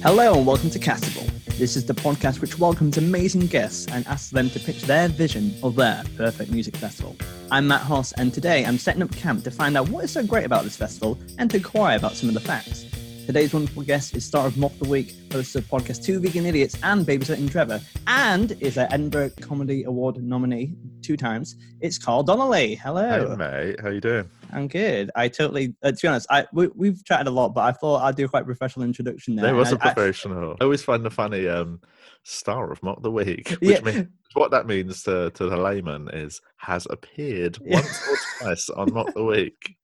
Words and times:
Hello 0.00 0.34
and 0.34 0.46
welcome 0.46 0.70
to 0.70 0.78
Castival. 0.78 1.28
This 1.58 1.76
is 1.76 1.84
the 1.84 1.92
podcast 1.92 2.40
which 2.40 2.56
welcomes 2.56 2.98
amazing 2.98 3.48
guests 3.48 3.84
and 3.90 4.06
asks 4.06 4.30
them 4.30 4.48
to 4.50 4.60
pitch 4.60 4.82
their 4.82 5.08
vision 5.08 5.52
of 5.60 5.74
their 5.74 6.04
perfect 6.16 6.52
music 6.52 6.76
festival. 6.76 7.16
I'm 7.50 7.66
Matt 7.66 7.80
Hoss, 7.80 8.12
and 8.12 8.32
today 8.32 8.64
I'm 8.64 8.78
setting 8.78 9.02
up 9.02 9.10
camp 9.10 9.42
to 9.42 9.50
find 9.50 9.76
out 9.76 9.88
what 9.88 10.04
is 10.04 10.12
so 10.12 10.24
great 10.24 10.46
about 10.46 10.62
this 10.62 10.76
festival 10.76 11.18
and 11.38 11.50
to 11.50 11.56
inquire 11.56 11.96
about 11.96 12.12
some 12.14 12.28
of 12.28 12.34
the 12.34 12.40
facts. 12.40 12.86
Today's 13.28 13.52
wonderful 13.52 13.82
guest 13.82 14.16
is 14.16 14.24
star 14.24 14.46
of 14.46 14.56
Mock 14.56 14.72
the 14.78 14.88
Week, 14.88 15.14
host 15.30 15.54
of 15.54 15.62
podcast 15.64 16.02
Two 16.02 16.18
Vegan 16.18 16.46
Idiots 16.46 16.78
and 16.82 17.04
Babysitting 17.04 17.50
Trevor, 17.50 17.78
and 18.06 18.52
is 18.52 18.78
an 18.78 18.90
Edinburgh 18.90 19.32
Comedy 19.42 19.84
Award 19.84 20.16
nominee 20.22 20.74
two 21.02 21.14
times. 21.14 21.56
It's 21.82 21.98
Carl 21.98 22.22
Donnelly. 22.22 22.76
Hello. 22.76 23.28
Hey 23.28 23.36
mate, 23.36 23.80
how 23.82 23.90
you 23.90 24.00
doing? 24.00 24.30
I'm 24.50 24.66
good. 24.66 25.10
I 25.14 25.28
totally, 25.28 25.74
uh, 25.82 25.90
to 25.90 25.98
be 26.00 26.08
honest, 26.08 26.26
I 26.30 26.46
we, 26.54 26.88
have 26.88 27.04
chatted 27.04 27.26
a 27.26 27.30
lot, 27.30 27.50
but 27.50 27.64
I 27.64 27.72
thought 27.72 28.00
I'd 28.00 28.16
do 28.16 28.24
a 28.24 28.28
quite 28.28 28.46
professional 28.46 28.86
introduction 28.86 29.36
there. 29.36 29.44
There 29.44 29.54
was 29.54 29.72
a 29.72 29.74
a 29.74 29.78
professional. 29.78 30.52
I, 30.52 30.62
I, 30.62 30.64
always 30.64 30.82
find 30.82 31.04
the 31.04 31.10
funny 31.10 31.46
um, 31.48 31.82
star 32.22 32.72
of 32.72 32.82
Mock 32.82 33.02
the 33.02 33.10
Week, 33.10 33.50
which 33.60 33.60
yeah. 33.60 33.80
means 33.82 34.08
what 34.32 34.52
that 34.52 34.66
means 34.66 35.02
to, 35.02 35.28
to 35.32 35.50
the 35.50 35.56
layman 35.58 36.08
is 36.14 36.40
has 36.56 36.86
appeared 36.88 37.58
once 37.62 38.08
or 38.08 38.16
twice 38.38 38.70
on 38.70 38.94
Mock 38.94 39.12
the 39.12 39.24
Week. 39.24 39.76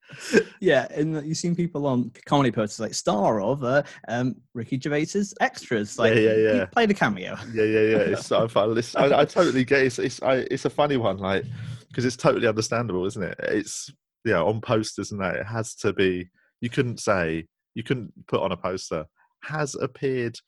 Yeah, 0.61 0.87
and 0.91 1.27
you've 1.27 1.37
seen 1.37 1.55
people 1.55 1.87
on 1.87 2.11
comedy 2.27 2.51
posters 2.51 2.81
like 2.81 2.95
star 2.95 3.41
of 3.41 3.65
uh, 3.65 3.83
um, 4.09 4.37
Ricky 4.55 4.79
Gervais's 4.79 5.35
extras. 5.41 5.99
Like, 5.99 6.15
yeah, 6.15 6.21
yeah, 6.21 6.35
yeah. 6.35 6.61
He 6.61 6.67
played 6.67 6.91
a 6.91 6.95
cameo. 6.95 7.37
Yeah, 7.53 7.65
yeah, 7.65 7.81
yeah. 7.81 7.97
It's 7.99 8.27
so 8.27 8.49
fun. 8.49 8.77
It's, 8.77 8.95
I, 8.97 9.21
I, 9.21 9.25
totally 9.25 9.65
get 9.65 9.83
it. 9.83 9.87
It's, 9.87 9.99
it's, 9.99 10.23
I, 10.23 10.47
it's 10.51 10.65
a 10.65 10.71
funny 10.71 10.97
one, 10.97 11.19
like 11.19 11.45
because 11.89 12.05
it's 12.05 12.17
totally 12.17 12.49
understandable, 12.49 13.07
isn't 13.07 13.23
it? 13.23 13.37
It's 13.41 13.91
yeah, 14.25 14.43
on 14.43 14.61
posters 14.61 15.13
and 15.13 15.21
that 15.21 15.37
it 15.37 15.47
has 15.47 15.75
to 15.77 15.93
be. 15.93 16.29
You 16.61 16.71
couldn't 16.71 17.01
say 17.01 17.47
you 17.75 17.83
couldn't 17.83 18.13
put 18.27 18.41
on 18.41 18.53
a 18.53 18.57
poster 18.57 19.07
has 19.45 19.75
appeared 19.75 20.39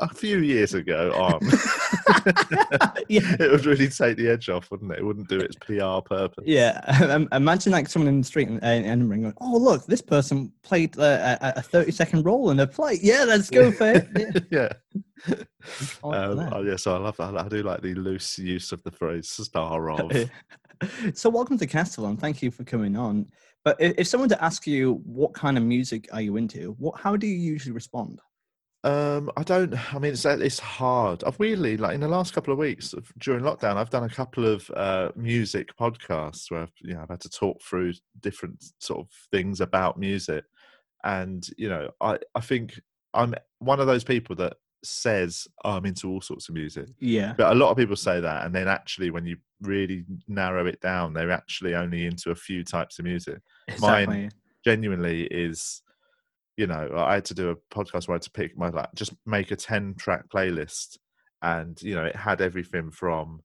a 0.00 0.08
few 0.08 0.38
years 0.38 0.74
ago 0.74 1.12
on. 1.12 1.40
yeah. 3.08 3.36
It 3.38 3.50
would 3.50 3.66
really 3.66 3.88
take 3.88 4.16
the 4.16 4.28
edge 4.28 4.48
off, 4.48 4.70
wouldn't 4.70 4.92
it? 4.92 4.98
It 4.98 5.04
wouldn't 5.04 5.28
do 5.28 5.38
its 5.40 5.56
PR 5.56 6.00
purpose. 6.04 6.44
Yeah. 6.46 7.24
Imagine 7.32 7.72
like 7.72 7.88
someone 7.88 8.08
in 8.08 8.20
the 8.20 8.26
street 8.26 8.48
in, 8.48 8.56
in 8.58 8.84
Edinburgh 8.84 9.18
going, 9.18 9.34
oh, 9.40 9.56
look, 9.56 9.86
this 9.86 10.02
person 10.02 10.52
played 10.62 10.98
uh, 10.98 11.38
a, 11.40 11.54
a 11.56 11.62
30 11.62 11.92
second 11.92 12.24
role 12.24 12.50
in 12.50 12.60
a 12.60 12.66
play. 12.66 12.98
Yeah, 13.02 13.24
let's 13.24 13.50
go 13.50 13.70
for 13.70 13.92
it. 13.92 14.46
Yeah. 14.50 14.68
yeah. 15.28 15.34
Um, 16.02 16.48
oh, 16.52 16.62
yeah, 16.62 16.76
so 16.76 16.94
I 16.94 16.98
love 16.98 17.16
that. 17.18 17.36
I 17.36 17.48
do 17.48 17.62
like 17.62 17.82
the 17.82 17.94
loose 17.94 18.38
use 18.38 18.72
of 18.72 18.82
the 18.82 18.90
phrase 18.90 19.28
star 19.28 19.90
of. 19.90 20.30
so, 21.14 21.28
welcome 21.28 21.58
to 21.58 21.66
Castival. 21.66 22.18
Thank 22.18 22.42
you 22.42 22.50
for 22.50 22.64
coming 22.64 22.96
on. 22.96 23.26
But 23.64 23.76
if, 23.78 23.94
if 23.98 24.06
someone 24.06 24.30
to 24.30 24.42
ask 24.42 24.66
you 24.66 25.02
what 25.04 25.34
kind 25.34 25.58
of 25.58 25.64
music 25.64 26.08
are 26.12 26.22
you 26.22 26.36
into, 26.36 26.74
what 26.78 26.98
how 26.98 27.16
do 27.16 27.26
you 27.26 27.36
usually 27.36 27.72
respond? 27.72 28.20
Um, 28.82 29.30
I 29.36 29.42
don't. 29.42 29.94
I 29.94 29.98
mean, 29.98 30.12
it's 30.12 30.24
it's 30.24 30.58
hard. 30.58 31.22
I've 31.24 31.38
weirdly, 31.38 31.76
like 31.76 31.94
in 31.94 32.00
the 32.00 32.08
last 32.08 32.32
couple 32.32 32.52
of 32.52 32.58
weeks 32.58 32.94
during 33.18 33.44
lockdown, 33.44 33.76
I've 33.76 33.90
done 33.90 34.04
a 34.04 34.08
couple 34.08 34.46
of 34.46 34.70
uh, 34.70 35.10
music 35.16 35.76
podcasts 35.76 36.50
where 36.50 36.62
I've, 36.62 36.72
you 36.80 36.94
know 36.94 37.02
I've 37.02 37.10
had 37.10 37.20
to 37.20 37.28
talk 37.28 37.60
through 37.60 37.92
different 38.20 38.64
sort 38.78 39.00
of 39.00 39.08
things 39.30 39.60
about 39.60 39.98
music, 39.98 40.44
and 41.04 41.46
you 41.58 41.68
know, 41.68 41.90
I 42.00 42.18
I 42.34 42.40
think 42.40 42.80
I'm 43.12 43.34
one 43.58 43.80
of 43.80 43.86
those 43.86 44.04
people 44.04 44.34
that 44.36 44.56
says 44.82 45.46
oh, 45.64 45.72
I'm 45.72 45.84
into 45.84 46.08
all 46.08 46.22
sorts 46.22 46.48
of 46.48 46.54
music. 46.54 46.86
Yeah. 47.00 47.34
But 47.36 47.52
a 47.52 47.54
lot 47.54 47.70
of 47.70 47.76
people 47.76 47.96
say 47.96 48.18
that, 48.20 48.46
and 48.46 48.54
then 48.54 48.66
actually, 48.66 49.10
when 49.10 49.26
you 49.26 49.36
really 49.60 50.04
narrow 50.26 50.64
it 50.66 50.80
down, 50.80 51.12
they're 51.12 51.30
actually 51.30 51.74
only 51.74 52.06
into 52.06 52.30
a 52.30 52.34
few 52.34 52.64
types 52.64 52.98
of 52.98 53.04
music. 53.04 53.40
Exactly. 53.68 54.06
Mine 54.06 54.30
genuinely 54.64 55.24
is 55.24 55.82
you 56.60 56.66
know, 56.66 56.84
I 56.94 57.14
had 57.14 57.24
to 57.26 57.34
do 57.34 57.50
a 57.50 57.56
podcast 57.74 58.06
where 58.06 58.14
I 58.14 58.20
had 58.20 58.22
to 58.22 58.30
pick 58.40 58.52
my 58.56 58.68
like 58.68 58.90
just 58.94 59.14
make 59.24 59.50
a 59.50 59.56
ten 59.56 59.94
track 59.94 60.28
playlist, 60.28 60.98
and 61.40 61.80
you 61.82 61.94
know, 61.94 62.04
it 62.04 62.14
had 62.16 62.40
everything 62.42 62.90
from 62.90 63.40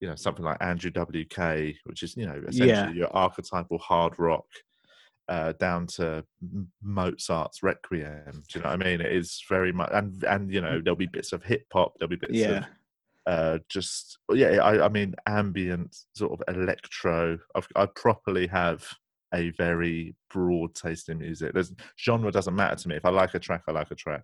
you 0.00 0.08
know 0.08 0.14
something 0.16 0.44
like 0.44 0.56
Andrew 0.62 0.90
WK, 0.90 1.40
which 1.84 2.02
is 2.02 2.16
you 2.16 2.26
know 2.26 2.40
essentially 2.48 2.68
Yeah. 2.68 2.90
your 2.92 3.14
archetypal 3.14 3.78
hard 3.78 4.18
rock, 4.18 4.46
uh, 5.28 5.52
down 5.66 5.86
to 5.96 6.24
Mozart's 6.82 7.62
Requiem. 7.62 8.32
Do 8.48 8.58
you 8.58 8.62
know 8.62 8.70
what 8.70 8.80
I 8.80 8.84
mean? 8.84 9.00
It 9.02 9.12
is 9.12 9.42
very 9.48 9.72
much, 9.72 9.90
and 9.92 10.24
and 10.24 10.50
you 10.50 10.62
know 10.62 10.80
there'll 10.82 10.96
be 10.96 11.06
bits 11.18 11.32
of 11.34 11.44
hip 11.44 11.66
hop, 11.70 11.92
there'll 11.98 12.08
be 12.08 12.16
bits 12.16 12.32
of 12.32 12.50
Yeah. 12.50 12.64
uh, 13.26 13.58
just 13.68 14.18
yeah, 14.32 14.52
I, 14.70 14.86
I 14.86 14.88
mean 14.88 15.14
ambient 15.26 15.94
sort 16.16 16.32
of 16.32 16.54
electro. 16.56 17.38
I've, 17.54 17.68
I 17.76 17.86
properly 18.04 18.46
have 18.46 18.86
a 19.34 19.50
very 19.50 20.14
broad 20.30 20.74
taste 20.74 21.08
in 21.08 21.18
music. 21.18 21.52
There's 21.52 21.72
genre 21.98 22.30
doesn't 22.30 22.54
matter 22.54 22.76
to 22.76 22.88
me. 22.88 22.96
If 22.96 23.04
I 23.04 23.10
like 23.10 23.34
a 23.34 23.38
track, 23.38 23.62
I 23.68 23.72
like 23.72 23.90
a 23.90 23.94
track. 23.94 24.22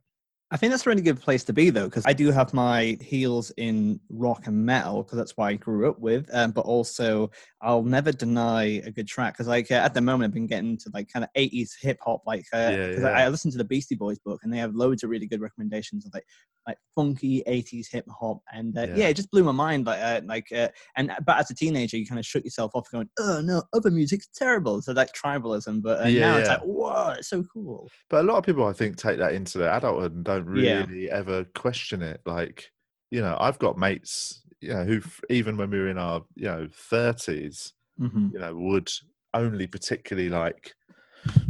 I 0.53 0.57
think 0.57 0.73
that's 0.73 0.85
a 0.85 0.91
really 0.91 1.03
good 1.03 1.21
place 1.21 1.45
to 1.45 1.53
be, 1.53 1.71
though, 1.71 1.85
because 1.85 2.05
I 2.05 2.13
do 2.13 2.33
have 2.33 2.53
my 2.53 2.99
heels 3.01 3.53
in 3.57 4.01
rock 4.09 4.49
and 4.49 4.67
metal, 4.67 5.05
because 5.05 5.17
that's 5.17 5.37
what 5.37 5.45
I 5.47 5.55
grew 5.55 5.89
up 5.89 6.01
with. 6.01 6.29
Um, 6.35 6.51
but 6.51 6.63
also, 6.63 7.31
I'll 7.61 7.85
never 7.85 8.11
deny 8.11 8.65
a 8.85 8.91
good 8.91 9.07
track, 9.07 9.35
because 9.35 9.47
like 9.47 9.71
uh, 9.71 9.75
at 9.75 9.95
the 9.95 10.01
moment, 10.01 10.31
I've 10.31 10.35
been 10.35 10.49
getting 10.49 10.77
to 10.79 10.91
like 10.93 11.09
kind 11.09 11.23
of 11.25 11.31
'80s 11.37 11.77
hip 11.81 11.99
hop, 12.03 12.23
like 12.27 12.47
because 12.51 12.55
Yeah, 12.55 12.87
uh, 13.05 13.07
yeah. 13.07 13.15
I, 13.15 13.25
I 13.25 13.29
listened 13.29 13.53
to 13.53 13.59
the 13.59 13.65
Beastie 13.65 13.95
Boys 13.95 14.19
book, 14.19 14.41
and 14.43 14.53
they 14.53 14.59
have 14.59 14.75
loads 14.75 15.05
of 15.05 15.11
really 15.11 15.29
good 15.29 15.41
recommendations 15.41 16.05
of 16.05 16.13
like 16.13 16.27
like 16.67 16.79
funky 16.97 17.45
'80s 17.47 17.89
hip 17.89 18.07
hop, 18.11 18.41
and 18.53 18.77
uh, 18.77 18.89
yeah. 18.93 18.97
Yeah. 18.97 19.09
it 19.09 19.15
just 19.15 19.31
blew 19.31 19.45
my 19.45 19.53
mind. 19.53 19.87
Like 19.87 20.01
uh, 20.01 20.21
like 20.27 20.51
uh, 20.51 20.69
and 20.97 21.13
but 21.25 21.39
as 21.39 21.51
a 21.53 21.55
teenager, 21.55 21.97
you 21.97 22.07
kind 22.07 22.19
of 22.19 22.27
shut 22.27 22.45
yourself 22.45 22.73
off, 22.75 22.91
going, 22.91 23.09
"Oh 23.21 23.41
no, 23.41 23.63
other 23.73 23.93
music's 23.93 24.27
terrible." 24.35 24.83
So 24.83 24.93
like 24.95 25.13
tribalism, 25.13 25.81
but 25.83 26.01
uh, 26.01 26.11
Yeah, 26.11 26.17
now 26.17 26.39
it's 26.39 26.49
like, 26.49 26.61
"Whoa, 26.63 27.11
it's 27.19 27.29
so 27.29 27.45
cool." 27.45 27.93
But 28.09 28.21
a 28.25 28.27
lot 28.29 28.39
of 28.39 28.45
people, 28.45 28.65
I 28.67 28.73
think, 28.73 28.97
take 28.97 29.19
that 29.19 29.35
into 29.35 29.59
their 29.59 29.73
adulthood 29.73 30.15
and 30.15 30.25
don't 30.25 30.40
Yeah. 30.53 30.87
really 30.87 31.11
ever 31.11 31.45
question 31.45 32.03
it. 32.03 32.21
Like, 32.27 32.71
you 33.11 33.21
know, 33.21 33.37
I've 33.41 33.59
got 33.59 33.79
mates, 33.79 34.43
you 34.61 34.71
know, 34.71 34.85
who 34.85 35.01
even 35.29 35.57
when 35.57 35.71
we 35.71 35.79
were 35.79 35.89
in 35.89 35.99
our, 35.99 36.23
you 36.37 36.45
know, 36.45 36.69
thirties, 36.73 37.75
hmm 37.99 38.31
you 38.31 38.41
know, 38.41 38.55
would 38.57 38.91
only 39.35 39.67
particularly 39.67 40.31
like 40.31 40.75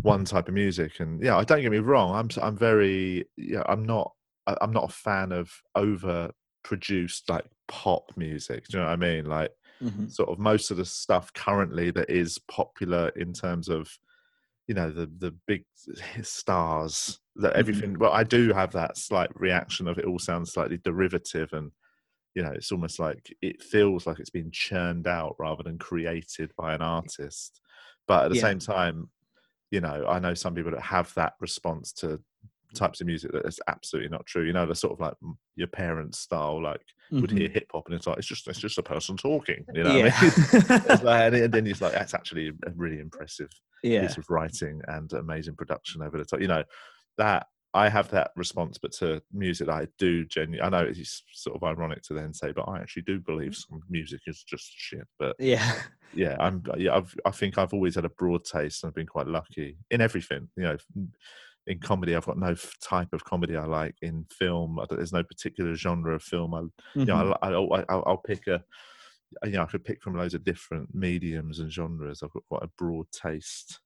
one 0.03 0.25
type 0.25 0.49
of 0.49 0.55
music. 0.55 1.01
And 1.01 1.23
yeah, 1.23 1.37
I 1.37 1.45
don't 1.45 1.63
get 1.63 1.73
me 1.73 1.79
wrong. 1.79 2.15
I'm, 2.15 2.29
I'm 2.43 2.57
very, 2.57 3.27
yeah, 3.37 3.63
I'm 3.67 3.85
not, 3.85 4.15
I'm 4.47 4.73
not 4.73 4.91
a 4.91 4.95
fan 4.95 5.33
of 5.33 5.53
over 5.75 6.33
produced 6.63 7.29
like 7.29 7.47
pop 7.69 8.11
music. 8.17 8.67
Do 8.69 8.79
you 8.79 8.83
know 8.83 8.89
what 8.89 8.95
I 8.95 8.97
mean? 8.97 9.27
Like, 9.27 9.53
hmm 9.81 10.11
sort 10.11 10.29
of 10.29 10.39
most 10.39 10.71
of 10.71 10.77
the 10.77 10.85
stuff 10.85 11.33
currently 11.33 11.91
that 11.93 12.11
is 12.11 12.39
popular 12.51 13.11
in 13.11 13.33
terms 13.33 13.69
of 13.69 13.99
you 14.71 14.75
know 14.75 14.93
the 14.93 15.07
the 15.19 15.33
big 15.49 15.65
stars 16.23 17.21
that 17.37 17.55
Mhm. 17.55 17.61
everything 17.61 17.99
well 17.99 18.13
i 18.15 18.25
do 18.25 18.55
have 18.55 18.73
that 18.73 18.97
slight 18.97 19.31
reaction 19.35 19.89
of 19.89 19.99
it 19.99 20.07
all 20.07 20.21
sounds 20.21 20.53
slightly 20.55 20.79
derivative 20.79 21.53
and 21.53 21.73
you 22.35 22.43
know 22.43 22.53
it's 22.53 22.73
almost 22.73 22.99
like 22.99 23.35
it 23.43 23.63
feels 23.63 24.07
like 24.07 24.21
it's 24.21 24.31
been 24.31 24.51
churned 24.53 25.07
out 25.09 25.37
rather 25.39 25.63
than 25.65 25.79
created 25.79 26.53
by 26.57 26.75
an 26.75 26.83
artist 26.83 27.61
but 28.09 28.27
at 28.27 28.29
the 28.31 28.37
Yeah. 28.37 28.43
same 28.47 28.61
time 28.61 29.11
you 29.71 29.81
know 29.81 30.07
i 30.09 30.19
know 30.21 30.35
some 30.35 30.55
people 30.55 30.73
that 30.73 30.83
have 30.83 31.15
that 31.15 31.35
response 31.41 31.93
to 31.93 32.23
types 32.75 33.01
of 33.01 33.07
music 33.07 33.33
that 33.33 33.47
is 33.47 33.61
absolutely 33.69 34.09
not 34.09 34.25
true 34.27 34.45
you 34.45 34.53
know 34.53 34.67
the 34.67 34.75
sort 34.75 34.93
of 34.93 35.01
like 35.01 35.15
your 35.57 35.67
parents 35.69 36.19
style 36.19 36.63
like 36.63 36.83
would 37.11 37.31
Mhm. 37.31 37.39
hear 37.39 37.49
hip 37.49 37.67
hop 37.73 37.87
and 37.87 37.95
it's 37.97 38.07
like 38.07 38.19
it's 38.19 38.27
just 38.27 38.47
it's 38.49 38.59
just 38.61 38.79
a 38.79 38.83
person 38.83 39.17
talking 39.17 39.65
you 39.75 39.83
know 39.83 39.95
yeah. 39.97 40.13
I 40.17 40.23
mean? 40.23 41.01
Like- 41.05 41.33
and 41.35 41.53
then 41.53 41.67
he's 41.67 41.81
like 41.83 41.93
that's 41.93 42.15
actually 42.15 42.49
a 42.49 42.71
really 42.77 43.01
impressive 43.01 43.49
yeah. 43.83 44.03
piece 44.07 44.17
of 44.17 44.25
writing 44.31 44.81
and 44.89 45.13
amazing 45.13 45.55
production 45.57 46.03
over 46.03 46.17
the 46.19 46.25
top 46.25 46.41
you 46.41 46.49
know 46.49 46.63
that 47.19 47.47
i 47.75 47.89
have 47.89 48.09
that 48.11 48.31
response 48.37 48.79
but 48.79 48.91
to 48.93 49.23
music 49.33 49.69
i 49.69 49.87
do 49.99 50.25
genuinely 50.27 50.61
i 50.61 50.69
know 50.69 50.85
it's 50.89 51.23
sort 51.33 51.55
of 51.57 51.63
ironic 51.63 52.03
to 52.03 52.15
then 52.15 52.33
say 52.35 52.51
but 52.53 52.69
i 52.69 52.79
actually 52.79 53.03
do 53.03 53.19
believe 53.21 53.55
some 53.55 53.81
music 53.89 54.21
is 54.27 54.43
just 54.43 54.73
shit 54.77 55.07
but 55.19 55.37
Yeah. 55.39 55.73
yeah 56.15 56.37
i'm 56.41 56.63
yeah 56.77 56.97
I've, 56.97 57.15
i 57.25 57.31
think 57.31 57.59
i've 57.59 57.73
always 57.73 57.95
had 57.95 58.05
a 58.05 58.09
broad 58.11 58.45
taste 58.45 58.83
and 58.83 58.91
i've 58.91 58.95
been 58.97 59.07
quite 59.07 59.29
lucky 59.29 59.77
in 59.91 60.01
everything 60.01 60.49
you 60.57 60.65
know 60.65 60.77
in 61.71 61.79
comedy 61.79 62.15
i've 62.15 62.27
got 62.27 62.39
no 62.39 62.51
f- 62.51 62.75
type 62.83 63.09
of 63.13 63.25
comedy 63.25 63.57
i 63.57 63.65
like 63.65 63.95
in 64.03 64.27
film 64.31 64.79
I 64.79 64.87
there's 64.91 65.13
no 65.13 65.23
particular 65.23 65.75
genre 65.75 66.15
of 66.15 66.23
film 66.23 66.55
i 66.55 66.61
you 66.95 67.05
know. 67.05 67.15
Mm-hmm. 67.15 67.33
I, 67.43 67.49
I, 67.49 67.85
I'll, 67.89 68.05
I'll 68.07 68.17
pick 68.17 68.47
a, 68.47 68.63
you 69.45 69.53
know, 69.53 69.63
I 69.63 69.67
could 69.67 69.85
pick 69.85 70.03
from 70.03 70.17
loads 70.17 70.35
of 70.35 70.45
different 70.45 70.95
mediums 70.95 71.61
and 71.61 71.73
genres. 71.73 72.23
I've 72.23 72.33
got 72.33 72.45
quite 72.49 72.63
a 72.63 72.71
broad 72.79 73.07
taste. 73.13 73.81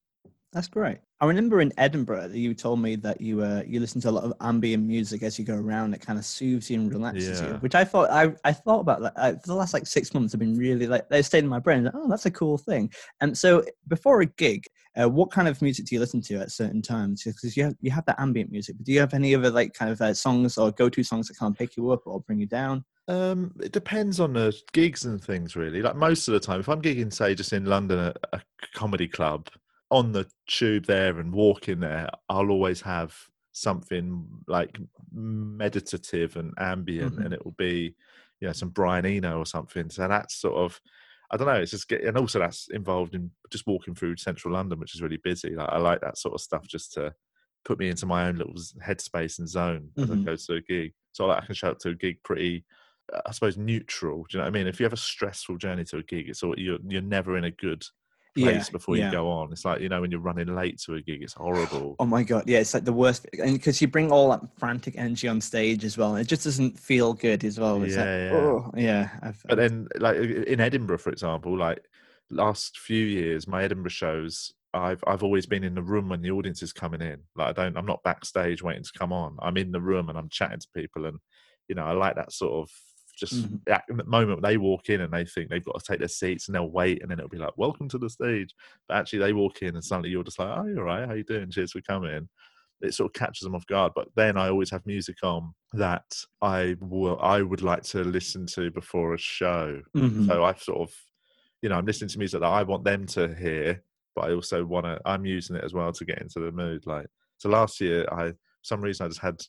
That's 0.54 0.68
great. 0.68 0.98
I 1.20 1.26
remember 1.26 1.60
in 1.60 1.72
Edinburgh 1.78 2.28
that 2.28 2.38
you 2.38 2.54
told 2.54 2.78
me 2.80 2.94
that 2.96 3.20
you 3.20 3.42
uh, 3.42 3.64
you 3.66 3.80
listen 3.80 4.00
to 4.02 4.10
a 4.10 4.12
lot 4.12 4.22
of 4.22 4.32
ambient 4.40 4.84
music 4.86 5.24
as 5.24 5.36
you 5.36 5.44
go 5.44 5.56
around. 5.56 5.94
It 5.94 6.00
kind 6.00 6.16
of 6.16 6.24
soothes 6.24 6.70
you 6.70 6.78
and 6.80 6.92
relaxes 6.92 7.40
you, 7.40 7.48
Yeah. 7.48 7.58
which 7.58 7.74
I 7.74 7.84
thought 7.84 8.08
I 8.10 8.34
I 8.44 8.52
thought 8.52 8.78
about 8.80 9.00
that 9.00 9.14
uh, 9.16 9.32
for 9.32 9.46
the 9.48 9.54
last 9.54 9.74
like 9.74 9.86
six 9.86 10.14
months. 10.14 10.32
I've 10.32 10.38
been 10.38 10.56
really 10.56 10.86
like 10.86 11.08
they 11.08 11.22
stayed 11.22 11.42
in 11.42 11.48
my 11.48 11.58
brain. 11.58 11.84
Like, 11.84 11.94
oh, 11.96 12.08
that's 12.08 12.26
a 12.26 12.30
cool 12.30 12.56
thing. 12.56 12.92
And 13.20 13.36
so 13.36 13.64
before 13.88 14.20
a 14.20 14.26
gig, 14.26 14.64
uh, 14.96 15.08
what 15.08 15.32
kind 15.32 15.48
of 15.48 15.60
music 15.60 15.86
do 15.86 15.96
you 15.96 16.00
listen 16.00 16.20
to 16.22 16.36
at 16.36 16.52
certain 16.52 16.82
times? 16.82 17.24
Because 17.24 17.56
you 17.56 17.64
have 17.64 17.74
you 17.80 17.90
have 17.90 18.04
that 18.06 18.20
ambient 18.20 18.52
music, 18.52 18.76
but 18.76 18.86
do 18.86 18.92
you 18.92 19.00
have 19.00 19.14
any 19.14 19.34
other 19.34 19.50
like 19.50 19.72
kind 19.72 19.90
of 19.90 20.00
uh, 20.00 20.14
songs 20.14 20.56
or 20.56 20.70
go 20.70 20.88
to 20.88 21.02
songs 21.02 21.26
that 21.26 21.36
kind 21.36 21.52
of 21.52 21.58
pick 21.58 21.76
you 21.76 21.90
up 21.90 22.02
or 22.06 22.20
bring 22.20 22.38
you 22.38 22.46
down? 22.46 22.84
Um, 23.08 23.52
it 23.60 23.72
depends 23.72 24.20
on 24.20 24.34
the 24.34 24.54
gigs 24.72 25.04
and 25.04 25.22
things, 25.22 25.56
really. 25.56 25.82
Like 25.82 25.96
most 25.96 26.28
of 26.28 26.32
the 26.32 26.40
time, 26.40 26.60
if 26.60 26.68
I'm 26.68 26.80
gigging, 26.80 27.12
say, 27.12 27.34
just 27.34 27.52
in 27.52 27.64
London 27.64 27.98
at 27.98 28.16
a 28.32 28.40
comedy 28.74 29.08
club, 29.08 29.48
on 29.94 30.12
the 30.12 30.28
tube 30.48 30.86
there 30.86 31.18
and 31.20 31.32
walking 31.32 31.80
there, 31.80 32.10
I'll 32.28 32.50
always 32.50 32.80
have 32.82 33.16
something 33.52 34.28
like 34.48 34.78
meditative 35.12 36.36
and 36.36 36.54
ambient, 36.58 37.16
Mhm. 37.16 37.24
and 37.24 37.32
it 37.34 37.44
will 37.44 37.52
be 37.52 37.94
you 38.40 38.48
know 38.48 38.52
some 38.52 38.70
Brian 38.70 39.06
Eno 39.06 39.38
or 39.38 39.46
something. 39.46 39.90
So 39.90 40.08
that's 40.08 40.34
sort 40.36 40.56
of 40.56 40.80
I 41.30 41.36
don't 41.36 41.46
know. 41.46 41.60
It's 41.60 41.70
just 41.70 41.88
get, 41.88 42.04
and 42.04 42.18
also 42.18 42.38
that's 42.38 42.68
involved 42.70 43.14
in 43.14 43.30
just 43.50 43.66
walking 43.66 43.94
through 43.94 44.16
central 44.16 44.54
London, 44.54 44.78
which 44.78 44.94
is 44.94 45.02
really 45.02 45.16
busy. 45.18 45.54
Like 45.54 45.70
I 45.70 45.78
like 45.78 46.00
that 46.02 46.18
sort 46.18 46.34
of 46.34 46.40
stuff 46.40 46.66
just 46.68 46.92
to 46.94 47.14
put 47.64 47.78
me 47.78 47.88
into 47.88 48.06
my 48.06 48.28
own 48.28 48.36
little 48.36 48.54
headspace 48.84 49.38
and 49.38 49.48
zone 49.48 49.92
as 50.02 50.10
I 50.10 50.16
go 50.16 50.36
to 50.36 50.54
a 50.54 50.60
gig. 50.60 50.92
So 51.12 51.26
like, 51.26 51.42
I 51.42 51.46
can 51.46 51.54
show 51.54 51.70
up 51.70 51.78
to 51.80 51.90
a 51.90 51.94
gig 51.94 52.22
pretty, 52.24 52.64
I 53.26 53.32
suppose, 53.32 53.56
neutral. 53.56 54.24
Do 54.28 54.36
you 54.36 54.38
know 54.38 54.44
what 54.44 54.54
I 54.54 54.58
mean? 54.58 54.66
If 54.66 54.80
you 54.80 54.84
have 54.84 54.92
a 54.92 54.98
stressful 54.98 55.56
journey 55.58 55.84
to 55.86 55.98
a 55.98 56.02
gig, 56.02 56.28
it's 56.28 56.42
all 56.42 56.58
you're 56.58 56.78
you're 56.86 57.02
never 57.02 57.38
in 57.38 57.44
a 57.44 57.50
good 57.50 57.84
Yeah, 58.36 58.62
before 58.72 58.96
yeah. 58.96 59.06
you 59.06 59.12
go 59.12 59.30
on. 59.30 59.52
It's 59.52 59.64
like 59.64 59.80
you 59.80 59.88
know 59.88 60.00
when 60.00 60.10
you're 60.10 60.20
running 60.20 60.54
late 60.54 60.78
to 60.80 60.94
a 60.94 61.00
gig, 61.00 61.22
it's 61.22 61.34
horrible. 61.34 61.96
Oh 61.98 62.06
my 62.06 62.22
god, 62.22 62.44
yeah, 62.46 62.58
it's 62.58 62.74
like 62.74 62.84
the 62.84 62.92
worst, 62.92 63.26
and 63.40 63.52
because 63.52 63.80
you 63.80 63.88
bring 63.88 64.10
all 64.10 64.30
that 64.30 64.40
frantic 64.58 64.94
energy 64.98 65.28
on 65.28 65.40
stage 65.40 65.84
as 65.84 65.96
well, 65.96 66.12
and 66.14 66.20
it 66.20 66.28
just 66.28 66.44
doesn't 66.44 66.78
feel 66.78 67.12
good 67.14 67.44
as 67.44 67.60
well. 67.60 67.82
It's 67.82 67.96
like, 67.96 68.04
Yeah, 68.04 68.24
yeah. 68.24 68.36
oh, 68.36 68.70
yeah. 68.76 69.08
I've, 69.22 69.42
But 69.48 69.58
then, 69.58 69.88
like 69.98 70.16
in 70.16 70.60
Edinburgh, 70.60 70.98
for 70.98 71.10
example, 71.10 71.56
like 71.56 71.84
last 72.30 72.78
few 72.78 73.04
years, 73.04 73.46
my 73.46 73.62
Edinburgh 73.62 73.90
shows, 73.90 74.52
I've 74.72 75.04
I've 75.06 75.22
always 75.22 75.46
been 75.46 75.62
in 75.62 75.74
the 75.74 75.82
room 75.82 76.08
when 76.08 76.22
the 76.22 76.32
audience 76.32 76.62
is 76.62 76.72
coming 76.72 77.02
in. 77.02 77.20
Like 77.36 77.50
I 77.50 77.52
don't, 77.64 77.76
I'm 77.76 77.86
not 77.86 78.02
backstage 78.02 78.62
waiting 78.62 78.82
to 78.82 78.98
come 78.98 79.12
on. 79.12 79.36
I'm 79.40 79.56
in 79.56 79.70
the 79.70 79.80
room 79.80 80.08
and 80.08 80.18
I'm 80.18 80.28
chatting 80.28 80.60
to 80.60 80.68
people, 80.74 81.06
and 81.06 81.18
you 81.68 81.74
know, 81.76 81.84
I 81.84 81.92
like 81.92 82.16
that 82.16 82.32
sort 82.32 82.52
of 82.52 82.70
just 83.16 83.46
Mhm. 83.46 83.64
that 83.66 83.84
moment 84.06 84.42
they 84.42 84.56
walk 84.58 84.88
in 84.90 85.00
and 85.00 85.12
they 85.12 85.24
think 85.24 85.50
they've 85.50 85.64
got 85.64 85.78
to 85.78 85.84
take 85.86 86.00
their 86.00 86.08
seats 86.08 86.48
and 86.48 86.54
they'll 86.54 86.70
wait, 86.70 87.02
and 87.02 87.10
then 87.10 87.18
it'll 87.18 87.28
be 87.28 87.38
like, 87.38 87.56
"Welcome 87.56 87.88
to 87.90 87.98
the 87.98 88.10
stage." 88.10 88.54
But 88.88 88.98
actually, 88.98 89.20
they 89.20 89.32
walk 89.32 89.62
in 89.62 89.74
and 89.76 89.84
suddenly 89.84 90.10
you're 90.10 90.24
just 90.24 90.38
like, 90.38 90.56
"Oh, 90.58 90.66
you're 90.66 90.84
right. 90.84 91.06
How 91.08 91.14
you 91.14 91.24
doing? 91.24 91.50
Cheers 91.50 91.72
for 91.72 91.80
coming." 91.82 92.28
It 92.82 92.94
sort 92.94 93.10
of 93.10 93.14
catches 93.20 93.44
them 93.44 93.54
off 93.54 93.66
guard. 93.66 93.92
But 93.94 94.08
then 94.16 94.36
I 94.36 94.48
always 94.50 94.70
have 94.70 94.84
music 94.86 95.16
on 95.22 95.54
that 95.72 96.04
I 96.42 96.76
will 96.80 97.18
I 97.20 97.42
would 97.42 97.62
like 97.62 97.82
to 97.84 98.04
listen 98.04 98.46
to 98.48 98.70
before 98.70 99.14
a 99.14 99.18
show. 99.18 99.82
Mhm. 99.94 100.30
So 100.30 100.44
I've 100.44 100.62
sort 100.62 100.88
of, 100.88 100.94
you 101.62 101.68
know, 101.68 101.76
I'm 101.76 101.86
listening 101.86 102.08
to 102.10 102.18
music 102.18 102.40
that 102.40 102.46
I 102.46 102.62
want 102.62 102.84
them 102.84 103.06
to 103.08 103.34
hear, 103.34 103.82
but 104.14 104.26
I 104.30 104.34
also 104.34 104.64
want 104.64 104.86
to. 104.86 105.00
I'm 105.06 105.24
using 105.26 105.56
it 105.56 105.64
as 105.64 105.72
well 105.74 105.92
to 105.92 106.04
get 106.04 106.20
into 106.20 106.40
the 106.40 106.52
mood. 106.52 106.86
Like 106.86 107.06
so, 107.38 107.48
last 107.48 107.80
year 107.80 108.06
I, 108.12 108.32
for 108.32 108.38
some 108.62 108.80
reason, 108.82 109.06
I 109.06 109.08
just 109.08 109.20
had 109.20 109.40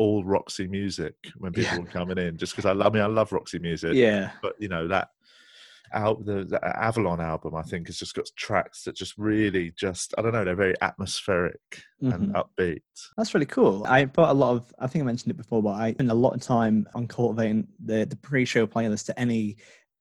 all 0.00 0.24
Roxy 0.24 0.66
music 0.66 1.14
when 1.36 1.52
people 1.52 1.76
Yeah. 1.76 1.80
were 1.84 1.86
coming 1.98 2.16
in, 2.16 2.38
just 2.38 2.52
because 2.52 2.64
I 2.64 2.72
love. 2.72 2.86
I 2.92 2.94
mean, 2.94 3.02
I 3.02 3.06
love 3.06 3.32
Roxy 3.32 3.58
music, 3.58 3.94
yeah, 3.94 4.30
but 4.42 4.54
you 4.58 4.68
know 4.68 4.88
that. 4.88 5.08
Out 5.92 6.24
the, 6.24 6.44
the 6.44 6.60
Avalon 6.64 7.20
album, 7.20 7.56
I 7.56 7.62
think, 7.62 7.88
has 7.88 7.98
just 7.98 8.14
got 8.14 8.26
tracks 8.36 8.84
that 8.84 8.94
just 8.94 9.18
really 9.18 9.72
just 9.72 10.14
I 10.16 10.22
don't 10.22 10.32
know, 10.32 10.44
they're 10.44 10.54
very 10.54 10.76
atmospheric 10.80 11.82
and 12.00 12.32
Mhm. 12.32 12.32
upbeat. 12.40 12.82
that's 13.16 13.34
really 13.34 13.44
cool. 13.46 13.84
I 13.88 14.04
put 14.04 14.28
a 14.28 14.32
lot 14.32 14.52
of, 14.54 14.72
I 14.78 14.86
think 14.86 15.02
I 15.02 15.06
mentioned 15.06 15.32
it 15.32 15.36
before, 15.36 15.64
but 15.64 15.70
I 15.72 15.92
spend 15.94 16.12
a 16.12 16.14
lot 16.14 16.34
of 16.34 16.42
time 16.42 16.86
on 16.94 17.08
cultivating 17.08 17.66
the, 17.84 18.04
the 18.06 18.14
pre 18.14 18.44
show 18.44 18.68
playlist 18.68 19.06
to 19.06 19.18
any, 19.18 19.56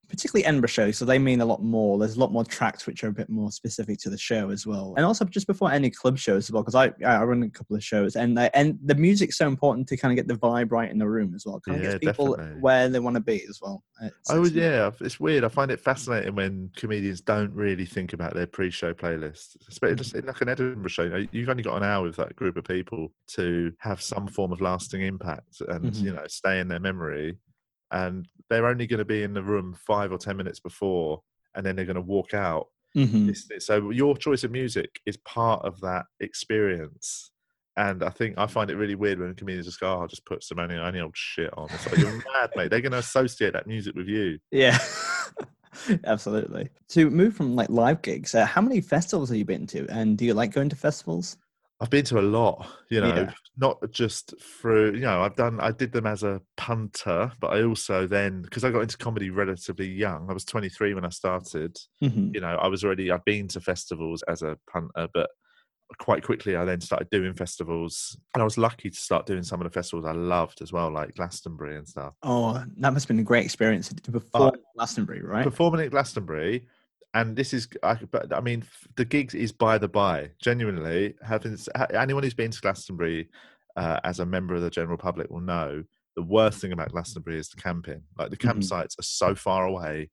particularly 0.09 0.45
Edinburgh 0.45 0.67
shows. 0.69 0.97
So 0.97 1.06
they 1.06 1.19
mean 1.19 1.39
a 1.41 1.45
lot 1.45 1.63
more. 1.63 1.97
There's 2.00 2.15
a 2.17 2.19
lot 2.19 2.31
more 2.31 2.44
tracks 2.44 2.85
which 2.88 3.03
are 3.03 3.07
a 3.07 3.11
bit 3.13 3.29
more 3.29 3.51
specific 3.51 4.00
to 4.00 4.09
the 4.09 4.17
show 4.17 4.50
as 4.50 4.65
well. 4.67 4.94
And 4.97 5.06
also 5.06 5.23
just 5.25 5.47
before 5.47 5.71
any 5.71 5.89
club 5.89 6.17
shows 6.17 6.47
as 6.47 6.51
well, 6.51 6.63
because 6.63 6.75
I, 6.75 6.91
I 7.06 7.23
run 7.23 7.44
a 7.44 7.50
couple 7.50 7.75
of 7.75 7.83
shows 7.83 8.15
and, 8.15 8.39
I, 8.39 8.50
and 8.53 8.77
the 8.83 8.95
music's 8.95 9.38
so 9.38 9.47
important 9.47 9.88
to 9.89 9.97
kind 9.97 10.11
of 10.11 10.15
get 10.15 10.27
the 10.27 10.39
vibe 10.39 10.71
right 10.71 10.89
in 10.91 10.97
the 10.97 11.07
room 11.07 11.33
as 11.35 11.45
well. 11.45 11.59
Kind 11.61 11.77
of 11.77 11.83
Yeah, 11.83 11.91
gets 11.97 12.06
people 12.17 12.35
definitely. 12.35 12.61
where 12.61 12.89
they 12.89 13.00
want 13.00 13.15
to 13.15 13.21
be 13.21 13.44
as 13.50 13.59
well. 13.61 13.83
It's- 14.01 14.13
Oh 14.29 14.41
it's- 14.45 14.51
yeah, 14.53 14.89
it's 15.01 15.19
weird. 15.19 15.44
I 15.44 15.47
find 15.50 15.69
it 15.71 15.79
fascinating 15.79 16.35
when 16.35 16.71
comedians 16.75 17.21
don't 17.21 17.53
really 17.53 17.85
think 17.85 18.13
about 18.13 18.33
their 18.33 18.47
pre-show 18.47 18.94
playlist, 18.94 19.57
especially 19.69 19.95
just 19.95 20.15
in 20.15 20.25
like 20.25 20.41
an 20.41 20.50
Edinburgh 20.50 20.89
show. 20.89 21.25
You've 21.31 21.50
only 21.50 21.63
got 21.63 21.77
an 21.77 21.83
hour 21.83 22.03
with 22.03 22.15
that 22.15 22.35
group 22.35 22.57
of 22.57 22.63
people 22.63 23.11
to 23.27 23.71
have 23.79 24.01
some 24.01 24.27
form 24.27 24.51
of 24.51 24.61
lasting 24.61 25.01
impact 25.01 25.61
and 25.67 25.91
Mhm. 25.94 26.01
you 26.01 26.13
know 26.13 26.23
stay 26.27 26.59
in 26.59 26.67
their 26.67 26.79
memory. 26.79 27.38
And 27.91 28.27
they're 28.50 28.68
only 28.68 28.88
going 28.88 29.00
to 29.00 29.06
be 29.06 29.24
in 29.24 29.33
the 29.33 29.44
room 29.44 29.75
five 29.86 30.12
or 30.12 30.18
ten 30.18 30.38
minutes 30.38 30.59
before, 30.59 31.21
and 31.56 31.65
then 31.65 31.75
they're 31.75 31.86
going 31.86 31.95
to 31.95 32.01
walk 32.01 32.33
out. 32.33 32.68
Mhm. 32.95 33.62
So 33.62 33.91
your 33.91 34.18
choice 34.18 34.44
of 34.44 34.51
music 34.51 35.00
is 35.06 35.18
part 35.18 35.63
of 35.63 35.80
that 35.81 36.06
experience. 36.19 37.31
And 37.77 38.03
I 38.03 38.09
think 38.09 38.36
I 38.38 38.47
find 38.47 38.69
it 38.69 38.75
really 38.75 38.95
weird 38.95 39.19
when 39.19 39.33
comedians 39.36 39.68
just 39.68 39.80
go, 39.80 39.94
"Oh, 39.94 40.01
I'll 40.01 40.07
just 40.07 40.25
put 40.25 40.44
some 40.44 40.59
any, 40.59 40.75
any 40.75 41.00
old 41.00 41.15
shit 41.15 41.50
on." 41.56 41.69
It's 41.71 41.86
like 41.86 41.97
you're 42.00 42.12
mad, 42.33 42.50
mate. 42.56 42.69
They're 42.69 42.81
going 42.81 42.91
to 42.91 42.97
associate 42.97 43.53
that 43.53 43.68
music 43.68 43.95
with 43.95 44.07
you. 44.07 44.39
Yeah, 44.51 44.77
absolutely. 46.03 46.69
To 46.89 47.09
move 47.09 47.35
from 47.35 47.56
like 47.56 47.69
live 47.69 48.01
gigs, 48.01 48.35
uh, 48.35 48.45
how 48.45 48.62
many 48.62 48.81
festivals 48.81 49.30
have 49.30 49.38
you 49.38 49.45
been 49.45 49.65
to? 49.68 49.88
And 49.89 50.18
do 50.18 50.25
you 50.25 50.33
like 50.33 50.51
going 50.51 50.69
to 50.69 50.75
festivals? 50.75 51.38
I've 51.81 51.89
been 51.89 52.03
to 52.05 52.19
a 52.19 52.21
lot, 52.21 52.67
you 52.89 52.99
know, 52.99 53.25
Yeah. 53.25 53.33
not 53.55 53.77
just 53.91 54.33
through, 54.41 54.95
you 54.95 55.01
know, 55.01 55.21
I've 55.21 55.35
done, 55.35 55.61
I 55.61 55.71
did 55.71 55.93
them 55.93 56.05
as 56.05 56.23
a 56.23 56.41
punter, 56.57 57.31
but 57.39 57.47
I 57.53 57.63
also 57.63 58.05
then, 58.05 58.41
because 58.41 58.65
I 58.65 58.71
got 58.71 58.81
into 58.81 58.97
comedy 58.97 59.29
relatively 59.29 59.87
young, 59.87 60.29
I 60.29 60.33
was 60.33 60.43
23 60.43 60.93
when 60.93 61.05
I 61.05 61.09
started, 61.09 61.77
Mhm. 62.01 62.33
you 62.33 62.41
know, 62.41 62.55
I 62.57 62.67
was 62.67 62.83
already, 62.83 63.11
I've 63.11 63.23
been 63.23 63.47
to 63.49 63.61
festivals 63.61 64.23
as 64.23 64.41
a 64.41 64.57
punter, 64.69 65.07
but 65.13 65.29
quite 65.99 66.23
quickly 66.23 66.55
I 66.55 66.65
then 66.65 66.81
started 66.81 67.09
doing 67.11 67.33
festivals. 67.35 68.17
And 68.35 68.41
I 68.41 68.45
was 68.45 68.57
lucky 68.57 68.89
to 68.89 68.97
start 68.97 69.25
doing 69.25 69.43
some 69.43 69.61
of 69.61 69.65
the 69.65 69.73
festivals 69.73 70.05
I 70.05 70.13
loved 70.13 70.61
as 70.61 70.73
well, 70.73 70.91
like 70.91 71.15
Glastonbury 71.15 71.77
and 71.77 71.87
stuff. 71.87 72.15
Oh, 72.21 72.65
that 72.77 72.91
must 72.93 73.05
have 73.05 73.07
been 73.09 73.19
a 73.19 73.23
great 73.23 73.45
experience 73.45 73.89
to 73.89 74.11
perform 74.11 74.49
at 74.55 74.59
Glastonbury, 74.75 75.21
right? 75.21 75.43
performing 75.43 75.81
at 75.81 75.91
Glastonbury, 75.91 76.67
and 77.13 77.35
this 77.35 77.53
is, 77.53 77.67
I, 77.83 77.95
but 77.95 78.33
I 78.33 78.41
mean, 78.41 78.63
the 78.95 79.06
gigs 79.06 79.33
is 79.35 79.51
by 79.51 79.77
the 79.77 79.88
by. 79.88 80.31
Genuinely, 80.41 81.15
having 81.23 81.57
anyone 81.94 82.23
who's 82.23 82.33
been 82.33 82.51
to 82.51 82.61
Glastonbury 82.61 83.29
uh, 83.75 84.00
as 84.03 84.19
a 84.19 84.25
member 84.25 84.56
of 84.56 84.61
the 84.61 84.69
general 84.69 84.97
public 84.97 85.29
will 85.29 85.41
know 85.41 85.83
the 86.15 86.23
worst 86.23 86.59
thing 86.59 86.71
about 86.71 86.91
Glastonbury 86.91 87.38
is 87.39 87.50
the 87.50 87.61
camping. 87.61 88.03
Like 88.17 88.29
the 88.29 88.38
Mhm. 88.38 88.56
campsites 88.59 89.00
are 89.00 89.03
so 89.03 89.35
far 89.35 89.65
away, 89.65 90.09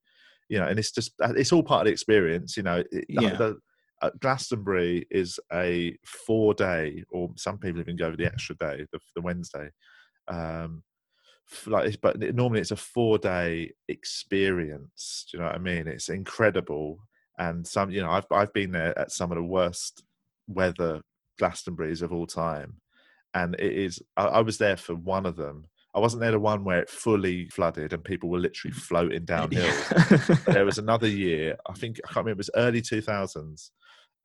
you 0.49 0.59
know, 0.59 0.67
and 0.67 0.79
it's 0.79 0.91
just 0.91 1.11
uh, 1.21 1.33
it's 1.35 1.51
all 1.51 1.63
part 1.63 1.81
of 1.81 1.85
the 1.85 1.91
experience. 1.91 2.57
You 2.57 2.63
know, 2.63 2.83
it, 2.91 3.05
Yeah. 3.09 3.35
the, 3.35 3.57
uh, 4.01 4.11
Glastonbury 4.19 5.05
is 5.11 5.39
a 5.51 5.97
four 6.05 6.53
day, 6.53 7.03
or 7.09 7.31
some 7.35 7.57
people 7.57 7.81
even 7.81 7.95
go 7.97 8.15
the 8.15 8.25
extra 8.27 8.55
day, 8.55 8.85
the, 8.91 8.99
the 9.15 9.21
Wednesday. 9.21 9.69
Um, 10.27 10.83
like, 11.65 11.87
it's- 11.87 11.97
but 12.01 12.19
normally 12.35 12.61
it's 12.61 12.71
a 12.71 12.75
four 12.75 13.17
day 13.17 13.71
experience. 13.87 15.25
Do 15.31 15.37
you 15.37 15.41
know 15.43 15.47
what 15.49 15.55
I 15.55 15.59
mean? 15.59 15.87
It's 15.87 16.09
incredible, 16.09 16.99
and 17.37 17.65
some, 17.65 17.91
you 17.91 18.01
know, 18.01 18.09
I've 18.11 18.25
I've 18.31 18.53
been 18.53 18.71
there 18.71 18.97
at 18.97 19.11
some 19.11 19.31
of 19.31 19.37
the 19.37 19.43
worst 19.43 20.03
weather 20.47 21.01
Glastonburys 21.39 22.01
of 22.01 22.11
all 22.11 22.27
time, 22.27 22.77
and 23.33 23.55
it 23.59 23.73
is. 23.73 24.01
I, 24.15 24.25
I 24.25 24.41
was 24.41 24.57
there 24.57 24.77
for 24.77 24.95
one 24.95 25.25
of 25.25 25.35
them. 25.35 25.65
I 25.95 25.99
wasn't 25.99 26.21
there 26.21 26.31
the 26.31 26.39
one 26.39 26.63
where 26.63 26.79
it 26.79 26.89
fully 26.91 27.47
flooded 27.49 27.91
and 27.91 28.03
people 28.03 28.29
were 28.29 28.37
literally 28.39 28.75
mm. 28.75 28.79
floating 28.79 29.25
downhill. 29.25 29.73
There 30.45 30.65
was 30.65 30.77
another 30.77 31.07
year, 31.07 31.57
I 31.67 31.73
think 31.73 31.99
I 32.03 32.07
can't 32.13 32.25
remember, 32.25 32.31
it 32.33 32.37
was 32.37 32.49
early 32.55 32.81
2000s, 32.83 33.71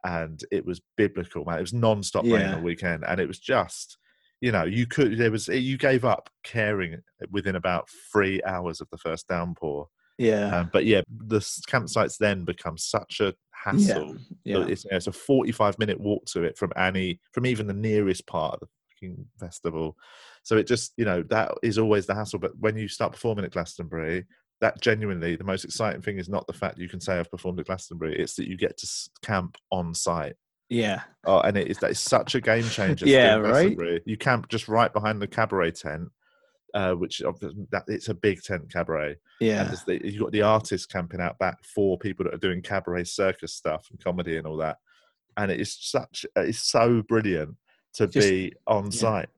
and 0.04 0.44
it 0.50 0.66
was 0.66 0.82
biblical, 0.98 1.46
man. 1.46 1.58
It 1.58 1.62
was 1.62 1.72
non 1.72 2.02
stop 2.02 2.24
rain 2.24 2.32
Yeah. 2.32 2.56
all 2.56 2.62
weekend, 2.62 3.04
and 3.06 3.18
it 3.20 3.28
was 3.28 3.38
just, 3.38 3.96
you 4.42 4.50
know, 4.50 4.64
you 4.64 4.86
could, 4.86 5.16
there 5.16 5.30
was, 5.30 5.46
you 5.46 5.78
gave 5.78 6.04
up 6.04 6.28
caring 6.42 7.00
within 7.30 7.54
about 7.54 7.88
three 8.12 8.42
hours 8.42 8.80
of 8.80 8.88
the 8.90 8.98
first 8.98 9.28
downpour. 9.28 9.86
yeah, 10.18 10.58
Um, 10.58 10.70
but 10.72 10.84
yeah, 10.84 11.02
the 11.08 11.38
campsites 11.38 12.18
then 12.18 12.44
become 12.44 12.76
such 12.76 13.20
a 13.20 13.34
hassle. 13.52 14.16
yeah, 14.44 14.58
yeah. 14.58 14.66
It's, 14.66 14.84
it's 14.90 15.06
a 15.06 15.12
45 15.12 15.78
minute 15.78 16.00
walk 16.00 16.24
to 16.26 16.42
it 16.42 16.58
from 16.58 16.72
any, 16.76 17.20
from 17.30 17.46
even 17.46 17.68
the 17.68 17.72
nearest 17.72 18.26
part 18.26 18.54
of 18.54 18.60
the 18.60 18.66
fucking 18.90 19.24
festival. 19.38 19.96
So 20.42 20.56
it 20.56 20.66
just, 20.66 20.92
you 20.96 21.04
know, 21.04 21.22
that 21.30 21.52
is 21.62 21.78
always 21.78 22.06
the 22.06 22.14
hassle. 22.16 22.40
But 22.40 22.58
when 22.58 22.76
you 22.76 22.88
start 22.88 23.12
performing 23.12 23.44
at 23.44 23.52
Glastonbury, 23.52 24.26
that 24.60 24.80
genuinely 24.80 25.36
the 25.36 25.44
most 25.44 25.64
exciting 25.64 26.02
thing 26.02 26.18
is 26.18 26.28
not 26.28 26.48
the 26.48 26.52
fact 26.52 26.78
you 26.78 26.88
can 26.88 27.00
say 27.00 27.18
I've 27.18 27.30
performed 27.30 27.58
at 27.60 27.66
Glastonbury; 27.66 28.16
it's 28.16 28.36
that 28.36 28.48
you 28.48 28.56
get 28.56 28.76
to 28.78 28.88
camp 29.20 29.56
on 29.72 29.92
site. 29.92 30.34
Yeah, 30.72 31.02
Oh, 31.24 31.40
and 31.40 31.56
it 31.56 31.68
is 31.68 31.78
that 31.78 31.90
is 31.92 32.00
such 32.00 32.34
a 32.34 32.40
game 32.40 32.64
changer. 32.64 33.06
Yeah, 33.06 33.36
right? 33.36 33.78
You 34.04 34.16
camp 34.16 34.48
just 34.48 34.66
right 34.68 34.92
behind 34.92 35.22
the 35.22 35.28
cabaret 35.28 35.72
tent, 35.72 36.08
uh, 36.74 36.94
which 36.94 37.18
that 37.18 37.84
it's 37.86 38.08
a 38.08 38.14
big 38.14 38.42
tent 38.42 38.72
cabaret. 38.72 39.16
Yeah, 39.40 39.64
there's 39.64 39.84
the, 39.84 40.00
you've 40.04 40.20
got 40.22 40.32
the 40.32 40.42
artists 40.42 40.86
camping 40.86 41.20
out 41.20 41.38
back 41.38 41.62
for 41.64 41.98
people 41.98 42.24
that 42.24 42.34
are 42.34 42.38
doing 42.38 42.62
cabaret 42.62 43.04
circus 43.04 43.54
stuff 43.54 43.86
and 43.90 44.02
comedy 44.02 44.36
and 44.36 44.46
all 44.46 44.56
that. 44.58 44.78
And 45.36 45.50
it 45.50 45.60
is 45.60 45.74
such, 45.80 46.26
it's 46.36 46.58
so 46.58 47.02
brilliant 47.02 47.56
to 47.94 48.06
Just- 48.06 48.28
be 48.28 48.54
on 48.66 48.84
yeah. 48.86 48.90
site. 48.90 49.28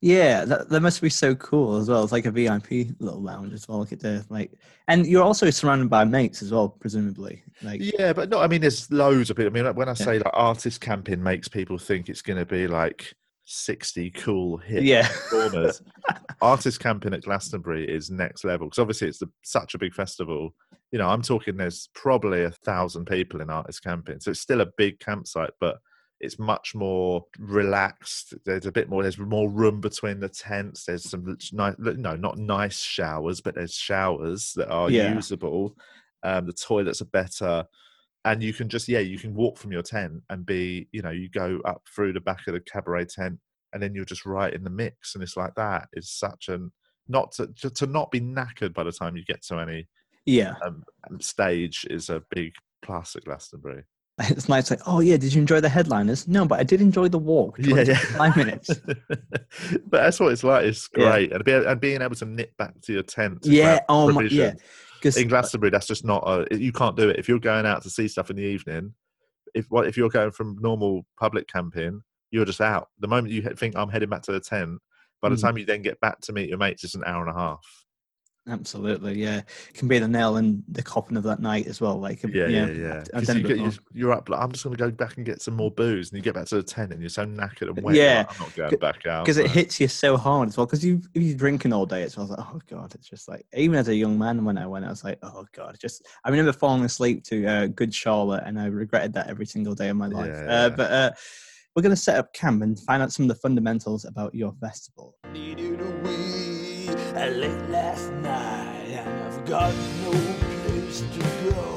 Yeah. 0.00 0.44
That, 0.44 0.68
that 0.68 0.80
must 0.80 1.00
be 1.02 1.10
so 1.10 1.34
cool 1.34 1.76
as 1.76 1.88
well. 1.88 2.02
It's 2.02 2.12
like 2.12 2.26
a 2.26 2.30
VIP 2.30 2.70
little 2.98 3.22
lounge 3.22 3.52
as 3.52 3.68
well. 3.68 3.78
Look 3.78 3.92
at 3.92 4.00
the 4.00 4.24
like, 4.28 4.52
and 4.88 5.06
you're 5.06 5.22
also 5.22 5.50
surrounded 5.50 5.90
by 5.90 6.04
mates 6.04 6.42
as 6.42 6.52
well, 6.52 6.68
presumably. 6.68 7.42
Like, 7.62 7.80
Yeah, 7.82 8.12
but 8.12 8.28
no, 8.28 8.40
I 8.40 8.46
mean, 8.48 8.60
there's 8.60 8.90
loads 8.90 9.30
of 9.30 9.36
people. 9.36 9.56
I 9.56 9.62
mean, 9.62 9.74
when 9.74 9.88
I 9.88 9.92
Yeah. 9.92 9.94
say 10.04 10.18
like 10.18 10.32
artist 10.32 10.80
camping 10.80 11.22
makes 11.22 11.48
people 11.48 11.78
think 11.78 12.08
it's 12.08 12.22
going 12.22 12.38
to 12.38 12.46
be 12.46 12.66
like 12.66 13.12
60 13.44 14.10
cool 14.12 14.58
hip 14.58 14.82
yeah, 14.84 15.08
performers. 15.08 15.82
artist 16.40 16.80
camping 16.80 17.12
at 17.12 17.22
Glastonbury 17.22 17.84
is 17.88 18.10
next 18.10 18.44
level 18.44 18.68
because 18.68 18.78
obviously 18.78 19.08
it's 19.08 19.18
the, 19.18 19.28
such 19.42 19.74
a 19.74 19.78
big 19.78 19.92
festival. 19.92 20.54
You 20.92 20.98
know, 20.98 21.08
I'm 21.08 21.22
talking 21.22 21.56
there's 21.56 21.88
probably 21.94 22.44
a 22.44 22.50
thousand 22.50 23.06
people 23.06 23.40
in 23.40 23.50
artist 23.50 23.82
camping, 23.82 24.20
so 24.20 24.30
it's 24.30 24.40
still 24.40 24.60
a 24.60 24.72
big 24.76 24.98
campsite, 25.00 25.50
but 25.60 25.78
it's 26.20 26.38
much 26.38 26.74
more 26.74 27.24
relaxed. 27.38 28.34
There's 28.44 28.66
a 28.66 28.72
bit 28.72 28.88
more. 28.88 29.02
There's 29.02 29.18
more 29.18 29.50
room 29.50 29.80
between 29.80 30.20
the 30.20 30.28
tents. 30.28 30.84
There's 30.84 31.08
some 31.08 31.36
nice, 31.52 31.74
no, 31.78 32.16
not 32.16 32.38
nice 32.38 32.80
showers, 32.80 33.40
but 33.40 33.54
there's 33.54 33.74
showers 33.74 34.52
that 34.54 34.68
are 34.70 34.90
Yeah. 34.90 35.14
usable. 35.14 35.76
Um, 36.22 36.46
the 36.46 36.52
toilets 36.52 37.00
are 37.00 37.06
better, 37.06 37.64
and 38.26 38.42
you 38.42 38.52
can 38.52 38.68
just 38.68 38.86
yeah, 38.88 38.98
you 38.98 39.18
can 39.18 39.34
walk 39.34 39.56
from 39.56 39.72
your 39.72 39.82
tent 39.82 40.22
and 40.28 40.44
be, 40.44 40.88
you 40.92 41.00
know, 41.00 41.10
you 41.10 41.28
go 41.30 41.60
up 41.64 41.82
through 41.94 42.12
the 42.12 42.20
back 42.20 42.46
of 42.46 42.52
the 42.54 42.60
cabaret 42.60 43.06
tent, 43.06 43.40
and 43.72 43.82
then 43.82 43.94
you're 43.94 44.04
just 44.04 44.26
right 44.26 44.52
in 44.52 44.62
the 44.62 44.70
mix, 44.70 45.14
and 45.14 45.22
it's 45.24 45.36
like 45.38 45.54
that 45.54 45.88
is 45.94 46.10
such 46.10 46.48
an 46.48 46.70
not 47.08 47.32
to 47.32 47.46
to, 47.70 47.86
not 47.86 48.10
be 48.10 48.20
knackered 48.20 48.74
by 48.74 48.84
the 48.84 48.92
time 48.92 49.16
you 49.16 49.24
get 49.24 49.42
to 49.42 49.58
any 49.58 49.88
Yeah. 50.26 50.54
um, 50.62 50.84
stage 51.18 51.86
is 51.88 52.10
a 52.10 52.22
big 52.30 52.52
plus 52.82 53.16
at 53.16 53.24
Glastonbury. 53.24 53.84
It's 54.30 54.48
nice, 54.48 54.70
like, 54.70 54.80
oh 54.86 55.00
yeah, 55.00 55.16
did 55.16 55.32
you 55.32 55.40
enjoy 55.40 55.60
the 55.60 55.68
headliners? 55.68 56.28
No, 56.28 56.44
but 56.44 56.60
I 56.60 56.62
did 56.64 56.80
enjoy 56.80 57.08
the 57.08 57.18
walk. 57.18 57.58
only 57.58 57.84
took 57.84 57.96
Five 57.96 58.36
minutes. 58.36 58.70
but 58.84 59.90
that's 59.90 60.20
what 60.20 60.32
it's 60.32 60.44
like. 60.44 60.64
It's 60.66 60.88
Yeah. 60.96 61.10
great, 61.10 61.32
and, 61.32 61.44
be, 61.44 61.52
and 61.52 61.80
being 61.80 62.02
able 62.02 62.14
to 62.16 62.24
nip 62.24 62.56
back 62.56 62.80
to 62.82 62.92
your 62.92 63.02
tent. 63.02 63.38
Yeah. 63.42 63.80
Oh 63.88 64.10
my. 64.12 64.22
Yeah. 64.22 64.54
Because 64.98 65.16
In 65.16 65.28
Glastonbury, 65.28 65.70
that's 65.70 65.86
just 65.86 66.04
not 66.04 66.22
a. 66.26 66.46
You 66.56 66.72
can't 66.72 66.96
do 66.96 67.08
it 67.08 67.18
if 67.18 67.28
you're 67.28 67.38
going 67.38 67.64
out 67.64 67.82
to 67.84 67.90
see 67.90 68.06
stuff 68.08 68.28
in 68.30 68.36
the 68.36 68.42
evening. 68.42 68.92
If 69.54 69.66
what 69.70 69.86
if 69.86 69.96
you're 69.96 70.10
going 70.10 70.30
from 70.30 70.58
normal 70.60 71.06
public 71.18 71.48
camping, 71.48 72.02
you're 72.30 72.44
just 72.44 72.60
out. 72.60 72.88
The 72.98 73.08
moment 73.08 73.32
you 73.32 73.42
think 73.42 73.76
I'm 73.76 73.88
heading 73.88 74.10
back 74.10 74.22
to 74.22 74.32
the 74.32 74.40
tent, 74.40 74.78
by 75.22 75.30
the 75.30 75.36
Mm. 75.36 75.40
time 75.40 75.58
you 75.58 75.64
then 75.64 75.80
get 75.82 75.98
back 76.00 76.20
to 76.22 76.32
meet 76.34 76.48
your 76.50 76.58
mates, 76.58 76.84
it's 76.84 76.94
an 76.94 77.02
hour 77.06 77.26
and 77.26 77.34
a 77.34 77.38
half. 77.38 77.64
Absolutely, 78.50 79.20
yeah, 79.20 79.38
it 79.38 79.74
can 79.74 79.88
be 79.88 79.98
the 79.98 80.08
nail 80.08 80.36
in 80.36 80.62
the 80.68 80.82
coffin 80.82 81.16
of 81.16 81.22
that 81.24 81.40
night 81.40 81.66
as 81.66 81.80
well. 81.80 81.98
Like, 81.98 82.22
Yeah, 82.22 82.46
yeah, 82.48 82.66
yeah. 82.66 82.92
I've 83.00 83.10
'Cause 83.12 83.26
done 83.28 83.38
you 83.38 83.42
get, 83.48 83.56
you're, 83.58 83.72
you're 83.92 84.12
up. 84.12 84.28
Like, 84.28 84.40
I'm 84.40 84.52
just 84.52 84.64
going 84.64 84.76
to 84.76 84.82
go 84.82 84.90
back 84.90 85.16
and 85.16 85.24
get 85.26 85.40
some 85.42 85.54
more 85.54 85.70
booze, 85.70 86.10
and 86.10 86.16
you 86.18 86.22
get 86.22 86.34
back 86.34 86.46
to 86.46 86.56
the 86.56 86.62
tent, 86.62 86.92
and 86.92 87.00
you're 87.00 87.08
so 87.08 87.24
knackered 87.24 87.68
and 87.68 87.82
wet. 87.82 87.94
Yeah, 87.94 88.18
like, 88.28 88.30
I'm 88.40 88.46
not 88.46 88.54
going 88.56 88.78
back 88.78 89.06
out 89.06 89.24
because 89.24 89.36
it 89.38 89.50
hits 89.50 89.80
you 89.80 89.88
so 89.88 90.16
hard 90.16 90.48
as 90.48 90.56
well. 90.56 90.66
Because 90.66 90.84
you 90.84 91.00
if 91.14 91.22
you're 91.22 91.36
drinking 91.36 91.72
all 91.72 91.86
day, 91.86 92.02
it's 92.02 92.16
well, 92.16 92.26
like, 92.26 92.38
oh 92.40 92.60
god, 92.68 92.94
it's 92.94 93.08
just 93.08 93.28
like 93.28 93.46
even 93.54 93.76
as 93.76 93.88
a 93.88 93.94
young 93.94 94.18
man 94.18 94.44
when 94.44 94.58
I 94.58 94.66
went, 94.66 94.84
I 94.84 94.88
was 94.90 95.04
like, 95.04 95.18
oh 95.22 95.46
god, 95.52 95.76
just 95.80 96.06
I 96.24 96.30
remember 96.30 96.52
falling 96.52 96.84
asleep 96.84 97.24
to 97.24 97.46
uh, 97.46 97.66
Good 97.66 97.94
Charlotte, 97.94 98.42
and 98.46 98.58
I 98.60 98.66
regretted 98.66 99.12
that 99.14 99.28
every 99.28 99.46
single 99.46 99.74
day 99.74 99.88
of 99.88 99.96
my 99.96 100.06
life. 100.06 100.26
Yeah, 100.32 100.42
Uh, 100.42 100.68
yeah. 100.68 100.68
but 100.70 100.90
uh, 100.92 101.10
we're 101.76 101.82
gonna 101.82 101.96
set 101.96 102.16
up 102.18 102.32
camp 102.32 102.62
and 102.62 102.78
find 102.80 103.02
out 103.02 103.12
some 103.12 103.24
of 103.24 103.28
the 103.28 103.34
fundamentals 103.36 104.04
about 104.04 104.34
your 104.34 104.52
festival. 104.60 105.16
Needed 106.90 107.16
a 107.16 107.30
wee 107.30 107.36
late 107.36 107.68
last 107.70 108.10
night, 108.14 108.90
and 108.90 109.22
I've 109.22 109.44
got 109.46 109.74
no 110.02 110.10
place 110.10 111.00
to 111.00 111.50
go. 111.50 111.76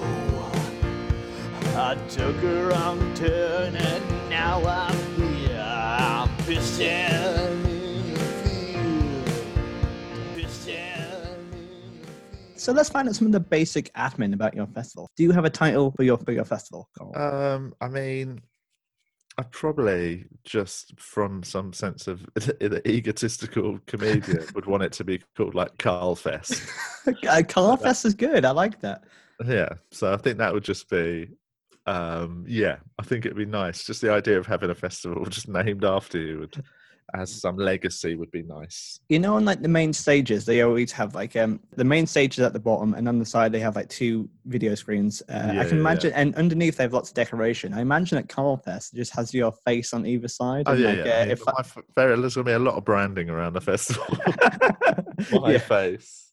I 1.75 1.96
took 2.10 2.43
a 2.43 2.65
wrong 2.67 3.13
turn, 3.15 3.75
and 3.75 4.29
now 4.29 4.63
I'm 4.65 4.98
here. 5.15 5.60
I'm 5.60 6.29
pissing 6.39 7.65
in 7.65 8.13
the 8.13 8.20
field. 8.20 9.25
Pissing 10.36 11.36
in 11.53 11.91
the 11.91 12.48
field. 12.48 12.60
So 12.60 12.72
let's 12.72 12.89
find 12.89 13.08
out 13.08 13.15
some 13.15 13.27
of 13.27 13.34
the 13.34 13.39
basic 13.39 13.93
admin 13.93 14.34
about 14.34 14.55
your 14.55 14.67
festival. 14.67 15.10
Do 15.15 15.24
you 15.24 15.32
have 15.32 15.46
a 15.46 15.50
title 15.50 15.91
for 15.91 16.03
your 16.03 16.17
for 16.17 16.32
your 16.32 16.46
festival? 16.46 16.89
Carl? 16.98 17.15
Um, 17.15 17.75
I 17.82 17.88
mean, 17.88 18.41
I 19.38 19.44
probably 19.44 20.25
just 20.44 21.00
from 21.00 21.44
some 21.44 21.74
sense 21.74 22.08
of 22.08 22.25
the 22.36 22.82
egotistical 22.88 23.80
comedian 23.88 24.46
would 24.54 24.68
want 24.68 24.84
it 24.84 24.92
to 24.94 25.04
be 25.04 25.22
called 25.36 25.56
like 25.56 25.78
Carl 25.78 26.16
Fest. 26.16 26.62
uh, 27.28 27.42
Carl 27.48 27.78
Fest 27.78 28.06
is 28.06 28.13
good. 28.13 28.46
I 28.46 28.52
like 28.52 28.80
that. 28.82 29.04
Yeah, 29.46 29.70
so 29.92 30.13
I 30.13 30.18
think 30.18 30.38
that 30.38 30.54
would 30.54 30.63
just 30.63 30.90
be, 30.90 31.30
um, 31.88 32.46
yeah, 32.48 32.78
I 33.00 33.04
think 33.04 33.25
it'd 33.25 33.38
be 33.38 33.46
nice. 33.46 33.84
Just 33.84 34.02
the 34.02 34.12
idea 34.12 34.38
of 34.38 34.46
having 34.46 34.70
a 34.70 34.75
festival 34.75 35.25
just 35.30 35.50
named 35.50 35.84
after 35.84 36.20
you 36.20 36.40
would, 36.40 36.63
as 37.14 37.32
some 37.32 37.58
legacy 37.58 38.16
would 38.16 38.32
be 38.32 38.44
nice. 38.44 39.00
You 39.10 39.20
know, 39.20 39.36
on 39.36 39.46
like 39.46 39.62
the 39.62 39.68
main 39.68 39.94
stages, 39.94 40.46
they 40.46 40.62
always 40.62 40.92
have 40.94 41.16
like 41.16 41.36
um 41.36 41.60
the 41.76 41.84
main 41.84 42.08
stage 42.08 42.38
is 42.38 42.44
at 42.44 42.54
the 42.54 42.60
bottom, 42.60 42.94
and 42.94 43.08
on 43.08 43.20
the 43.20 43.26
side 43.26 43.52
they 43.52 43.60
have 43.60 43.76
like 43.76 43.90
two 43.90 44.30
video 44.46 44.76
screens. 44.76 45.22
Uh, 45.30 45.52
Yeah, 45.54 45.62
I 45.62 45.64
can 45.66 45.78
yeah, 45.78 45.82
imagine, 45.82 46.14
and 46.14 46.36
underneath 46.36 46.78
they 46.78 46.84
have 46.84 46.94
lots 46.94 47.10
of 47.10 47.16
decoration. 47.16 47.74
I 47.74 47.82
imagine 47.82 48.18
at 48.18 48.30
Carl 48.30 48.58
Fest 48.58 48.94
it 48.94 48.98
just 48.98 49.14
has 49.16 49.34
your 49.34 49.52
face 49.66 49.94
on 49.94 50.06
either 50.06 50.28
side. 50.28 50.64
Oh 50.68 50.74
yeah, 50.74 50.88
like, 50.90 51.06
yeah. 51.06 51.22
uh, 51.22 51.26
if 51.32 51.46
my 51.46 51.54
f- 51.60 51.78
very, 51.96 52.20
there's 52.20 52.34
to 52.36 52.44
be 52.44 52.52
a 52.52 52.60
lot 52.60 52.76
of 52.76 52.86
branding 52.86 53.30
around 53.30 53.54
the 53.54 53.62
festival. 53.62 54.06
my 55.42 55.52
yeah, 55.52 55.58
face. 55.60 56.32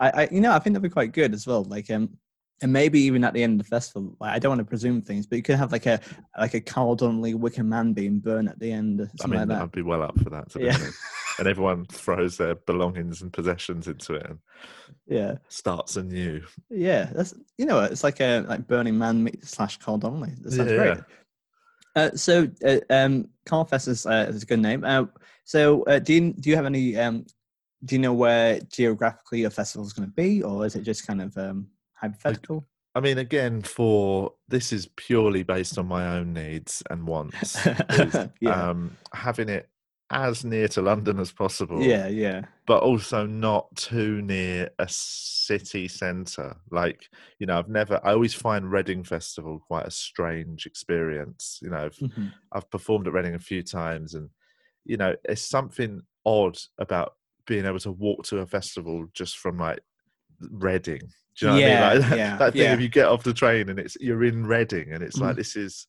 I, 0.00 0.10
I, 0.10 0.28
you 0.30 0.40
know, 0.40 0.52
I 0.52 0.58
think 0.58 0.74
that'd 0.74 0.82
be 0.82 0.88
quite 0.92 1.12
good 1.12 1.34
as 1.34 1.46
well. 1.46 1.64
Like, 1.64 1.90
um, 1.90 2.18
and 2.62 2.72
maybe 2.72 3.00
even 3.00 3.24
at 3.24 3.34
the 3.34 3.42
end 3.42 3.60
of 3.60 3.66
the 3.66 3.70
festival, 3.70 4.16
like, 4.20 4.32
I 4.32 4.38
don't 4.38 4.50
want 4.50 4.60
to 4.60 4.64
presume 4.64 5.02
things, 5.02 5.26
but 5.26 5.36
you 5.36 5.42
could 5.42 5.56
have 5.56 5.72
like 5.72 5.86
a 5.86 6.00
like 6.38 6.54
a 6.54 6.60
Carl 6.60 6.94
Donnelly 6.94 7.34
Wicker 7.34 7.64
Man 7.64 7.92
being 7.92 8.20
burned 8.20 8.48
at 8.48 8.58
the 8.58 8.72
end, 8.72 9.08
I 9.22 9.26
mean, 9.26 9.40
like 9.40 9.48
that. 9.48 9.62
I'd 9.62 9.72
be 9.72 9.82
well 9.82 10.02
up 10.02 10.18
for 10.20 10.30
that. 10.30 10.54
Yeah. 10.56 10.78
And 11.38 11.48
everyone 11.48 11.84
throws 11.86 12.36
their 12.36 12.54
belongings 12.54 13.22
and 13.22 13.32
possessions 13.32 13.88
into 13.88 14.14
it 14.14 14.26
and 14.30 14.38
Yeah, 15.06 15.34
starts 15.48 15.96
anew. 15.96 16.42
yeah. 16.70 17.10
That's 17.12 17.34
you 17.58 17.66
know, 17.66 17.80
it's 17.80 18.04
like 18.04 18.20
a 18.20 18.44
like 18.48 18.68
Burning 18.68 18.96
Man 18.96 19.28
slash 19.42 19.78
Carl 19.78 19.98
Donnelly. 19.98 20.34
That 20.42 20.52
sounds 20.52 20.70
Yeah, 20.70 20.76
great. 20.76 20.98
Uh, 21.96 22.10
so, 22.16 22.48
uh, 22.64 22.80
um, 22.90 23.28
Carl 23.46 23.64
Fest 23.64 23.88
is, 23.88 24.04
uh, 24.06 24.26
is 24.28 24.42
a 24.42 24.46
good 24.46 24.58
name. 24.60 24.84
Uh, 24.84 25.04
so, 25.44 25.82
uh, 25.84 25.98
do 25.98 26.14
you 26.14 26.32
do 26.32 26.50
you 26.50 26.56
have 26.56 26.66
any? 26.66 26.96
Um, 26.96 27.26
do 27.84 27.94
you 27.94 28.00
know 28.00 28.14
where 28.14 28.60
geographically 28.60 29.40
your 29.40 29.50
festival 29.50 29.86
is 29.86 29.92
going 29.92 30.08
to 30.08 30.14
be, 30.14 30.42
or 30.42 30.64
is 30.64 30.74
it 30.74 30.82
just 30.82 31.06
kind 31.06 31.20
of 31.20 31.36
um, 31.36 31.66
hypothetical? 31.94 32.66
I 32.94 33.00
mean, 33.00 33.18
again, 33.18 33.62
for 33.62 34.34
this 34.48 34.72
is 34.72 34.88
purely 34.96 35.42
based 35.42 35.78
on 35.78 35.86
my 35.86 36.16
own 36.16 36.32
needs 36.32 36.82
and 36.90 37.06
wants. 37.06 37.66
is, 37.90 38.28
yeah, 38.40 38.68
um, 38.70 38.96
having 39.12 39.48
it 39.48 39.68
as 40.10 40.44
near 40.44 40.68
to 40.68 40.82
London 40.82 41.18
as 41.18 41.32
possible, 41.32 41.80
yeah, 41.80 42.06
yeah. 42.06 42.42
but 42.66 42.82
also 42.84 43.26
not 43.26 43.74
too 43.74 44.22
near 44.22 44.70
a 44.78 44.86
city 44.88 45.88
centre. 45.88 46.56
Like, 46.70 47.08
you 47.40 47.46
know, 47.46 47.58
I've 47.58 47.68
never, 47.68 48.00
I 48.04 48.12
always 48.12 48.34
find 48.34 48.70
Reading 48.70 49.02
Festival 49.02 49.58
quite 49.66 49.86
a 49.86 49.90
strange 49.90 50.64
experience. 50.66 51.58
You 51.62 51.70
know, 51.70 51.86
I've, 51.86 51.98
Mhm. 52.00 52.32
I've 52.52 52.70
performed 52.70 53.08
at 53.08 53.12
Reading 53.12 53.34
a 53.34 53.40
few 53.40 53.62
times, 53.64 54.14
and 54.14 54.30
you 54.84 54.96
know, 54.96 55.16
it's 55.24 55.42
something 55.42 56.02
odd 56.24 56.58
about 56.78 57.16
being 57.46 57.64
able 57.66 57.80
to 57.80 57.92
walk 57.92 58.24
to 58.24 58.38
a 58.38 58.46
festival 58.46 59.06
just 59.12 59.36
from 59.38 59.58
like 59.58 59.80
Reading. 60.40 61.00
Do 61.38 61.46
you 61.46 61.52
know 61.52 61.58
Yeah, 61.58 61.82
what 61.82 61.90
I 61.90 61.94
mean? 62.00 62.10
Like, 62.10 62.18
yeah, 62.18 62.36
that 62.36 62.52
thing 62.52 62.62
yeah. 62.62 62.74
if 62.74 62.80
you 62.80 62.88
get 62.88 63.06
off 63.06 63.22
the 63.24 63.34
train 63.34 63.68
and 63.68 63.78
it's 63.78 63.96
you're 64.00 64.24
in 64.24 64.46
Reading 64.46 64.92
and 64.92 65.02
it's 65.02 65.18
like 65.18 65.34
Mhm. 65.34 65.38
this 65.38 65.56
is 65.56 65.86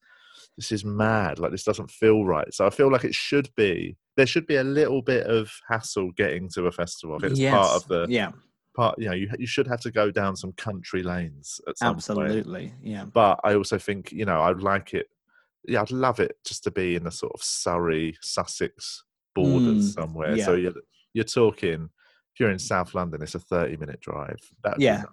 this 0.58 0.72
is 0.72 0.86
mad. 0.86 1.38
Like 1.40 1.52
this 1.52 1.64
doesn't 1.64 1.92
feel 1.92 2.26
right. 2.26 2.52
So 2.54 2.66
I 2.66 2.70
feel 2.70 2.92
like 2.92 3.04
it 3.04 3.14
should 3.14 3.50
be 3.56 3.98
there 4.18 4.26
should 4.26 4.48
be 4.48 4.56
a 4.56 4.64
little 4.64 5.02
bit 5.02 5.28
of 5.28 5.52
hassle 5.68 6.12
getting 6.16 6.50
to 6.52 6.68
a 6.68 6.72
festival. 6.72 7.18
It's 7.24 7.40
part 7.40 7.72
of 7.76 7.88
the 7.90 8.06
yeah, 8.10 8.32
part. 8.76 8.98
You 8.98 9.10
know, 9.10 9.14
you 9.16 9.30
you 9.38 9.48
should 9.48 9.68
have 9.68 9.82
to 9.82 9.92
go 9.92 10.10
down 10.12 10.36
some 10.36 10.54
country 10.54 11.04
lanes 11.04 11.60
at 11.68 11.78
some 11.78 11.88
point 11.96 11.98
absolutely, 11.98 12.74
yeah. 12.82 13.04
but 13.06 13.40
I 13.44 13.56
also 13.56 13.78
think 13.78 14.12
you 14.14 14.26
know 14.26 14.42
I'd 14.42 14.62
like 14.62 14.94
it. 14.94 15.08
Yeah, 15.68 15.82
I'd 15.82 15.92
love 15.92 16.20
it 16.20 16.38
just 16.46 16.64
to 16.66 16.72
be 16.72 16.96
in 16.96 17.04
the 17.04 17.12
sort 17.12 17.34
of 17.34 17.42
Surrey, 17.44 18.16
Sussex 18.22 19.04
borders 19.34 19.92
Mm, 19.92 19.94
somewhere. 19.94 20.38
So 20.38 20.54
you're 20.56 20.74
you're 21.14 21.26
talking. 21.26 21.90
If 22.36 22.42
you're 22.42 22.52
in 22.52 22.60
South 22.60 22.94
London, 22.94 23.22
it's 23.22 23.36
a 23.36 23.40
30 23.40 23.78
minute 23.78 24.02
drive. 24.02 24.40
That'd 24.62 24.82
Yeah. 24.82 25.04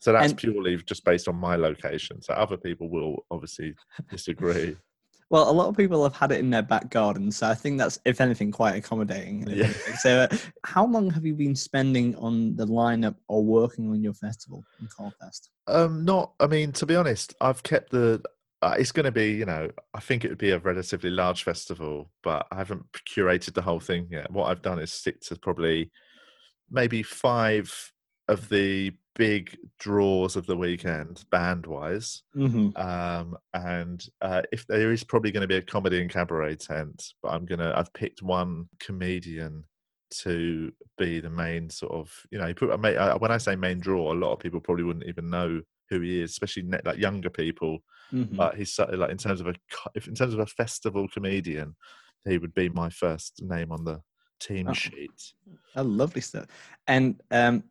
So 0.00 0.12
that's 0.12 0.30
And- 0.32 0.38
purely 0.38 0.76
just 0.78 1.04
based 1.04 1.28
on 1.28 1.36
my 1.36 1.54
location. 1.54 2.20
So 2.22 2.34
other 2.34 2.56
people 2.56 2.88
will 2.90 3.24
obviously 3.30 3.74
disagree. 4.10 4.76
Well, 5.30 5.50
a 5.50 5.52
lot 5.52 5.68
of 5.68 5.76
people 5.76 6.02
have 6.04 6.16
had 6.16 6.32
it 6.32 6.38
in 6.38 6.48
their 6.48 6.62
back 6.62 6.88
garden, 6.88 7.30
so 7.30 7.46
I 7.48 7.54
think 7.54 7.76
that's, 7.76 7.98
if 8.06 8.18
anything, 8.18 8.50
quite 8.50 8.76
accommodating. 8.76 9.46
Yeah. 9.46 9.70
So, 10.00 10.20
uh, 10.20 10.28
how 10.64 10.86
long 10.86 11.10
have 11.10 11.26
you 11.26 11.34
been 11.34 11.54
spending 11.54 12.16
on 12.16 12.56
the 12.56 12.64
lineup 12.66 13.14
or 13.28 13.44
working 13.44 13.90
on 13.90 14.02
your 14.02 14.14
festival 14.14 14.64
in 14.80 14.86
Carlfest? 14.86 15.50
Um, 15.66 16.02
not. 16.02 16.32
I 16.40 16.46
mean, 16.46 16.72
to 16.72 16.86
be 16.86 16.96
honest, 16.96 17.34
I've 17.42 17.62
kept 17.62 17.90
the. 17.90 18.22
Uh, 18.62 18.76
it's 18.78 18.90
going 18.90 19.04
to 19.04 19.12
be, 19.12 19.32
you 19.32 19.44
know, 19.44 19.68
I 19.92 20.00
think 20.00 20.24
it 20.24 20.30
would 20.30 20.38
be 20.38 20.52
a 20.52 20.60
relatively 20.60 21.10
large 21.10 21.42
festival, 21.42 22.10
but 22.22 22.46
I 22.50 22.56
haven't 22.56 22.86
curated 23.06 23.52
the 23.52 23.60
whole 23.60 23.80
thing 23.80 24.08
yet. 24.10 24.32
What 24.32 24.46
I've 24.46 24.62
done 24.62 24.78
is 24.78 24.90
stick 24.90 25.20
to 25.24 25.36
probably 25.36 25.90
maybe 26.70 27.02
five 27.02 27.92
of 28.28 28.48
the 28.48 28.92
big 29.14 29.56
draws 29.78 30.36
of 30.36 30.46
the 30.46 30.56
weekend, 30.56 31.24
band 31.30 31.66
wise. 31.66 32.22
Mm-hmm. 32.36 32.80
Um, 32.80 33.36
and 33.52 34.06
uh, 34.20 34.42
if 34.52 34.66
there 34.66 34.92
is 34.92 35.04
probably 35.04 35.32
going 35.32 35.42
to 35.42 35.48
be 35.48 35.56
a 35.56 35.62
comedy 35.62 36.00
and 36.00 36.10
cabaret 36.10 36.56
tent, 36.56 37.12
but 37.22 37.30
I'm 37.30 37.44
gonna. 37.44 37.74
I've 37.76 37.92
picked 37.92 38.22
one 38.22 38.68
comedian 38.78 39.64
to 40.10 40.72
be 40.96 41.20
the 41.20 41.30
main 41.30 41.68
sort 41.68 41.92
of. 41.92 42.10
You 42.30 42.38
know, 42.38 42.46
you 42.46 42.54
put 42.54 42.70
a 42.70 42.78
ma- 42.78 42.88
uh, 42.88 43.18
when 43.18 43.32
I 43.32 43.38
say 43.38 43.56
main 43.56 43.80
draw, 43.80 44.12
a 44.12 44.14
lot 44.14 44.32
of 44.32 44.38
people 44.38 44.60
probably 44.60 44.84
wouldn't 44.84 45.08
even 45.08 45.28
know 45.28 45.60
who 45.90 46.00
he 46.00 46.20
is, 46.20 46.30
especially 46.30 46.64
like 46.84 46.98
younger 46.98 47.30
people. 47.30 47.78
Mm-hmm. 48.12 48.36
But 48.36 48.56
he's 48.56 48.78
like 48.78 49.10
in 49.10 49.18
terms 49.18 49.40
of 49.40 49.48
a 49.48 49.54
if 49.94 50.06
in 50.06 50.14
terms 50.14 50.32
of 50.32 50.40
a 50.40 50.46
festival 50.46 51.08
comedian, 51.08 51.74
he 52.26 52.38
would 52.38 52.54
be 52.54 52.68
my 52.68 52.88
first 52.88 53.42
name 53.42 53.72
on 53.72 53.84
the 53.84 54.00
team 54.38 54.66
Oh. 54.68 54.72
sheet. 54.72 55.32
Oh, 55.76 55.82
lovely 55.82 56.20
stuff. 56.20 56.46
And 56.86 57.20
um, 57.30 57.62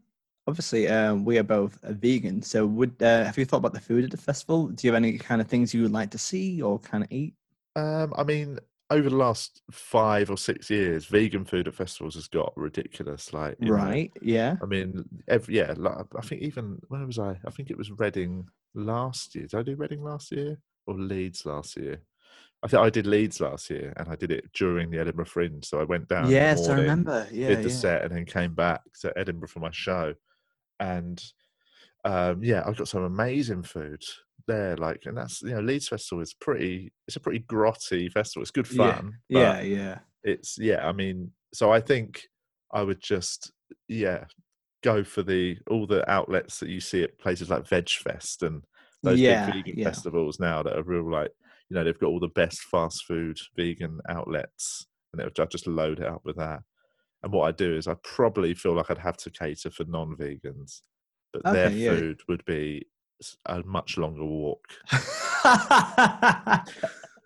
obviously, 0.47 0.87
uh, 0.87 1.15
we 1.15 1.37
are 1.37 1.43
both 1.43 1.83
uh, 1.83 1.93
vegan. 1.93 2.41
So, 2.41 2.65
would 2.65 3.01
uh, 3.01 3.23
have 3.25 3.37
you 3.37 3.45
thought 3.45 3.57
about 3.57 3.73
the 3.73 3.79
food 3.79 4.03
at 4.05 4.11
the 4.11 4.17
festival? 4.17 4.67
Do 4.67 4.87
you 4.87 4.93
have 4.93 5.01
any 5.03 5.17
kind 5.17 5.41
of 5.41 5.47
things 5.47 5.73
you 5.73 5.81
would 5.83 5.91
like 5.91 6.11
to 6.11 6.17
see 6.17 6.61
or 6.61 6.79
kind 6.79 7.03
of 7.03 7.11
eat? 7.11 7.33
Um, 7.75 8.13
I 8.17 8.23
mean, 8.23 8.59
over 8.89 9.09
the 9.09 9.15
last 9.15 9.61
five 9.71 10.29
or 10.31 10.37
six 10.37 10.69
years, 10.69 11.05
vegan 11.05 11.43
food 11.45 11.67
at 11.67 11.75
festivals 11.75 12.15
has 12.15 12.27
got 12.27 12.53
ridiculous. 12.55 13.33
Like, 13.33 13.57
you 13.59 13.67
know, 13.67 13.73
Right? 13.73 14.11
Yeah. 14.21 14.55
I 14.61 14.65
mean, 14.65 15.03
every, 15.27 15.55
yeah, 15.57 15.73
like, 15.75 16.05
I 16.17 16.21
think 16.21 16.41
even 16.41 16.79
where 16.87 17.05
was 17.05 17.19
I? 17.19 17.37
I 17.45 17.51
think 17.51 17.69
it 17.69 17.77
was 17.77 17.91
Reading 17.91 18.47
last 18.73 19.35
year. 19.35 19.47
Did 19.47 19.59
I 19.59 19.63
do 19.63 19.75
Reading 19.75 20.03
last 20.03 20.31
year 20.31 20.57
or 20.85 20.95
Leeds 20.95 21.45
last 21.45 21.75
year? 21.77 22.01
I 22.63 22.67
think 22.67 22.81
I 22.81 22.89
did 22.89 23.05
Leeds 23.05 23.39
last 23.39 23.69
year, 23.69 23.93
and 23.97 24.09
I 24.09 24.15
did 24.15 24.31
it 24.31 24.51
during 24.53 24.89
the 24.89 24.99
Edinburgh 24.99 25.25
Fringe. 25.25 25.63
So 25.65 25.79
I 25.79 25.83
went 25.83 26.07
down. 26.07 26.29
Yes, 26.29 26.67
I 26.67 26.75
remember. 26.75 27.27
Yeah, 27.31 27.49
did 27.49 27.63
the 27.63 27.69
yeah. 27.69 27.75
set, 27.75 28.03
and 28.03 28.15
then 28.15 28.25
came 28.25 28.55
back 28.55 28.81
to 29.01 29.17
Edinburgh 29.17 29.49
for 29.49 29.59
my 29.59 29.71
show, 29.71 30.15
and 30.79 31.23
um, 32.05 32.43
yeah, 32.43 32.63
I 32.65 32.73
got 32.73 32.87
some 32.87 33.03
amazing 33.03 33.63
food 33.63 34.03
there. 34.47 34.77
Like, 34.77 35.03
and 35.05 35.17
that's 35.17 35.41
you 35.41 35.51
know, 35.51 35.61
Leeds 35.61 35.87
Festival 35.89 36.21
is 36.21 36.33
pretty. 36.33 36.93
It's 37.07 37.17
a 37.17 37.21
pretty 37.21 37.41
grotty 37.41 38.11
festival. 38.11 38.41
It's 38.43 38.51
good 38.51 38.67
Yeah, 38.69 39.01
fun. 39.01 39.13
but 39.31 39.39
Yeah, 39.39 39.61
yeah. 39.61 39.99
it's 40.23 40.57
yeah. 40.57 40.87
I 40.87 40.91
mean, 40.93 41.31
so 41.53 41.71
I 41.71 41.81
think 41.81 42.27
I 42.71 42.83
would 42.83 43.01
just 43.01 43.51
yeah 43.87 44.25
go 44.83 45.03
for 45.03 45.23
the 45.23 45.57
all 45.69 45.87
the 45.87 46.09
outlets 46.09 46.59
that 46.59 46.69
you 46.69 46.79
see 46.79 47.03
at 47.03 47.19
places 47.19 47.49
like 47.49 47.67
Veg 47.67 47.89
Fest 47.89 48.43
and 48.43 48.63
those 49.03 49.19
Yeah, 49.19 49.45
big 49.45 49.65
vegan 49.65 49.79
yeah. 49.79 49.85
festivals 49.85 50.39
now 50.39 50.63
that 50.63 50.77
are 50.77 50.83
real 50.83 51.09
like 51.09 51.31
you 51.69 51.75
know 51.75 51.83
they've 51.83 51.99
got 51.99 52.07
all 52.07 52.19
the 52.19 52.27
best 52.29 52.61
fast 52.61 53.03
food 53.05 53.37
vegan 53.55 53.99
outlets 54.09 54.85
and 55.11 55.21
they'll 55.21 55.29
ju- 55.29 55.47
just 55.51 55.67
load 55.67 55.99
it 55.99 56.07
up 56.07 56.21
with 56.23 56.37
that. 56.37 56.61
And 57.23 57.31
what 57.33 57.47
I 57.47 57.51
do 57.51 57.75
is 57.75 57.87
I 57.87 57.95
probably 58.03 58.53
feel 58.53 58.73
like 58.75 58.91
I'd 58.91 58.97
have 58.99 59.17
to 59.17 59.29
cater 59.31 59.71
for 59.71 59.85
non-vegans, 59.85 60.81
but 61.33 61.43
their 61.43 61.67
Okay, 61.67 61.75
yeah. 61.75 61.91
food 61.91 62.21
would 62.27 62.45
be 62.45 62.85
a 63.47 63.63
much 63.63 63.97
longer 63.97 64.23
walk. 64.23 64.67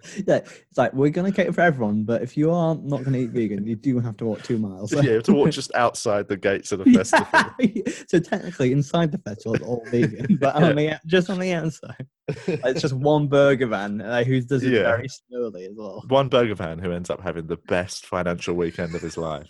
yeah, 0.27 0.37
it's 0.37 0.77
like 0.77 0.93
we're 0.93 1.09
gonna 1.09 1.31
cater 1.31 1.53
for 1.53 1.61
everyone, 1.61 2.03
but 2.03 2.21
if 2.21 2.35
you 2.37 2.51
are 2.51 2.75
not 2.75 3.03
gonna 3.03 3.17
eat 3.19 3.31
vegan, 3.31 3.65
you 3.65 3.75
do 3.75 3.99
have 3.99 4.17
to 4.17 4.25
walk 4.25 4.41
two 4.43 4.57
miles. 4.57 4.91
yeah, 4.93 5.01
you 5.01 5.11
have 5.13 5.23
to 5.23 5.33
walk 5.33 5.51
just 5.61 5.73
outside 5.75 6.27
the 6.27 6.37
gates 6.37 6.71
of 6.71 6.79
the 6.79 6.85
festival. 6.91 7.27
Yeah. 7.59 7.83
so 8.07 8.19
technically, 8.19 8.71
inside 8.71 9.11
the 9.11 9.17
festival, 9.19 9.55
it's 9.55 9.63
all 9.63 9.83
vegan, 9.89 10.37
but 10.39 10.55
Yeah. 10.59 10.69
on 10.69 10.75
the 10.75 10.99
just 11.05 11.29
on 11.29 11.39
the 11.39 11.53
outside, 11.53 12.07
it's 12.27 12.81
just 12.81 12.93
one 12.93 13.27
burger 13.27 13.67
van 13.67 14.01
uh, 14.01 14.23
who 14.23 14.41
does 14.41 14.63
it 14.63 14.73
Yeah. 14.73 14.83
very 14.83 15.07
slowly 15.07 15.65
as 15.65 15.73
well. 15.75 16.03
One 16.07 16.29
burger 16.29 16.55
van 16.55 16.79
who 16.79 16.91
ends 16.91 17.09
up 17.09 17.21
having 17.21 17.47
the 17.47 17.57
best 17.67 18.05
financial 18.05 18.55
weekend 18.55 18.95
of 18.95 19.01
his 19.01 19.17
life. 19.17 19.49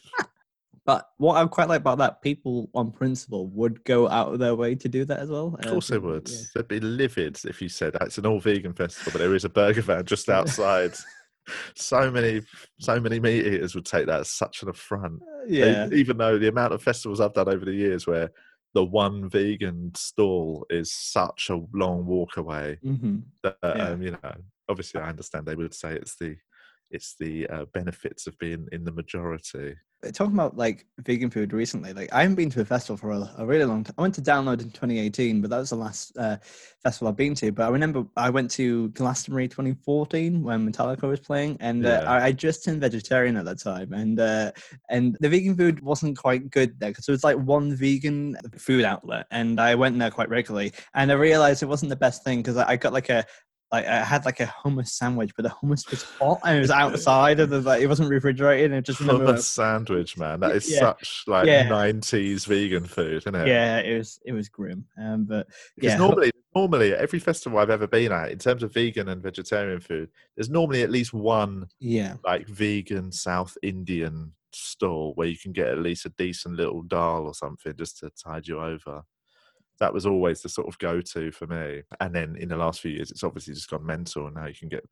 But 0.91 1.07
what 1.19 1.37
I 1.37 1.45
quite 1.47 1.69
like 1.69 1.79
about 1.79 1.99
that, 1.99 2.21
people 2.21 2.69
on 2.73 2.91
principle 2.91 3.47
would 3.47 3.81
go 3.85 4.09
out 4.09 4.33
of 4.33 4.39
their 4.39 4.55
way 4.55 4.75
to 4.75 4.89
do 4.89 5.05
that 5.05 5.19
as 5.19 5.29
well. 5.29 5.55
Of 5.57 5.65
course 5.65 5.87
they 5.87 5.97
would. 5.97 6.27
yeah. 6.29 6.37
They'd 6.53 6.67
be 6.67 6.79
livid 6.81 7.39
if 7.45 7.61
you 7.61 7.69
said 7.69 7.95
"Ah, 7.95 8.03
it's 8.05 8.17
an 8.17 8.25
all 8.25 8.41
vegan 8.41 8.73
festival, 8.73 9.13
but 9.13 9.19
there 9.19 9.33
is 9.33 9.45
a 9.45 9.49
burger 9.49 9.83
van 9.83 10.03
just 10.05 10.27
outside. 10.27 10.93
so 11.75 12.11
many, 12.11 12.41
so 12.79 12.99
many 12.99 13.21
meat 13.21 13.45
eaters 13.47 13.73
would 13.73 13.85
take 13.85 14.05
that 14.07 14.19
as 14.19 14.29
such 14.31 14.63
an 14.63 14.69
affront. 14.69 15.21
They- 15.47 15.71
Yeah, 15.71 15.87
even 15.93 16.17
though 16.17 16.37
the 16.37 16.49
amount 16.49 16.73
of 16.73 16.83
festivals 16.83 17.21
I've 17.21 17.33
done 17.33 17.47
over 17.47 17.63
the 17.63 17.73
years 17.73 18.05
where 18.05 18.29
the 18.73 18.83
one 18.83 19.29
vegan 19.29 19.93
stall 19.95 20.65
is 20.69 20.91
such 20.91 21.49
a 21.49 21.61
long 21.73 22.05
walk 22.05 22.35
away, 22.35 22.79
hmm 22.83 23.19
that 23.43 23.55
Yeah. 23.63 23.91
um, 23.91 24.01
you 24.01 24.11
know, 24.11 24.33
obviously 24.67 24.99
I 24.99 25.07
understand 25.07 25.45
they 25.45 25.55
would 25.55 25.73
say 25.73 25.93
it's 25.93 26.17
the 26.17 26.35
it's 26.89 27.15
the 27.17 27.47
uh, 27.47 27.65
benefits 27.73 28.27
of 28.27 28.37
being 28.39 28.67
in 28.73 28.83
the 28.83 28.91
majority. 28.91 29.75
Talking 30.09 30.33
about 30.33 30.57
like 30.57 30.85
vegan 30.99 31.29
food 31.29 31.53
recently, 31.53 31.93
like 31.93 32.11
I 32.11 32.21
haven't 32.21 32.35
been 32.35 32.49
to 32.51 32.61
a 32.61 32.65
festival 32.65 32.97
for 32.97 33.11
a, 33.11 33.29
a 33.37 33.45
really 33.45 33.65
long 33.65 33.83
time. 33.83 33.93
I 33.97 34.01
went 34.01 34.15
to 34.15 34.21
Download 34.21 34.59
in 34.61 34.71
2018, 34.71 35.41
but 35.41 35.49
that 35.51 35.57
was 35.57 35.69
the 35.69 35.75
last 35.75 36.17
uh, 36.17 36.37
festival 36.81 37.09
I've 37.09 37.15
been 37.15 37.35
to. 37.35 37.51
But 37.51 37.67
I 37.67 37.69
remember 37.69 38.05
I 38.17 38.29
went 38.31 38.49
to 38.51 38.89
Glastonbury 38.89 39.47
2014 39.47 40.41
when 40.41 40.71
Metallica 40.71 41.03
was 41.03 41.19
playing, 41.19 41.57
and 41.59 41.85
uh, 41.85 42.03
I, 42.07 42.25
I 42.25 42.31
just 42.31 42.65
turned 42.65 42.81
vegetarian 42.81 43.37
at 43.37 43.45
that 43.45 43.59
time, 43.59 43.93
and 43.93 44.19
uh, 44.19 44.51
and 44.89 45.17
the 45.19 45.29
vegan 45.29 45.55
food 45.55 45.81
wasn't 45.81 46.17
quite 46.17 46.49
good 46.49 46.79
there 46.79 46.89
because 46.89 47.07
it 47.07 47.11
was 47.11 47.23
like 47.23 47.37
one 47.37 47.75
vegan 47.75 48.37
food 48.57 48.83
outlet, 48.83 49.27
and 49.29 49.59
I 49.59 49.75
went 49.75 49.99
there 49.99 50.11
quite 50.11 50.29
regularly, 50.29 50.73
and 50.95 51.11
I 51.11 51.15
realized 51.15 51.61
it 51.61 51.67
wasn't 51.67 51.89
the 51.89 51.95
best 51.95 52.23
thing 52.23 52.39
because 52.39 52.57
I, 52.57 52.71
I 52.71 52.75
got 52.75 52.93
like 52.93 53.09
a 53.09 53.25
like 53.71 53.85
I 53.85 54.03
had 54.03 54.25
like 54.25 54.39
a 54.39 54.45
hummus 54.45 54.89
sandwich, 54.89 55.31
but 55.35 55.43
the 55.43 55.49
hummus 55.49 55.89
was 55.89 56.03
hot 56.19 56.39
and 56.45 56.57
it 56.57 56.61
was 56.61 56.71
outside 56.71 57.39
of 57.39 57.49
the 57.49 57.61
like 57.61 57.81
it 57.81 57.87
wasn't 57.87 58.09
refrigerated. 58.09 58.71
And 58.71 58.75
it 58.79 58.85
just 58.85 58.99
Hummus 59.01 59.43
sandwich, 59.43 60.17
man. 60.17 60.39
That 60.41 60.55
is 60.55 60.69
Yeah. 60.69 60.79
such 60.79 61.23
like 61.27 61.47
Yeah. 61.47 61.63
nineties 61.69 62.45
vegan 62.45 62.85
food, 62.85 63.13
isn't 63.17 63.35
it? 63.35 63.47
yeah, 63.47 63.79
it 63.79 63.97
was 63.97 64.19
it 64.25 64.33
was 64.33 64.49
grim. 64.49 64.85
Um, 64.99 65.23
but 65.25 65.47
Because 65.75 65.93
yeah, 65.93 65.97
normally, 65.97 66.31
normally 66.55 66.93
every 66.93 67.19
festival 67.19 67.59
I've 67.59 67.69
ever 67.69 67.87
been 67.87 68.11
at, 68.11 68.31
in 68.31 68.37
terms 68.39 68.61
of 68.63 68.73
vegan 68.73 69.07
and 69.09 69.23
vegetarian 69.23 69.79
food, 69.79 70.09
there's 70.35 70.49
normally 70.49 70.83
at 70.83 70.91
least 70.91 71.13
one 71.13 71.67
yeah, 71.79 72.15
like 72.25 72.47
vegan 72.47 73.11
South 73.11 73.57
Indian 73.63 74.33
stall 74.53 75.13
where 75.15 75.27
you 75.29 75.37
can 75.37 75.53
get 75.53 75.67
at 75.67 75.79
least 75.79 76.05
a 76.05 76.09
decent 76.09 76.57
little 76.57 76.81
dal 76.81 77.23
or 77.25 77.33
something 77.33 77.73
just 77.77 77.99
to 77.99 78.09
tide 78.09 78.47
you 78.49 78.59
over. 78.59 79.01
That 79.81 79.93
was 79.93 80.05
always 80.05 80.41
the 80.41 80.47
sort 80.47 80.69
of 80.69 80.79
go-to 80.79 81.31
for 81.31 81.47
me. 81.47 81.81
And 81.99 82.15
then 82.15 82.37
in 82.37 82.47
the 82.47 82.55
last 82.55 82.79
few 82.79 82.91
years, 82.91 83.11
it's 83.11 83.23
obviously 83.23 83.53
just 83.53 83.69
gone 83.69 83.85
mental, 83.85 84.27
and 84.27 84.35
now 84.35 84.45
you 84.45 84.55
can 84.55 84.69
get 84.69 84.87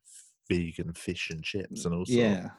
vegan 0.49 0.91
fish 0.93 1.29
and 1.29 1.41
chips 1.43 1.85
and 1.85 1.93
all 1.93 2.05
sorts. 2.05 2.11
yeah. 2.11 2.49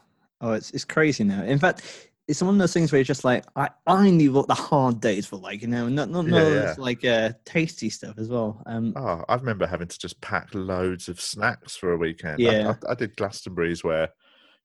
Oh, 0.40 0.52
it's 0.52 0.70
it's 0.70 0.86
crazy 0.86 1.24
now. 1.24 1.42
In 1.42 1.58
fact, 1.58 1.82
it's 2.30 2.40
one 2.40 2.54
of 2.54 2.58
those 2.58 2.72
things 2.72 2.92
where 2.92 3.00
it's 3.00 3.08
just 3.08 3.24
like 3.24 3.44
I 3.56 3.68
I 3.86 4.08
knew 4.08 4.32
what 4.32 4.46
the 4.46 4.54
hard 4.54 5.00
days 5.00 5.30
were 5.30 5.38
like, 5.38 5.62
you 5.62 5.68
know, 5.68 5.88
not 5.88 6.08
not 6.08 6.26
Yeah, 6.26 6.30
not 6.30 6.38
yeah. 6.38 6.60
this, 6.60 6.78
like 6.78 7.04
uh 7.04 7.32
tasty 7.44 7.90
stuff 7.90 8.16
as 8.18 8.28
well. 8.28 8.62
Um, 8.66 8.94
Oh, 8.96 9.24
I 9.28 9.34
remember 9.34 9.66
having 9.66 9.88
to 9.88 9.98
just 9.98 10.20
pack 10.20 10.48
loads 10.54 11.08
of 11.08 11.20
snacks 11.20 11.76
for 11.76 11.92
a 11.92 11.98
weekend. 11.98 12.38
Yeah. 12.38 12.74
I, 12.88 12.92
I, 12.92 12.94
did 12.94 13.16
Glastonbury's 13.16 13.82
where, 13.82 14.10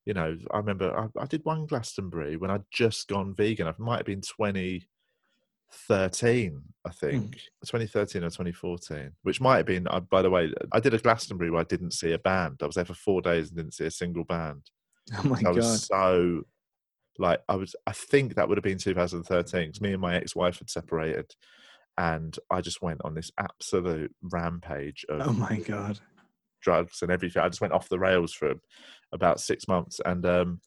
you 0.05 0.13
know, 0.13 0.37
I 0.51 0.57
remember 0.57 0.95
I, 0.95 1.07
I 1.19 1.25
did 1.25 1.43
one 1.43 1.65
Glastonbury 1.65 2.37
when 2.37 2.51
I'd 2.51 2.69
just 2.71 3.07
gone 3.07 3.33
vegan. 3.33 3.67
It 3.67 3.79
might 3.79 3.97
have 3.97 4.05
been 4.05 4.21
2013, 5.87 6.61
I 6.85 6.89
think, 6.91 7.33
2013 7.65 8.23
or 8.23 8.27
2014, 8.27 9.11
which 9.23 9.41
might 9.41 9.57
have 9.57 9.65
been, 9.65 9.87
uh, 9.87 9.99
by 9.99 10.21
the 10.21 10.29
way, 10.29 10.53
I 10.71 10.79
did 10.79 10.93
a 10.93 10.97
Glastonbury 10.97 11.51
where 11.51 11.61
I 11.61 11.65
didn't 11.65 11.93
see 11.93 12.13
a 12.13 12.19
band. 12.19 12.59
I 12.61 12.65
was 12.65 12.75
there 12.75 12.85
for 12.85 12.93
four 12.93 13.21
days 13.21 13.49
and 13.49 13.57
didn't 13.57 13.73
see 13.73 13.85
a 13.85 13.91
single 13.91 14.23
band. 14.23 14.61
oh 15.17 15.23
my 15.23 15.35
god. 15.35 15.39
I 15.39 15.43
god, 15.43 15.55
was 15.55 15.85
so 15.85 16.43
like 17.17 17.39
I 17.47 17.55
was 17.55 17.75
I 17.87 17.91
think 17.91 18.35
that 18.35 18.47
would 18.47 18.57
have 18.57 18.63
been 18.63 18.77
2013 18.77 19.67
because 19.67 19.81
me 19.81 19.93
and 19.93 20.01
my 20.01 20.15
ex-wife 20.15 20.59
had 20.59 20.69
separated 20.69 21.31
and 21.97 22.37
I 22.49 22.61
just 22.61 22.81
went 22.81 23.01
on 23.05 23.13
this 23.13 23.31
absolute 23.37 24.13
rampage 24.21 25.05
of 25.07 25.27
oh 25.27 25.33
my 25.33 25.57
god. 25.59 25.99
drugs 26.61 27.01
and 27.01 27.11
everything. 27.11 27.41
I 27.41 27.49
just 27.49 27.61
went 27.61 27.73
off 27.73 27.87
the 27.87 27.99
rails 27.99 28.33
for 28.33 28.53
about 29.13 29.39
six 29.39 29.67
months 29.67 30.01
and 30.05 30.25
um 30.25 30.59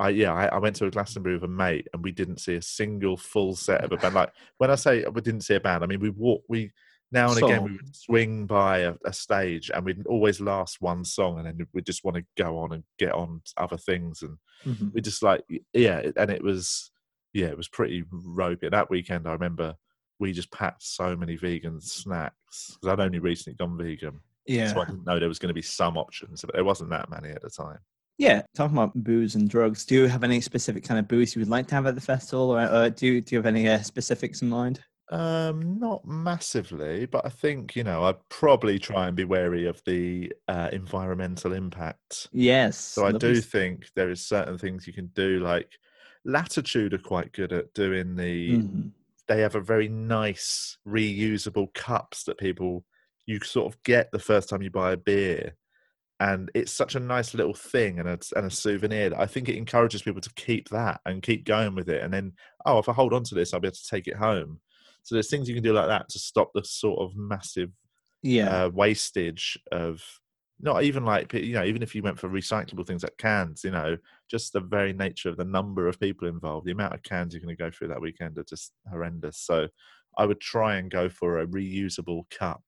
I 0.00 0.08
yeah, 0.10 0.32
I, 0.32 0.46
I 0.46 0.58
went 0.58 0.76
to 0.76 0.86
a 0.86 0.90
Glastonbury 0.90 1.34
with 1.36 1.44
a 1.44 1.48
mate 1.48 1.86
and 1.92 2.02
we 2.02 2.10
didn't 2.12 2.38
see 2.40 2.56
a 2.56 2.62
single 2.62 3.16
full 3.16 3.54
set 3.54 3.84
of 3.84 3.92
a 3.92 3.96
band. 3.98 4.14
Like 4.14 4.32
when 4.58 4.70
I 4.70 4.74
say 4.74 5.04
we 5.04 5.20
didn't 5.20 5.42
see 5.42 5.54
a 5.54 5.60
band, 5.60 5.84
I 5.84 5.86
mean 5.86 6.00
we 6.00 6.10
walk 6.10 6.42
we 6.48 6.72
now 7.12 7.30
and 7.30 7.38
again 7.38 7.62
we 7.64 7.72
would 7.72 7.94
swing 7.94 8.46
by 8.46 8.78
a, 8.78 8.94
a 9.04 9.12
stage 9.12 9.70
and 9.74 9.84
we'd 9.84 10.06
always 10.06 10.40
last 10.40 10.80
one 10.80 11.04
song 11.04 11.38
and 11.38 11.46
then 11.46 11.66
we 11.72 11.82
just 11.82 12.04
want 12.04 12.16
to 12.16 12.24
go 12.36 12.56
on 12.58 12.72
and 12.72 12.84
get 12.98 13.12
on 13.12 13.42
to 13.44 13.52
other 13.62 13.76
things 13.76 14.22
and 14.22 14.38
Mhm. 14.66 14.92
we 14.94 15.00
just 15.00 15.22
like 15.22 15.42
yeah 15.72 16.02
and 16.16 16.30
it 16.30 16.42
was 16.42 16.92
yeah 17.32 17.46
it 17.46 17.56
was 17.56 17.66
pretty 17.68 18.04
ropey 18.12 18.68
that 18.68 18.90
weekend 18.90 19.26
i 19.26 19.32
remember 19.32 19.74
we 20.20 20.32
just 20.32 20.52
packed 20.52 20.82
so 20.82 21.16
many 21.16 21.34
vegan 21.36 21.80
snacks 21.80 22.76
because 22.80 22.92
i'd 22.92 23.00
only 23.04 23.18
recently 23.18 23.56
gone 23.56 23.76
vegan 23.76 24.20
Yeah, 24.46 24.72
so 24.72 24.80
i 24.80 24.84
didn't 24.84 25.04
know 25.06 25.18
there 25.18 25.28
was 25.28 25.38
going 25.38 25.48
to 25.48 25.54
be 25.54 25.62
some 25.62 25.96
options 25.96 26.42
but 26.42 26.54
there 26.54 26.64
wasn't 26.64 26.90
that 26.90 27.10
many 27.10 27.30
at 27.30 27.42
the 27.42 27.50
time 27.50 27.78
yeah. 28.20 28.42
Talking 28.54 28.76
about 28.76 29.02
booze 29.02 29.34
and 29.34 29.48
drugs, 29.48 29.84
do 29.84 29.94
you 29.94 30.06
have 30.06 30.22
any 30.22 30.40
specific 30.40 30.84
kind 30.84 31.00
of 31.00 31.08
booze 31.08 31.34
you 31.34 31.40
would 31.40 31.48
like 31.48 31.66
to 31.68 31.74
have 31.74 31.86
at 31.86 31.94
the 31.94 32.00
festival, 32.00 32.50
or, 32.50 32.62
or 32.70 32.90
do 32.90 33.20
do 33.20 33.34
you 33.34 33.38
have 33.38 33.46
any 33.46 33.68
uh, 33.68 33.80
specifics 33.80 34.42
in 34.42 34.48
mind? 34.48 34.80
um 35.12 35.76
not 35.80 36.06
massively 36.06 37.04
but 37.04 37.26
i 37.26 37.28
think 37.28 37.74
you 37.74 37.82
know 37.82 38.04
i'd 38.04 38.28
probably 38.28 38.78
try 38.78 39.08
and 39.08 39.16
be 39.16 39.24
wary 39.24 39.66
of 39.66 39.82
the 39.84 40.32
uh, 40.46 40.68
environmental 40.72 41.52
impact 41.52 42.28
Yes. 42.32 42.76
So 42.78 43.06
I 43.06 43.10
do 43.12 43.40
think 43.40 43.90
there 43.96 44.08
is 44.10 44.24
certain 44.24 44.56
things 44.56 44.86
you 44.86 44.92
can 44.92 45.08
do, 45.08 45.40
like 45.40 45.76
Latitude 46.24 46.94
are 46.94 46.98
quite 46.98 47.32
good 47.32 47.52
at 47.52 47.72
doing 47.74 48.14
the. 48.14 48.58
Mhm. 48.58 48.92
They 49.26 49.40
have 49.40 49.54
a 49.56 49.60
very 49.60 49.88
nice 49.88 50.78
reusable 50.86 51.72
cups 51.74 52.24
that 52.24 52.38
people 52.38 52.84
you 53.26 53.40
sort 53.40 53.72
of 53.72 53.82
get 53.82 54.10
the 54.12 54.18
first 54.18 54.48
time 54.48 54.62
you 54.62 54.70
buy 54.70 54.92
a 54.92 54.96
beer, 54.96 55.56
and 56.20 56.50
it's 56.54 56.72
such 56.72 56.94
a 56.94 57.00
nice 57.00 57.34
little 57.34 57.54
thing 57.54 57.98
and 57.98 58.08
a, 58.08 58.18
and 58.36 58.46
a 58.46 58.50
souvenir 58.50 59.10
that 59.10 59.18
I 59.20 59.26
think 59.26 59.48
it 59.48 59.56
encourages 59.56 60.02
people 60.02 60.20
to 60.20 60.32
keep 60.34 60.68
that 60.68 61.00
and 61.06 61.22
keep 61.22 61.44
going 61.44 61.74
with 61.74 61.88
it. 61.88 62.02
And 62.02 62.12
then, 62.12 62.32
oh, 62.66 62.78
if 62.78 62.88
I 62.88 62.92
hold 62.92 63.14
on 63.14 63.24
to 63.24 63.34
this, 63.34 63.54
I'll 63.54 63.60
be 63.60 63.68
able 63.68 63.76
to 63.76 63.88
take 63.88 64.06
it 64.06 64.16
home. 64.16 64.60
So 65.02 65.14
there's 65.14 65.30
things 65.30 65.48
you 65.48 65.54
can 65.54 65.64
do 65.64 65.72
like 65.72 65.88
that 65.88 66.10
to 66.10 66.18
stop 66.18 66.50
the 66.54 66.62
sort 66.64 67.00
of 67.00 67.16
massive 67.16 67.70
Yeah. 68.22 68.64
uh, 68.66 68.68
wastage 68.68 69.58
of 69.72 70.02
not 70.62 70.82
even 70.82 71.04
like 71.06 71.32
you 71.32 71.54
know 71.54 71.64
even 71.64 71.82
if 71.82 71.94
you 71.94 72.02
went 72.02 72.18
for 72.18 72.28
recyclable 72.28 72.86
things 72.86 73.02
like 73.02 73.16
cans 73.16 73.64
you 73.64 73.70
know 73.70 73.96
just 74.30 74.52
the 74.52 74.60
very 74.60 74.92
nature 74.92 75.30
of 75.30 75.38
the 75.38 75.44
number 75.44 75.88
of 75.88 75.98
people 75.98 76.28
involved 76.28 76.66
the 76.66 76.72
amount 76.72 76.92
of 76.92 77.02
cans 77.02 77.32
you're 77.32 77.40
going 77.40 77.54
to 77.54 77.62
go 77.62 77.70
through 77.70 77.88
that 77.88 78.00
weekend 78.00 78.36
are 78.36 78.44
just 78.44 78.72
horrendous 78.90 79.38
so 79.38 79.66
i 80.18 80.26
would 80.26 80.38
try 80.38 80.76
and 80.76 80.90
go 80.90 81.08
for 81.08 81.38
a 81.38 81.46
reusable 81.46 82.28
cup 82.30 82.62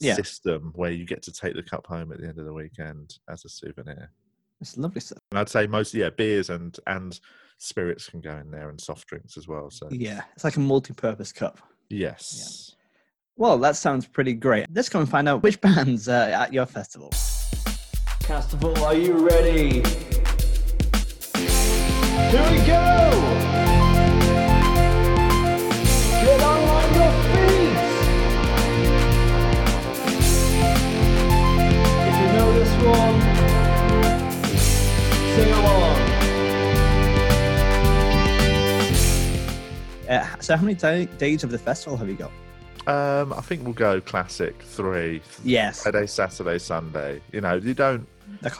Yeah. 0.00 0.14
system 0.14 0.72
where 0.74 0.90
you 0.90 1.04
get 1.06 1.22
to 1.24 1.32
take 1.32 1.54
the 1.54 1.62
cup 1.62 1.86
home 1.86 2.10
at 2.12 2.20
the 2.20 2.26
end 2.28 2.38
of 2.38 2.44
the 2.46 2.52
weekend 2.52 3.18
as 3.28 3.44
a 3.44 3.48
souvenir. 3.48 4.10
It's 4.60 4.76
lovely 4.76 5.00
stuff. 5.00 5.18
And 5.30 5.38
I'd 5.38 5.48
say 5.48 5.66
most, 5.66 5.94
yeah, 5.94 6.10
beers 6.10 6.50
and 6.50 6.76
and 6.86 7.18
spirits 7.58 8.08
can 8.08 8.20
go 8.20 8.36
in 8.38 8.50
there 8.50 8.68
and 8.70 8.80
soft 8.80 9.06
drinks 9.08 9.36
as 9.36 9.46
well. 9.46 9.70
So 9.70 9.88
Yeah, 9.90 10.22
it's 10.34 10.44
like 10.44 10.56
a 10.56 10.60
multi-purpose 10.60 11.32
cup. 11.32 11.60
yes, 11.90 12.74
Well, 13.36 13.58
that 13.58 13.76
sounds 13.76 14.06
pretty 14.06 14.32
great. 14.34 14.66
Let's 14.72 14.88
go 14.88 15.00
and 15.00 15.08
find 15.08 15.28
out 15.28 15.42
which 15.42 15.60
bands 15.62 16.08
are 16.08 16.28
at 16.30 16.52
your 16.52 16.66
festival. 16.66 17.10
Castival, 18.20 18.76
are 18.82 18.94
you 18.94 19.26
ready? 19.28 19.82
Here 22.30 22.50
we 22.52 22.66
go! 22.66 23.49
Uh, 40.10 40.26
so, 40.40 40.56
how 40.56 40.62
many 40.62 40.74
da- 40.74 41.06
days 41.18 41.44
of 41.44 41.50
the 41.50 41.58
festival 41.58 41.96
have 41.96 42.08
you 42.08 42.16
got? 42.16 42.32
um, 42.88 43.32
I 43.32 43.40
think 43.42 43.62
we'll 43.62 43.74
go 43.74 44.00
classic 44.00 44.60
three. 44.62 45.22
Yes, 45.44 45.82
Friday, 45.84 46.06
Saturday, 46.06 46.58
Sunday. 46.58 47.20
You 47.32 47.40
know, 47.42 47.54
you 47.54 47.74
don't 47.74 48.06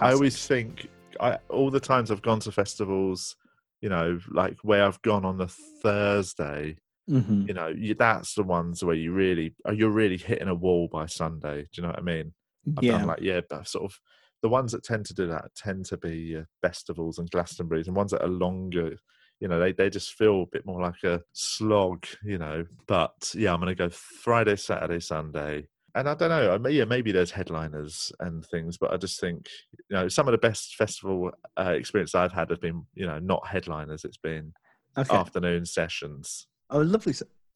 I 0.00 0.12
always 0.12 0.46
think 0.46 0.88
I 1.18 1.38
all 1.48 1.70
the 1.70 1.80
times 1.80 2.10
I've 2.12 2.22
gone 2.22 2.38
to 2.40 2.52
festivals, 2.52 3.34
you 3.80 3.88
know, 3.88 4.20
like 4.30 4.58
where 4.62 4.84
I've 4.84 5.02
gone 5.02 5.24
on 5.24 5.38
the 5.38 5.48
Thursday, 5.48 6.76
Mhm. 7.08 7.48
you 7.48 7.54
know, 7.54 7.66
you, 7.68 7.94
that's 7.94 8.34
the 8.34 8.44
ones 8.44 8.84
where 8.84 8.94
you 8.94 9.12
really 9.12 9.54
uh, 9.68 9.72
you're 9.72 9.90
really 9.90 10.18
hitting 10.18 10.48
a 10.48 10.54
wall 10.54 10.86
by 10.86 11.06
Sunday. 11.06 11.62
Do 11.62 11.68
you 11.74 11.82
know 11.82 11.88
what 11.88 11.98
I 11.98 12.02
mean? 12.02 12.32
I've 12.76 12.84
Yeah, 12.84 12.98
done 12.98 13.06
like 13.08 13.22
yeah, 13.22 13.40
but 13.50 13.66
sort 13.66 13.90
of 13.90 13.98
the 14.42 14.48
ones 14.48 14.70
that 14.72 14.84
tend 14.84 15.04
to 15.06 15.14
do 15.14 15.26
that 15.26 15.52
tend 15.56 15.86
to 15.86 15.96
be 15.96 16.36
uh, 16.36 16.42
festivals 16.62 17.18
and 17.18 17.28
Glastonbury's, 17.30 17.88
and 17.88 17.96
ones 17.96 18.12
that 18.12 18.22
are 18.22 18.28
longer. 18.28 18.96
You 19.40 19.48
know, 19.48 19.58
they, 19.58 19.72
they 19.72 19.90
just 19.90 20.14
feel 20.14 20.42
a 20.42 20.46
bit 20.46 20.66
more 20.66 20.80
like 20.80 21.02
a 21.04 21.22
slog, 21.32 22.06
you 22.22 22.38
know. 22.38 22.64
But 22.86 23.32
yeah, 23.34 23.52
I'm 23.52 23.60
going 23.60 23.74
to 23.74 23.74
go 23.74 23.88
Friday, 23.90 24.56
Saturday, 24.56 25.00
Sunday. 25.00 25.66
And 25.94 26.08
I 26.08 26.14
don't 26.14 26.28
know, 26.28 26.54
I 26.54 26.58
may- 26.58 26.70
yeah, 26.70 26.84
maybe 26.84 27.10
there's 27.10 27.32
headliners 27.32 28.12
and 28.20 28.44
things, 28.46 28.78
but 28.78 28.92
I 28.92 28.96
just 28.96 29.18
think, 29.20 29.48
you 29.88 29.96
know, 29.96 30.08
some 30.08 30.28
of 30.28 30.32
the 30.32 30.38
best 30.38 30.76
festival 30.76 31.32
uh, 31.58 31.72
experience 31.76 32.14
I've 32.14 32.32
had 32.32 32.50
have 32.50 32.60
been, 32.60 32.86
you 32.94 33.06
know, 33.06 33.18
not 33.18 33.46
headliners. 33.46 34.04
It's 34.04 34.16
been 34.16 34.52
okay. 34.96 35.16
afternoon 35.16 35.66
sessions. 35.66 36.46
Oh, 36.70 36.80
lovely. 36.80 37.14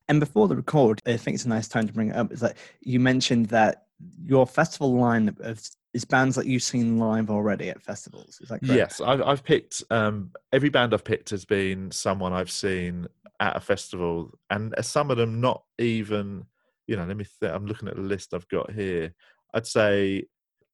And 0.08 0.20
before 0.20 0.48
the 0.48 0.56
record, 0.56 1.00
I 1.06 1.16
think 1.16 1.36
it's 1.36 1.44
a 1.44 1.48
nice 1.48 1.68
time 1.68 1.86
to 1.86 1.92
bring 1.92 2.08
it 2.08 2.16
up. 2.16 2.32
Is 2.32 2.40
that 2.40 2.56
you 2.80 2.98
mentioned 2.98 3.46
that 3.46 3.84
your 4.24 4.46
festival 4.46 4.94
line 4.98 5.34
of 5.40 5.62
is 5.94 6.04
bands 6.04 6.36
that 6.36 6.46
you've 6.46 6.62
seen 6.62 6.98
live 6.98 7.30
already 7.30 7.70
at 7.70 7.82
festivals. 7.82 8.40
Is 8.40 8.48
that 8.48 8.62
correct? 8.62 8.86
Yes, 8.86 9.00
I've, 9.00 9.22
I've 9.22 9.44
picked 9.44 9.82
um, 9.90 10.32
every 10.52 10.68
band 10.68 10.94
I've 10.94 11.04
picked 11.04 11.30
has 11.30 11.44
been 11.44 11.90
someone 11.90 12.32
I've 12.32 12.50
seen 12.50 13.06
at 13.40 13.56
a 13.56 13.60
festival, 13.60 14.38
and 14.50 14.74
uh, 14.78 14.82
some 14.82 15.10
of 15.10 15.16
them 15.16 15.40
not 15.40 15.64
even. 15.78 16.46
You 16.86 16.96
know, 16.96 17.04
let 17.04 17.16
me. 17.16 17.24
Th- 17.40 17.52
I'm 17.52 17.66
looking 17.66 17.88
at 17.88 17.96
the 17.96 18.02
list 18.02 18.32
I've 18.34 18.48
got 18.48 18.72
here. 18.72 19.14
I'd 19.52 19.66
say 19.66 20.24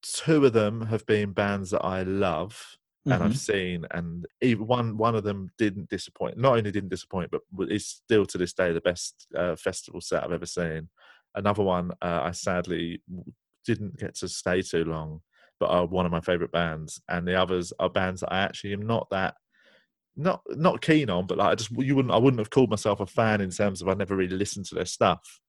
two 0.02 0.44
of 0.46 0.52
them 0.52 0.82
have 0.86 1.04
been 1.06 1.32
bands 1.32 1.70
that 1.70 1.84
I 1.84 2.02
love 2.02 2.76
and 3.10 3.22
Mhm. 3.22 3.24
I've 3.24 3.36
seen, 3.36 3.86
and 3.90 4.26
one 4.58 4.96
one 4.96 5.16
of 5.16 5.24
them 5.24 5.50
didn't 5.58 5.88
disappoint. 5.90 6.38
Not 6.38 6.58
only 6.58 6.70
didn't 6.70 6.90
disappoint, 6.90 7.30
but 7.32 7.42
is 7.72 7.86
still 7.86 8.24
to 8.26 8.38
this 8.38 8.52
day 8.52 8.72
the 8.72 8.80
best 8.80 9.26
uh, 9.36 9.56
festival 9.56 10.00
set 10.00 10.22
I've 10.22 10.32
ever 10.32 10.46
seen. 10.46 10.90
Another 11.34 11.62
one 11.62 11.90
uh, 12.02 12.20
I 12.22 12.30
sadly 12.32 13.02
didn't 13.66 13.98
get 13.98 14.14
to 14.16 14.28
stay 14.28 14.62
too 14.62 14.84
long, 14.84 15.20
but 15.58 15.70
are 15.70 15.86
one 15.86 16.06
of 16.06 16.12
my 16.12 16.20
favorite 16.20 16.52
bands. 16.52 17.00
And 17.08 17.26
the 17.26 17.40
others 17.40 17.72
are 17.78 17.90
bands 17.90 18.20
that 18.20 18.32
I 18.32 18.40
actually 18.40 18.72
am 18.72 18.86
not 18.86 19.08
that 19.10 19.34
not 20.16 20.42
not 20.48 20.82
keen 20.82 21.08
on, 21.10 21.26
but 21.26 21.38
like 21.38 21.52
I 21.52 21.54
just 21.54 21.70
you 21.70 21.96
wouldn't 21.96 22.14
I 22.14 22.18
wouldn't 22.18 22.40
have 22.40 22.50
called 22.50 22.70
myself 22.70 23.00
a 23.00 23.06
fan 23.06 23.40
in 23.40 23.50
terms 23.50 23.80
of 23.80 23.88
I 23.88 23.94
never 23.94 24.16
really 24.16 24.36
listened 24.36 24.66
to 24.66 24.74
their 24.74 24.84
stuff 24.84 25.40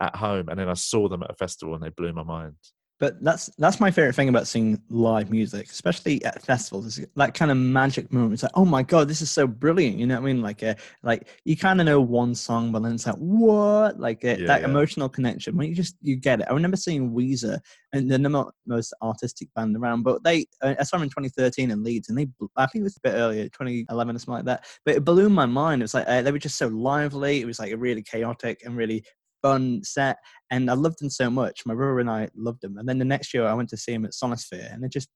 at 0.00 0.16
home, 0.16 0.48
and 0.48 0.58
then 0.58 0.68
I 0.68 0.74
saw 0.74 1.08
them 1.08 1.22
at 1.22 1.30
a 1.30 1.34
festival 1.34 1.74
and 1.74 1.82
they 1.82 1.90
blew 1.90 2.12
my 2.12 2.22
mind. 2.22 2.56
But 3.00 3.24
that's 3.24 3.46
that's 3.56 3.80
my 3.80 3.90
favorite 3.90 4.14
thing 4.14 4.28
about 4.28 4.46
seeing 4.46 4.80
live 4.90 5.30
music, 5.30 5.70
especially 5.70 6.22
at 6.22 6.42
festivals. 6.42 6.86
Is 6.86 7.06
that 7.16 7.32
kind 7.32 7.50
of 7.50 7.56
magic 7.56 8.12
moment. 8.12 8.34
It's 8.34 8.42
like, 8.42 8.52
oh 8.54 8.66
my 8.66 8.82
god, 8.82 9.08
this 9.08 9.22
is 9.22 9.30
so 9.30 9.46
brilliant. 9.46 9.96
You 9.96 10.06
know 10.06 10.16
what 10.16 10.28
I 10.28 10.32
mean? 10.32 10.42
Like, 10.42 10.62
uh, 10.62 10.74
like 11.02 11.26
you 11.46 11.56
kind 11.56 11.80
of 11.80 11.86
know 11.86 11.98
one 12.02 12.34
song, 12.34 12.72
but 12.72 12.82
then 12.82 12.92
it's 12.92 13.06
like, 13.06 13.16
what? 13.16 13.98
Like 13.98 14.22
uh, 14.26 14.36
Yeah, 14.36 14.46
that 14.46 14.60
yeah. 14.60 14.66
emotional 14.66 15.08
connection 15.08 15.56
when 15.56 15.70
you 15.70 15.74
just 15.74 15.96
you 16.02 16.16
get 16.16 16.40
it. 16.40 16.46
I 16.50 16.52
remember 16.52 16.76
seeing 16.76 17.12
Weezer, 17.12 17.58
and 17.94 18.10
they're 18.10 18.18
not 18.18 18.52
the 18.66 18.74
most 18.74 18.92
artistic 19.02 19.48
band 19.54 19.76
around, 19.76 20.02
but 20.02 20.22
they 20.22 20.44
uh, 20.60 20.74
I 20.78 20.82
saw 20.82 20.98
them 20.98 21.04
in 21.04 21.08
2013 21.08 21.70
in 21.70 21.82
Leeds, 21.82 22.10
and 22.10 22.18
they 22.18 22.28
I 22.58 22.66
think 22.66 22.82
it 22.82 22.84
was 22.84 22.98
a 22.98 23.00
bit 23.08 23.14
earlier, 23.14 23.44
2011 23.44 24.14
or 24.14 24.18
something 24.18 24.34
like 24.34 24.44
that. 24.44 24.66
But 24.84 24.96
it 24.96 25.04
blew 25.06 25.30
my 25.30 25.46
mind. 25.46 25.80
It 25.80 25.84
was 25.84 25.94
like 25.94 26.06
uh, 26.06 26.20
they 26.20 26.32
were 26.32 26.38
just 26.38 26.58
so 26.58 26.68
lively. 26.68 27.40
It 27.40 27.46
was 27.46 27.58
like 27.58 27.72
a 27.72 27.78
really 27.78 28.02
chaotic 28.02 28.60
and 28.66 28.76
really 28.76 29.04
fun 29.42 29.82
set 29.84 30.18
and 30.50 30.70
I 30.70 30.74
loved 30.74 31.00
them 31.00 31.10
so 31.10 31.30
much. 31.30 31.62
My 31.66 31.74
brother 31.74 32.00
and 32.00 32.10
I 32.10 32.28
loved 32.34 32.62
them. 32.62 32.78
And 32.78 32.88
then 32.88 32.98
the 32.98 33.04
next 33.04 33.32
year, 33.34 33.46
I 33.46 33.54
went 33.54 33.68
to 33.70 33.76
see 33.76 33.92
him 33.92 34.04
at 34.04 34.12
Sonisphere, 34.12 34.72
and 34.72 34.84
it 34.84 34.92
just 34.92 35.08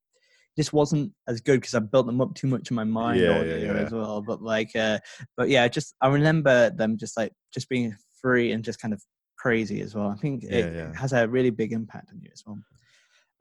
just 0.56 0.72
wasn't 0.72 1.12
as 1.26 1.40
good 1.40 1.60
because 1.60 1.74
I 1.74 1.80
built 1.80 2.06
them 2.06 2.20
up 2.20 2.34
too 2.34 2.46
much 2.46 2.70
in 2.70 2.76
my 2.76 2.84
mind 2.84 3.20
Yeah, 3.20 3.38
all 3.38 3.44
yeah, 3.44 3.56
year 3.56 3.74
yeah. 3.74 3.82
as 3.82 3.92
well. 3.92 4.22
But 4.22 4.40
like, 4.40 4.70
uh, 4.76 5.00
but 5.36 5.48
yeah, 5.48 5.66
just 5.68 5.94
I 6.00 6.08
remember 6.08 6.70
them 6.70 6.96
just 6.96 7.16
like 7.16 7.32
just 7.52 7.68
being 7.68 7.96
free 8.20 8.52
and 8.52 8.64
just 8.64 8.80
kind 8.80 8.94
of 8.94 9.02
crazy 9.36 9.80
as 9.80 9.94
well. 9.94 10.08
I 10.08 10.14
think 10.16 10.44
it 10.44 10.94
has 10.94 11.12
a 11.12 11.28
really 11.28 11.50
big 11.50 11.72
impact 11.72 12.10
on 12.12 12.20
you 12.20 12.30
as 12.32 12.42
well. 12.46 12.58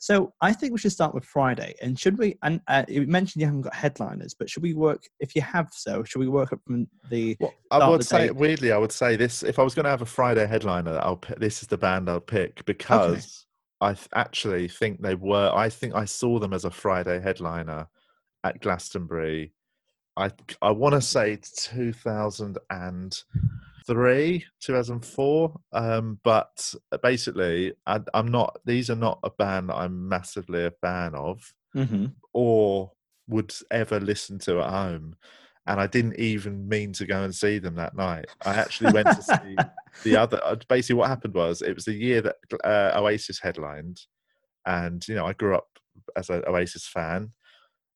So 0.04 0.34
I 0.42 0.52
think 0.52 0.74
we 0.74 0.80
should 0.80 0.92
start 0.92 1.16
with 1.16 1.24
Friday. 1.24 1.76
And 1.82 1.98
should 1.98 2.18
we? 2.18 2.38
And 2.44 2.60
uh, 2.68 2.84
you 2.90 3.08
mentioned 3.08 3.40
you 3.40 3.46
haven't 3.46 3.62
got 3.62 3.74
headliners, 3.74 4.34
but 4.38 4.50
should 4.50 4.62
we 4.62 4.74
work? 4.74 5.02
If 5.22 5.34
you 5.34 5.42
have 5.42 5.70
so, 5.72 6.04
should 6.04 6.20
we 6.20 6.28
work 6.28 6.52
up 6.52 6.60
from 6.68 6.90
the? 7.10 7.38
Well, 7.40 7.54
I 7.72 7.88
would 7.88 8.04
say 8.04 8.28
date. 8.28 8.36
weirdly, 8.36 8.74
I 8.74 8.78
would 8.78 8.92
say 8.92 9.16
this: 9.16 9.44
if 9.44 9.60
I 9.60 9.64
was 9.64 9.74
going 9.74 9.86
to 9.86 9.90
have 9.90 10.02
a 10.02 10.06
Friday 10.06 10.46
headliner, 10.46 11.00
I'll 11.02 11.16
pick, 11.16 11.40
this 11.40 11.62
is 11.62 11.70
the 11.70 11.78
band 11.78 12.10
I'll 12.10 12.20
pick 12.20 12.66
because 12.66 13.46
I 13.80 13.94
th- 13.94 14.10
actually 14.14 14.68
think 14.68 15.02
they 15.02 15.16
were. 15.16 15.50
I 15.56 15.70
think 15.70 15.96
I 15.96 16.04
saw 16.04 16.38
them 16.38 16.52
as 16.52 16.66
a 16.66 16.70
Friday 16.70 17.22
headliner 17.22 17.88
at 18.44 18.60
Glastonbury. 18.60 19.54
I 20.18 20.32
I 20.62 20.72
want 20.72 20.96
to 20.96 21.02
say 21.02 21.40
two 21.56 21.94
thousand 21.94 22.58
and 22.70 23.18
three, 23.86 24.46
two 24.60 24.74
thousand 24.74 25.06
four. 25.06 25.60
Um, 25.72 26.20
but 26.24 26.74
basically, 27.02 27.74
I, 27.86 28.00
I'm 28.14 28.28
not. 28.28 28.60
These 28.66 28.90
are 28.90 28.96
not 28.96 29.20
a 29.24 29.30
band 29.30 29.70
that 29.70 29.76
I'm 29.76 30.08
massively 30.10 30.66
a 30.66 30.72
fan 30.72 31.16
of 31.16 31.54
Mhm. 31.76 32.14
or 32.34 32.92
would 33.28 33.54
ever 33.72 34.00
listen 34.00 34.38
to 34.40 34.60
at 34.62 34.70
home. 34.70 35.16
And 35.66 35.80
I 35.80 35.88
didn't 35.88 36.20
even 36.20 36.68
mean 36.68 36.92
to 36.94 37.06
go 37.06 37.24
and 37.24 37.34
see 37.34 37.58
them 37.58 37.76
that 37.76 37.96
night. 37.96 38.26
I 38.46 38.56
actually 38.56 38.92
went 38.92 39.08
to 39.12 39.24
see 39.24 39.58
the 40.04 40.16
other. 40.22 40.42
uh, 40.44 40.56
Basically, 40.68 40.96
what 40.96 41.08
happened 41.08 41.34
was 41.36 41.62
it 41.62 41.74
was 41.74 41.86
the 41.86 41.94
year 41.94 42.22
that 42.22 42.36
uh, 42.66 42.92
Oasis 43.00 43.40
headlined, 43.40 44.02
and 44.66 45.08
you 45.08 45.16
know 45.16 45.26
I 45.26 45.34
grew 45.34 45.56
up 45.56 45.68
as 46.18 46.30
an 46.30 46.44
Oasis 46.48 46.86
fan, 46.86 47.32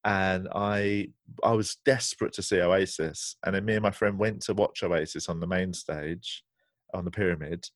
and 0.08 0.48
I 0.56 1.10
I 1.43 1.52
was 1.52 1.78
desperate 1.86 2.34
to 2.34 2.41
see 2.41 2.62
Oasis, 2.62 3.36
and 3.46 3.54
then 3.54 3.65
me 3.65 3.74
and 3.74 3.84
my 3.84 3.91
friend 3.91 4.17
went 4.17 4.41
to 4.43 4.54
watch 4.54 4.82
Oasis 4.82 5.28
on 5.28 5.39
the 5.39 5.48
main 5.48 5.74
stage, 5.74 6.43
on 6.93 7.04
the 7.04 7.12
pyramid, 7.12 7.67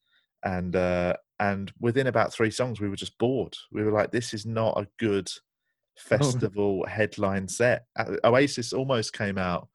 and 0.44 0.76
uh, 0.76 1.14
and 1.40 1.72
within 1.80 2.08
about 2.08 2.34
three 2.34 2.50
songs 2.50 2.80
we 2.80 2.88
were 2.88 2.96
just 2.96 3.18
bored. 3.18 3.54
We 3.72 3.84
were 3.84 3.92
like, 3.92 4.12
this 4.12 4.34
is 4.34 4.46
not 4.46 4.80
a 4.80 4.88
good 4.98 5.30
festival 5.98 6.86
headline 6.88 7.50
set. 7.50 7.84
Uh, 8.00 8.16
Oasis 8.24 8.72
almost 8.72 9.12
came 9.12 9.38
out 9.38 9.68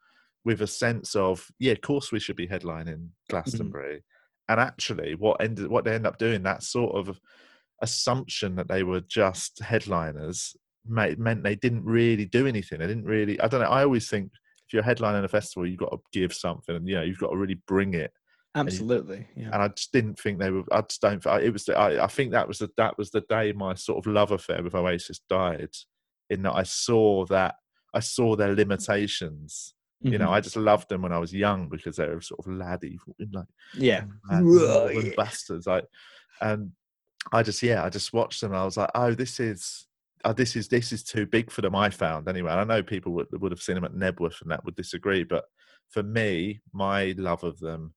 with 0.44 0.62
a 0.62 0.66
sense 0.66 1.14
of, 1.14 1.46
yeah, 1.58 1.72
of 1.72 1.82
course 1.82 2.10
we 2.10 2.20
should 2.20 2.36
be 2.36 2.48
headlining 2.48 3.08
Glastonbury. 3.28 4.02
And 4.48 4.60
actually, 4.60 5.14
what 5.16 5.42
ended, 5.42 5.68
what 5.68 5.84
they 5.84 5.94
end 5.94 6.06
up 6.06 6.18
doing, 6.18 6.44
that 6.44 6.62
sort 6.62 6.94
of 6.94 7.20
assumption 7.82 8.54
that 8.54 8.68
they 8.68 8.84
were 8.84 9.00
just 9.00 9.58
headliners, 9.58 10.56
made, 10.88 11.18
meant 11.18 11.42
they 11.42 11.54
didn't 11.56 11.84
really 11.84 12.24
do 12.24 12.46
anything. 12.46 12.78
They 12.80 12.86
didn't 12.86 13.04
really. 13.04 13.40
I 13.40 13.48
don't 13.48 13.60
know. 13.60 13.68
I 13.68 13.82
always 13.84 14.08
think 14.08 14.30
if 14.66 14.72
you're 14.72 14.82
headlining 14.82 15.24
a 15.24 15.28
festival, 15.28 15.66
you've 15.66 15.78
got 15.78 15.90
to 15.92 15.98
give 16.12 16.32
something, 16.34 16.74
and 16.76 16.88
you 16.88 16.96
know, 16.96 17.02
you've 17.02 17.18
got 17.18 17.30
to 17.30 17.36
really 17.36 17.60
bring 17.66 17.94
it 17.94 18.12
Absolutely. 18.54 19.26
Yeah. 19.36 19.50
and 19.52 19.62
I 19.62 19.68
just 19.68 19.92
didn't 19.92 20.18
think 20.18 20.38
they 20.38 20.50
were. 20.50 20.62
I 20.72 20.80
just 20.80 21.00
don't. 21.02 21.24
I- 21.26 21.40
It 21.40 21.52
was. 21.52 21.64
the- 21.66 21.76
I, 21.78 22.04
I 22.04 22.06
think 22.06 22.32
that 22.32 22.48
was 22.48 22.58
the 22.58 22.70
that 22.76 22.96
was 22.98 23.10
the 23.10 23.20
day 23.28 23.52
my 23.52 23.74
sort 23.74 23.98
of 24.04 24.10
love 24.12 24.32
affair 24.32 24.62
with 24.62 24.74
Oasis 24.74 25.20
died. 25.28 25.70
In 26.30 26.42
that 26.42 26.54
I 26.54 26.62
saw 26.64 27.24
that 27.26 27.56
I 27.94 28.00
saw 28.00 28.34
their 28.36 28.54
limitations. 28.54 29.74
You 30.02 30.18
know, 30.18 30.26
Mhm. 30.28 30.32
I 30.32 30.40
just 30.40 30.56
loved 30.56 30.88
them 30.90 31.02
when 31.02 31.12
I 31.12 31.18
was 31.18 31.32
young 31.32 31.68
because 31.70 31.96
they 31.96 32.06
were 32.06 32.20
sort 32.20 32.40
of 32.40 32.52
laddie, 32.52 32.98
like 33.32 33.46
yeah. 33.74 34.04
Whoa, 34.30 34.88
yeah. 34.88 35.12
bastards. 35.16 35.66
Like, 35.66 35.86
and 36.40 36.72
I 37.32 37.42
just 37.42 37.62
yeah, 37.62 37.82
I 37.82 37.88
just 37.88 38.12
watched 38.12 38.40
them. 38.42 38.52
and 38.52 38.60
I 38.60 38.64
was 38.64 38.76
like, 38.76 38.90
oh, 38.94 39.14
this 39.14 39.40
is. 39.40 39.85
Oh, 40.26 40.32
this 40.32 40.56
is 40.56 40.66
this 40.68 40.92
is 40.92 41.04
too 41.04 41.24
big 41.24 41.50
for 41.52 41.62
them. 41.62 41.76
I 41.76 41.88
found 41.88 42.28
anyway. 42.28 42.50
I 42.50 42.64
know 42.64 42.82
people 42.82 43.12
would 43.12 43.28
would 43.40 43.52
have 43.52 43.62
seen 43.62 43.76
them 43.76 43.84
at 43.84 43.92
Knebworth 43.94 44.42
and 44.42 44.50
that 44.50 44.64
would 44.64 44.74
disagree, 44.74 45.22
but 45.22 45.44
for 45.90 46.02
me, 46.02 46.60
my 46.72 47.14
love 47.16 47.44
of 47.44 47.58
them 47.60 47.94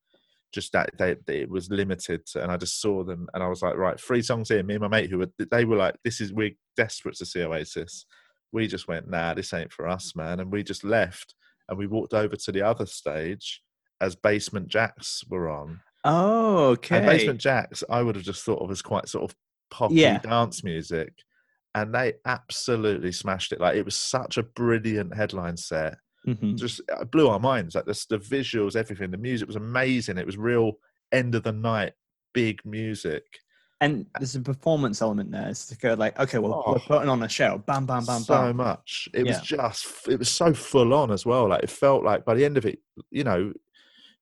just 0.52 0.72
that 0.74 0.90
they, 0.98 1.16
they- 1.28 1.42
it 1.42 1.50
was 1.50 1.70
limited, 1.70 2.26
to- 2.28 2.42
and 2.44 2.52
I 2.52 2.58
just 2.58 2.82
saw 2.82 3.04
them, 3.04 3.28
and 3.34 3.44
I 3.44 3.48
was 3.48 3.62
like, 3.62 3.76
right, 3.78 4.00
three 4.00 4.22
songs 4.22 4.50
here. 4.50 4.64
Me 4.64 4.76
and 4.76 4.82
my 4.82 4.88
mate, 4.88 5.10
who 5.10 5.20
were 5.20 5.30
they 5.52 5.66
were 5.66 5.76
like, 5.76 5.96
this 6.04 6.22
is 6.22 6.32
we're 6.34 6.52
desperate 6.78 7.16
to 7.18 7.26
see 7.26 7.44
Oasis. 7.44 8.06
We 8.52 8.68
just 8.68 8.88
went, 8.88 9.08
nah, 9.10 9.34
this 9.36 9.54
ain't 9.54 9.72
for 9.74 9.88
us, 9.88 10.16
man, 10.16 10.40
and 10.40 10.52
we 10.52 10.64
just 10.64 10.84
left, 10.84 11.36
and 11.68 11.78
we 11.78 11.88
walked 11.88 12.14
over 12.14 12.36
to 12.36 12.52
the 12.52 12.62
other 12.62 12.86
stage 12.86 13.62
as 14.02 14.16
Basement 14.16 14.70
Jaxx 14.70 15.28
were 15.30 15.50
on. 15.50 15.82
Oh, 16.04 16.70
okay. 16.70 16.98
And 16.98 17.06
Basement 17.06 17.42
Jaxx, 17.42 17.84
I 17.90 18.02
would 18.02 18.16
have 18.16 18.26
just 18.26 18.44
thought 18.44 18.62
of 18.62 18.72
as 18.72 18.82
quite 18.82 19.08
sort 19.08 19.30
of 19.30 19.36
poppy 19.72 19.96
Yeah. 19.96 20.18
dance 20.20 20.64
music, 20.64 21.14
and 21.76 21.94
they 21.94 22.14
absolutely 22.26 23.12
smashed 23.12 23.52
it. 23.52 23.60
Like 23.60 23.76
it 23.76 23.86
was 23.86 23.96
such 23.96 24.38
a 24.38 24.44
brilliant 24.44 25.16
headline 25.16 25.58
set 25.58 25.98
Mhm. 26.28 26.58
just 26.58 26.82
uh, 26.92 27.06
blew 27.06 27.30
our 27.30 27.40
minds. 27.40 27.76
Like 27.76 27.86
the, 27.86 28.06
the 28.10 28.18
visuals, 28.20 28.76
everything, 28.76 29.10
the 29.12 29.18
music 29.18 29.48
was 29.48 29.56
amazing. 29.56 30.18
It 30.18 30.26
was 30.26 30.38
real 30.38 30.74
end 31.14 31.34
of 31.34 31.44
the 31.44 31.54
night, 31.54 31.94
big 32.34 32.60
music. 32.66 33.24
And 33.82 34.06
there's 34.20 34.36
a 34.36 34.42
performance 34.42 35.02
element 35.02 35.32
there. 35.32 35.48
It's 35.48 35.74
go 35.78 35.94
like, 35.94 36.20
okay, 36.20 36.38
well, 36.38 36.62
Oh. 36.68 36.74
we're 36.74 36.80
putting 36.80 37.08
on 37.08 37.24
a 37.24 37.30
show. 37.30 37.64
Bam, 37.66 37.86
bam, 37.86 38.04
bam, 38.04 38.22
so 38.24 38.34
bam. 38.34 38.58
much. 38.58 39.08
It 39.14 39.26
was 39.26 39.40
just, 39.40 40.10
it 40.10 40.20
was 40.20 40.30
so 40.30 40.54
full 40.54 40.94
on 40.94 41.10
as 41.12 41.26
well. 41.26 41.48
Like 41.48 41.64
it 41.64 41.70
felt 41.70 42.04
like 42.04 42.26
by 42.26 42.34
the 42.36 42.44
end 42.44 42.58
of 42.58 42.66
it, 42.66 42.80
you 43.12 43.24
know, 43.24 43.54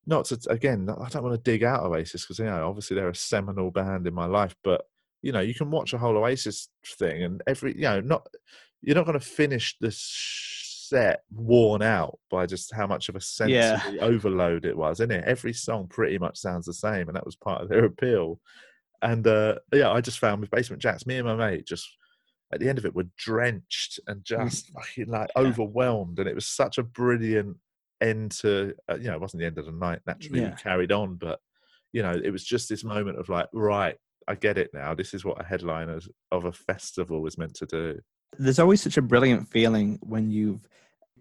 not 0.05 0.25
to 0.25 0.39
again, 0.51 0.87
I 0.87 1.09
don't 1.09 1.23
want 1.23 1.35
to 1.35 1.51
dig 1.51 1.63
out 1.63 1.83
Oasis 1.83 2.21
because 2.23 2.37
you 2.39 2.45
know, 2.45 2.67
obviously 2.69 2.95
they're 2.95 3.09
a 3.09 3.15
seminal 3.15 3.71
band 3.71 4.05
in 4.05 4.13
my 4.13 4.25
life, 4.27 4.55
but 4.63 4.83
you 5.21 5.31
know, 5.31 5.39
you 5.39 5.53
can 5.53 5.71
watch 5.71 5.93
a 5.93 5.97
whole 5.97 6.17
Oasis 6.17 6.69
thing 6.85 7.23
and 7.23 7.41
every, 7.47 7.73
you 7.75 7.81
know, 7.81 7.99
not 8.01 8.27
you're 8.81 8.95
not 8.95 9.05
going 9.05 9.19
to 9.19 9.25
finish 9.25 9.75
the 9.81 9.91
set 9.91 11.23
worn 11.33 11.81
out 11.81 12.19
by 12.29 12.45
just 12.45 12.73
how 12.73 12.87
much 12.87 13.09
of 13.09 13.15
a 13.15 13.21
Yeah. 13.45 13.79
sensory 13.81 13.99
overload 13.99 14.65
it 14.65 14.77
was, 14.77 14.99
isn't 14.99 15.11
it? 15.11 15.25
Every 15.25 15.53
song 15.53 15.87
pretty 15.87 16.17
much 16.17 16.37
sounds 16.37 16.65
the 16.65 16.73
same, 16.73 17.07
and 17.07 17.15
that 17.15 17.25
was 17.25 17.35
part 17.35 17.61
of 17.61 17.69
their 17.69 17.85
appeal. 17.91 18.39
And 19.01 19.25
uh, 19.27 19.55
yeah, 19.73 19.91
I 19.91 20.01
just 20.01 20.19
found 20.19 20.41
with 20.41 20.51
Basement 20.51 20.81
Jaxx, 20.81 21.05
me 21.05 21.17
and 21.17 21.27
my 21.27 21.35
mate 21.35 21.65
just 21.67 21.87
at 22.53 22.59
the 22.61 22.69
end 22.69 22.77
of 22.77 22.85
it 22.85 22.95
were 22.95 23.07
drenched 23.17 23.99
and 24.07 24.23
just 24.23 24.69
fucking 24.71 25.07
like 25.07 25.29
Yeah. 25.35 25.41
overwhelmed, 25.41 26.19
and 26.19 26.29
it 26.29 26.35
was 26.35 26.45
such 26.47 26.77
a 26.77 26.83
brilliant 26.83 27.57
end 27.99 28.29
to 28.31 28.75
uh, 28.89 28.95
you 28.95 29.05
know 29.07 29.13
it 29.15 29.21
wasn't 29.21 29.39
the 29.41 29.45
end 29.47 29.57
of 29.57 29.65
the 29.65 29.71
night. 29.71 29.99
Naturally, 30.05 30.41
Yeah. 30.41 30.49
we 30.51 30.55
carried 30.55 30.91
on, 30.91 31.15
but 31.15 31.39
you 31.91 32.01
know 32.03 32.11
it 32.11 32.29
was 32.31 32.43
just 32.45 32.69
this 32.69 32.83
moment 32.83 33.19
of 33.19 33.27
like, 33.29 33.47
right, 33.53 33.97
I 34.27 34.35
get 34.35 34.57
it 34.57 34.71
now. 34.73 34.93
This 34.93 35.13
is 35.13 35.23
what 35.23 35.41
a 35.41 35.45
headliner 35.45 35.99
of 36.31 36.45
a 36.45 36.51
festival 36.51 37.25
is 37.27 37.37
meant 37.37 37.55
to 37.55 37.65
do. 37.65 37.99
There's 38.37 38.59
always 38.59 38.81
such 38.81 38.97
a 38.97 39.01
brilliant 39.01 39.47
feeling 39.49 39.99
when 40.01 40.29
you've 40.29 40.61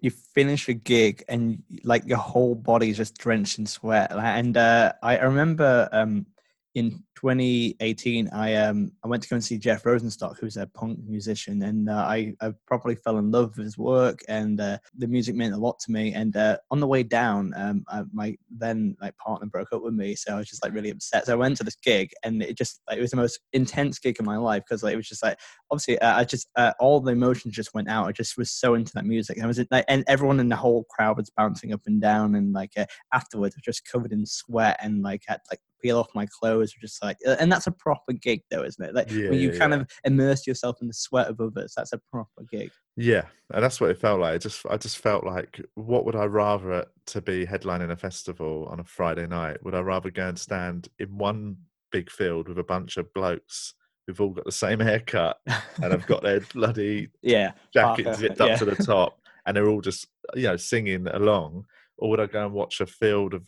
you 0.00 0.10
finish 0.10 0.68
a 0.68 0.74
gig 0.74 1.24
and 1.28 1.62
like 1.82 2.06
your 2.06 2.18
whole 2.18 2.54
body 2.54 2.90
is 2.90 2.98
just 2.98 3.16
drenched 3.16 3.58
in 3.58 3.66
sweat. 3.66 4.12
And 4.12 4.56
uh, 4.56 4.92
I 5.02 5.18
remember 5.18 5.88
um, 5.90 6.26
in 6.76 6.90
2018, 7.14 8.28
I 8.34 8.54
um 8.56 8.92
I 9.02 9.08
went 9.08 9.22
to 9.22 9.28
go 9.30 9.36
and 9.36 9.42
see 9.42 9.56
Jeff 9.56 9.82
Rosenstock, 9.84 10.38
who's 10.38 10.58
a 10.58 10.66
punk 10.66 10.98
musician, 11.08 11.62
and 11.62 11.88
uh, 11.88 11.94
I 11.94 12.34
I 12.42 12.52
probably 12.66 12.94
fell 12.96 13.16
in 13.16 13.30
love 13.30 13.56
with 13.56 13.64
his 13.64 13.78
work, 13.78 14.20
and 14.28 14.60
uh, 14.60 14.76
the 14.94 15.06
music 15.06 15.34
meant 15.34 15.54
a 15.54 15.56
lot 15.56 15.78
to 15.80 15.90
me. 15.90 16.12
And 16.12 16.36
uh, 16.36 16.58
on 16.70 16.80
the 16.80 16.86
way 16.86 17.02
down, 17.02 17.54
um, 17.56 17.82
I, 17.88 18.02
my 18.12 18.36
then 18.50 18.94
like 19.00 19.16
partner 19.16 19.46
broke 19.46 19.72
up 19.72 19.82
with 19.82 19.94
me, 19.94 20.14
so 20.16 20.34
I 20.34 20.36
was 20.36 20.48
just 20.48 20.62
like 20.62 20.74
really 20.74 20.90
upset. 20.90 21.24
So 21.24 21.32
I 21.32 21.36
went 21.36 21.56
to 21.56 21.64
this 21.64 21.76
gig, 21.76 22.10
and 22.22 22.42
it 22.42 22.58
just 22.58 22.82
like, 22.86 22.98
it 22.98 23.00
was 23.00 23.10
the 23.10 23.16
most 23.16 23.40
intense 23.54 23.98
gig 23.98 24.20
of 24.20 24.26
my 24.26 24.36
life 24.36 24.64
because 24.68 24.82
like 24.82 24.92
it 24.92 24.98
was 24.98 25.08
just 25.08 25.22
like 25.22 25.38
obviously 25.70 25.98
uh, 26.00 26.18
I 26.18 26.24
just 26.24 26.46
uh, 26.56 26.74
all 26.78 27.00
the 27.00 27.12
emotions 27.12 27.54
just 27.54 27.72
went 27.72 27.88
out. 27.88 28.06
I 28.06 28.12
just 28.12 28.36
was 28.36 28.50
so 28.50 28.74
into 28.74 28.92
that 28.92 29.06
music. 29.06 29.42
I 29.42 29.46
was 29.46 29.64
like, 29.70 29.86
and 29.88 30.04
everyone 30.06 30.40
in 30.40 30.50
the 30.50 30.56
whole 30.56 30.84
crowd 30.90 31.16
was 31.16 31.30
bouncing 31.30 31.72
up 31.72 31.80
and 31.86 32.02
down, 32.02 32.34
and 32.34 32.52
like 32.52 32.72
uh, 32.76 32.84
afterwards, 33.14 33.54
I 33.54 33.60
was 33.60 33.76
just 33.76 33.90
covered 33.90 34.12
in 34.12 34.26
sweat 34.26 34.78
and 34.82 35.00
like 35.00 35.22
had 35.26 35.40
like 35.50 35.60
peel 35.86 35.98
off 35.98 36.08
my 36.14 36.26
clothes. 36.26 36.74
Just 36.80 37.02
like, 37.02 37.18
and 37.24 37.50
that's 37.50 37.66
a 37.66 37.72
proper 37.72 38.12
gig, 38.12 38.42
though, 38.50 38.64
isn't 38.64 38.84
it? 38.84 38.94
Like 38.94 39.10
Yeah, 39.10 39.30
when 39.30 39.38
you 39.38 39.52
yeah, 39.52 39.58
kind 39.58 39.72
yeah. 39.72 39.80
of 39.80 39.88
immerse 40.04 40.46
yourself 40.46 40.78
in 40.80 40.88
the 40.88 40.94
sweat 40.94 41.28
of 41.28 41.40
others. 41.40 41.74
That's 41.76 41.92
a 41.92 42.00
proper 42.10 42.42
gig. 42.50 42.70
Yeah, 42.96 43.24
and 43.52 43.62
that's 43.62 43.80
what 43.80 43.90
it 43.90 43.98
felt 43.98 44.20
like. 44.20 44.36
It 44.36 44.42
just 44.42 44.64
I 44.68 44.76
just 44.76 44.98
felt 44.98 45.24
like, 45.24 45.60
what 45.74 46.04
would 46.04 46.16
I 46.16 46.24
rather 46.24 46.86
to 47.06 47.20
be 47.20 47.46
headlining 47.46 47.90
a 47.90 47.96
festival 47.96 48.68
on 48.70 48.80
a 48.80 48.84
Friday 48.84 49.26
night? 49.26 49.62
Would 49.62 49.74
I 49.74 49.80
rather 49.80 50.10
go 50.10 50.28
and 50.28 50.38
stand 50.38 50.88
in 50.98 51.16
one 51.16 51.56
big 51.92 52.10
field 52.10 52.48
with 52.48 52.58
a 52.58 52.64
bunch 52.64 52.96
of 52.96 53.12
blokes 53.14 53.74
who've 54.06 54.20
all 54.20 54.30
got 54.30 54.44
the 54.44 54.52
same 54.52 54.80
haircut 54.80 55.38
and 55.82 55.92
have 55.92 56.06
got 56.06 56.22
their 56.22 56.40
bloody 56.54 57.08
yeah, 57.22 57.52
jackets 57.72 58.04
Parker, 58.04 58.20
zipped 58.20 58.40
up 58.40 58.58
to 58.58 58.64
the 58.64 58.76
top, 58.76 59.18
and 59.44 59.56
they're 59.56 59.68
all 59.68 59.80
just 59.80 60.08
you 60.34 60.44
know 60.44 60.56
singing 60.56 61.06
along, 61.08 61.66
or 61.98 62.10
would 62.10 62.20
I 62.20 62.26
go 62.26 62.44
and 62.44 62.54
watch 62.54 62.80
a 62.80 62.86
field 62.86 63.34
of 63.34 63.44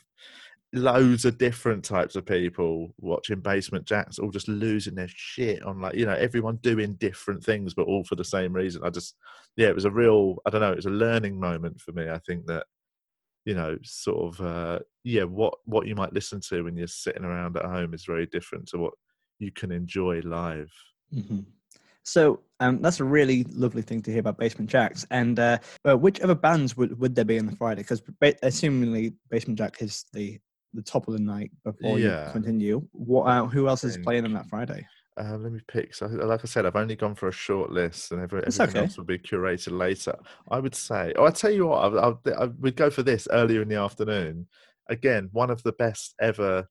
loads 0.75 1.25
of 1.25 1.39
different 1.39 1.85
types 1.85 2.15
of 2.15 2.27
people 2.27 2.95
watching 2.99 3.41
Basement 3.41 3.87
Jaxx, 3.87 4.21
all 4.21 4.31
just 4.31 4.49
losing 4.49 4.95
their 4.95 5.09
shit 5.09 5.63
on 5.63 5.81
like 5.81 5.95
you 5.95 6.07
know 6.07 6.15
everyone 6.15 6.57
doing 6.57 6.95
different 6.95 7.43
things, 7.43 7.75
but 7.75 7.87
all 7.87 8.05
for 8.05 8.17
the 8.17 8.25
same 8.25 8.53
reason. 8.53 8.83
I 8.85 8.91
just 8.91 9.15
yeah, 9.57 9.69
it 9.69 9.75
was 9.75 9.87
a 9.87 9.91
real 9.91 10.37
I 10.47 10.51
don't 10.51 10.61
know, 10.61 10.73
it 10.73 10.77
was 10.77 10.87
a 10.87 10.91
learning 10.91 11.39
moment 11.41 11.81
for 11.81 11.93
me. 11.93 12.11
I 12.11 12.19
think 12.19 12.47
that 12.47 12.67
you 13.45 13.55
know 13.55 13.79
sort 13.83 14.35
of 14.35 14.47
uh 14.47 14.79
yeah 15.05 15.23
what 15.25 15.55
what 15.65 15.87
you 15.87 15.95
might 15.95 16.13
listen 16.13 16.41
to 16.49 16.63
when 16.63 16.77
you're 16.77 16.87
sitting 16.87 17.25
around 17.25 17.57
at 17.57 17.65
home 17.65 17.95
is 17.95 18.05
very 18.05 18.27
different 18.27 18.69
to 18.69 18.79
what 18.79 18.93
you 19.39 19.51
can 19.53 19.73
enjoy 19.73 20.21
live 20.25 20.71
hmm 21.13 21.41
So 22.03 22.41
um, 22.61 22.83
that's 22.83 23.01
a 23.01 23.05
really 23.05 23.45
lovely 23.45 23.83
thing 23.83 24.03
to 24.03 24.11
hear 24.11 24.21
about 24.21 24.39
Basement 24.39 24.71
Jaxx. 24.71 25.07
And 25.11 25.39
uh, 25.39 25.59
uh, 25.89 25.97
which 25.97 26.21
other 26.21 26.35
bands 26.35 26.77
would, 26.77 26.99
would 26.99 27.15
there 27.15 27.25
be 27.25 27.39
on 27.39 27.47
the 27.47 27.55
Friday? 27.57 27.83
Because 27.83 28.01
ba- 28.21 28.35
assumingly 28.43 29.15
Basement 29.31 29.59
Jack 29.59 29.81
is 29.81 30.07
the 30.13 30.41
the 30.75 30.83
top 30.83 31.09
of 31.09 31.15
the 31.15 31.21
night 31.21 31.51
before 31.65 31.99
Yeah. 31.99 32.27
you 32.27 32.33
continue. 32.33 32.89
What 32.93 33.25
uh, 33.25 33.47
who 33.47 33.69
else 33.69 33.85
is 33.85 33.99
playing 33.99 34.25
on 34.25 34.33
that 34.35 34.49
Friday? 34.49 34.87
Um, 35.17 35.43
let 35.43 35.53
me 35.53 35.61
pick. 35.67 35.95
So, 35.95 36.07
like 36.07 36.41
I 36.45 36.47
said, 36.47 36.65
I've 36.65 36.77
only 36.77 36.95
gone 36.95 37.17
for 37.17 37.29
a 37.29 37.33
short 37.33 37.71
list, 37.71 38.13
and 38.13 38.23
every, 38.23 38.41
everything 38.41 38.69
okay. 38.69 38.79
else 38.81 38.97
will 38.97 39.05
be 39.05 39.19
curated 39.19 39.77
later. 39.77 40.15
I 40.49 40.61
would 40.61 40.75
say. 40.75 41.13
Oh, 41.17 41.25
I 41.27 41.31
tell 41.31 41.51
you 41.51 41.67
what, 41.67 41.93
I, 41.93 42.09
I, 42.09 42.45
I 42.45 42.47
would 42.61 42.77
go 42.77 42.89
for 42.89 43.03
this 43.03 43.27
earlier 43.33 43.63
in 43.63 43.69
the 43.69 43.77
afternoon. 43.77 44.47
Again, 44.89 45.29
one 45.33 45.51
of 45.51 45.63
the 45.65 45.73
best 45.73 46.15
ever 46.21 46.69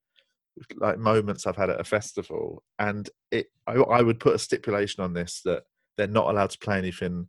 like 0.77 0.97
moments 0.97 1.45
I've 1.45 1.57
had 1.57 1.69
at 1.69 1.81
a 1.81 1.83
festival, 1.83 2.63
and 2.79 3.10
it. 3.31 3.47
I, 3.67 3.73
I 3.73 4.01
would 4.01 4.19
put 4.19 4.36
a 4.36 4.39
stipulation 4.39 5.03
on 5.03 5.13
this 5.13 5.41
that 5.43 5.63
they're 5.97 6.07
not 6.07 6.29
allowed 6.29 6.51
to 6.51 6.60
play 6.60 6.77
anything 6.77 7.27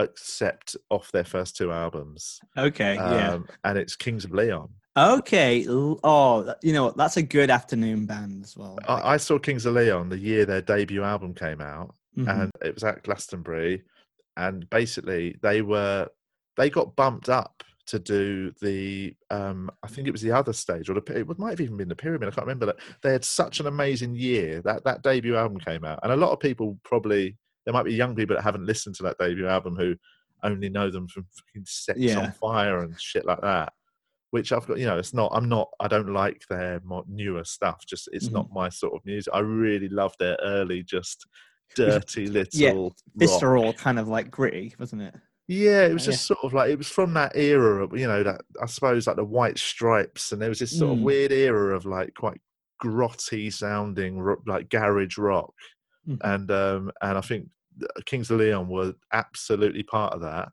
except 0.00 0.76
off 0.90 1.12
their 1.12 1.24
first 1.24 1.56
two 1.56 1.70
albums. 1.70 2.40
Okay, 2.56 2.94
yeah. 2.94 3.32
Um, 3.34 3.48
and 3.64 3.78
it's 3.78 3.96
Kings 3.96 4.24
of 4.24 4.32
Leon. 4.32 4.70
Okay. 4.98 5.64
Oh, 5.68 6.54
you 6.62 6.72
know 6.72 6.84
what? 6.84 6.96
That's 6.96 7.16
a 7.16 7.22
good 7.22 7.50
afternoon 7.50 8.06
band 8.06 8.44
as 8.44 8.56
well. 8.56 8.78
I, 8.88 9.14
I 9.14 9.16
saw 9.16 9.38
Kings 9.38 9.66
of 9.66 9.74
Leon 9.74 10.08
the 10.08 10.18
year 10.18 10.44
their 10.44 10.62
debut 10.62 11.02
album 11.02 11.34
came 11.34 11.60
out, 11.60 11.94
mhm. 12.16 12.28
and 12.42 12.50
it 12.62 12.74
was 12.74 12.84
at 12.84 13.02
Glastonbury, 13.04 13.82
and 14.36 14.68
basically 14.70 15.36
they 15.42 15.62
were 15.62 16.08
they 16.56 16.68
got 16.70 16.96
bumped 16.96 17.28
up 17.28 17.62
to 17.86 17.98
do 17.98 18.52
the 18.60 19.14
um 19.30 19.70
I 19.82 19.88
think 19.88 20.08
it 20.08 20.12
was 20.12 20.20
the 20.20 20.32
other 20.32 20.52
stage 20.52 20.90
or 20.90 20.94
the 20.94 21.18
it 21.18 21.38
might 21.38 21.50
have 21.50 21.60
even 21.60 21.78
been 21.78 21.88
the 21.88 21.96
pyramid 21.96 22.28
I 22.28 22.32
can't 22.32 22.46
remember 22.46 22.66
that 22.66 22.76
they 23.02 23.12
had 23.12 23.24
such 23.24 23.60
an 23.60 23.66
amazing 23.66 24.14
year 24.14 24.60
that 24.62 24.84
that 24.84 25.02
debut 25.02 25.36
album 25.36 25.58
came 25.58 25.84
out 25.86 26.00
and 26.02 26.12
a 26.12 26.16
lot 26.16 26.32
of 26.32 26.38
people 26.38 26.78
probably 26.84 27.38
there 27.64 27.72
might 27.72 27.86
be 27.86 27.94
young 27.94 28.14
people 28.14 28.36
that 28.36 28.42
haven't 28.42 28.66
listened 28.66 28.94
to 28.96 29.04
that 29.04 29.16
debut 29.18 29.46
album 29.46 29.74
who 29.74 29.96
only 30.42 30.68
know 30.68 30.90
them 30.90 31.08
from 31.08 31.26
fucking 31.32 31.64
Sex 31.64 31.98
Yeah. 31.98 32.18
on 32.18 32.32
Fire 32.32 32.82
and 32.82 33.00
shit 33.00 33.24
like 33.24 33.40
that 33.40 33.72
which 34.30 34.52
I've 34.52 34.66
got 34.66 34.78
you 34.78 34.86
know 34.86 34.98
it's 34.98 35.14
not 35.14 35.32
I'm 35.34 35.48
not 35.48 35.68
I 35.80 35.88
don't 35.88 36.12
like 36.12 36.42
their 36.50 36.80
more 36.84 37.04
newer 37.08 37.44
stuff 37.44 37.84
just 37.86 38.08
it's 38.12 38.30
Mm-hmm. 38.30 38.34
not 38.34 38.48
my 38.52 38.68
sort 38.68 38.94
of 38.94 39.04
music 39.06 39.32
I 39.34 39.40
really 39.40 39.88
love 39.88 40.14
their 40.18 40.36
early 40.42 40.82
just 40.82 41.26
dirty 41.74 42.28
little 42.28 42.96
Yeah, 43.14 43.40
visceral, 43.46 43.72
kind 43.74 43.98
of 43.98 44.08
like 44.08 44.30
gritty, 44.30 44.74
wasn't 44.78 45.02
it? 45.02 45.14
Yeah, 45.46 45.86
it 45.86 45.92
was 45.94 46.04
Yeah. 46.04 46.04
just 46.04 46.26
sort 46.26 46.40
of 46.42 46.52
like 46.52 46.70
it 46.70 46.76
was 46.76 46.88
from 46.88 47.14
that 47.14 47.34
era 47.34 47.82
of 47.84 47.98
you 47.98 48.06
know 48.06 48.22
that 48.22 48.42
I 48.62 48.66
suppose 48.66 49.06
like 49.06 49.16
the 49.16 49.24
White 49.24 49.58
Stripes, 49.58 50.30
and 50.32 50.42
there 50.42 50.50
was 50.50 50.58
this 50.58 50.76
sort 50.76 50.92
of 50.92 50.98
Mm. 50.98 51.02
weird 51.02 51.32
era 51.32 51.74
of 51.74 51.86
like 51.86 52.14
quite 52.14 52.40
grotty 52.82 53.50
sounding 53.52 54.22
like 54.46 54.68
garage 54.68 55.16
rock, 55.18 55.54
Mhm. 56.06 56.18
and 56.22 56.50
um 56.50 56.92
and 57.02 57.18
I 57.18 57.22
think 57.22 57.48
Kings 58.06 58.30
of 58.30 58.40
Leon 58.40 58.68
were 58.68 58.94
absolutely 59.12 59.84
part 59.84 60.14
of 60.14 60.20
that, 60.22 60.50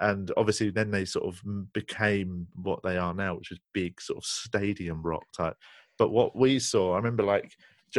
and 0.00 0.30
obviously 0.36 0.70
then 0.70 0.90
they 0.90 1.04
sort 1.04 1.26
of 1.26 1.40
became 1.72 2.46
what 2.54 2.82
they 2.82 2.98
are 2.98 3.14
now, 3.14 3.36
which 3.36 3.52
is 3.52 3.58
big 3.72 4.00
sort 4.00 4.18
of 4.18 4.24
stadium 4.24 5.02
rock 5.02 5.24
type. 5.36 5.56
But 5.98 6.10
what 6.10 6.36
we 6.36 6.58
saw, 6.58 6.94
I 6.94 6.96
remember 6.96 7.22
like 7.22 7.52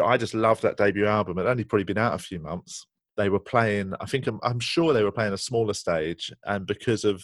I 0.04 0.18
just 0.18 0.34
loved 0.34 0.62
that 0.64 0.78
debut 0.78 1.06
album. 1.06 1.38
It 1.38 1.46
only 1.46 1.64
probably 1.64 1.86
been 1.86 1.98
out 1.98 2.16
a 2.16 2.20
few 2.20 2.40
months. 2.40 2.86
They 3.18 3.30
were 3.30 3.40
playing. 3.40 3.94
I 4.02 4.06
think 4.06 4.28
I'm, 4.28 4.40
I'm 4.44 4.60
sure 4.60 4.92
they 4.92 5.04
were 5.04 5.12
playing 5.12 5.34
a 5.34 5.38
smaller 5.38 5.74
stage, 5.74 6.34
and 6.46 6.66
because 6.68 7.06
of 7.06 7.24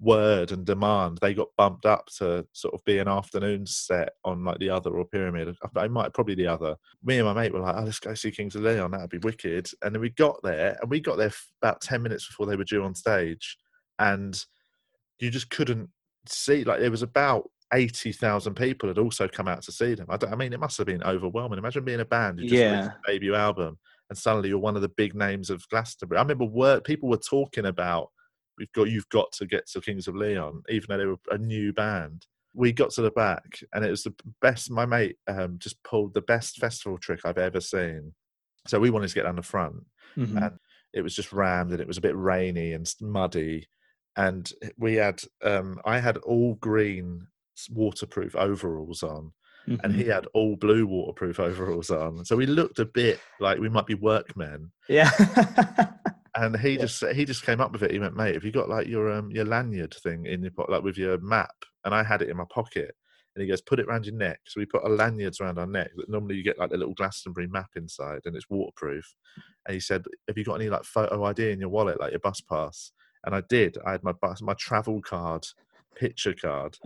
word 0.00 0.52
and 0.52 0.64
demand, 0.64 1.18
they 1.20 1.34
got 1.34 1.48
bumped 1.56 1.86
up 1.86 2.06
to 2.18 2.46
sort 2.52 2.74
of 2.74 2.84
be 2.84 2.98
an 2.98 3.08
afternoon 3.08 3.66
set 3.66 4.10
on 4.24 4.44
like 4.44 4.58
the 4.58 4.70
other 4.70 4.90
or 4.90 5.04
pyramid. 5.04 5.48
Uh, 5.48 5.68
I 5.76 5.84
I 5.84 5.88
might 5.88 6.12
probably 6.14 6.34
the 6.34 6.46
other. 6.46 6.76
Me 7.04 7.18
and 7.18 7.26
my 7.26 7.34
mate 7.34 7.52
were 7.52 7.60
like, 7.60 7.76
"Oh, 7.76 7.82
let's 7.82 8.00
go 8.00 8.14
see 8.14 8.30
Kings 8.30 8.56
of 8.56 8.62
Leon. 8.62 8.90
That'd 8.90 9.10
be 9.10 9.18
wicked." 9.18 9.70
And 9.82 9.94
then 9.94 10.00
we 10.00 10.10
got 10.10 10.42
there, 10.42 10.76
and 10.80 10.90
we 10.90 11.00
got 11.00 11.18
there 11.18 11.32
about 11.62 11.80
ten 11.80 12.02
minutes 12.02 12.26
before 12.26 12.46
they 12.46 12.56
were 12.56 12.64
due 12.64 12.82
on 12.84 12.94
stage, 12.94 13.56
and 13.98 14.44
you 15.18 15.30
just 15.30 15.50
couldn't 15.50 15.90
see. 16.26 16.64
Like 16.64 16.80
there 16.80 16.90
was 16.90 17.02
about 17.02 17.50
eighty 17.72 18.12
thousand 18.12 18.54
people 18.54 18.88
had 18.88 18.98
also 18.98 19.28
come 19.28 19.48
out 19.48 19.62
to 19.62 19.72
see 19.72 19.94
them. 19.94 20.06
I, 20.08 20.18
I 20.30 20.34
mean, 20.36 20.52
it 20.52 20.60
must 20.60 20.78
have 20.78 20.86
been 20.86 21.02
overwhelming. 21.02 21.58
Imagine 21.58 21.84
being 21.84 22.00
a 22.00 22.04
band 22.04 22.38
who 22.38 22.46
just 22.46 22.62
released 22.72 22.90
a 22.90 23.12
debut 23.12 23.34
album, 23.34 23.78
and 24.08 24.18
suddenly 24.18 24.48
you're 24.48 24.58
one 24.58 24.76
of 24.76 24.82
the 24.82 24.88
big 24.88 25.14
names 25.14 25.50
of 25.50 25.68
Glastonbury. 25.68 26.18
I 26.18 26.22
remember 26.22 26.44
word, 26.44 26.84
people 26.84 27.08
were 27.08 27.16
talking 27.18 27.66
about 27.66 28.10
we've 28.58 28.72
got 28.72 28.88
you've 28.90 29.08
got 29.10 29.30
to 29.32 29.46
get 29.46 29.66
to 29.68 29.80
Kings 29.80 30.08
of 30.08 30.16
Leon, 30.16 30.62
even 30.68 30.86
though 30.88 30.98
they 30.98 31.06
were 31.06 31.16
a 31.30 31.38
new 31.38 31.72
band. 31.72 32.26
We 32.54 32.72
got 32.72 32.90
to 32.92 33.02
the 33.02 33.10
back, 33.10 33.60
and 33.74 33.84
it 33.84 33.90
was 33.90 34.02
the 34.04 34.14
best. 34.40 34.70
My 34.70 34.86
mate 34.86 35.16
um, 35.28 35.58
just 35.58 35.82
pulled 35.84 36.14
the 36.14 36.22
best 36.22 36.58
festival 36.58 36.98
trick 36.98 37.20
I've 37.24 37.38
ever 37.38 37.60
seen. 37.60 38.14
So 38.66 38.80
we 38.80 38.90
wanted 38.90 39.08
to 39.08 39.14
get 39.14 39.22
down 39.24 39.36
the 39.36 39.42
front, 39.42 39.84
Mhm. 40.16 40.42
and 40.44 40.58
it 40.92 41.02
was 41.02 41.14
just 41.14 41.32
rammed 41.32 41.70
and 41.72 41.80
it 41.80 41.86
was 41.86 41.98
a 41.98 42.02
bit 42.02 42.16
rainy 42.16 42.72
and 42.72 42.90
muddy 43.00 43.68
and 44.18 44.52
we 44.76 44.94
had 44.94 45.20
um 45.42 45.80
i 45.86 45.98
had 45.98 46.16
all 46.18 46.54
green 46.56 47.26
waterproof 47.70 48.36
overalls 48.36 49.02
on 49.02 49.32
and 49.66 49.92
Mhm. 49.92 49.96
he 49.96 50.04
had 50.04 50.26
all 50.34 50.56
blue 50.56 50.86
waterproof 50.86 51.38
overalls 51.48 51.90
on 51.90 52.24
so 52.24 52.36
we 52.36 52.46
looked 52.46 52.78
a 52.78 52.84
bit 52.86 53.20
like 53.40 53.58
we 53.58 53.68
might 53.68 53.86
be 53.86 53.94
workmen 53.94 54.70
yeah. 54.88 55.10
and 56.36 56.58
he 56.58 56.70
Yeah. 56.74 56.80
just 56.82 57.04
he 57.18 57.24
just 57.24 57.44
came 57.44 57.60
up 57.60 57.72
with 57.72 57.82
it 57.82 57.90
he 57.90 57.98
went 57.98 58.16
mate 58.16 58.34
have 58.34 58.44
you 58.44 58.52
got 58.52 58.68
like 58.68 58.86
your 58.86 59.10
um 59.12 59.30
your 59.30 59.44
lanyard 59.44 59.94
thing 60.02 60.26
in 60.26 60.42
your 60.42 60.52
pocket 60.52 60.70
like 60.72 60.82
with 60.82 60.98
your 60.98 61.18
map 61.18 61.54
and 61.84 61.94
i 61.94 62.02
had 62.02 62.22
it 62.22 62.28
in 62.30 62.36
my 62.36 62.44
pocket 62.50 62.94
and 63.34 63.42
he 63.42 63.48
goes 63.48 63.60
put 63.60 63.78
it 63.80 63.86
around 63.86 64.06
your 64.06 64.14
neck 64.16 64.40
so 64.46 64.58
we 64.60 64.66
put 64.66 64.82
our 64.84 64.90
lanyards 64.90 65.40
around 65.40 65.58
our 65.58 65.66
neck 65.66 65.90
that 65.96 66.08
normally 66.08 66.34
you 66.36 66.42
get 66.42 66.58
like 66.58 66.72
a 66.72 66.76
little 66.76 66.94
glastonbury 66.94 67.46
map 67.46 67.70
inside 67.76 68.20
and 68.24 68.34
it's 68.36 68.48
waterproof 68.50 69.06
and 69.66 69.74
he 69.74 69.80
said 69.80 70.02
have 70.28 70.36
you 70.38 70.44
got 70.44 70.54
any 70.60 70.70
like 70.70 70.84
photo 70.84 71.22
id 71.24 71.50
in 71.52 71.60
your 71.60 71.68
wallet 71.68 72.00
like 72.00 72.12
your 72.12 72.20
bus 72.20 72.40
pass 72.40 72.92
and 73.24 73.34
i 73.34 73.42
did. 73.48 73.76
I 73.86 73.92
had 73.92 74.04
my 74.04 74.12
bus 74.12 74.40
my 74.42 74.54
travel 74.54 75.00
card 75.00 75.46
picture 75.96 76.34
card. 76.34 76.76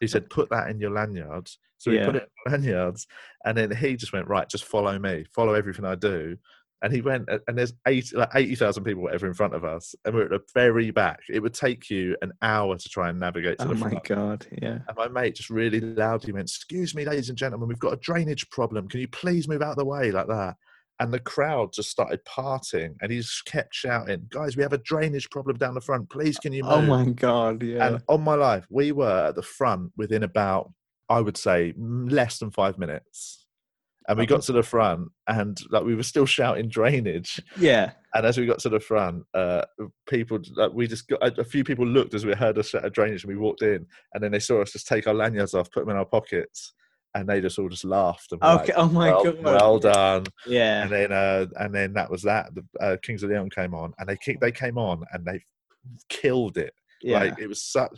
He 0.00 0.06
said 0.06 0.30
put 0.30 0.50
that 0.50 0.68
in 0.68 0.80
your 0.80 0.90
lanyard. 0.90 1.48
So 1.78 1.90
we 1.90 1.98
put 1.98 2.16
it 2.16 2.28
in 2.46 2.52
lanyards 2.52 3.06
and 3.44 3.56
then 3.56 3.74
he 3.74 3.96
just 3.96 4.12
went 4.12 4.28
right 4.28 4.48
just 4.48 4.64
follow 4.64 4.98
me. 4.98 5.24
Follow 5.34 5.54
everything 5.54 5.84
i 5.84 5.94
do. 5.94 6.36
And 6.82 6.92
he 6.92 7.00
went 7.00 7.28
and 7.46 7.56
there's 7.56 7.74
eight 7.86 8.12
like 8.12 8.30
80,000 8.34 8.82
people 8.82 9.02
whatever 9.02 9.28
in 9.28 9.34
front 9.34 9.54
of 9.54 9.64
us 9.64 9.94
and 10.04 10.14
we're 10.14 10.24
at 10.24 10.30
the 10.30 10.40
very 10.54 10.90
back. 10.90 11.20
It 11.28 11.40
would 11.40 11.54
take 11.54 11.90
you 11.90 12.16
an 12.22 12.32
hour 12.42 12.76
to 12.76 12.88
try 12.88 13.08
and 13.08 13.20
navigate 13.20 13.58
to 13.58 13.66
oh 13.66 13.68
the 13.68 13.74
my 13.76 14.00
god. 14.04 14.46
Yeah. 14.60 14.78
and 14.88 14.96
my 14.96 15.06
mate 15.06 15.36
just 15.36 15.50
really 15.50 15.80
loudly 15.80 16.32
went 16.32 16.50
excuse 16.50 16.94
me 16.94 17.04
ladies 17.04 17.28
and 17.28 17.38
gentlemen 17.38 17.68
we've 17.68 17.78
got 17.78 17.92
a 17.92 17.98
drainage 17.98 18.48
problem. 18.50 18.88
Can 18.88 19.00
you 19.00 19.08
please 19.08 19.46
move 19.46 19.62
out 19.62 19.72
of 19.72 19.76
the 19.76 19.84
way? 19.84 20.10
Like 20.10 20.26
that 20.26 20.56
and 21.02 21.12
the 21.12 21.18
crowd 21.18 21.72
just 21.72 21.90
started 21.90 22.24
parting 22.24 22.94
and 23.00 23.10
he 23.10 23.18
just 23.18 23.44
kept 23.44 23.74
shouting 23.74 24.24
guys 24.30 24.56
we 24.56 24.62
have 24.62 24.72
a 24.72 24.78
drainage 24.78 25.28
problem 25.30 25.56
down 25.56 25.74
the 25.74 25.80
front 25.80 26.08
please 26.08 26.38
can 26.38 26.52
you 26.52 26.62
move 26.62 26.72
Oh 26.72 26.82
my 26.82 27.06
god. 27.06 27.62
Yeah. 27.62 27.88
and 27.88 28.02
on 28.08 28.22
my 28.22 28.34
life 28.34 28.66
we 28.70 28.92
were 28.92 29.26
at 29.28 29.34
the 29.34 29.42
front 29.42 29.90
within 29.96 30.22
about 30.22 30.72
i 31.08 31.20
would 31.20 31.36
say 31.36 31.74
less 31.76 32.38
than 32.38 32.52
five 32.52 32.78
minutes 32.78 33.46
and 34.08 34.18
we 34.18 34.26
got 34.26 34.42
to 34.42 34.52
the 34.52 34.62
front 34.62 35.08
and 35.28 35.58
like 35.70 35.84
we 35.84 35.94
were 35.94 36.02
still 36.02 36.26
shouting 36.26 36.68
drainage 36.68 37.40
yeah. 37.56 37.92
and 38.14 38.26
as 38.26 38.38
we 38.38 38.46
got 38.46 38.58
to 38.60 38.68
the 38.68 38.80
front 38.80 39.24
uh 39.34 39.62
people 40.08 40.38
like, 40.56 40.72
we 40.72 40.86
just 40.86 41.08
got 41.08 41.22
a, 41.22 41.40
a 41.40 41.44
few 41.44 41.64
people 41.64 41.86
looked 41.86 42.14
as 42.14 42.24
we 42.24 42.32
heard 42.32 42.58
us 42.58 42.68
shout 42.68 42.92
drainage 42.92 43.24
and 43.24 43.32
we 43.32 43.38
walked 43.38 43.62
in 43.62 43.84
and 44.14 44.22
then 44.22 44.30
they 44.30 44.40
saw 44.40 44.62
us 44.62 44.72
just 44.72 44.86
take 44.86 45.06
our 45.06 45.14
lanyards 45.14 45.54
off 45.54 45.70
put 45.70 45.80
them 45.80 45.90
in 45.90 45.96
our 45.96 46.04
pockets 46.04 46.72
and 47.14 47.28
they 47.28 47.40
just 47.40 47.58
all 47.58 47.68
just 47.68 47.84
laughed 47.84 48.32
and 48.32 48.42
Okay. 48.42 48.66
like, 48.66 48.72
oh 48.76 48.88
my 48.88 49.10
well, 49.10 49.24
god. 49.24 49.42
well 49.42 49.78
done 49.78 50.24
Yeah. 50.46 50.82
and 50.82 50.90
then 50.92 51.12
uh 51.12 51.46
and 51.56 51.74
then 51.74 51.92
that 51.94 52.10
was 52.10 52.22
that 52.22 52.50
the 52.54 52.64
uh, 52.80 52.96
kings 53.02 53.22
of 53.22 53.30
leon 53.30 53.50
came 53.50 53.74
on 53.74 53.92
and 53.98 54.08
they 54.08 54.16
ki- 54.16 54.38
they 54.40 54.52
came 54.52 54.78
on 54.78 55.04
and 55.12 55.24
they 55.24 55.42
killed 56.08 56.56
it 56.56 56.72
Yeah. 57.02 57.18
like 57.18 57.38
it 57.38 57.48
was 57.48 57.62
such, 57.62 57.96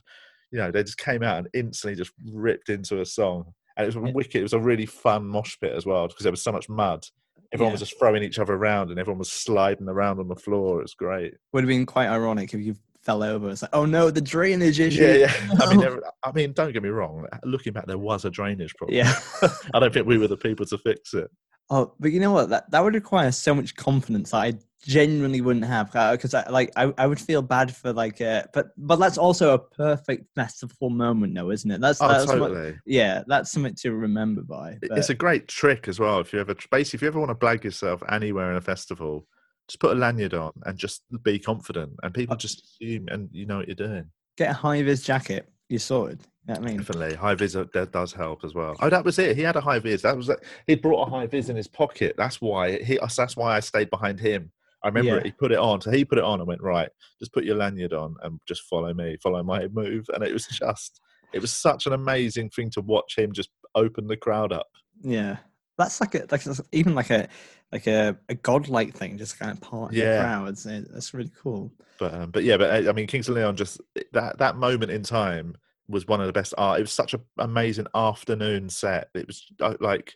you 0.50 0.58
know, 0.58 0.70
they 0.70 0.82
just 0.82 0.98
came 0.98 1.22
out 1.22 1.38
and 1.38 1.48
instantly 1.54 1.96
just 1.96 2.12
ripped 2.32 2.68
into 2.70 3.00
a 3.00 3.06
song, 3.06 3.52
and 3.76 3.84
it 3.84 3.94
was 3.94 3.96
Yeah. 3.96 4.12
wicked. 4.14 4.36
It 4.36 4.42
was 4.42 4.52
a 4.52 4.58
really 4.60 4.86
fun 4.86 5.26
mosh 5.26 5.56
pit 5.60 5.72
as 5.72 5.84
well 5.86 6.08
because 6.08 6.22
there 6.22 6.32
was 6.32 6.42
so 6.42 6.52
much 6.52 6.68
mud. 6.68 7.04
Everyone 7.52 7.72
was 7.72 7.80
just 7.82 7.98
throwing 7.98 8.22
each 8.22 8.38
other 8.38 8.54
around, 8.54 8.90
and 8.90 8.98
everyone 8.98 9.18
was 9.18 9.30
sliding 9.30 9.88
around 9.88 10.18
on 10.18 10.26
the 10.28 10.34
floor. 10.36 10.78
It 10.80 10.82
was 10.84 10.94
great. 10.94 11.34
Would 11.52 11.62
have 11.64 11.68
been 11.68 11.86
quite 11.86 12.08
ironic 12.08 12.52
if 12.54 12.60
you 12.60 12.74
fell 13.04 13.22
over. 13.22 13.50
It's 13.50 13.62
like, 13.62 13.70
oh 13.74 13.84
no, 13.84 14.10
the 14.10 14.20
drainage 14.20 14.80
issue. 14.80 15.02
Yeah, 15.02 15.14
yeah. 15.14 15.50
I 15.60 15.70
mean, 15.70 15.80
there, 15.84 16.00
I 16.22 16.32
mean, 16.32 16.52
don't 16.52 16.72
get 16.72 16.82
me 16.82 16.88
wrong. 16.88 17.26
Looking 17.44 17.72
back, 17.72 17.86
there 17.86 17.98
was 17.98 18.24
a 18.24 18.30
drainage 18.30 18.74
problem. 18.76 18.96
Yeah. 18.96 19.18
I 19.74 19.80
don't 19.80 19.92
think 19.92 20.06
we 20.06 20.18
were 20.18 20.28
the 20.28 20.36
people 20.36 20.66
to 20.66 20.78
fix 20.78 21.14
it. 21.14 21.30
Oh, 21.70 21.94
but 21.98 22.12
you 22.12 22.20
know 22.20 22.30
what? 22.32 22.50
That 22.50 22.70
that 22.72 22.84
would 22.84 22.94
require 22.94 23.32
so 23.32 23.54
much 23.54 23.74
confidence 23.74 24.32
that 24.32 24.38
I 24.38 24.52
genuinely 24.86 25.40
wouldn't 25.40 25.64
have 25.64 25.90
because 25.90 26.34
I 26.34 26.46
like 26.50 26.70
I, 26.76 26.92
I 26.98 27.06
would 27.06 27.18
feel 27.18 27.40
bad 27.40 27.74
for 27.74 27.90
like 27.94 28.20
uh 28.20 28.42
but 28.52 28.66
but 28.76 28.96
that's 28.96 29.16
also 29.16 29.54
a 29.54 29.58
perfect 29.58 30.26
festival 30.34 30.90
moment 30.90 31.34
though 31.34 31.50
isn't 31.50 31.70
it 31.70 31.80
that's 31.80 32.02
Oh, 32.02 32.08
that's 32.08 32.26
what- 32.26 32.36
totally. 32.36 32.76
yeah 32.84 33.22
that's 33.26 33.50
something 33.50 33.74
to 33.76 33.92
remember 33.94 34.42
by 34.42 34.76
but- 34.82 34.98
It's 34.98 35.08
a 35.08 35.14
great 35.14 35.48
trick 35.48 35.88
as 35.88 35.98
well. 35.98 36.20
If 36.20 36.34
you 36.34 36.40
ever, 36.40 36.54
basically, 36.70 36.98
if 36.98 37.00
you 37.02 37.08
ever 37.08 37.18
want 37.18 37.30
to 37.30 37.46
blag 37.46 37.64
yourself 37.64 38.02
anywhere 38.10 38.50
in 38.50 38.58
a 38.58 38.60
festival, 38.60 39.26
just 39.68 39.80
put 39.80 39.92
a 39.96 39.98
lanyard 39.98 40.34
on 40.34 40.52
and 40.64 40.76
just 40.78 41.02
be 41.22 41.38
confident, 41.38 41.92
and 42.02 42.12
people 42.14 42.36
just 42.36 42.62
assume 42.64 43.08
and 43.08 43.28
you 43.32 43.46
know 43.46 43.58
what 43.58 43.66
you're 43.68 43.74
doing. 43.74 44.04
get 44.36 44.50
a 44.50 44.54
high 44.54 44.82
vis 44.82 45.02
jacket 45.02 45.48
you're 45.70 45.78
sorted 45.80 46.20
you 46.46 46.52
know 46.54 46.60
what 46.60 46.68
I 46.68 46.70
mean 46.72 46.76
Definitely, 46.78 47.14
high 47.16 47.34
vis 47.34 47.56
uh, 47.56 47.64
that 47.72 47.90
does 47.92 48.12
help 48.12 48.44
as 48.44 48.54
well. 48.54 48.76
Oh, 48.80 48.90
that 48.90 49.02
was 49.04 49.18
it. 49.18 49.34
He 49.36 49.42
had 49.42 49.56
a 49.56 49.60
high 49.62 49.78
vis. 49.78 50.02
That 50.02 50.16
was 50.16 50.28
it. 50.28 50.44
He 50.66 50.74
brought 50.74 51.06
a 51.08 51.10
high 51.10 51.26
vis 51.26 51.48
in 51.48 51.56
his 51.56 51.68
pocket. 51.68 52.14
That's 52.18 52.40
why 52.40 52.82
he. 52.82 52.98
That's 53.16 53.36
why 53.36 53.56
I 53.56 53.60
stayed 53.60 53.88
behind 53.88 54.20
him. 54.20 54.52
I 54.82 54.88
remember 54.88 55.12
Yeah. 55.12 55.16
it. 55.20 55.24
He 55.24 55.32
put 55.32 55.52
it 55.52 55.58
on. 55.58 55.80
So 55.80 55.90
he 55.90 56.04
put 56.04 56.18
it 56.18 56.24
on 56.24 56.40
and 56.40 56.46
went 56.46 56.60
right. 56.60 56.90
Just 57.18 57.32
put 57.32 57.44
your 57.44 57.56
lanyard 57.56 57.94
on 57.94 58.14
and 58.22 58.38
just 58.46 58.60
follow 58.64 58.92
me. 58.92 59.16
Follow 59.22 59.42
my 59.42 59.66
move. 59.68 60.04
And 60.12 60.22
it 60.22 60.32
was 60.34 60.46
just. 60.48 61.00
It 61.32 61.40
was 61.40 61.50
such 61.50 61.86
an 61.86 61.94
amazing 61.94 62.50
thing 62.50 62.68
to 62.72 62.82
watch 62.82 63.16
him 63.16 63.32
just 63.32 63.48
open 63.74 64.06
the 64.06 64.16
crowd 64.16 64.52
up. 64.52 64.66
yeah 65.02 65.38
that's 65.78 66.00
like 66.00 66.14
a 66.14 66.26
like 66.30 66.42
even 66.72 66.94
like 66.94 67.10
a 67.10 67.28
like 67.72 67.86
a, 67.86 68.18
a 68.28 68.34
godlike 68.34 68.94
thing 68.94 69.18
just 69.18 69.38
kind 69.38 69.50
of 69.52 69.60
part 69.60 69.92
of 69.92 69.98
the 69.98 70.06
Yeah. 70.06 70.08
crowds 70.08 70.66
It- 70.66 70.92
that's 70.92 71.14
really 71.14 71.32
cool 71.36 71.72
But 71.98 72.14
um, 72.14 72.30
but 72.30 72.42
yeah, 72.44 72.56
but 72.56 72.86
uh, 72.86 72.90
I 72.90 72.92
mean, 72.92 73.06
Kings 73.06 73.28
of 73.28 73.36
Leon 73.36 73.56
just 73.56 73.80
that 74.12 74.38
that 74.38 74.56
moment 74.56 74.90
in 74.90 75.02
time 75.02 75.56
was 75.88 76.06
one 76.06 76.20
of 76.20 76.26
the 76.26 76.32
best 76.32 76.54
art. 76.58 76.80
It 76.80 76.82
was 76.82 76.92
such 76.92 77.14
an 77.14 77.22
amazing 77.38 77.86
afternoon 77.94 78.68
set. 78.68 79.10
It 79.14 79.26
was 79.26 79.46
uh, 79.60 79.76
like, 79.80 80.14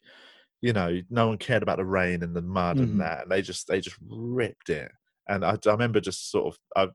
you 0.62 0.72
know, 0.72 1.00
no 1.10 1.28
one 1.28 1.38
cared 1.38 1.62
about 1.62 1.78
the 1.78 1.84
rain 1.86 2.22
and 2.22 2.36
the 2.36 2.42
mud 2.42 2.78
Mhm. 2.78 2.80
and 2.80 3.00
that, 3.00 3.22
and 3.24 3.32
they 3.32 3.42
just 3.42 3.68
they 3.68 3.80
just 3.80 3.98
ripped 4.08 4.70
it. 4.70 4.92
And 5.28 5.44
I, 5.44 5.52
I 5.66 5.70
remember 5.72 6.00
just 6.00 6.30
sort 6.30 6.54
of, 6.54 6.60
I, 6.76 6.88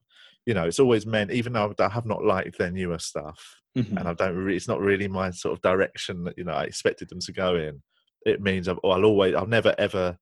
you 0.46 0.54
know, 0.56 0.66
it's 0.68 0.80
always 0.80 1.06
meant, 1.06 1.32
even 1.32 1.54
though 1.54 1.74
I 1.80 1.90
have 1.90 2.06
not 2.08 2.26
liked 2.26 2.58
their 2.60 2.72
newer 2.72 3.00
stuff, 3.00 3.62
Mhm. 3.76 3.98
and 3.98 4.08
I 4.10 4.14
don't 4.16 4.36
really, 4.36 4.58
it's 4.58 4.68
not 4.70 4.82
really 4.82 5.08
my 5.08 5.32
sort 5.32 5.54
of 5.54 5.62
direction 5.62 6.26
that 6.26 6.38
you 6.38 6.44
know 6.46 6.54
I 6.54 6.66
expected 6.66 7.10
them 7.10 7.20
to 7.22 7.34
go 7.34 7.56
in. 7.56 7.84
It 8.26 8.42
means 8.42 8.68
I'll 8.68 8.78
always, 8.84 9.36
I'll 9.36 9.48
never 9.48 9.76
ever 9.78 10.18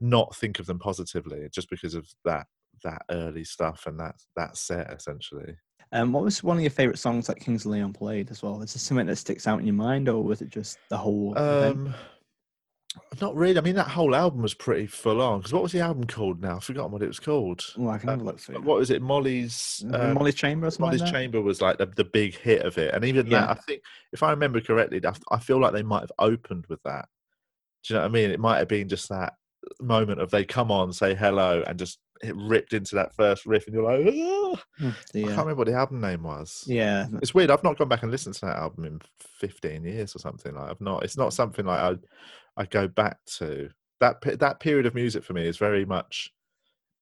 not 0.00 0.34
think 0.34 0.58
of 0.58 0.66
them 0.66 0.78
positively 0.78 1.48
just 1.52 1.70
because 1.70 1.94
of 1.94 2.08
that 2.24 2.46
that 2.82 3.02
early 3.10 3.44
stuff 3.44 3.86
and 3.86 3.98
that 4.00 4.16
that 4.36 4.56
set 4.56 4.90
essentially. 4.92 5.56
Um, 5.92 6.12
what 6.12 6.24
was 6.24 6.42
one 6.42 6.56
of 6.56 6.62
your 6.62 6.70
favorite 6.70 6.98
songs 6.98 7.26
that 7.26 7.38
Kings 7.38 7.66
of 7.66 7.72
Leon 7.72 7.92
played 7.92 8.30
as 8.30 8.42
well? 8.42 8.62
Is 8.62 8.72
there 8.72 8.80
something 8.80 9.06
that 9.06 9.16
sticks 9.16 9.46
out 9.46 9.60
in 9.60 9.66
your 9.66 9.74
mind, 9.74 10.08
or 10.08 10.22
was 10.22 10.40
it 10.40 10.48
just 10.48 10.78
the 10.88 10.96
whole? 10.96 11.38
Um, 11.38 11.94
not 13.20 13.34
really. 13.34 13.58
I 13.58 13.60
mean, 13.62 13.74
that 13.76 13.88
whole 13.88 14.14
album 14.14 14.42
was 14.42 14.54
pretty 14.54 14.86
full 14.86 15.20
on. 15.20 15.38
Because 15.38 15.52
what 15.52 15.62
was 15.62 15.72
the 15.72 15.80
album 15.80 16.06
called 16.06 16.40
now? 16.40 16.56
I've 16.56 16.64
forgotten 16.64 16.92
what 16.92 17.02
it 17.02 17.08
was 17.08 17.20
called. 17.20 17.64
Well, 17.76 17.90
I 17.90 17.98
can 17.98 18.08
uh, 18.08 18.12
have 18.12 18.20
a 18.20 18.24
look 18.24 18.38
for 18.38 18.52
you. 18.52 18.60
What 18.60 18.78
was 18.78 18.90
it? 18.90 19.02
Molly's. 19.02 19.84
Um, 19.92 20.14
Molly's 20.14 20.34
Chamber 20.34 20.66
or 20.66 20.70
something 20.70 20.86
Molly's 20.86 21.02
like? 21.02 21.12
Chamber 21.12 21.40
was 21.40 21.60
like 21.60 21.78
the, 21.78 21.86
the 21.86 22.04
big 22.04 22.36
hit 22.36 22.62
of 22.62 22.78
it, 22.78 22.94
and 22.94 23.04
even 23.04 23.28
that, 23.30 23.50
I 23.50 23.54
think, 23.54 23.82
if 24.12 24.22
I 24.22 24.30
remember 24.30 24.60
correctly, 24.60 25.00
I, 25.30 25.38
feel 25.38 25.60
like 25.60 25.72
they 25.72 25.82
might 25.82 26.00
have 26.00 26.12
opened 26.18 26.66
with 26.68 26.82
that. 26.84 27.08
Do 27.84 27.94
you 27.94 27.98
know 27.98 28.02
what 28.02 28.10
I 28.10 28.12
mean? 28.12 28.30
It 28.30 28.40
might 28.40 28.58
have 28.58 28.68
been 28.68 28.88
just 28.88 29.08
that 29.08 29.34
moment 29.80 30.20
of 30.20 30.30
they 30.30 30.44
come 30.44 30.70
on, 30.70 30.92
say 30.92 31.14
hello, 31.14 31.62
and 31.66 31.78
just 31.78 31.98
it 32.22 32.36
ripped 32.36 32.72
into 32.72 32.94
that 32.94 33.14
first 33.14 33.46
riff, 33.46 33.66
and 33.66 33.74
you're 33.74 33.84
like, 33.84 34.14
"Ah!" 34.14 34.62
Hmm, 34.78 34.88
I 34.88 35.22
can't 35.22 35.38
remember 35.38 35.54
what 35.56 35.66
the 35.66 35.74
album 35.74 36.00
name 36.00 36.22
was. 36.22 36.64
yeah, 36.66 37.06
It's 37.20 37.34
weird. 37.34 37.50
I've 37.50 37.64
not 37.64 37.76
gone 37.76 37.88
back 37.88 38.02
and 38.02 38.12
listened 38.12 38.36
to 38.36 38.46
that 38.46 38.58
album 38.58 38.84
in 38.84 39.00
15 39.38 39.84
years 39.84 40.14
or 40.14 40.20
something. 40.20 40.54
Like 40.54 40.70
I've 40.70 40.80
not. 40.80 41.02
It's 41.02 41.16
not 41.16 41.32
something 41.32 41.66
like 41.66 41.80
I 41.80 41.96
I 42.56 42.66
go 42.66 42.88
back 42.88 43.18
to. 43.38 43.70
That 44.00 44.20
that 44.40 44.58
period 44.60 44.86
of 44.86 44.94
music 44.94 45.22
for 45.22 45.32
me 45.32 45.46
is 45.46 45.58
very 45.58 45.84
much. 45.84 46.32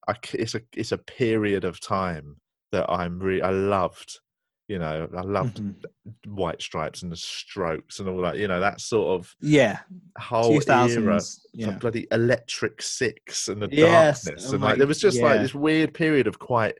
I 0.06 0.14
it's 0.34 0.54
a 0.54 0.60
it's 0.76 0.92
a 0.92 0.98
period 0.98 1.64
of 1.64 1.80
time 1.80 2.36
that 2.72 2.90
I'm 2.90 3.18
really 3.18 3.42
I 3.42 3.50
loved. 3.50 4.20
You 4.68 4.78
know, 4.78 5.08
I 5.16 5.22
loved 5.22 5.60
mhm. 5.60 5.74
White 6.26 6.62
Stripes 6.62 7.02
and 7.02 7.10
the 7.10 7.16
Strokes 7.16 7.98
and 7.98 8.08
all 8.08 8.20
that. 8.22 8.36
You 8.36 8.46
know, 8.46 8.60
that 8.60 8.80
sort 8.80 9.18
of 9.18 9.34
yeah, 9.40 9.80
whole 10.18 10.60
era. 10.70 11.20
Yeah, 11.52 11.70
bloody 11.72 12.06
Electric 12.12 12.80
Six 12.80 13.48
and 13.48 13.62
the 13.62 13.68
Yes, 13.72 14.24
darkness, 14.24 14.46
oh 14.48 14.54
and 14.54 14.62
like 14.62 14.78
there 14.78 14.86
was 14.86 15.00
just 15.00 15.20
like 15.20 15.40
this 15.40 15.54
weird 15.54 15.92
period 15.92 16.28
of 16.28 16.38
quite 16.38 16.78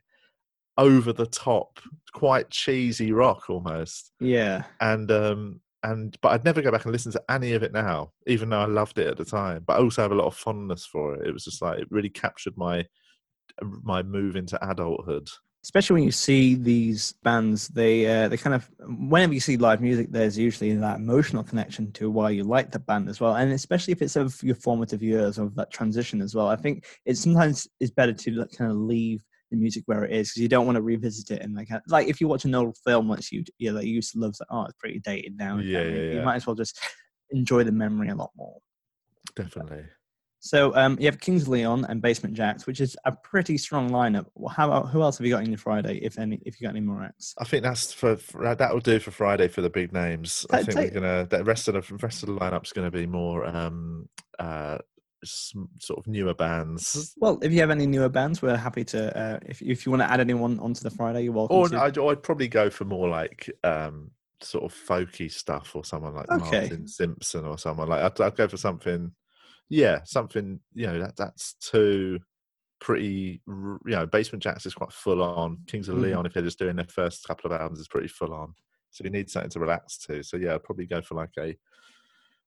over 0.78 1.12
the 1.12 1.26
top, 1.26 1.80
quite 2.12 2.51
cheesy 2.51 3.12
rock 3.12 3.51
almost 3.51 4.12
yeah, 4.20 4.64
and 4.80 5.11
um 5.11 5.61
and 5.83 6.16
but 6.20 6.31
I'd 6.33 6.45
never 6.45 6.62
go 6.62 6.70
back 6.70 6.85
and 6.85 6.93
listen 6.93 7.12
to 7.12 7.22
any 7.31 7.53
of 7.53 7.62
it 7.62 7.72
now, 7.72 8.12
even 8.26 8.49
though 8.51 8.61
I 8.61 8.66
loved 8.66 8.99
it 8.99 9.07
at 9.09 9.16
the 9.16 9.24
time. 9.24 9.64
But 9.66 9.74
I 9.74 9.81
also 9.83 10.03
have 10.03 10.12
a 10.12 10.16
lot 10.16 10.26
of 10.26 10.37
fondness 10.37 10.87
for 10.87 11.14
it. 11.14 11.26
It 11.26 11.33
was 11.33 11.45
just 11.45 11.62
like 11.62 11.78
it 11.81 11.89
really 11.91 12.11
captured 12.11 12.57
my 12.57 12.87
my 13.62 14.03
move 14.03 14.37
into 14.37 14.59
adulthood. 14.70 15.28
especially 15.64 15.95
when 15.95 16.05
you 16.05 16.12
see 16.12 16.55
these 16.55 17.12
bands 17.22 17.68
they 17.68 18.07
uh, 18.07 18.28
they 18.28 18.37
kind 18.37 18.55
of 18.55 18.68
whenever 19.09 19.35
you 19.35 19.41
see 19.41 19.57
live 19.59 19.81
music 19.81 20.09
there's 20.11 20.39
usually 20.39 20.74
that 20.74 20.99
emotional 20.99 21.45
connection 21.45 21.93
to 21.93 22.11
why 22.11 22.31
you 22.31 22.45
like 22.45 22.70
the 22.70 22.78
band 22.78 23.09
as 23.09 23.20
well 23.20 23.37
and 23.37 23.53
especially 23.53 23.93
if 23.93 24.01
it's 24.01 24.16
of 24.16 24.43
your 24.43 24.55
formative 24.55 25.03
years 25.03 25.37
of 25.39 25.55
that 25.55 25.70
transition 25.70 26.22
as 26.22 26.35
well 26.35 26.49
i 26.49 26.57
think 26.57 26.87
it 27.05 27.16
sometimes 27.16 27.68
is 27.81 27.91
better 27.91 28.12
to 28.12 28.47
kind 28.57 28.70
of 28.70 28.78
leave 28.78 29.22
the 29.51 29.57
music 29.57 29.82
where 29.86 30.05
it 30.05 30.12
is 30.12 30.30
because 30.30 30.42
you 30.42 30.48
don't 30.48 30.66
want 30.66 30.76
to 30.76 30.82
revisit 30.82 31.30
it 31.30 31.42
and 31.42 31.55
like 31.55 31.68
like 31.88 32.09
if 32.09 32.20
you 32.20 32.28
watch 32.28 32.44
an 32.44 32.55
old 32.55 32.76
film 32.84 33.09
once 33.09 33.32
you 33.32 33.44
yeah 33.59 33.72
that 33.72 33.86
you 33.86 33.94
used 33.94 34.12
to 34.12 34.18
love 34.18 34.34
like 34.40 34.48
oh 34.51 34.64
it's 34.64 34.74
pretty 34.78 34.98
dated 35.01 35.36
now 35.36 35.59
Yeah, 35.59 35.82
you, 35.82 36.01
yeah, 36.01 36.12
you 36.14 36.22
might 36.22 36.36
as 36.36 36.46
well 36.46 36.57
just 36.57 36.78
enjoy 37.30 37.64
the 37.64 37.72
memory 37.72 38.09
a 38.09 38.14
lot 38.14 38.30
more 38.36 38.59
Definitely. 39.36 39.84
so 40.40 40.74
um, 40.74 40.96
you 40.98 41.07
have 41.07 41.20
Kings 41.20 41.46
Leon 41.46 41.84
and 41.88 42.03
Basement 42.03 42.36
Jaxx, 42.36 42.66
which 42.66 42.80
is 42.80 42.96
a 43.05 43.12
pretty 43.12 43.57
strong 43.59 43.90
lineup. 43.90 44.26
Well, 44.34 44.53
How 44.53 44.68
about, 44.68 44.88
who 44.88 45.03
else 45.03 45.18
have 45.18 45.26
you 45.26 45.32
got 45.32 45.44
in 45.44 45.51
your 45.51 45.59
Friday, 45.59 45.98
if 46.03 46.18
any? 46.18 46.40
If 46.44 46.61
you 46.61 46.66
got 46.66 46.74
any 46.74 46.80
more 46.80 47.03
acts? 47.03 47.34
I 47.38 47.44
think 47.44 47.62
that's 47.62 47.92
for, 47.92 48.16
for 48.16 48.55
that 48.55 48.72
will 48.72 48.80
do 48.80 48.98
for 48.98 49.11
Friday 49.12 49.48
for 49.48 49.61
the 49.61 49.70
big 49.70 49.92
names. 49.92 50.46
I 50.51 50.62
think 50.62 50.78
we're 50.78 50.90
gonna 50.90 51.26
the 51.30 51.44
rest 51.44 51.68
of 51.68 51.74
the 51.74 51.96
rest 51.96 52.22
of 52.22 52.28
the 52.30 52.34
lineup's 52.36 52.72
gonna 52.72 52.90
be 52.90 53.07
more 53.07 53.46
um 53.46 54.09
uh 54.38 54.78
sort 55.25 55.99
of 55.99 56.07
newer 56.07 56.35
bands. 56.35 57.14
Well, 57.18 57.39
if 57.43 57.53
you 57.53 57.61
have 57.61 57.71
any 57.71 57.87
newer 57.87 58.09
bands, 58.09 58.43
we're 58.43 58.57
happy 58.57 58.85
to. 58.85 59.16
Uh, 59.16 59.39
if 59.47 59.61
if 59.62 59.85
you 59.85 59.91
want 59.93 60.03
to 60.03 60.11
add 60.11 60.21
anyone 60.21 60.59
onto 60.61 60.83
the 60.83 60.91
Friday, 60.91 61.23
you're 61.23 61.33
welcome. 61.33 61.57
Or 61.57 61.68
to. 61.68 61.81
I'd, 61.81 61.99
I'd 61.99 62.23
probably 62.23 62.49
go 62.49 62.71
for 62.71 62.85
more 62.85 63.09
like 63.09 63.51
um 63.64 64.11
sort 64.43 64.64
of 64.64 64.73
folky 64.75 65.31
stuff 65.31 65.77
or 65.77 65.85
someone 65.85 66.14
like 66.14 66.31
Okay. 66.31 66.61
Martin 66.62 66.87
Simpson 66.89 67.45
or 67.45 67.59
someone 67.59 67.89
like 67.89 68.03
I'd, 68.03 68.21
I'd 68.21 68.37
go 68.37 68.49
for 68.49 68.57
something 68.57 69.12
yeah 69.68 70.01
something 70.05 70.59
you 70.75 70.87
know 70.87 70.99
that 70.99 71.14
that's 71.16 71.53
too 71.55 72.18
pretty 72.81 73.43
you 73.47 73.79
know 73.85 74.07
basement 74.07 74.43
jaxx 74.43 74.64
is 74.64 74.75
quite 74.75 74.91
full 74.91 75.23
on 75.23 75.59
kings 75.66 75.89
of 75.91 75.97
Mhm. 75.97 76.03
leon 76.03 76.27
if 76.27 76.33
they're 76.33 76.43
just 76.43 76.59
doing 76.59 76.77
their 76.77 76.87
first 76.87 77.25
couple 77.27 77.53
of 77.53 77.61
albums 77.61 77.79
is 77.79 77.87
pretty 77.89 78.09
full 78.09 78.33
on 78.33 78.55
so 78.91 79.05
you 79.05 79.11
need 79.11 79.29
something 79.29 79.51
to 79.51 79.61
relax 79.61 79.99
to 79.99 80.23
so 80.23 80.39
yeah 80.39 80.55
i'd 80.55 80.64
probably 80.64 80.87
go 80.87 81.03
for 81.03 81.14
like 81.14 81.31
a 81.39 81.55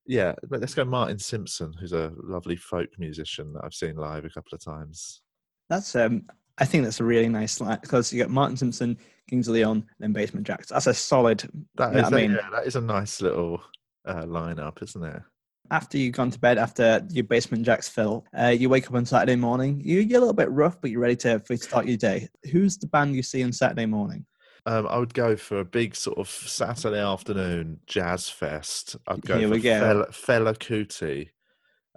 yeah 0.06 0.34
but 0.50 0.60
let's 0.60 0.74
go 0.74 0.84
martin 0.84 1.18
simpson 1.18 1.74
who's 1.80 1.94
a 1.94 2.12
lovely 2.18 2.56
folk 2.56 2.90
musician 2.98 3.54
that 3.54 3.64
i've 3.64 3.74
seen 3.74 3.96
live 3.96 4.26
a 4.26 4.30
couple 4.30 4.56
of 4.56 4.64
times 4.64 5.22
That's 5.70 5.96
um, 5.96 6.24
I 6.58 6.66
think 6.66 6.84
that's 6.84 7.00
a 7.00 7.04
really 7.04 7.30
nice 7.30 7.60
line 7.60 7.80
because 7.82 8.14
you 8.14 8.22
got 8.22 8.30
Martin 8.30 8.56
Simpson, 8.56 8.96
Kings 9.28 9.48
of 9.48 9.56
Leon, 9.56 9.86
then 10.00 10.14
Basement 10.14 10.46
Jaxx. 10.46 10.68
That's 10.68 10.86
a 10.86 10.94
solid. 10.94 11.50
that 11.78 11.96
is 11.96 12.04
I 12.04 12.10
mean- 12.10 12.32
yeah, 12.34 12.50
that 12.52 12.68
is 12.68 12.76
a 12.76 12.82
nice 12.82 13.22
little 13.22 13.60
uh, 14.06 14.24
lineup 14.26 14.84
isn't 14.84 15.04
it 15.04 15.22
After 15.72 15.98
you've 15.98 16.14
gone 16.14 16.30
to 16.30 16.40
bed, 16.40 16.58
after 16.60 17.02
your 17.10 17.24
Basement 17.24 17.66
Jaxx 17.66 17.90
fill, 17.90 18.26
uh, 18.38 18.48
you 18.50 18.70
wake 18.70 18.86
up 18.88 18.94
on 18.94 19.06
Saturday 19.06 19.36
morning. 19.36 19.82
You, 19.84 20.00
you're 20.02 20.18
a 20.18 20.20
little 20.20 20.34
bit 20.34 20.52
rough, 20.52 20.80
but 20.80 20.92
you're 20.92 21.00
ready 21.02 21.16
to, 21.16 21.40
to 21.40 21.58
start 21.58 21.88
your 21.88 21.98
day. 21.98 22.28
Who's 22.52 22.78
the 22.78 22.88
band 22.88 23.16
you 23.16 23.24
see 23.24 23.44
on 23.44 23.52
Saturday 23.52 23.88
morning? 23.88 24.26
Um, 24.66 24.88
I 24.88 24.98
would 24.98 25.14
go 25.14 25.36
for 25.36 25.60
a 25.60 25.66
big 25.66 25.94
sort 25.96 26.18
of 26.18 26.30
Saturday 26.30 27.00
afternoon 27.02 27.82
jazz 27.86 28.30
fest. 28.30 28.96
I'd 29.08 29.26
go 29.26 29.40
Here 29.40 29.50
for 29.50 29.56
we 29.56 29.60
go. 29.60 29.80
Fela, 29.82 30.08
Fela 30.10 30.56
Kuti, 30.58 31.30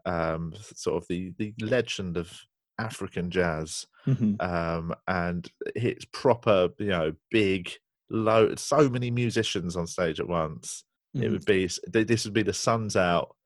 um, 0.06 0.54
sort 0.74 1.02
of 1.02 1.08
the, 1.08 1.32
the 1.38 1.54
legend 1.60 2.16
of 2.16 2.40
African 2.78 3.30
jazz, 3.30 3.86
Mhm. 4.06 4.40
um, 4.40 4.94
and 5.08 5.50
it's 5.76 6.06
proper, 6.06 6.70
you 6.78 6.88
know, 6.88 7.14
big, 7.30 7.72
low, 8.10 8.54
so 8.56 8.88
many 8.90 9.10
musicians 9.10 9.76
on 9.76 9.86
stage 9.86 10.20
at 10.20 10.28
once. 10.28 10.84
It 11.20 11.30
Mhm. 11.30 11.32
would 11.32 11.46
be 11.46 11.68
this 11.88 12.24
would 12.26 12.34
be 12.34 12.42
the 12.44 12.52
sun's 12.54 12.96
out. 12.96 13.36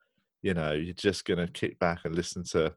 You 0.42 0.54
know, 0.54 0.72
you're 0.72 0.94
just 0.94 1.24
gonna 1.26 1.48
kick 1.48 1.78
back 1.80 2.00
and 2.04 2.14
listen 2.14 2.44
to 2.52 2.76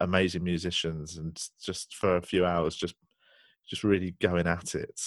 amazing 0.00 0.44
musicians, 0.44 1.18
and 1.18 1.38
just 1.62 1.96
for 1.96 2.16
a 2.16 2.22
few 2.22 2.46
hours, 2.46 2.76
just 2.76 2.96
just 3.68 3.84
really 3.84 4.12
going 4.20 4.46
at 4.48 4.74
it. 4.76 5.00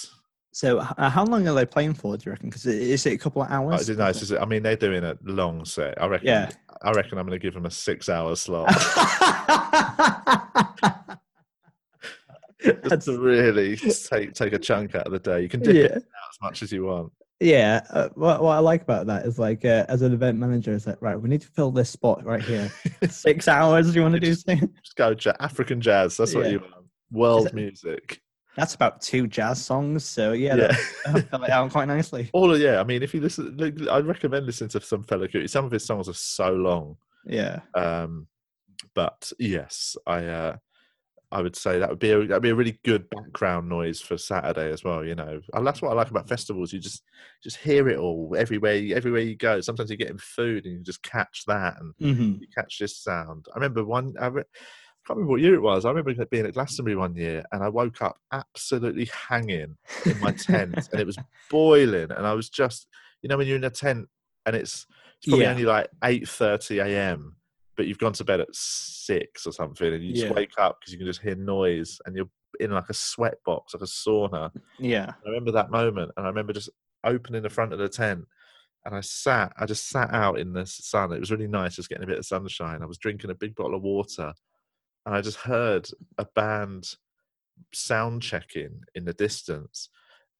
So, 0.52 0.78
uh, 0.78 1.10
how 1.10 1.24
long 1.24 1.46
are 1.46 1.54
they 1.54 1.66
playing 1.66 1.94
for? 1.94 2.16
Do 2.16 2.22
you 2.26 2.32
reckon? 2.32 2.48
Because 2.48 2.66
is 2.66 3.06
it 3.06 3.12
a 3.12 3.18
couple 3.18 3.42
of 3.42 3.50
I 3.50 3.54
hours? 3.56 3.86
didn't 3.86 3.98
know. 3.98 4.06
it's 4.08 4.20
just- 4.20 4.32
I 4.32 4.44
mean, 4.44 4.62
they're 4.62 4.76
doing 4.76 5.04
a 5.04 5.16
long 5.22 5.64
set. 5.64 6.00
I 6.02 6.06
reckon. 6.06 6.28
Yeah. 6.28 6.50
I 6.82 6.92
reckon 6.92 7.18
I'm 7.18 7.26
going 7.26 7.38
to 7.38 7.42
give 7.42 7.54
them 7.54 7.66
a 7.66 7.70
six-hour 7.70 8.34
slot. 8.36 8.68
That's- 12.64 13.04
to 13.04 13.18
really 13.18 13.76
take 13.76 14.34
take 14.34 14.52
a 14.52 14.58
chunk 14.58 14.94
out 14.96 15.06
of 15.06 15.12
the 15.12 15.18
day. 15.20 15.42
You 15.42 15.48
can 15.48 15.60
dip 15.60 15.76
yeah, 15.76 15.82
it 15.84 15.92
as 15.96 16.38
much 16.42 16.62
as 16.62 16.72
you 16.72 16.84
want. 16.86 17.12
yeah. 17.40 17.82
Uh, 17.90 18.08
what, 18.14 18.42
what 18.42 18.56
I 18.56 18.58
like 18.58 18.82
about 18.82 19.06
that 19.06 19.26
is 19.26 19.38
like, 19.38 19.64
uh, 19.64 19.84
as 19.88 20.02
an 20.02 20.12
event 20.12 20.38
manager, 20.38 20.72
is 20.72 20.86
like, 20.86 21.00
right, 21.00 21.20
we 21.20 21.28
need 21.28 21.42
to 21.42 21.48
fill 21.48 21.70
this 21.70 21.90
spot 21.90 22.24
right 22.24 22.42
here. 22.42 22.70
Six 23.08 23.46
hours. 23.46 23.94
You 23.94 24.02
want 24.02 24.14
to 24.14 24.20
do 24.20 24.26
Just- 24.28 24.46
something? 24.46 24.68
Just 24.82 24.96
go 24.96 25.14
ja- 25.24 25.36
African 25.38 25.80
jazz. 25.80 26.16
That's 26.16 26.34
what 26.34 26.50
you 26.50 26.58
want. 26.60 26.72
World 27.12 27.46
it- 27.48 27.54
music. 27.54 28.20
That's 28.58 28.74
about 28.74 29.00
two 29.00 29.26
jazz 29.26 29.64
songs. 29.64 30.04
So 30.04 30.32
yeah, 30.32 30.56
Yeah. 30.56 30.76
that 31.30 31.50
out 31.50 31.70
quite 31.70 31.86
nicely. 31.88 32.28
All 32.32 32.52
of, 32.52 32.60
yeah. 32.60 32.80
I 32.80 32.84
mean, 32.84 33.02
if 33.02 33.14
you 33.14 33.20
listen, 33.20 33.56
I'd 33.90 34.06
recommend 34.06 34.46
listening 34.46 34.70
to 34.70 34.80
some 34.80 35.04
Fela 35.04 35.30
Kuti. 35.30 35.48
Some 35.48 35.64
of 35.64 35.70
his 35.70 35.84
songs 35.84 36.08
are 36.08 36.14
so 36.14 36.52
long. 36.52 36.96
Yeah. 37.24 37.60
Um, 37.74 38.26
but 38.94 39.32
yes, 39.38 39.96
I 40.06 40.24
uh, 40.24 40.56
I 41.30 41.42
would 41.42 41.56
say 41.56 41.78
that 41.78 41.90
would 41.90 41.98
be 41.98 42.10
a, 42.10 42.26
that'd 42.26 42.42
be 42.42 42.50
a 42.50 42.54
really 42.54 42.80
good 42.84 43.08
background 43.10 43.68
noise 43.68 44.00
for 44.00 44.16
Saturday 44.16 44.72
as 44.72 44.82
well. 44.82 45.04
You 45.04 45.14
know, 45.14 45.40
and 45.52 45.66
that's 45.66 45.82
what 45.82 45.90
I 45.90 45.94
like 45.94 46.10
about 46.10 46.28
festivals. 46.28 46.72
You 46.72 46.80
just 46.80 47.02
just 47.42 47.58
hear 47.58 47.88
it 47.88 47.98
all 47.98 48.34
everywhere. 48.36 48.82
Everywhere 48.94 49.20
you 49.20 49.36
go. 49.36 49.60
Sometimes 49.60 49.90
you're 49.90 49.98
getting 49.98 50.18
food 50.18 50.64
and 50.64 50.78
you 50.78 50.82
just 50.82 51.02
catch 51.02 51.44
that 51.46 51.76
and 51.80 51.94
hmm 51.98 52.34
you 52.40 52.46
catch 52.54 52.78
this 52.78 52.96
sound. 52.96 53.46
I 53.52 53.56
remember 53.56 53.84
one. 53.84 54.14
I, 54.20 54.26
re- 54.28 54.44
can't 55.08 55.16
remember 55.16 55.30
what 55.32 55.40
year 55.40 55.54
it 55.54 55.62
was. 55.62 55.84
I 55.84 55.88
remember 55.90 56.12
being 56.26 56.44
at 56.46 56.52
Glastonbury 56.54 56.94
one 56.96 57.16
year 57.16 57.42
and 57.52 57.62
I 57.64 57.68
woke 57.70 58.02
up 58.02 58.18
absolutely 58.32 59.08
hanging 59.28 59.76
in 60.04 60.20
my 60.20 60.32
tent 60.32 60.76
and 60.92 61.00
it 61.00 61.06
was 61.06 61.16
boiling 61.50 62.10
and 62.10 62.26
I 62.26 62.34
was 62.34 62.48
just 62.50 62.86
you 63.22 63.28
know 63.28 63.36
when 63.38 63.46
you're 63.46 63.56
in 63.56 63.64
a 63.64 63.70
tent 63.70 64.06
and 64.46 64.54
it's 64.54 64.86
it's 65.16 65.26
probably 65.26 65.44
Yeah. 65.46 65.50
only 65.52 65.64
like 65.64 65.88
eight 66.04 66.28
thirty 66.28 66.78
a.m. 66.78 67.36
but 67.76 67.86
you've 67.86 67.98
gone 67.98 68.12
to 68.12 68.24
bed 68.24 68.40
at 68.40 68.48
six 68.52 69.46
or 69.46 69.52
something 69.52 69.92
and 69.94 70.04
you 70.04 70.12
just 70.12 70.26
Yeah. 70.26 70.32
wake 70.32 70.52
up 70.58 70.78
because 70.78 70.92
you 70.92 70.98
can 70.98 71.06
just 71.06 71.22
hear 71.22 71.34
noise 71.34 71.98
and 72.06 72.14
you're 72.14 72.28
in 72.60 72.70
like 72.70 72.88
a 72.90 72.94
sweat 72.94 73.38
box 73.46 73.74
like 73.74 73.82
a 73.82 73.86
sauna. 73.86 74.50
Yeah. 74.78 75.12
I 75.24 75.28
remember 75.28 75.52
that 75.52 75.70
moment 75.70 76.12
and 76.16 76.26
I 76.26 76.28
remember 76.28 76.52
just 76.52 76.70
opening 77.04 77.42
the 77.42 77.50
front 77.50 77.72
of 77.72 77.78
the 77.78 77.88
tent 77.88 78.26
and 78.84 78.94
I 78.94 79.00
sat 79.00 79.52
I 79.58 79.66
just 79.66 79.88
sat 79.88 80.12
out 80.12 80.38
in 80.38 80.52
the 80.52 80.66
sun. 80.66 81.12
It 81.12 81.20
was 81.20 81.30
really 81.30 81.48
nice 81.48 81.76
just 81.76 81.88
getting 81.88 82.04
a 82.04 82.06
bit 82.06 82.18
of 82.18 82.26
sunshine. 82.26 82.82
I 82.82 82.86
was 82.86 82.98
drinking 82.98 83.30
a 83.30 83.34
big 83.34 83.54
bottle 83.54 83.74
of 83.74 83.82
water 83.82 84.32
and 85.06 85.14
I 85.14 85.20
just 85.20 85.38
heard 85.38 85.88
a 86.18 86.24
band 86.24 86.94
sound 87.72 88.22
checking 88.22 88.82
in 88.94 89.04
the 89.04 89.12
distance. 89.12 89.90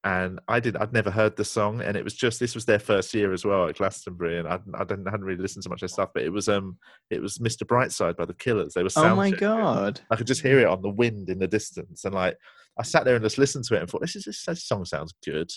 And 0.05 0.39
I 0.47 0.61
did. 0.61 0.77
I'd 0.77 0.93
never 0.93 1.11
heard 1.11 1.35
the 1.35 1.45
song, 1.45 1.81
and 1.81 1.97
it 1.97 2.05
was 2.05 2.15
just 2.15 2.39
this 2.39 2.55
was 2.55 2.65
their 2.65 2.79
first 2.79 3.13
year 3.13 3.33
as 3.33 3.45
well 3.45 3.67
at 3.69 3.77
Glastonbury, 3.79 4.39
and 4.39 4.47
I, 4.47 4.61
I 4.75 4.85
didn't 4.85 5.07
hadn't 5.07 5.25
really 5.27 5.43
listened 5.43 5.65
to 5.65 5.69
much 5.69 5.79
of 5.79 5.81
their 5.81 5.93
stuff, 5.93 6.11
but 6.15 6.23
it 6.23 6.29
was 6.31 6.49
um 6.49 6.79
it 7.11 7.21
was 7.21 7.39
Mr. 7.39 7.65
Brightside 7.65 8.17
by 8.17 8.25
the 8.25 8.33
Killers. 8.33 8.75
They 8.75 8.85
were 8.85 8.91
Oh 8.95 9.17
my 9.17 9.31
checking. 9.31 9.49
god. 9.49 10.01
I 10.09 10.15
could 10.15 10.29
just 10.29 10.41
hear 10.41 10.61
it 10.61 10.69
on 10.69 10.83
the 10.83 10.89
wind 10.89 11.29
in 11.31 11.41
the 11.41 11.49
distance, 11.49 12.05
and 12.05 12.15
like 12.15 12.37
I 12.79 12.85
sat 12.85 13.05
there 13.05 13.17
and 13.17 13.25
just 13.25 13.39
listened 13.39 13.65
to 13.65 13.75
it 13.75 13.81
and 13.81 13.91
thought, 13.91 14.01
this 14.01 14.15
is 14.15 14.25
this, 14.25 14.45
this 14.45 14.63
song 14.65 14.85
sounds 14.85 15.13
good. 15.25 15.51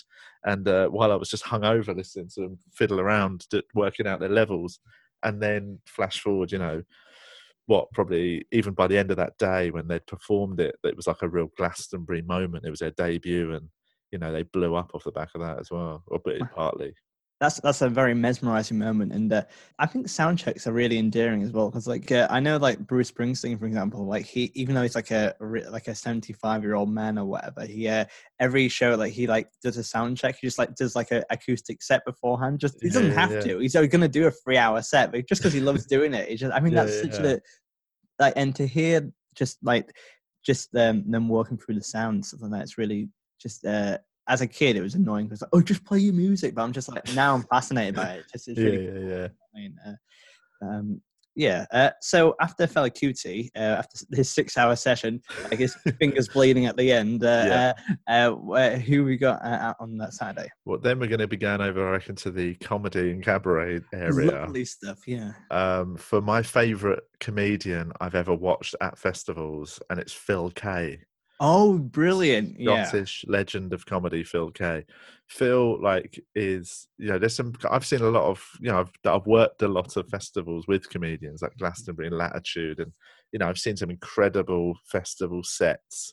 And 0.44 0.66
uh, 0.66 0.88
while 0.88 1.12
I 1.12 1.16
was 1.16 1.30
just 1.30 1.44
hung 1.44 1.64
over 1.64 1.94
listening 1.94 2.28
to 2.34 2.40
them 2.40 2.58
fiddle 2.74 2.98
around, 2.98 3.46
working 3.76 4.08
out 4.08 4.18
their 4.18 4.28
levels, 4.28 4.80
and 5.22 5.40
then 5.40 5.78
flash 5.86 6.18
forward, 6.20 6.50
you 6.50 6.58
know, 6.58 6.82
what 7.72 7.90
probably 7.92 8.44
even 8.52 8.74
by 8.74 8.86
the 8.86 8.98
end 8.98 9.10
of 9.10 9.16
that 9.16 9.38
day 9.38 9.70
when 9.70 9.88
they'd 9.88 10.06
performed 10.06 10.60
it, 10.60 10.76
it 10.84 10.94
was 10.94 11.06
like 11.06 11.22
a 11.22 11.28
real 11.28 11.48
Glastonbury 11.56 12.20
moment. 12.20 12.66
It 12.66 12.70
was 12.70 12.80
their 12.80 12.90
debut, 12.90 13.54
and 13.54 13.68
you 14.10 14.18
know 14.18 14.30
they 14.30 14.42
blew 14.42 14.74
up 14.74 14.90
off 14.94 15.04
the 15.04 15.10
back 15.10 15.30
of 15.34 15.40
that 15.40 15.58
as 15.58 15.70
well, 15.70 16.04
or 16.08 16.20
partly. 16.54 16.94
That's 17.40 17.58
that's 17.60 17.82
a 17.82 17.88
very 17.88 18.14
mesmerizing 18.14 18.78
moment, 18.78 19.12
and 19.12 19.32
uh, 19.32 19.42
I 19.76 19.86
think 19.86 20.08
sound 20.08 20.38
checks 20.38 20.68
are 20.68 20.72
really 20.72 20.96
endearing 20.96 21.42
as 21.42 21.50
well. 21.50 21.70
Because 21.70 21.88
like 21.88 22.12
uh, 22.12 22.28
I 22.30 22.38
know, 22.38 22.56
like 22.56 22.78
Bruce 22.86 23.10
Springsteen, 23.10 23.58
for 23.58 23.66
example, 23.66 24.06
like 24.06 24.26
he 24.26 24.52
even 24.54 24.76
though 24.76 24.82
he's 24.82 24.94
like 24.94 25.10
a 25.10 25.34
like 25.68 25.88
a 25.88 25.94
seventy 25.94 26.34
five 26.34 26.62
year 26.62 26.76
old 26.76 26.88
man 26.90 27.18
or 27.18 27.24
whatever, 27.24 27.64
he 27.66 27.88
uh, 27.88 28.04
every 28.38 28.68
show 28.68 28.94
like 28.94 29.12
he 29.12 29.26
like 29.26 29.48
does 29.60 29.76
a 29.76 29.82
sound 29.82 30.18
check. 30.18 30.36
He 30.40 30.46
just 30.46 30.58
like 30.58 30.76
does 30.76 30.94
like 30.94 31.10
a 31.10 31.24
acoustic 31.30 31.82
set 31.82 32.04
beforehand. 32.04 32.60
Just 32.60 32.80
he 32.80 32.90
doesn't 32.90 33.10
Yeah, 33.10 33.14
have 33.14 33.32
yeah. 33.32 33.40
to. 33.40 33.58
He's 33.58 33.74
going 33.74 33.90
to 33.90 34.08
do 34.08 34.28
a 34.28 34.30
three 34.30 34.56
hour 34.58 34.80
set, 34.80 35.10
but 35.10 35.26
just 35.26 35.40
because 35.42 35.52
he 35.52 35.60
loves 35.60 35.84
doing 35.84 36.14
it, 36.14 36.28
it's 36.28 36.40
just 36.40 36.52
I 36.54 36.60
mean 36.60 36.74
Yeah, 36.74 36.84
that's 36.84 37.00
such 37.00 37.18
a 37.18 37.40
like 38.22 38.34
and 38.36 38.54
to 38.56 38.66
hear 38.66 39.12
just 39.34 39.58
like 39.62 39.94
just 40.44 40.74
um, 40.76 41.04
them 41.10 41.28
working 41.28 41.58
through 41.58 41.74
the 41.74 41.82
sound 41.82 42.24
stuff 42.24 42.42
like 42.42 42.52
that. 42.52 42.62
It's 42.62 42.78
really 42.78 43.08
just 43.40 43.64
uh, 43.66 43.98
as 44.28 44.40
a 44.40 44.46
kid, 44.46 44.76
it 44.76 44.82
was 44.82 44.94
annoying 44.94 45.26
because 45.26 45.42
like, 45.42 45.50
oh, 45.52 45.60
just 45.60 45.84
play 45.84 45.98
your 45.98 46.14
music. 46.14 46.54
But 46.54 46.62
I'm 46.62 46.72
just 46.72 46.88
like 46.88 47.14
now 47.14 47.34
I'm 47.34 47.42
fascinated 47.42 47.96
by 47.96 48.14
it. 48.14 48.24
Just 48.32 48.48
it's 48.48 48.58
Yeah, 48.58 48.64
really 48.64 48.84
yeah, 48.86 49.16
yeah. 49.16 49.28
I 49.28 49.58
mean, 49.58 49.76
uh, 49.86 50.64
um, 50.64 51.00
yeah. 51.34 51.66
Uh, 51.72 51.90
so 52.00 52.34
after 52.40 52.66
Fela 52.66 52.90
Kuti, 52.90 53.48
uh, 53.56 53.78
after 53.78 54.04
his 54.12 54.28
six-hour 54.30 54.76
session, 54.76 55.20
like 55.44 55.58
his 55.58 55.74
fingers 56.00 56.28
bleeding 56.28 56.66
at 56.66 56.76
the 56.76 56.92
end, 56.92 57.24
uh, 57.24 57.72
Yeah. 58.08 58.28
uh, 58.30 58.34
uh, 58.52 58.76
who 58.76 59.04
we 59.04 59.16
got 59.16 59.42
uh, 59.44 59.48
out 59.60 59.76
on 59.80 59.96
that 59.98 60.12
Saturday? 60.14 60.48
Well, 60.64 60.78
then 60.78 60.98
we're 60.98 61.06
going 61.08 61.20
to 61.20 61.26
be 61.28 61.36
going 61.36 61.60
over, 61.60 61.88
I 61.88 61.92
reckon, 61.92 62.16
to 62.16 62.30
the 62.30 62.54
comedy 62.56 63.10
and 63.10 63.22
cabaret 63.22 63.80
area. 63.92 64.30
Lovely 64.32 64.64
stuff. 64.64 65.00
Yeah. 65.06 65.32
um, 65.50 65.96
for 65.96 66.20
my 66.20 66.42
favourite 66.42 67.00
comedian 67.20 67.92
I've 68.00 68.14
ever 68.14 68.34
watched 68.34 68.74
at 68.80 68.98
festivals, 68.98 69.80
and 69.90 69.98
it's 69.98 70.12
Phil 70.12 70.50
Kay. 70.50 71.00
Oh, 71.44 71.76
brilliant! 71.78 72.60
Yeah, 72.60 72.84
Scottish 72.84 73.24
legend 73.26 73.72
of 73.72 73.84
comedy, 73.84 74.22
Phil 74.22 74.50
Kay. 74.52 74.84
Phil, 75.32 75.82
like, 75.82 76.22
is 76.34 76.88
you 76.98 77.08
know, 77.08 77.18
there's 77.18 77.34
some. 77.34 77.54
I've 77.70 77.86
seen 77.86 78.02
a 78.02 78.10
lot 78.10 78.24
of, 78.24 78.44
you 78.60 78.70
know, 78.70 78.80
I've, 78.80 78.90
I've 79.04 79.26
worked 79.26 79.62
a 79.62 79.68
lot 79.68 79.96
of 79.96 80.08
festivals 80.08 80.66
with 80.68 80.90
comedians 80.90 81.40
like 81.40 81.56
Glastonbury 81.58 82.08
and 82.08 82.18
Latitude, 82.18 82.80
and 82.80 82.92
you 83.32 83.38
know, 83.38 83.48
I've 83.48 83.58
seen 83.58 83.76
some 83.76 83.90
incredible 83.90 84.74
festival 84.86 85.42
sets. 85.42 86.12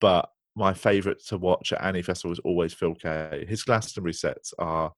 But 0.00 0.30
my 0.56 0.72
favourite 0.72 1.18
to 1.26 1.36
watch 1.36 1.72
at 1.74 1.84
any 1.84 2.00
festival 2.00 2.32
is 2.32 2.38
always 2.40 2.72
Phil 2.72 2.94
Kay. 2.94 3.44
His 3.46 3.62
Glastonbury 3.62 4.14
sets 4.14 4.54
are. 4.58 4.92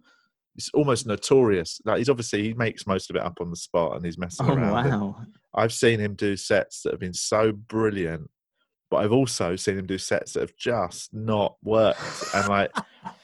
It's 0.54 0.70
almost 0.72 1.06
notorious. 1.06 1.80
Like 1.84 1.98
he's 1.98 2.08
obviously 2.08 2.44
he 2.44 2.54
makes 2.54 2.86
most 2.86 3.10
of 3.10 3.16
it 3.16 3.22
up 3.22 3.38
on 3.40 3.50
the 3.50 3.56
spot 3.56 3.96
and 3.96 4.04
he's 4.04 4.16
messing 4.16 4.48
Oh 4.48 4.54
around. 4.54 4.86
and 4.86 5.00
wow! 5.00 5.16
I've 5.54 5.72
seen 5.72 5.98
him 5.98 6.14
do 6.14 6.36
sets 6.36 6.82
that 6.82 6.92
have 6.92 7.00
been 7.00 7.12
so 7.12 7.52
brilliant, 7.52 8.30
but 8.90 8.98
I've 8.98 9.12
also 9.12 9.56
seen 9.56 9.76
him 9.76 9.86
do 9.86 9.98
sets 9.98 10.32
that 10.32 10.40
have 10.40 10.56
just 10.56 11.12
not 11.12 11.56
worked. 11.62 12.00
And 12.34 12.48
like, 12.48 12.70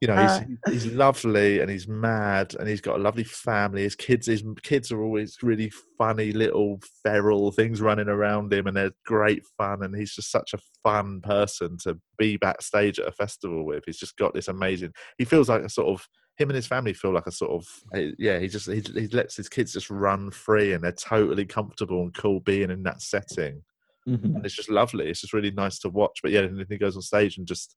you 0.00 0.08
know, 0.08 0.16
he's 0.16 0.40
he's 0.66 0.86
lovely 0.86 1.60
and 1.60 1.70
he's 1.70 1.88
mad 1.88 2.54
and 2.58 2.68
he's 2.68 2.80
got 2.80 2.96
a 2.96 3.02
lovely 3.02 3.24
family. 3.24 3.82
His 3.82 3.96
kids, 3.96 4.26
his 4.26 4.42
kids 4.62 4.92
are 4.92 5.02
always 5.02 5.38
really 5.42 5.70
funny 5.98 6.32
little 6.32 6.80
feral 7.02 7.50
things 7.52 7.80
running 7.80 8.08
around 8.08 8.52
him, 8.52 8.66
and 8.66 8.76
they're 8.76 8.92
great 9.06 9.44
fun. 9.58 9.82
And 9.82 9.96
he's 9.96 10.14
just 10.14 10.30
such 10.30 10.52
a 10.54 10.58
fun 10.82 11.20
person 11.22 11.78
to 11.84 11.98
be 12.18 12.36
backstage 12.36 12.98
at 12.98 13.08
a 13.08 13.12
festival 13.12 13.64
with. 13.64 13.84
He's 13.86 13.98
just 13.98 14.16
got 14.16 14.34
this 14.34 14.48
amazing. 14.48 14.92
He 15.18 15.24
feels 15.24 15.48
like 15.48 15.62
a 15.62 15.68
sort 15.70 15.88
of 15.88 16.06
him 16.36 16.50
and 16.50 16.56
his 16.56 16.66
family 16.66 16.92
feel 16.92 17.12
like 17.14 17.26
a 17.26 17.32
sort 17.32 17.52
of 17.52 17.66
eh, 17.94 18.10
yeah. 18.18 18.38
He 18.38 18.48
just 18.48 18.66
he, 18.70 18.80
he 18.94 19.08
lets 19.08 19.36
his 19.36 19.48
kids 19.48 19.72
just 19.72 19.90
run 19.90 20.30
free, 20.30 20.72
and 20.74 20.84
they're 20.84 20.92
totally 20.92 21.46
comfortable 21.46 22.02
and 22.02 22.14
cool 22.14 22.40
being 22.40 22.70
in 22.70 22.82
that 22.84 23.00
setting 23.02 23.62
Mhm. 24.08 24.36
and 24.36 24.46
it's 24.46 24.54
just 24.54 24.70
lovely. 24.70 25.08
It's 25.08 25.20
just 25.20 25.32
really 25.32 25.50
nice 25.50 25.78
to 25.80 25.88
watch. 25.88 26.20
But 26.22 26.30
yeah, 26.30 26.40
and 26.42 26.58
then 26.58 26.66
he 26.68 26.78
goes 26.78 26.94
on 26.96 27.02
stage 27.02 27.38
and 27.38 27.46
just 27.46 27.76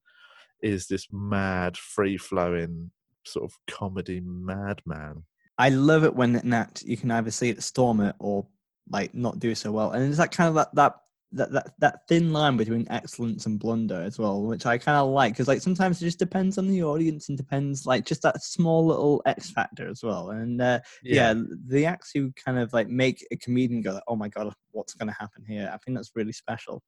is 0.61 0.87
this 0.87 1.07
mad, 1.11 1.77
free 1.77 2.17
flowing 2.17 2.91
sort 3.25 3.45
of 3.45 3.57
comedy 3.69 4.21
madman. 4.23 5.23
I 5.57 5.69
love 5.69 6.03
it 6.03 6.15
when 6.15 6.33
that 6.33 6.81
you 6.85 6.97
can 6.97 7.11
either 7.11 7.31
see 7.31 7.49
it 7.49 7.61
storm 7.63 7.99
it 7.99 8.15
or 8.19 8.47
like 8.89 9.13
not 9.13 9.39
do 9.39 9.53
so 9.55 9.71
well, 9.71 9.91
and 9.91 10.07
it's 10.07 10.17
that 10.17 10.31
kind 10.31 10.49
of 10.49 10.55
that 10.55 10.73
that 10.75 10.95
that 11.31 11.51
that, 11.51 11.71
that 11.79 12.07
thin 12.07 12.33
line 12.33 12.57
between 12.57 12.87
excellence 12.89 13.45
and 13.45 13.59
blunder 13.59 14.01
as 14.01 14.17
well, 14.17 14.41
which 14.41 14.65
I 14.65 14.77
kind 14.77 14.97
of 14.97 15.09
like 15.09 15.33
because 15.33 15.47
like 15.47 15.61
sometimes 15.61 16.01
it 16.01 16.05
just 16.05 16.19
depends 16.19 16.57
on 16.57 16.67
the 16.67 16.83
audience 16.83 17.29
and 17.29 17.37
depends 17.37 17.85
like 17.85 18.05
just 18.05 18.21
that 18.23 18.41
small 18.43 18.85
little 18.85 19.21
X 19.25 19.51
factor 19.51 19.87
as 19.87 20.03
well. 20.03 20.31
And 20.31 20.61
uh, 20.61 20.79
yeah. 21.03 21.33
the 21.67 21.85
acts 21.85 22.11
who 22.13 22.31
kind 22.33 22.57
of 22.57 22.73
like 22.73 22.89
make 22.89 23.25
a 23.31 23.37
comedian 23.37 23.81
go, 23.81 23.93
like, 23.93 24.03
"Oh 24.07 24.15
my 24.15 24.27
god, 24.27 24.53
what's 24.71 24.93
going 24.93 25.07
to 25.07 25.15
happen 25.19 25.43
here?" 25.47 25.69
I 25.73 25.77
think 25.77 25.97
that's 25.97 26.11
really 26.15 26.33
special. 26.33 26.81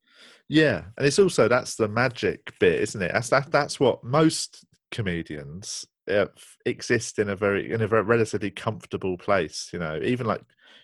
Yeah, 0.47 0.83
and 0.97 1.05
it's 1.05 1.19
also 1.19 1.47
that's 1.47 1.75
the 1.75 1.87
magic 1.87 2.51
bit, 2.59 2.81
isn't 2.81 3.01
it? 3.01 3.11
That's 3.13 3.29
that, 3.29 3.51
that's 3.51 3.79
what 3.79 4.03
most 4.03 4.65
comedians 4.91 5.85
uh, 6.09 6.25
exist 6.65 7.19
in 7.19 7.29
a 7.29 7.35
very 7.35 7.71
in 7.71 7.81
a 7.81 7.87
very 7.87 8.03
relatively 8.03 8.51
comfortable 8.51 9.17
place. 9.17 9.69
You 9.71 9.79
know, 9.79 9.99
even 10.03 10.25
like 10.25 10.41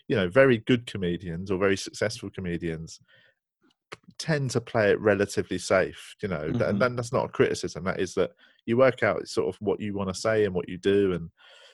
you 0.07 0.15
know 0.15 0.29
very 0.29 0.59
good 0.59 0.85
comedians 0.85 1.49
or 1.49 1.57
very 1.57 1.77
successful 1.77 2.29
comedians 2.29 2.99
tend 4.19 4.51
to 4.51 4.61
play 4.61 4.91
it 4.91 4.99
relatively 4.99 5.57
safe. 5.59 6.15
You 6.21 6.29
know, 6.29 6.53
Mhm. 6.53 6.59
and 6.59 6.81
then 6.81 6.95
that's 6.95 7.13
not 7.13 7.25
a 7.25 7.29
criticism. 7.29 7.83
That 7.85 7.99
is 7.99 8.13
that 8.15 8.31
you 8.65 8.77
work 8.77 9.03
out 9.03 9.27
sort 9.27 9.47
of 9.53 9.59
what 9.61 9.79
you 9.79 9.93
want 9.95 10.09
to 10.09 10.19
say 10.19 10.45
and 10.45 10.53
what 10.55 10.69
you 10.69 10.77
do, 10.77 11.13
and 11.13 11.31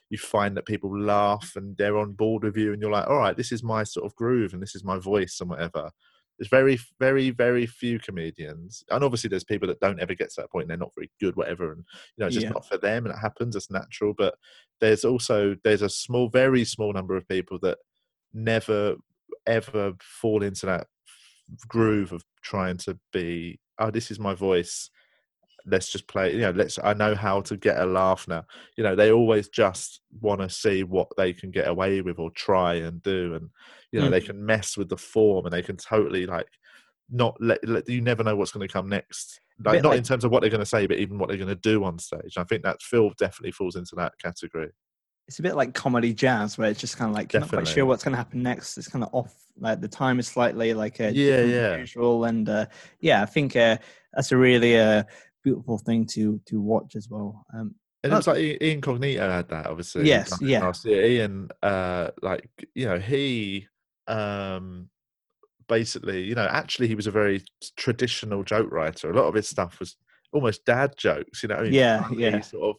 you 0.10 0.18
find 0.18 0.56
that 0.58 0.66
people 0.68 0.98
laugh 1.00 1.54
and 1.56 1.78
they're 1.78 1.98
on 1.98 2.14
board 2.14 2.44
with 2.44 2.58
you, 2.58 2.74
and 2.74 2.82
you're 2.82 2.91
like, 2.91 3.08
all 3.08 3.18
right, 3.18 3.38
this 3.38 3.52
is 3.52 3.64
my 3.64 3.84
sort 3.84 4.06
of 4.06 4.16
groove 4.16 4.54
and 4.54 4.62
this 4.62 4.76
is 4.76 4.84
my 4.84 5.00
voice 5.00 5.39
and 5.41 5.50
whatever. 5.50 5.91
There's 6.39 6.50
very, 6.50 6.80
very, 7.00 7.30
very 7.30 7.66
few 7.68 8.00
comedians, 8.00 8.84
and 8.89 9.04
obviously 9.04 9.30
there's 9.30 9.44
people 9.44 9.68
that 9.68 9.80
don't 9.80 10.00
ever 10.02 10.16
get 10.16 10.30
to 10.32 10.41
that 10.41 10.52
point 10.52 10.64
and 10.64 10.72
they're 10.72 10.78
not 10.78 10.94
very 10.96 11.12
good, 11.20 11.36
whatever, 11.36 11.72
and 11.72 11.80
you 12.18 12.22
know, 12.22 12.28
it's 12.28 12.36
just 12.36 12.50
Yeah. 12.50 12.54
not 12.54 12.68
for 12.68 12.78
them, 12.78 13.06
and 13.06 13.14
it 13.16 13.20
happens. 13.20 13.56
It's 13.56 13.72
natural, 13.72 14.14
but 14.18 14.36
there's 14.82 15.06
also 15.06 15.56
there's 15.64 15.82
a 15.84 15.89
small, 15.89 16.30
very 16.30 16.66
small 16.66 16.91
number 16.94 17.16
of 17.16 17.28
people 17.28 17.60
that 17.60 17.78
never 18.34 18.96
ever 19.46 19.94
fall 20.02 20.44
into 20.44 20.66
that 20.66 20.88
groove 21.68 22.12
of 22.12 22.24
trying 22.41 22.78
to 22.78 22.97
be 23.12 23.60
oh 23.80 23.91
this 23.91 24.12
is 24.12 24.20
my 24.20 24.34
voice. 24.34 24.89
Let's 25.66 25.91
just 25.91 26.08
play 26.08 26.34
you 26.34 26.41
know 26.41 26.51
let's 26.51 26.78
i 26.84 26.93
know 26.93 27.16
how 27.16 27.39
to 27.41 27.56
get 27.56 27.80
a 27.80 27.86
laugh 27.86 28.28
now. 28.28 28.45
You 28.78 28.84
know 28.84 28.95
they 28.95 29.12
always 29.12 29.47
just 29.47 30.01
want 30.20 30.41
to 30.41 30.49
see 30.49 30.84
what 30.84 31.08
they 31.16 31.32
can 31.34 31.51
get 31.51 31.68
away 31.68 32.01
with 32.01 32.20
or 32.20 32.32
try 32.32 32.76
and 32.76 33.01
do 33.01 33.36
and 33.36 33.49
you 33.91 33.99
know 33.99 34.08
hmm. 34.08 34.12
they 34.12 34.22
can 34.22 34.45
mess 34.45 34.76
with 34.78 34.89
the 34.89 34.97
form 34.97 35.45
and 35.45 35.54
they 35.54 35.62
can 35.62 35.78
totally 35.78 36.26
like 36.26 36.47
not 37.10 37.38
let, 37.39 37.66
let 37.68 37.88
you 37.88 38.01
never 38.01 38.24
know 38.24 38.36
what's 38.36 38.51
going 38.51 38.68
to 38.68 38.72
come 38.72 38.89
next. 38.89 39.39
Like 39.64 39.84
not 39.84 39.89
like- 39.89 39.99
in 39.99 40.04
terms 40.04 40.26
of 40.26 40.32
what 40.32 40.41
they're 40.41 40.49
going 40.49 40.60
to 40.60 40.66
say 40.66 40.86
but 40.86 40.97
even 40.97 41.18
what 41.18 41.30
they're 41.30 41.38
going 41.38 41.47
to 41.47 41.56
do 41.56 41.84
on 41.86 41.97
stage. 41.97 42.38
I 42.38 42.43
think 42.43 42.64
that 42.64 42.82
phil 42.82 43.12
definitely 43.18 43.51
falls 43.51 43.78
into 43.78 43.95
that 43.95 44.14
category 44.22 44.72
It's 45.28 45.39
a 45.39 45.41
bit 45.41 45.55
like 45.55 45.74
comedy 45.74 46.13
jazz, 46.13 46.57
where 46.57 46.69
it's 46.69 46.82
just 46.82 46.97
kind 46.97 47.09
of 47.09 47.15
like 47.15 47.32
you're 47.32 47.39
not 47.39 47.49
quite 47.49 47.67
sure 47.67 47.86
what's 47.86 48.03
going 48.03 48.11
to 48.11 48.17
happen 48.17 48.43
next. 48.43 48.78
It's 48.78 48.89
kind 48.89 49.03
of 49.03 49.09
off, 49.13 49.34
like 49.57 49.80
the 49.80 49.88
time 49.88 50.19
is 50.19 50.28
slightly 50.28 50.74
like 50.74 50.99
uh, 50.99 51.11
Yeah, 51.13 51.41
yeah. 51.41 51.78
usual, 51.78 52.26
and 52.26 52.47
uh, 52.49 52.65
yeah, 52.99 53.21
I 53.21 53.26
think 53.26 53.55
uh, 53.55 53.78
that's 54.13 54.32
a 54.32 54.38
really 54.38 54.78
uh, 54.78 55.03
beautiful 55.43 55.78
thing 55.78 56.05
to 56.07 56.41
to 56.47 56.59
watch 56.59 56.95
as 56.95 57.07
well. 57.09 57.45
Um, 57.53 57.76
And 58.03 58.11
it 58.11 58.15
was 58.17 58.28
like 58.28 58.39
Ian 58.61 58.82
Cognito 58.82 59.30
had 59.30 59.47
that, 59.49 59.67
obviously. 59.67 60.05
Yes, 60.05 60.38
yeah. 60.41 60.59
Last 60.59 60.84
year, 60.84 61.05
Ian, 61.05 61.47
uh, 61.61 62.09
like 62.21 62.49
you 62.76 62.86
know, 62.86 62.99
he 62.99 63.67
um, 64.07 64.89
basically, 65.69 66.24
you 66.24 66.36
know, 66.36 66.47
actually, 66.49 66.89
he 66.89 66.95
was 66.95 67.07
a 67.07 67.11
very 67.11 67.43
traditional 67.78 68.43
joke 68.43 68.71
writer. 68.71 69.09
A 69.09 69.15
lot 69.15 69.28
of 69.28 69.36
his 69.36 69.47
stuff 69.47 69.80
was 69.80 69.95
almost 70.34 70.65
dad 70.65 70.95
jokes. 70.97 71.43
You 71.43 71.49
know, 71.49 71.55
I 71.55 71.63
mean? 71.63 71.74
Yeah, 71.74 72.09
yeah. 72.11 72.41
Sort 72.41 72.71
of, 72.71 72.76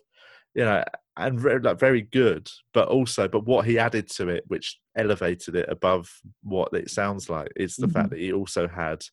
you 0.55 0.65
know, 0.65 0.85
and 1.17 1.39
very, 1.39 1.61
like 1.61 1.79
very 1.79 2.03
good, 2.03 2.51
but 2.73 2.89
also, 2.89 3.29
but 3.29 3.45
what 3.45 3.67
he 3.67 3.79
added 3.79 4.09
to 4.11 4.29
it, 4.29 4.45
which 4.49 4.79
elevated 4.97 5.55
it 5.57 5.69
above 5.69 6.11
what 6.43 6.73
it 6.73 6.91
sounds 6.91 7.29
like, 7.31 7.53
is 7.57 7.77
the 7.77 7.87
Mm-hmm. 7.87 7.93
fact 7.93 8.11
that 8.11 8.19
he 8.19 8.33
also 8.33 8.67
had 8.69 9.05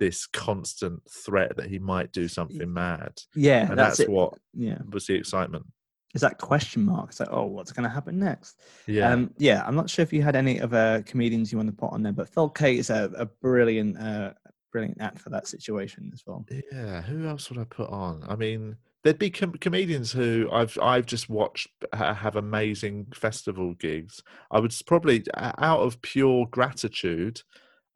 this 0.00 0.26
constant 0.26 1.00
threat 1.10 1.56
that 1.56 1.68
he 1.68 1.78
might 1.78 2.10
do 2.12 2.26
something 2.26 2.72
mad, 2.72 3.12
yeah, 3.34 3.70
and 3.70 3.78
that's, 3.78 3.98
that's 3.98 4.08
what 4.08 4.34
Yeah, 4.54 4.78
was 4.90 5.06
the 5.06 5.14
excitement. 5.14 5.66
is 6.14 6.22
that 6.22 6.38
question 6.38 6.84
mark? 6.84 7.10
It's 7.10 7.20
like, 7.20 7.28
oh, 7.30 7.44
what's 7.46 7.72
going 7.72 7.84
to 7.84 7.94
happen 7.94 8.18
next? 8.18 8.60
Yeah. 8.86 9.12
Um, 9.12 9.32
yeah, 9.38 9.62
I'm 9.66 9.76
not 9.76 9.88
sure 9.88 10.02
if 10.02 10.12
you 10.12 10.22
had 10.22 10.36
any 10.36 10.60
other 10.60 11.02
comedians 11.06 11.52
you 11.52 11.58
want 11.58 11.68
to 11.70 11.76
put 11.76 11.92
on 11.92 12.02
there, 12.02 12.12
but 12.12 12.28
Phil 12.28 12.48
Kay 12.50 12.78
is 12.78 12.90
a, 12.90 13.10
a 13.16 13.26
brilliant, 13.26 13.98
uh, 13.98 14.32
brilliant 14.72 15.00
act 15.00 15.18
for 15.20 15.30
that 15.30 15.46
situation 15.46 16.10
as 16.12 16.22
well. 16.26 16.44
yeah. 16.72 17.02
Who 17.02 17.26
else 17.28 17.48
would 17.50 17.58
I 17.60 17.64
put 17.64 17.88
on? 17.90 18.24
I 18.28 18.36
mean, 18.36 18.76
there'd 19.02 19.18
be 19.18 19.30
com- 19.30 19.52
comedians 19.54 20.12
who 20.12 20.48
I've 20.52 20.78
I've 20.80 21.06
just 21.06 21.28
watched 21.28 21.68
ha- 21.94 22.14
have 22.14 22.36
amazing 22.36 23.08
festival 23.14 23.74
gigs. 23.74 24.22
I 24.50 24.60
would 24.60 24.74
probably 24.86 25.24
out 25.36 25.80
of 25.80 26.00
pure 26.02 26.46
gratitude, 26.46 27.42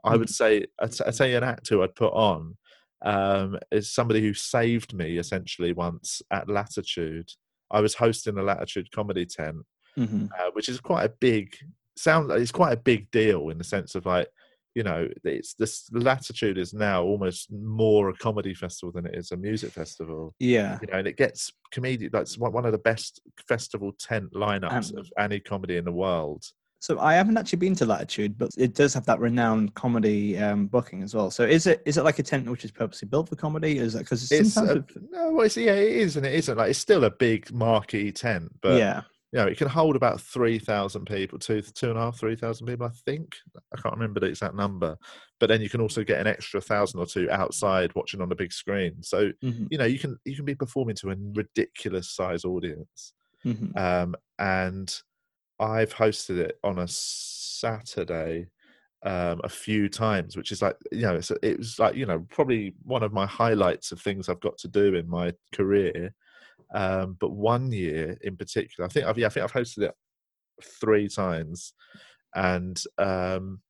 I 0.05 0.17
would 0.17 0.31
say 0.31 0.67
I'd, 0.81 1.01
I'd 1.01 1.15
say 1.15 1.35
an 1.35 1.45
act 1.45 1.69
who 1.69 1.83
I'd 1.83 1.95
put 1.95 2.13
on 2.13 2.57
um, 3.03 3.59
is 3.71 3.93
somebody 3.93 4.21
who 4.21 4.35
saved 4.35 4.95
me 4.95 5.19
essentially 5.19 5.73
once 5.73 6.23
at 6.31 6.49
Latitude. 6.49 7.31
I 7.71 7.81
was 7.81 7.95
hosting 7.95 8.39
a 8.39 8.43
Latitude 8.43 8.91
comedy 8.93 9.27
tent, 9.27 9.65
hmm 9.97 10.27
uh, 10.39 10.51
which 10.53 10.69
is 10.69 10.81
quite 10.81 11.05
a 11.05 11.15
big 11.21 11.57
sound. 11.97 12.31
It's 12.31 12.53
quite 12.53 12.73
a 12.73 12.77
big 12.81 13.11
deal 13.11 13.49
in 13.51 13.59
the 13.59 13.65
sense 13.65 13.95
of 13.95 14.07
like, 14.07 14.29
you 14.77 14.83
know, 14.83 15.09
it's 15.24 15.55
this 15.55 15.89
latitude 15.91 16.59
is 16.59 16.74
now 16.74 17.03
almost 17.03 17.51
more 17.51 18.11
a 18.11 18.14
comedy 18.14 18.53
festival 18.53 18.93
than 18.93 19.07
it 19.07 19.14
is 19.14 19.33
a 19.33 19.37
music 19.37 19.70
festival. 19.72 20.35
Yeah, 20.39 20.79
You 20.83 20.89
know, 20.89 20.99
and 20.99 21.09
it 21.09 21.16
gets 21.16 21.51
comedian. 21.72 22.11
Like 22.12 22.22
it's 22.22 22.37
one 22.37 22.66
of 22.66 22.72
the 22.72 22.79
best 22.91 23.22
festival 23.49 23.93
tent 23.99 24.35
lineups 24.35 24.93
Um, 24.93 24.99
of 24.99 25.11
any 25.18 25.41
comedy 25.41 25.79
in 25.79 25.87
the 25.87 25.93
world. 25.93 26.45
So 26.81 26.99
I 27.01 27.14
haven't 27.14 27.39
actually 27.39 27.59
been 27.61 27.74
to 27.77 27.87
Latitude, 27.87 28.37
but 28.37 28.51
it 28.59 28.74
does 28.74 28.93
have 28.93 29.07
that 29.07 29.18
renowned 29.18 29.74
comedy 29.74 30.37
um, 30.39 30.66
booking 30.66 31.03
as 31.03 31.14
well. 31.14 31.31
So 31.31 31.43
is 31.45 31.66
it 31.66 31.83
is 31.87 31.97
it 31.97 32.05
like 32.05 32.18
a 32.18 32.22
tent 32.22 32.49
which 32.51 32.66
is 32.66 32.70
purposely 32.70 33.09
built 33.09 33.31
for 33.31 33.37
comedy? 33.37 33.79
Is 33.79 33.95
it 33.95 34.01
because 34.01 34.31
It's 34.31 34.53
sometimes 34.53 34.70
a, 34.70 34.74
with- 35.01 35.11
no, 35.11 35.31
well, 35.33 35.47
it's, 35.47 35.57
yeah, 35.57 35.72
it 35.72 35.97
is 36.05 36.18
and 36.18 36.27
it 36.27 36.35
isn't. 36.35 36.59
Like 36.59 36.68
it's 36.70 36.79
still 36.79 37.05
a 37.05 37.11
big 37.11 37.51
marquee 37.51 38.12
tent, 38.12 38.53
but 38.61 38.77
yeah, 38.79 39.01
you 39.37 39.43
know, 39.43 39.49
it 39.49 39.59
can 39.59 39.68
hold 39.68 39.97
about 39.97 40.18
three 40.18 40.59
thousand 40.59 41.05
people, 41.05 41.39
two 41.39 41.61
two 41.61 41.91
and 41.91 41.99
a 41.99 42.01
half, 42.01 42.18
three 42.18 42.37
thousand 42.37 42.66
people, 42.66 42.87
I 42.87 42.91
think. 43.05 43.37
I 43.76 43.80
can't 43.80 43.95
remember 43.95 44.18
the 44.18 44.28
exact 44.28 44.55
number, 44.55 44.97
but 45.39 45.49
then 45.49 45.61
you 45.61 45.68
can 45.68 45.82
also 45.82 46.03
get 46.05 46.20
an 46.20 46.26
extra 46.26 46.59
thousand 46.59 47.01
or 47.01 47.07
two 47.07 47.30
outside 47.30 47.95
watching 47.95 48.22
on 48.22 48.30
the 48.30 48.34
big 48.34 48.53
screen. 48.53 49.03
So 49.03 49.32
mhm, 49.43 49.68
you 49.68 49.76
know, 49.76 49.84
you 49.84 49.99
can 49.99 50.16
you 50.24 50.34
can 50.37 50.47
be 50.47 50.55
performing 50.55 50.97
to 50.97 51.11
a 51.11 51.16
ridiculous 51.34 52.09
size 52.11 52.47
audience, 52.47 53.12
mhm. 53.45 53.76
um, 53.76 54.16
and 54.39 54.95
I've 55.61 55.95
hosted 55.95 56.39
it 56.39 56.59
on 56.64 56.78
a 56.78 56.89
Saturday 56.89 58.49
um, 59.03 59.41
a 59.45 59.49
few 59.49 59.89
times, 59.89 60.37
which 60.37 60.53
is 60.53 60.62
like 60.62 60.76
you 60.93 61.03
know, 61.03 61.16
it's, 61.16 61.30
it 61.43 61.59
was 61.59 61.78
like 61.78 61.95
you 61.95 62.07
know 62.07 62.26
probably 62.30 62.74
one 62.84 63.03
of 63.03 63.12
my 63.12 63.26
highlights 63.26 63.93
of 63.93 64.01
things 64.01 64.28
I've 64.28 64.41
got 64.41 64.59
to 64.59 64.68
do 64.68 64.95
in 64.95 65.09
my 65.09 65.32
career. 65.53 66.14
Um, 66.75 67.17
but 67.21 67.31
one 67.31 67.73
year 67.73 68.17
in 68.23 68.37
particular, 68.37 68.87
I 68.87 68.93
think 68.93 69.07
I've 69.07 69.19
yeah, 69.19 69.27
I 69.27 69.29
think 69.31 69.45
I've 69.45 69.53
hosted 69.53 69.85
it 69.85 69.95
three 70.62 71.09
times, 71.09 71.73
and 72.35 72.81
um, 72.99 73.61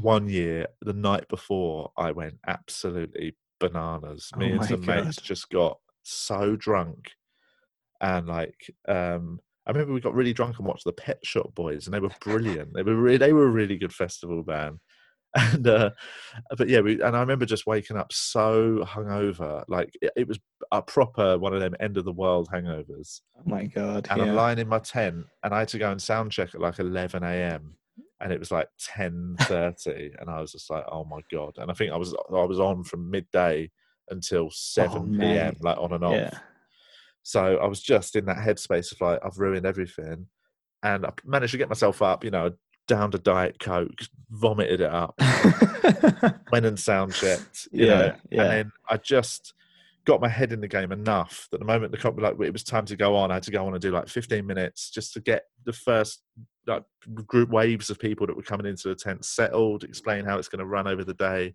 one 0.00 0.28
year 0.28 0.66
the 0.80 0.92
night 0.92 1.28
before 1.28 1.92
I 1.96 2.12
went 2.12 2.38
absolutely 2.46 3.36
bananas. 3.58 4.30
Oh 4.34 4.38
Me 4.38 4.50
and 4.50 4.60
my 4.60 4.66
some 4.66 4.84
mates 4.84 5.16
just 5.16 5.50
got 5.50 5.78
so 6.02 6.56
drunk, 6.56 7.12
and 8.00 8.26
like, 8.26 8.70
um, 8.88 9.40
I 9.66 9.70
remember 9.70 9.94
we 9.94 10.00
got 10.00 10.14
really 10.14 10.32
drunk 10.32 10.58
and 10.58 10.66
watched 10.66 10.84
the 10.84 10.92
Pet 10.92 11.18
Shop 11.24 11.54
Boys, 11.54 11.86
and 11.86 11.94
they 11.94 12.00
were 12.00 12.10
brilliant. 12.20 12.74
they 12.74 12.82
were 12.82 12.96
really, 12.96 13.18
they 13.18 13.32
were 13.32 13.46
a 13.46 13.50
really 13.50 13.78
good 13.78 13.92
festival 13.92 14.42
band. 14.42 14.78
And 15.34 15.66
uh, 15.66 15.90
but 16.58 16.68
yeah, 16.68 16.80
we 16.80 17.00
and 17.00 17.16
I 17.16 17.20
remember 17.20 17.46
just 17.46 17.66
waking 17.66 17.96
up 17.96 18.12
so 18.12 18.84
hungover, 18.86 19.64
like 19.66 19.90
it, 20.02 20.12
it 20.14 20.28
was 20.28 20.38
a 20.70 20.82
proper 20.82 21.38
one 21.38 21.54
of 21.54 21.60
them 21.60 21.74
end 21.80 21.96
of 21.96 22.04
the 22.04 22.12
world 22.12 22.50
hangovers. 22.52 23.22
Oh 23.38 23.42
my 23.46 23.64
god. 23.64 24.08
And 24.10 24.20
I'm 24.20 24.34
lying 24.34 24.58
in 24.58 24.68
my 24.68 24.78
tent, 24.78 25.24
and 25.42 25.54
I 25.54 25.60
had 25.60 25.68
to 25.68 25.78
go 25.78 25.90
and 25.90 26.02
sound 26.02 26.32
check 26.32 26.54
at 26.54 26.60
like 26.60 26.78
11 26.78 27.22
a.m. 27.22 27.76
And 28.20 28.30
it 28.30 28.38
was 28.38 28.50
like 28.50 28.68
10:30, 28.78 30.10
and 30.20 30.28
I 30.28 30.40
was 30.40 30.52
just 30.52 30.68
like, 30.68 30.84
"Oh 30.92 31.04
my 31.04 31.20
god!" 31.32 31.54
And 31.56 31.70
I 31.70 31.74
think 31.74 31.92
I 31.92 31.96
was 31.96 32.14
I 32.14 32.44
was 32.44 32.60
on 32.60 32.84
from 32.84 33.10
midday 33.10 33.70
until 34.10 34.50
7 34.50 35.18
p.m. 35.18 35.56
like 35.60 35.78
on 35.78 35.92
and 35.92 36.04
off. 36.04 36.12
Oh, 36.12 36.16
yeah. 36.16 36.38
So 37.22 37.56
I 37.56 37.66
was 37.66 37.80
just 37.82 38.16
in 38.16 38.26
that 38.26 38.36
headspace 38.36 38.92
of 38.92 39.00
like, 39.00 39.20
I've 39.24 39.38
ruined 39.38 39.66
everything. 39.66 40.26
And 40.82 41.06
I 41.06 41.12
managed 41.24 41.52
to 41.52 41.58
get 41.58 41.68
myself 41.68 42.02
up, 42.02 42.24
you 42.24 42.30
know, 42.30 42.50
downed 42.88 43.14
a 43.14 43.18
Diet 43.18 43.58
Coke, 43.58 44.00
vomited 44.30 44.80
it 44.80 44.90
up, 44.90 45.14
went 46.52 46.66
and 46.66 46.78
sound 46.78 47.14
checked, 47.14 47.68
you 47.72 47.86
Yeah, 47.86 47.98
know, 47.98 48.14
yeah. 48.30 48.42
and 48.42 48.50
then 48.50 48.72
I 48.88 48.96
just 48.96 49.54
got 50.04 50.20
my 50.20 50.28
head 50.28 50.52
in 50.52 50.60
the 50.60 50.68
game 50.68 50.90
enough 50.90 51.46
that 51.52 51.58
the 51.58 51.64
moment 51.64 51.92
the 51.92 51.98
comp 51.98 52.20
like 52.20 52.34
it 52.40 52.52
was 52.52 52.64
time 52.64 52.84
to 52.86 52.96
go 52.96 53.14
on, 53.14 53.30
I 53.30 53.34
had 53.34 53.44
to 53.44 53.50
go 53.52 53.64
on 53.66 53.72
and 53.72 53.80
do 53.80 53.92
like 53.92 54.08
15 54.08 54.44
minutes 54.46 54.90
just 54.90 55.12
to 55.14 55.20
get 55.20 55.44
the 55.64 55.72
first 55.72 56.22
like 56.66 56.82
group 57.26 57.50
waves 57.50 57.90
of 57.90 57.98
people 57.98 58.26
that 58.26 58.36
were 58.36 58.42
coming 58.42 58.66
into 58.66 58.88
the 58.88 58.94
tent 58.94 59.24
settled, 59.24 59.84
explain 59.84 60.24
how 60.24 60.38
it's 60.38 60.48
going 60.48 60.58
to 60.60 60.66
run 60.66 60.88
over 60.88 61.04
the 61.04 61.14
day, 61.14 61.54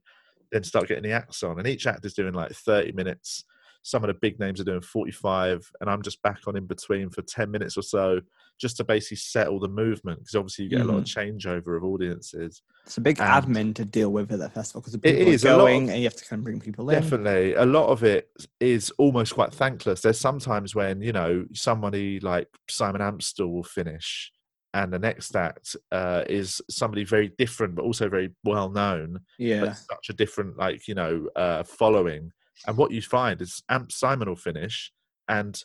then 0.51 0.63
start 0.63 0.87
getting 0.87 1.03
the 1.03 1.11
acts 1.11 1.43
on. 1.43 1.59
And 1.59 1.67
each 1.67 1.87
act 1.87 2.05
is 2.05 2.13
doing 2.13 2.33
like 2.33 2.51
30 2.51 2.93
minutes. 2.93 3.43
Some 3.83 4.03
of 4.03 4.07
the 4.07 4.13
big 4.13 4.39
names 4.39 4.59
are 4.59 4.65
doing 4.65 4.81
45, 4.81 5.71
and 5.79 5.89
I'm 5.89 6.01
just 6.01 6.21
back 6.21 6.39
on 6.47 6.57
in 6.57 6.65
between 6.65 7.09
for 7.09 7.21
10 7.21 7.49
minutes 7.49 7.77
or 7.77 7.81
so, 7.81 8.19
just 8.59 8.77
to 8.77 8.83
basically 8.83 9.17
settle 9.17 9.59
the 9.59 9.69
movement. 9.69 10.19
Because 10.19 10.35
obviously, 10.35 10.65
you 10.65 10.69
get 10.71 10.81
a 10.81 10.83
lot 10.83 10.97
of 10.97 11.03
changeover 11.05 11.77
of 11.77 11.83
audiences. 11.83 12.61
It's 12.85 12.97
a 12.97 13.01
big 13.01 13.19
And- 13.19 13.45
admin 13.45 13.75
to 13.75 13.85
deal 13.85 14.11
with 14.11 14.31
at 14.31 14.39
that 14.39 14.53
festival 14.53 14.81
because 14.81 14.95
It 14.95 15.05
is, 15.27 15.45
are 15.45 15.57
going 15.57 15.83
of- 15.85 15.89
and 15.91 15.99
you 15.99 16.05
have 16.05 16.15
to 16.15 16.25
kind 16.25 16.39
of 16.39 16.43
bring 16.43 16.59
people 16.59 16.89
in. 16.89 17.01
Definitely. 17.01 17.53
A 17.53 17.65
lot 17.65 17.87
of 17.89 18.03
it 18.03 18.29
is 18.59 18.89
almost 18.97 19.33
quite 19.33 19.53
thankless. 19.53 20.01
There's 20.01 20.19
sometimes 20.19 20.75
when, 20.75 21.01
you 21.01 21.13
know, 21.13 21.45
somebody 21.53 22.19
like 22.19 22.47
Simon 22.69 23.01
Amstell 23.01 23.49
will 23.51 23.63
finish 23.63 24.31
and 24.73 24.91
the 24.91 24.99
next 24.99 25.33
act 25.35 25.77
uh, 25.93 26.23
is 26.27 26.61
somebody 26.69 27.05
very 27.05 27.29
different 27.37 27.73
but 27.73 27.83
also 27.83 28.09
very 28.09 28.31
well 28.43 28.69
known 28.69 29.21
Yeah. 29.39 29.61
but 29.61 29.77
such 29.77 30.09
a 30.09 30.13
different 30.13 30.57
like 30.57 30.89
you 30.89 30.93
know 30.93 31.29
uh, 31.37 31.63
following 31.63 32.33
and 32.65 32.77
what 32.77 32.91
you 32.91 33.01
find 33.01 33.41
is 33.41 33.61
Amp 33.69 33.91
Simon 33.91 34.27
will 34.29 34.35
finish 34.35 34.91
and 35.27 35.61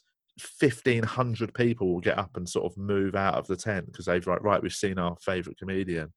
1500 0.58 1.54
people 1.54 1.92
will 1.92 2.00
get 2.00 2.18
up 2.18 2.36
and 2.36 2.48
sort 2.48 2.70
of 2.70 2.76
move 2.78 3.14
out 3.14 3.34
of 3.34 3.46
the 3.46 3.56
tent 3.56 3.86
because 3.86 4.06
they've 4.06 4.26
like 4.26 4.42
right 4.42 4.62
we've 4.62 4.72
seen 4.72 4.98
our 4.98 5.16
favorite 5.22 5.58
comedian 5.58 6.12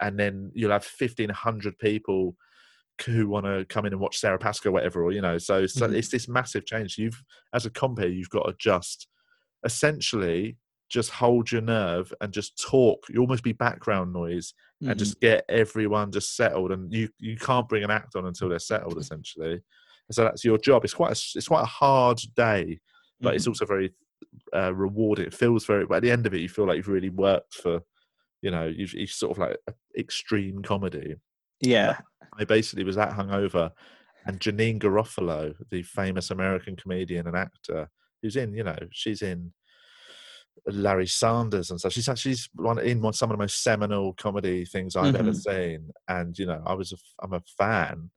and 0.00 0.18
then 0.18 0.50
you'll 0.54 0.70
have 0.70 0.84
1500 0.84 1.78
people 1.78 2.36
who 3.06 3.28
want 3.28 3.46
to 3.46 3.64
come 3.68 3.86
in 3.86 3.92
and 3.92 4.00
watch 4.00 4.18
Sara 4.18 4.38
Pascoe, 4.38 4.70
whatever, 4.70 5.02
or 5.04 5.10
you 5.12 5.20
know, 5.20 5.38
so, 5.38 5.66
so 5.66 5.88
Mhm. 5.88 5.96
it's 5.96 6.10
this 6.10 6.28
massive 6.28 6.64
change. 6.64 6.96
You've, 6.96 7.22
as 7.52 7.66
a 7.66 7.70
compere, 7.70 8.08
you've 8.08 8.30
got 8.30 8.44
to 8.46 8.54
just 8.58 9.08
essentially 9.64 10.58
just 10.90 11.10
hold 11.10 11.50
your 11.50 11.62
nerve 11.62 12.12
and 12.20 12.32
just 12.32 12.60
talk. 12.62 13.04
You 13.08 13.20
almost 13.20 13.42
be 13.42 13.52
background 13.52 14.12
noise 14.12 14.54
and 14.82 14.98
just 14.98 15.20
get 15.20 15.44
everyone 15.48 16.12
just 16.12 16.36
settled. 16.36 16.70
And 16.72 16.92
you 16.92 17.08
you 17.18 17.36
can't 17.36 17.68
bring 17.68 17.82
an 17.84 17.90
act 17.90 18.14
on 18.16 18.26
until 18.26 18.48
they're 18.48 18.58
settled, 18.58 18.98
essentially. 18.98 19.62
So 20.10 20.24
that's 20.24 20.44
your 20.44 20.58
job. 20.58 20.84
It's 20.84 20.94
quite 20.94 21.10
a, 21.12 21.20
it's 21.38 21.48
quite 21.48 21.62
a 21.62 21.66
hard 21.66 22.20
day, 22.36 22.80
but 23.20 23.34
it's 23.34 23.46
also 23.46 23.64
very 23.66 23.92
uh, 24.54 24.74
rewarding. 24.74 25.26
It 25.26 25.34
feels 25.34 25.64
very. 25.66 25.86
But 25.86 25.96
at 25.96 26.02
the 26.02 26.10
end 26.10 26.26
of 26.26 26.34
it, 26.34 26.40
you 26.40 26.48
feel 26.48 26.66
like 26.66 26.76
you've 26.76 26.88
really 26.88 27.10
worked 27.10 27.54
for. 27.54 27.82
You 28.42 28.50
know, 28.50 28.66
you've, 28.66 28.92
you've 28.94 29.10
sort 29.10 29.32
of 29.32 29.38
like 29.38 29.56
extreme 29.98 30.62
comedy. 30.62 31.16
yeah. 31.60 31.98
I 32.38 32.44
basically 32.44 32.84
was 32.84 32.96
that 32.96 33.12
hungover, 33.12 33.70
and 34.26 34.40
Janeane 34.40 34.80
Garofalo, 34.80 35.54
the 35.70 35.82
famous 35.82 36.30
American 36.30 36.76
comedian 36.76 37.26
and 37.26 37.36
actor, 37.36 37.90
who's 38.22 38.36
in, 38.36 38.54
you 38.54 38.64
know, 38.64 38.76
she's 38.90 39.22
in 39.22 39.52
Larry 40.66 41.06
Sanders 41.06 41.70
and 41.70 41.78
stuff. 41.78 41.92
She's 41.92 42.08
she's 42.16 42.48
one 42.54 42.78
in 42.78 43.02
one 43.02 43.12
some 43.12 43.30
of 43.30 43.36
the 43.36 43.42
most 43.42 43.62
seminal 43.62 44.14
comedy 44.14 44.64
things 44.64 44.96
I've 44.96 45.14
ever 45.14 45.32
Mhm. 45.32 45.34
seen, 45.34 45.90
and 46.08 46.38
you 46.38 46.46
know, 46.46 46.62
I 46.64 46.74
was 46.74 46.92
a, 46.92 46.96
I'm 47.22 47.34
a 47.34 47.42
fan. 47.58 48.10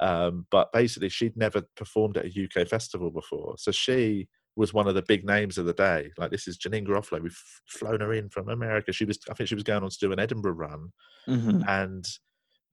Um, 0.00 0.46
but 0.50 0.72
basically, 0.72 1.08
she'd 1.08 1.36
never 1.36 1.62
performed 1.76 2.16
at 2.16 2.26
a 2.26 2.44
UK 2.44 2.66
festival 2.68 3.10
before, 3.10 3.54
so 3.58 3.70
she 3.70 4.28
was 4.54 4.74
one 4.74 4.86
of 4.86 4.94
the 4.94 5.02
big 5.02 5.24
names 5.24 5.56
of 5.56 5.64
the 5.64 5.72
day. 5.72 6.10
Like 6.18 6.30
this 6.30 6.46
is 6.46 6.58
Janeane 6.58 6.86
Garofalo. 6.86 7.22
We've 7.22 7.42
flown 7.66 8.00
her 8.00 8.12
in 8.12 8.28
from 8.28 8.48
America. 8.48 8.92
She 8.92 9.04
was, 9.06 9.18
I 9.30 9.34
think, 9.34 9.48
she 9.48 9.54
was 9.54 9.64
going 9.64 9.82
on 9.82 9.90
to 9.90 9.98
do 9.98 10.12
an 10.12 10.18
Edinburgh 10.18 10.52
run, 10.54 10.92
Mhm. 11.28 11.66
and 11.68 12.04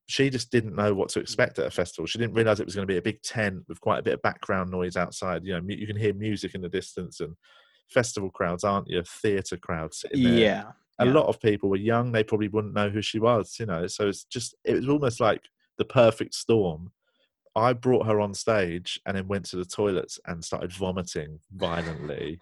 she 0.08 0.30
just 0.32 0.52
didn't 0.52 0.76
know 0.76 0.94
what 0.96 1.10
to 1.10 1.20
expect 1.20 1.60
at 1.60 1.68
a 1.68 1.72
festival. 1.72 2.08
She 2.08 2.18
didn't 2.18 2.34
realize 2.34 2.60
it 2.60 2.66
was 2.66 2.74
going 2.76 2.88
to 2.88 2.92
be 2.92 2.98
a 2.98 3.02
big 3.02 3.22
tent 3.22 3.64
with 3.68 3.80
quite 3.80 4.00
a 4.00 4.04
bit 4.04 4.16
of 4.16 4.22
background 4.24 4.72
noise 4.72 4.98
outside. 4.98 5.46
You 5.46 5.54
know, 5.54 5.62
you 5.68 5.86
can 5.86 5.96
hear 5.96 6.14
music 6.16 6.56
in 6.56 6.62
the 6.62 6.70
distance, 6.70 7.20
and 7.20 7.36
festival 7.90 8.30
crowds 8.32 8.64
aren't 8.64 8.88
your 8.88 9.04
theatre 9.04 9.58
crowds 9.58 10.00
sitting 10.02 10.24
there. 10.24 10.34
Yeah. 10.34 10.72
A 10.98 11.06
yeah. 11.06 11.14
lot 11.14 11.28
of 11.28 11.40
people 11.40 11.70
were 11.70 11.78
young; 11.78 12.12
they 12.12 12.24
probably 12.24 12.48
wouldn't 12.50 12.74
know 12.74 12.90
who 12.90 13.02
she 13.02 13.20
was. 13.20 13.56
You 13.60 13.68
know, 13.68 13.88
so 13.88 14.10
it's 14.10 14.24
just 14.26 14.56
it 14.66 14.74
was 14.74 14.90
almost 14.90 15.20
like 15.22 15.44
the 15.78 15.86
perfect 15.86 16.34
storm. 16.34 16.92
I 17.60 17.74
brought 17.74 18.06
her 18.08 18.20
on 18.20 18.34
stage 18.34 19.00
and 19.06 19.16
then 19.18 19.28
went 19.28 19.46
to 19.46 19.56
the 19.58 19.66
toilets 19.66 20.20
and 20.26 20.44
started 20.44 20.72
vomiting 20.74 21.40
violently. 21.56 22.40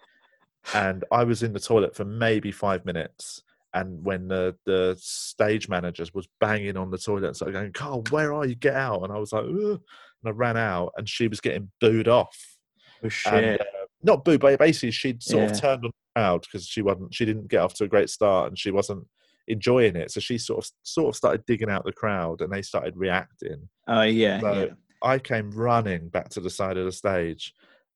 and 0.74 1.04
I 1.12 1.24
was 1.24 1.42
in 1.42 1.52
the 1.52 1.60
toilet 1.60 1.94
for 1.96 2.04
maybe 2.04 2.50
five 2.52 2.84
minutes. 2.84 3.42
And 3.74 4.02
when 4.04 4.28
the, 4.28 4.56
the 4.64 4.96
stage 4.98 5.68
managers 5.68 6.12
was 6.14 6.26
banging 6.40 6.76
on 6.76 6.90
the 6.90 6.98
toilet 6.98 7.26
and 7.26 7.36
started 7.36 7.52
going, 7.52 7.72
Carl, 7.72 8.02
where 8.10 8.32
are 8.32 8.46
you? 8.46 8.54
Get 8.54 8.74
out. 8.74 9.02
And 9.04 9.12
I 9.12 9.18
was 9.18 9.32
like, 9.32 9.44
Ugh. 9.44 9.80
and 9.80 10.26
I 10.26 10.30
ran 10.30 10.56
out 10.56 10.92
and 10.96 11.08
she 11.08 11.28
was 11.28 11.40
getting 11.40 11.70
booed 11.80 12.08
off. 12.08 12.56
Oh, 13.04 13.08
shit. 13.08 13.32
And, 13.32 13.60
uh, 13.60 13.64
not 14.02 14.24
booed, 14.24 14.40
but 14.40 14.58
basically 14.58 14.90
she'd 14.92 15.22
sort 15.22 15.44
Yeah. 15.44 15.50
of 15.50 15.60
turned 15.60 15.84
on 15.84 15.90
the 15.90 16.20
crowd 16.20 16.42
because 16.42 16.66
she 16.66 16.82
wasn't, 16.82 17.12
she 17.14 17.24
didn't 17.24 17.48
get 17.48 17.60
off 17.60 17.74
to 17.74 17.84
a 17.84 17.88
great 17.88 18.08
start 18.10 18.48
and 18.48 18.58
she 18.58 18.70
wasn't 18.70 19.06
enjoying 19.46 19.96
it. 19.96 20.10
So 20.10 20.20
she 20.20 20.38
sort 20.38 20.64
of, 20.64 20.70
sort 20.82 21.08
of 21.10 21.16
started 21.16 21.44
digging 21.46 21.70
out 21.70 21.84
the 21.84 21.92
crowd 21.92 22.40
and 22.40 22.52
they 22.52 22.62
started 22.62 22.96
reacting. 22.96 23.68
oh, 23.86 24.02
yeah. 24.02 24.40
So 24.40 24.52
yeah. 24.52 24.66
I 25.02 25.18
came 25.18 25.50
running 25.50 26.08
back 26.08 26.28
to 26.30 26.40
the 26.40 26.50
side 26.50 26.76
of 26.76 26.84
the 26.84 26.92
stage, 26.92 27.54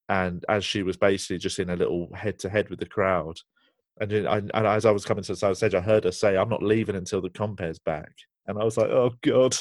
and 0.09 0.44
as 0.48 0.64
she 0.64 0.82
was 0.82 0.96
basically 0.96 1.38
just 1.38 1.59
in 1.59 1.70
a 1.70 1.76
little 1.76 2.09
head 2.14 2.38
to 2.40 2.48
head 2.48 2.68
with 2.68 2.80
the 2.80 2.86
crowd, 2.86 3.38
and, 4.00 4.26
I, 4.26 4.36
and 4.38 4.66
as 4.66 4.86
I 4.86 4.90
was 4.90 5.05
coming 5.05 5.22
to 5.24 5.32
the 5.32 5.36
side 5.36 5.50
of 5.50 5.53
the 5.53 5.57
stage, 5.57 5.74
I 5.74 5.80
heard 5.80 6.05
her 6.05 6.12
say, 6.12 6.36
"I'm 6.36 6.48
not 6.48 6.62
leaving 6.62 6.96
until 6.96 7.20
the 7.20 7.30
compere's 7.30 7.78
back." 7.78 8.11
And 8.46 8.59
I 8.59 8.64
was 8.64 8.76
like, 8.76 8.88
"Oh 8.90 9.12
God!" 9.22 9.55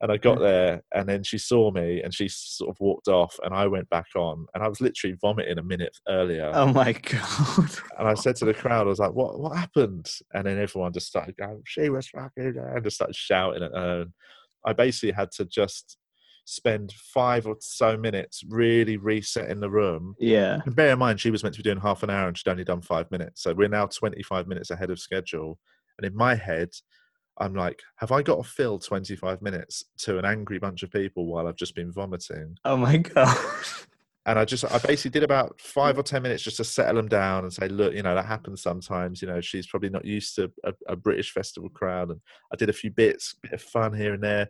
And 0.00 0.10
I 0.10 0.16
got 0.16 0.38
mm. 0.38 0.42
there, 0.42 0.82
and 0.94 1.08
then 1.08 1.22
she 1.22 1.36
saw 1.36 1.70
me, 1.70 2.00
and 2.02 2.14
she 2.14 2.28
sort 2.28 2.70
of 2.70 2.76
walked 2.80 3.08
off, 3.08 3.38
and 3.44 3.52
I 3.52 3.66
went 3.66 3.90
back 3.90 4.06
on, 4.16 4.46
and 4.54 4.64
I 4.64 4.68
was 4.68 4.80
literally 4.80 5.16
vomiting 5.20 5.58
a 5.58 5.62
minute 5.62 5.96
earlier. 6.08 6.50
Oh, 6.54 6.72
my 6.72 6.92
God. 6.92 7.70
And 7.98 8.08
I 8.08 8.14
said 8.14 8.36
to 8.36 8.46
the 8.46 8.54
crowd, 8.54 8.86
I 8.86 8.90
was 8.90 8.98
like, 9.00 9.12
"What? 9.12 9.38
What 9.38 9.56
happened?" 9.56 10.08
And 10.32 10.46
then 10.46 10.58
everyone 10.58 10.92
just 10.92 11.08
started 11.08 11.36
going, 11.36 11.62
"She 11.66 11.90
was 11.90 12.08
fucking," 12.08 12.56
and 12.56 12.84
just 12.84 12.96
started 12.96 13.16
shouting 13.16 13.62
at 13.62 13.72
her. 13.72 14.02
And 14.02 14.12
I 14.64 14.72
basically 14.72 15.12
had 15.12 15.30
to 15.32 15.44
just 15.44 15.98
spend 16.44 16.92
five 16.92 17.46
or 17.46 17.56
so 17.60 17.96
minutes 17.96 18.42
really 18.48 18.96
resetting 18.96 19.60
the 19.60 19.70
room. 19.70 20.14
yeah. 20.18 20.60
And 20.64 20.76
bear 20.76 20.92
in 20.92 20.98
mind, 20.98 21.20
she 21.20 21.30
was 21.30 21.42
meant 21.42 21.54
to 21.54 21.60
be 21.62 21.68
doing 21.68 21.80
half 21.80 22.02
an 22.02 22.10
hour, 22.10 22.28
and 22.28 22.36
she'd 22.36 22.50
only 22.50 22.64
done 22.64 22.82
five 22.82 23.10
minutes. 23.10 23.42
So 23.42 23.54
we're 23.54 23.68
now 23.68 23.86
twenty-five 23.86 24.46
minutes 24.46 24.70
ahead 24.70 24.90
of 24.90 24.98
schedule. 24.98 25.58
And 25.98 26.06
in 26.06 26.16
my 26.16 26.34
head, 26.34 26.70
I'm 27.38 27.54
like, 27.54 27.82
"Have 27.96 28.12
I 28.12 28.22
got 28.22 28.42
to 28.42 28.48
fill 28.48 28.78
twenty-five 28.78 29.42
minutes 29.42 29.84
to 29.98 30.18
an 30.18 30.24
angry 30.24 30.58
bunch 30.58 30.82
of 30.82 30.90
people 30.90 31.26
while 31.26 31.46
I've 31.46 31.56
just 31.56 31.74
been 31.74 31.92
vomiting?" 31.92 32.56
Oh, 32.64 32.76
my 32.76 32.98
God. 32.98 33.36
and 34.26 34.38
I 34.38 34.44
just 34.44 34.64
I 34.64 34.78
basically 34.78 35.12
did 35.12 35.22
about 35.22 35.60
five 35.60 35.98
or 35.98 36.02
ten 36.04 36.22
minutes 36.22 36.42
just 36.42 36.56
to 36.58 36.64
settle 36.64 36.96
them 36.96 37.08
down 37.08 37.44
and 37.44 37.52
say, 37.52 37.68
look, 37.68 37.94
you 37.94 38.02
know 38.02 38.14
that 38.14 38.26
happens 38.26 38.62
sometimes. 38.62 39.20
You 39.22 39.28
know 39.28 39.40
she's 39.40 39.66
probably 39.66 39.90
not 39.90 40.04
used 40.04 40.34
to 40.36 40.50
a, 40.64 40.72
a 40.88 40.96
British 40.96 41.32
festival 41.32 41.68
crowd, 41.70 42.10
and 42.10 42.20
I 42.52 42.56
did 42.56 42.70
a 42.70 42.74
few 42.74 42.90
bits, 42.90 43.34
bit 43.42 43.52
of 43.52 43.62
fun 43.62 43.94
here 43.94 44.14
and 44.14 44.22
there, 44.22 44.48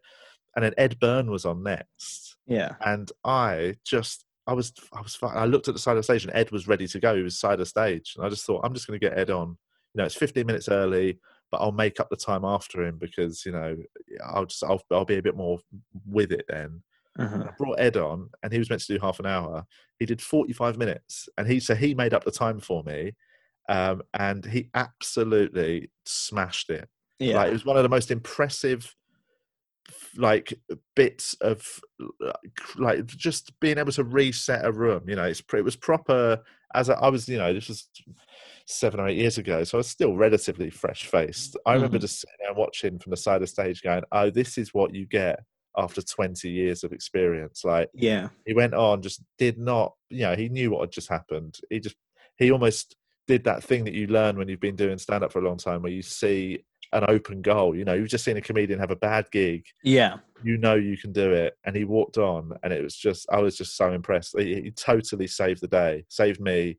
and 0.57 0.64
then 0.64 0.74
Ed 0.78 0.98
Byrne 1.00 1.30
was 1.30 1.44
on 1.44 1.62
next, 1.62 2.36
yeah. 2.46 2.74
and 2.84 3.11
I 3.24 3.74
just 3.84 4.24
I 4.46 4.52
was 4.52 4.72
I 4.92 5.00
was 5.00 5.18
I 5.22 5.46
looked 5.46 5.68
at 5.68 5.74
the 5.74 5.80
side 5.80 5.92
of 5.92 5.98
the 5.98 6.02
stage 6.02 6.24
and 6.24 6.34
Ed 6.34 6.50
was 6.50 6.68
ready 6.68 6.86
to 6.88 7.00
go. 7.00 7.16
He 7.16 7.22
was 7.22 7.38
side 7.38 7.61
of 7.61 7.68
stage, 7.68 8.14
and 8.16 8.24
I 8.24 8.28
just 8.28 8.44
thought 8.44 8.64
I'm 8.64 8.74
just 8.74 8.86
going 8.86 8.98
to 8.98 9.09
get 9.09 9.18
Ed 9.18 9.30
on. 9.30 9.57
You 9.94 9.98
know, 9.98 10.05
it's 10.05 10.14
15 10.14 10.44
minutes 10.46 10.68
early, 10.68 11.18
but 11.50 11.59
I'll 11.59 11.72
make 11.72 12.00
up 12.00 12.11
the 12.11 12.16
time 12.16 12.44
after 12.44 12.84
him 12.84 12.98
because 12.98 13.44
you 13.46 13.52
know 13.52 13.76
I'll 14.24 14.46
just 14.46 14.64
I'll, 14.64 14.82
I'll 14.90 15.05
be 15.05 15.18
a 15.18 15.22
bit 15.22 15.36
more 15.36 15.59
with 16.07 16.32
it 16.32 16.44
then. 16.48 16.82
Uh-huh. 17.18 17.44
I 17.48 17.50
brought 17.57 17.80
Ed 17.80 17.96
on, 17.96 18.28
and 18.42 18.52
he 18.52 18.59
was 18.59 18.68
meant 18.68 18.82
to 18.82 18.92
do 18.92 19.00
half 19.00 19.20
an 19.20 19.26
hour. 19.26 19.64
He 19.98 20.07
did 20.07 20.20
45 20.20 20.76
minutes, 20.76 21.28
and 21.38 21.46
he 21.46 21.61
so 21.61 21.74
he 21.74 21.94
made 21.94 22.12
up 22.12 22.24
the 22.24 22.32
time 22.32 22.61
for 22.61 22.82
me, 22.82 23.14
um, 23.68 24.02
and 24.12 24.44
he 24.44 24.68
absolutely 24.74 25.90
smashed 26.05 26.70
it. 26.70 26.88
Yeah. 27.18 27.36
Like 27.36 27.48
it 27.48 27.52
was 27.52 27.64
one 27.64 27.76
of 27.76 27.82
the 27.82 27.88
most 27.88 28.11
impressive 28.11 28.94
like 30.16 30.55
bits 30.97 31.35
of 31.41 31.80
like 32.76 33.07
just 33.07 33.59
being 33.61 33.78
able 33.78 33.93
to 33.93 34.05
reset 34.05 34.64
a 34.64 34.72
room. 34.72 35.03
You 35.09 35.16
know, 35.16 35.24
it's 35.24 35.43
it 35.53 35.64
was 35.64 35.76
proper. 35.76 36.43
As 36.74 36.91
I, 36.91 36.95
I 36.95 37.09
was, 37.09 37.28
you 37.28 37.39
know, 37.39 37.53
this 37.55 37.68
was 37.68 37.89
seven 38.66 38.99
or 38.99 39.09
eight 39.09 39.16
years 39.18 39.39
ago, 39.39 39.62
so 39.64 39.78
I 39.78 39.80
was 39.80 39.89
still 39.89 40.16
relatively 40.16 40.70
fresh 40.70 41.07
faced. 41.07 41.57
I 41.66 41.74
remember 41.74 41.99
Mhm. 41.99 42.03
just 42.03 42.20
sitting 42.20 42.37
there 42.41 42.55
watching 42.55 42.99
from 42.99 43.11
the 43.11 43.16
side 43.16 43.37
of 43.37 43.41
the 43.43 43.47
stage, 43.47 43.82
going, 43.82 44.03
"Oh, 44.11 44.30
this 44.30 44.59
is 44.59 44.74
what 44.74 44.95
you 44.95 45.07
get." 45.07 45.41
After 45.76 46.01
20 46.03 46.49
years 46.51 46.85
of 46.85 46.93
experience, 46.93 47.64
like 47.64 47.91
Yeah. 47.95 48.28
he 48.47 48.55
went 48.55 48.74
on 48.74 49.03
just 49.03 49.22
did 49.39 49.59
not 49.59 49.93
you 50.09 50.20
know 50.20 50.37
he 50.37 50.49
knew 50.49 50.70
what 50.70 50.82
had 50.82 50.93
just 50.93 51.09
happened 51.09 51.59
he 51.68 51.80
just 51.80 51.97
he 52.39 52.53
almost 52.53 52.95
did 53.26 53.43
that 53.43 53.64
thing 53.64 53.82
that 53.85 53.93
you 53.95 54.07
learn 54.07 54.37
when 54.39 54.47
you've 54.49 54.61
been 54.61 54.76
doing 54.76 54.99
stand 54.99 55.24
up 55.24 55.32
for 55.32 55.41
a 55.41 55.49
long 55.49 55.57
time 55.57 55.82
where 55.82 55.91
you 55.91 56.01
see 56.01 56.61
an 56.95 57.05
open 57.09 57.42
goal 57.42 57.76
you 57.76 57.84
know 57.84 57.92
you've 57.95 58.09
just 58.09 58.24
seen 58.24 58.36
a 58.36 58.40
comedian 58.40 58.78
have 58.78 58.90
a 58.90 58.97
bad 58.97 59.30
gig. 59.30 59.66
Yeah. 59.82 60.16
you 60.42 60.57
know 60.57 60.74
you 60.76 60.97
can 60.97 61.12
do 61.12 61.32
it. 61.32 61.59
And 61.64 61.74
he 61.76 61.84
walked 61.84 62.16
on 62.18 62.53
and 62.62 62.72
it 62.72 62.82
was 62.82 62.95
just 62.97 63.26
i 63.30 63.38
was 63.40 63.57
just 63.57 63.76
so 63.76 63.92
impressed. 63.92 64.38
He, 64.38 64.55
he 64.62 64.70
totally 64.70 65.26
saved 65.26 65.61
the 65.61 65.68
day 65.68 66.05
saved 66.09 66.40
me. 66.40 66.78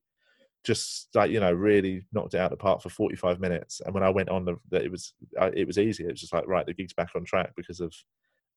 Just 0.63 1.09
like 1.13 1.29
you 1.29 1.39
know 1.39 1.53
really 1.53 2.05
knocked 2.11 2.33
it 2.33 2.39
out 2.39 2.51
of 2.51 2.57
the 2.57 2.63
park 2.63 2.81
for 2.81 2.89
45 2.89 3.39
minutes. 3.39 3.81
And 3.85 3.93
when 3.93 4.01
i 4.03 4.09
went 4.09 4.29
on 4.29 4.45
the, 4.45 4.55
the 4.71 4.83
it 4.83 4.89
was 4.91 5.13
I, 5.39 5.47
it 5.47 5.67
was 5.67 5.77
easy. 5.77 6.03
It 6.05 6.11
was 6.11 6.21
just 6.21 6.33
like 6.33 6.47
right 6.47 6.65
the 6.65 6.73
gig's 6.73 6.93
back 6.93 7.09
on 7.15 7.23
track 7.23 7.51
because 7.55 7.79
of 7.81 7.93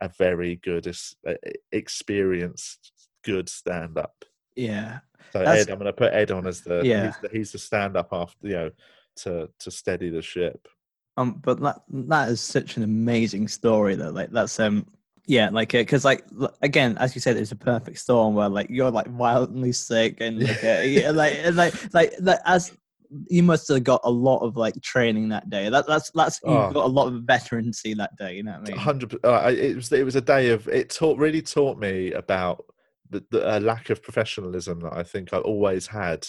a 0.01 0.09
very 0.17 0.57
good 0.63 0.87
experienced 1.73 2.93
good 3.25 3.49
stand 3.49 3.99
up 3.99 4.25
Yeah. 4.57 5.01
so 5.33 5.41
That's- 5.41 5.63
ed 5.67 5.71
i'm 5.71 5.79
going 5.79 5.87
to 5.87 5.93
put 5.93 6.13
ed 6.13 6.31
on 6.31 6.47
as 6.47 6.61
the 6.63 6.83
Yeah. 6.85 7.07
he's 7.07 7.17
the, 7.23 7.29
he's 7.31 7.53
the 7.53 7.59
stand 7.59 7.97
up 7.97 8.09
after 8.13 8.47
you 8.47 8.55
know 8.55 8.71
to 9.17 9.49
to 9.59 9.71
steady 9.71 10.09
the 10.11 10.23
ship 10.23 10.69
Um, 11.19 11.41
but 11.43 11.61
that 11.61 11.83
that 11.89 12.29
is 12.29 12.41
such 12.41 12.77
an 12.77 12.85
amazing 12.85 13.49
story 13.49 13.97
though. 13.97 14.11
Like 14.11 14.31
that's 14.31 14.61
um, 14.61 14.87
yeah, 15.27 15.51
like 15.51 15.73
because 15.73 16.05
like 16.05 16.25
again, 16.63 16.97
as 16.99 17.15
you 17.15 17.21
said, 17.21 17.37
it's 17.37 17.51
a 17.51 17.57
perfect 17.57 17.99
storm 17.99 18.35
where 18.35 18.49
like 18.49 18.71
you're 18.71 18.91
like 18.91 19.09
violently 19.09 19.73
sick 19.73 20.19
and 20.21 20.41
like 20.43 20.63
uh, 20.63 20.81
yeah, 20.85 21.11
like 21.11 21.35
and, 21.43 21.57
like 21.57 21.75
like 21.93 22.13
like 22.21 22.39
as 22.45 22.73
you 23.29 23.43
must 23.43 23.67
have 23.69 23.83
got 23.83 24.01
a 24.05 24.11
lot 24.11 24.39
of 24.41 24.57
like 24.57 24.81
training 24.81 25.29
that 25.31 25.51
day. 25.51 25.69
That 25.69 25.89
that's 25.89 26.13
that's 26.13 26.41
Oh. 26.45 26.67
you've 26.67 26.75
got 26.75 26.85
a 26.85 26.89
lot 26.89 27.09
of 27.09 27.23
veterancy 27.23 27.95
that 27.95 28.17
day. 28.17 28.37
You 28.37 28.45
know 28.45 28.53
what 28.53 28.69
I 28.69 28.71
mean? 28.71 28.79
hundred. 28.79 29.19
Uh, 29.25 29.53
it 29.57 29.75
was 29.75 29.93
it 29.93 30.05
was 30.05 30.17
a 30.17 30.21
day 30.21 30.51
of 30.51 30.69
it 30.69 30.91
taught 30.91 31.19
really 31.19 31.43
taught 31.43 31.79
me 31.79 32.13
about 32.13 32.65
the, 33.11 33.25
the 33.31 33.57
uh, 33.57 33.59
lack 33.61 33.91
of 33.91 34.03
professionalism 34.05 34.81
that 34.81 34.97
I 34.97 35.03
think 35.03 35.33
I 35.33 35.39
always 35.39 35.89
had 35.89 36.29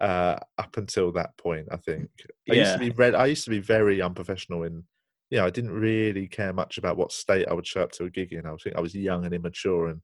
uh, 0.00 0.36
up 0.58 0.76
until 0.76 1.12
that 1.12 1.36
point. 1.38 1.68
I 1.70 1.76
think 1.76 2.08
I 2.50 2.54
used 2.54 2.72
to 2.72 2.78
be 2.78 2.90
red. 2.90 3.14
I 3.14 3.26
used 3.26 3.44
to 3.44 3.50
be 3.50 3.60
very 3.60 4.00
unprofessional 4.00 4.64
in. 4.64 4.84
You 5.30 5.38
know, 5.38 5.46
I 5.46 5.50
didn't 5.50 5.72
really 5.72 6.26
care 6.26 6.54
much 6.54 6.78
about 6.78 6.96
what 6.96 7.12
state 7.12 7.46
I 7.50 7.52
would 7.52 7.66
show 7.66 7.82
up 7.82 7.92
to 7.92 8.04
a 8.04 8.10
gig 8.10 8.32
in. 8.32 8.46
I 8.46 8.52
was 8.52 8.62
I 8.74 8.80
was 8.80 8.94
young 8.94 9.26
and 9.26 9.34
immature, 9.34 9.88
and 9.88 10.00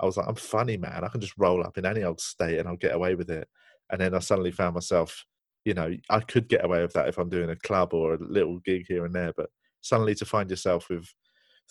I 0.00 0.06
was 0.06 0.16
like, 0.16 0.28
I'm 0.28 0.34
funny, 0.36 0.76
man. 0.76 1.04
I 1.04 1.08
can 1.08 1.20
just 1.20 1.34
roll 1.36 1.64
up 1.64 1.76
in 1.76 1.84
any 1.84 2.04
old 2.04 2.20
state 2.20 2.58
and 2.58 2.68
I'll 2.68 2.76
get 2.76 2.94
away 2.94 3.14
with 3.14 3.30
it. 3.30 3.48
And 3.90 4.00
then 4.00 4.14
I 4.14 4.20
suddenly 4.20 4.52
found 4.52 4.74
myself, 4.74 5.24
you 5.64 5.74
know, 5.74 5.92
I 6.08 6.20
could 6.20 6.48
get 6.48 6.64
away 6.64 6.82
with 6.82 6.92
that 6.92 7.08
if 7.08 7.18
I'm 7.18 7.28
doing 7.28 7.50
a 7.50 7.56
club 7.56 7.94
or 7.94 8.14
a 8.14 8.18
little 8.20 8.60
gig 8.60 8.84
here 8.86 9.04
and 9.04 9.14
there. 9.14 9.32
But 9.36 9.50
suddenly 9.80 10.14
to 10.16 10.24
find 10.24 10.48
yourself 10.50 10.88
with 10.88 11.06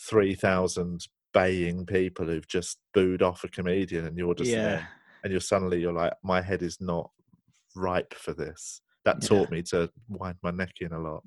3,000 0.10 1.08
baying 1.34 1.86
people 1.86 2.26
who've 2.26 2.48
just 2.48 2.80
booed 2.94 3.22
off 3.22 3.44
a 3.44 3.48
comedian 3.48 4.06
and 4.06 4.18
you're 4.18 4.36
just 4.36 4.50
yeah, 4.50 4.64
there 4.64 4.90
and 5.24 5.32
you're 5.32 5.40
suddenly, 5.40 5.80
you're 5.80 5.94
like, 5.94 6.14
my 6.24 6.42
head 6.42 6.64
is 6.64 6.82
not 6.82 7.10
ripe 7.78 8.14
for 8.14 8.34
this. 8.34 8.82
That 9.06 9.18
Yeah. 9.22 9.28
taught 9.30 9.52
me 9.52 9.62
to 9.64 9.90
wind 10.10 10.36
my 10.44 10.52
neck 10.52 10.74
in 10.82 10.92
a 10.92 11.00
lot. 11.00 11.24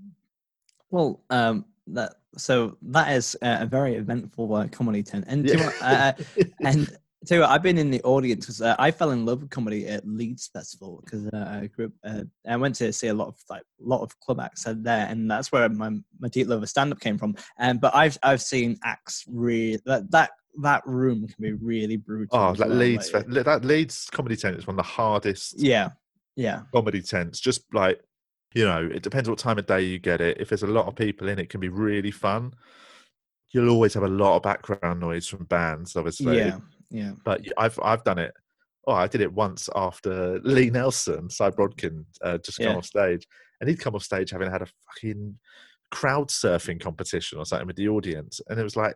Well, 0.90 1.22
um, 1.30 1.64
that 1.88 2.16
so 2.36 2.76
that 2.82 3.12
is 3.12 3.36
a 3.42 3.66
very 3.66 3.96
eventful 3.96 4.55
uh, 4.55 4.68
comedy 4.68 5.03
tent, 5.03 5.24
and 5.28 5.48
you 5.48 5.59
what, 5.59 5.74
uh, 5.80 6.12
and 6.61 6.96
so 7.24 7.44
I've 7.44 7.62
been 7.62 7.78
in 7.78 7.90
the 7.90 8.03
audience 8.03 8.46
because 8.46 8.62
uh, 8.62 8.76
I 8.78 8.90
fell 8.90 9.11
in 9.11 9.24
love 9.26 9.40
with 9.40 9.51
comedy 9.51 9.86
at 9.86 10.07
Leeds 10.07 10.48
Festival 10.53 11.01
because 11.05 11.26
uh, 11.28 11.61
I 11.62 11.66
grew 11.66 11.86
up, 11.86 11.92
uh, 12.05 12.22
I 12.48 12.57
went 12.57 12.74
to 12.76 12.92
see 12.92 13.09
a 13.09 13.14
lot 13.14 13.28
of 13.28 13.36
like 13.48 13.62
a 13.62 13.88
lot 13.88 14.03
of 14.03 14.18
club 14.20 14.40
acts 14.40 14.64
there, 14.66 15.07
and 15.09 15.30
that's 15.30 15.51
where 15.53 15.68
my 15.68 15.90
my 16.20 16.28
deep 16.28 16.48
love 16.48 16.62
of 16.62 16.68
stand 16.68 16.92
up 16.92 17.01
came 17.01 17.18
from. 17.18 17.34
And 17.59 17.80
but 17.80 17.94
I've 17.94 18.18
I've 18.22 18.42
seen 18.42 18.78
acts 18.84 19.24
really 19.28 19.80
that 19.86 20.11
that 20.11 20.30
that 20.62 20.82
room 20.86 21.26
can 21.28 21.42
be 21.42 21.53
really 21.53 21.96
brutal. 21.96 22.36
oh, 22.38 22.53
that 22.55 22.70
Leeds, 22.70 23.12
like- 23.12 23.26
that 23.28 23.64
Leeds 23.64 24.09
comedy 24.11 24.36
tent 24.36 24.57
is 24.57 24.66
one 24.66 24.74
of 24.74 24.84
the 24.84 24.90
hardest 24.90 25.61
yeah, 25.61 25.90
yeah, 26.41 26.62
comedy 26.72 27.03
tents 27.03 27.38
just 27.41 27.62
like 27.74 28.01
you 28.55 28.64
know 28.64 28.88
it 28.97 29.03
depends 29.03 29.28
what 29.28 29.38
time 29.38 29.59
of 29.59 29.66
day 29.66 29.82
you 29.82 29.99
get 29.99 30.20
it. 30.20 30.38
If 30.41 30.49
there's 30.49 30.62
a 30.62 30.66
lot 30.78 30.86
of 30.86 30.95
people 30.97 31.28
in 31.28 31.38
it 31.38 31.51
can 31.51 31.61
be 31.61 31.68
really 31.68 32.11
fun. 32.11 32.53
You'll 33.53 33.70
always 33.70 33.95
have 33.95 34.05
a 34.05 34.09
lot 34.09 34.36
of 34.36 34.43
background 34.43 35.01
noise 35.01 35.26
from 35.26 35.45
bands 35.45 35.97
obviously. 35.97 36.38
Yeah, 36.38 36.59
yeah, 36.91 37.12
but 37.24 37.41
i've 37.59 37.78
i've 37.82 38.05
done 38.05 38.18
it. 38.18 38.32
Oh 38.86 38.93
i 38.95 39.07
did 39.07 39.20
it 39.20 39.32
once 39.32 39.68
after 39.74 40.41
lee 40.45 40.70
nelson 40.70 41.28
cy 41.30 41.51
brodkin 41.51 42.05
uh, 42.24 42.38
just 42.38 42.59
come 42.59 42.68
Yeah. 42.68 42.76
off 42.78 42.86
stage 42.86 43.26
and 43.61 43.68
he'd 43.68 43.80
come 43.80 43.95
off 43.95 44.03
stage 44.03 44.30
having 44.30 44.51
had 44.51 44.62
a 44.62 44.68
fucking 44.86 45.38
crowd 45.91 46.28
surfing 46.28 46.80
competition 46.80 47.38
or 47.38 47.45
something 47.45 47.66
with 47.66 47.76
the 47.76 47.88
audience 47.88 48.41
and 48.49 48.59
it 48.59 48.62
was 48.62 48.76
like 48.76 48.95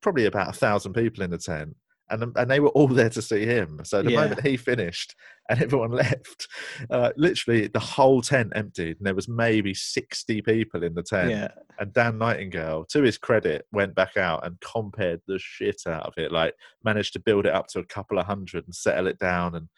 probably 0.00 0.26
about 0.26 0.50
a 0.54 0.58
thousand 0.58 0.92
people 0.92 1.24
in 1.24 1.30
the 1.30 1.38
tent 1.38 1.74
and 2.10 2.36
and 2.36 2.50
they 2.50 2.60
were 2.60 2.68
all 2.70 2.88
there 2.88 3.10
to 3.10 3.22
see 3.22 3.44
him. 3.44 3.80
So 3.84 4.02
the 4.02 4.10
Yeah. 4.12 4.20
moment 4.22 4.46
he 4.46 4.56
finished 4.56 5.14
and 5.48 5.60
everyone 5.62 5.90
left, 5.92 6.48
uh, 6.90 7.12
literally 7.16 7.66
the 7.68 7.78
whole 7.80 8.22
tent 8.22 8.52
emptied, 8.54 8.98
and 8.98 9.06
there 9.06 9.14
was 9.14 9.28
maybe 9.28 9.74
sixty 9.74 10.40
people 10.42 10.82
in 10.82 10.94
the 10.94 11.02
tent. 11.02 11.30
yeah. 11.30 11.48
And 11.80 11.92
Dan 11.92 12.18
Nightingale, 12.18 12.86
to 12.90 13.02
his 13.02 13.18
credit, 13.18 13.66
went 13.72 13.94
back 13.94 14.16
out 14.16 14.44
and 14.44 14.60
compered 14.60 15.20
the 15.26 15.38
shit 15.38 15.82
out 15.86 16.06
of 16.06 16.14
it. 16.16 16.32
Like 16.32 16.54
managed 16.84 17.12
to 17.12 17.20
build 17.20 17.46
it 17.46 17.54
up 17.54 17.68
to 17.68 17.78
a 17.78 17.84
couple 17.84 18.18
of 18.18 18.26
hundred 18.26 18.64
and 18.64 18.74
settle 18.74 19.06
it 19.06 19.18
down. 19.18 19.54
And 19.54 19.68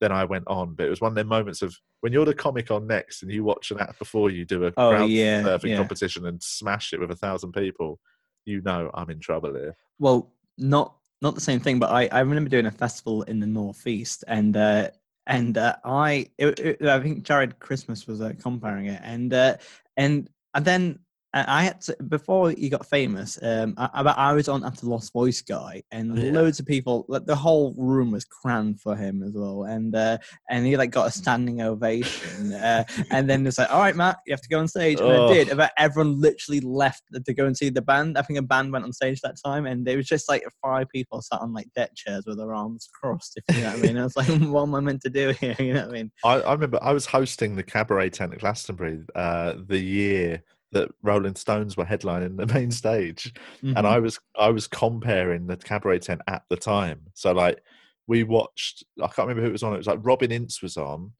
then 0.00 0.10
I 0.12 0.24
went 0.24 0.44
on. 0.46 0.74
But 0.74 0.86
it 0.86 0.90
was 0.90 1.02
one 1.02 1.12
of 1.12 1.16
them 1.16 1.26
moments 1.28 1.60
of 1.60 1.76
when 2.00 2.14
you're 2.14 2.24
the 2.24 2.32
comic 2.32 2.70
on 2.70 2.86
next 2.86 3.22
and 3.22 3.30
you 3.30 3.44
watch 3.44 3.70
an 3.70 3.78
act 3.80 3.98
before 3.98 4.30
you 4.30 4.46
do 4.46 4.64
a 4.64 4.68
Oh, 4.78 4.90
crowd 4.90 5.10
yeah, 5.10 5.42
surfing 5.42 5.68
yeah. 5.70 5.76
competition 5.76 6.24
and 6.24 6.42
smash 6.42 6.94
it 6.94 7.00
with 7.00 7.10
a 7.10 7.16
thousand 7.16 7.52
people, 7.52 8.00
you 8.46 8.62
know 8.62 8.90
I'm 8.94 9.10
in 9.10 9.20
trouble 9.20 9.54
here. 9.54 9.76
Well, 9.98 10.32
not 10.56 10.94
not 11.22 11.34
the 11.34 11.40
same 11.40 11.60
thing, 11.60 11.78
but 11.78 11.90
I, 11.90 12.08
I 12.12 12.20
remember 12.20 12.50
doing 12.50 12.66
a 12.66 12.70
festival 12.70 13.22
in 13.22 13.40
the 13.40 13.46
northeast, 13.46 14.24
and 14.26 14.56
uh, 14.56 14.90
and 15.26 15.56
uh, 15.58 15.76
I 15.84 16.28
it, 16.38 16.58
it- 16.60 16.82
I 16.82 17.00
think 17.00 17.22
Jarred 17.24 17.58
Christmas 17.58 18.06
was 18.06 18.20
uh, 18.20 18.30
compering 18.30 18.86
it, 18.86 19.00
and 19.04 19.32
uh, 19.32 19.56
and 19.96 20.28
and 20.54 20.64
then 20.64 20.98
I 21.32 21.62
had 21.62 21.80
to 21.82 21.96
before 22.08 22.50
he 22.50 22.68
got 22.68 22.86
famous. 22.86 23.38
Um, 23.40 23.74
I, 23.76 23.88
I 23.94 24.30
I 24.30 24.32
was 24.32 24.48
on 24.48 24.64
after 24.64 24.86
Lost 24.86 25.12
Voice 25.12 25.40
guy, 25.42 25.82
and 25.92 26.18
Yeah. 26.18 26.32
loads 26.32 26.58
of 26.58 26.66
people, 26.66 27.04
like 27.08 27.24
the 27.24 27.36
whole 27.36 27.72
room 27.76 28.10
was 28.10 28.24
crammed 28.24 28.80
for 28.80 28.96
him 28.96 29.22
as 29.22 29.32
well, 29.34 29.62
and 29.64 29.94
uh, 29.94 30.18
and 30.48 30.66
he 30.66 30.76
like 30.76 30.90
got 30.90 31.06
a 31.06 31.10
standing 31.12 31.62
ovation, 31.62 32.52
uh, 32.52 32.82
and 33.12 33.30
then 33.30 33.46
it's 33.46 33.58
like, 33.58 33.70
all 33.70 33.78
right, 33.78 33.94
Matt, 33.94 34.18
you 34.26 34.32
have 34.32 34.40
to 34.42 34.48
go 34.48 34.58
on 34.58 34.66
stage, 34.66 34.98
and 34.98 35.10
I 35.12 35.18
Oh. 35.18 35.28
did. 35.28 35.56
But 35.56 35.72
everyone 35.78 36.20
literally 36.20 36.60
left 36.60 37.02
to 37.24 37.34
go 37.34 37.46
and 37.46 37.56
see 37.56 37.70
the 37.70 37.82
band. 37.82 38.18
I 38.18 38.22
think 38.22 38.38
a 38.38 38.42
band 38.42 38.72
went 38.72 38.84
on 38.84 38.92
stage 38.92 39.20
that 39.20 39.36
time, 39.44 39.66
and 39.66 39.86
there 39.86 39.96
was 39.96 40.06
just 40.06 40.28
like 40.28 40.42
five 40.60 40.88
people 40.88 41.22
sat 41.22 41.40
on 41.40 41.52
like 41.52 41.68
deck 41.76 41.92
chairs 41.94 42.24
with 42.26 42.38
their 42.38 42.52
arms 42.54 42.88
crossed. 42.92 43.36
If 43.36 43.44
you 43.54 43.62
know 43.62 43.68
what 43.68 43.76
I 43.76 43.78
mean, 43.78 43.96
I 43.98 44.02
was 44.02 44.16
like, 44.16 44.26
what 44.50 44.62
am 44.62 44.74
I 44.74 44.80
meant 44.80 45.02
to 45.02 45.10
do 45.10 45.30
here? 45.30 45.54
You 45.60 45.74
know 45.74 45.80
what 45.86 45.88
I 45.90 45.92
mean? 45.92 46.12
I, 46.24 46.34
I 46.40 46.52
remember 46.52 46.78
I 46.82 46.92
was 46.92 47.06
hosting 47.06 47.54
the 47.54 47.62
cabaret 47.62 48.10
tent 48.10 48.32
at 48.32 48.40
Glastonbury 48.40 49.00
uh, 49.14 49.54
the 49.64 49.78
year 49.78 50.42
that 50.72 50.90
Rolling 51.02 51.34
Stones 51.34 51.76
were 51.76 51.84
headlining 51.84 52.36
the 52.36 52.46
main 52.54 52.70
stage, 52.70 53.32
and 53.62 53.76
Mhm. 53.76 53.84
I 53.84 53.98
was 53.98 54.18
I 54.38 54.50
was 54.50 54.68
compering 54.68 55.46
the 55.48 55.56
cabaret 55.56 56.00
tent 56.00 56.20
at 56.28 56.42
the 56.48 56.56
time. 56.56 57.06
So 57.14 57.32
like 57.32 57.62
we 58.06 58.24
watched, 58.24 58.84
I 59.00 59.06
can't 59.06 59.28
remember 59.28 59.42
who 59.42 59.48
it 59.48 59.52
was 59.52 59.62
on. 59.62 59.74
It 59.74 59.78
was 59.78 59.86
like 59.86 60.00
Robin 60.02 60.32
Ince 60.32 60.62
was 60.62 60.76
on 60.76 61.12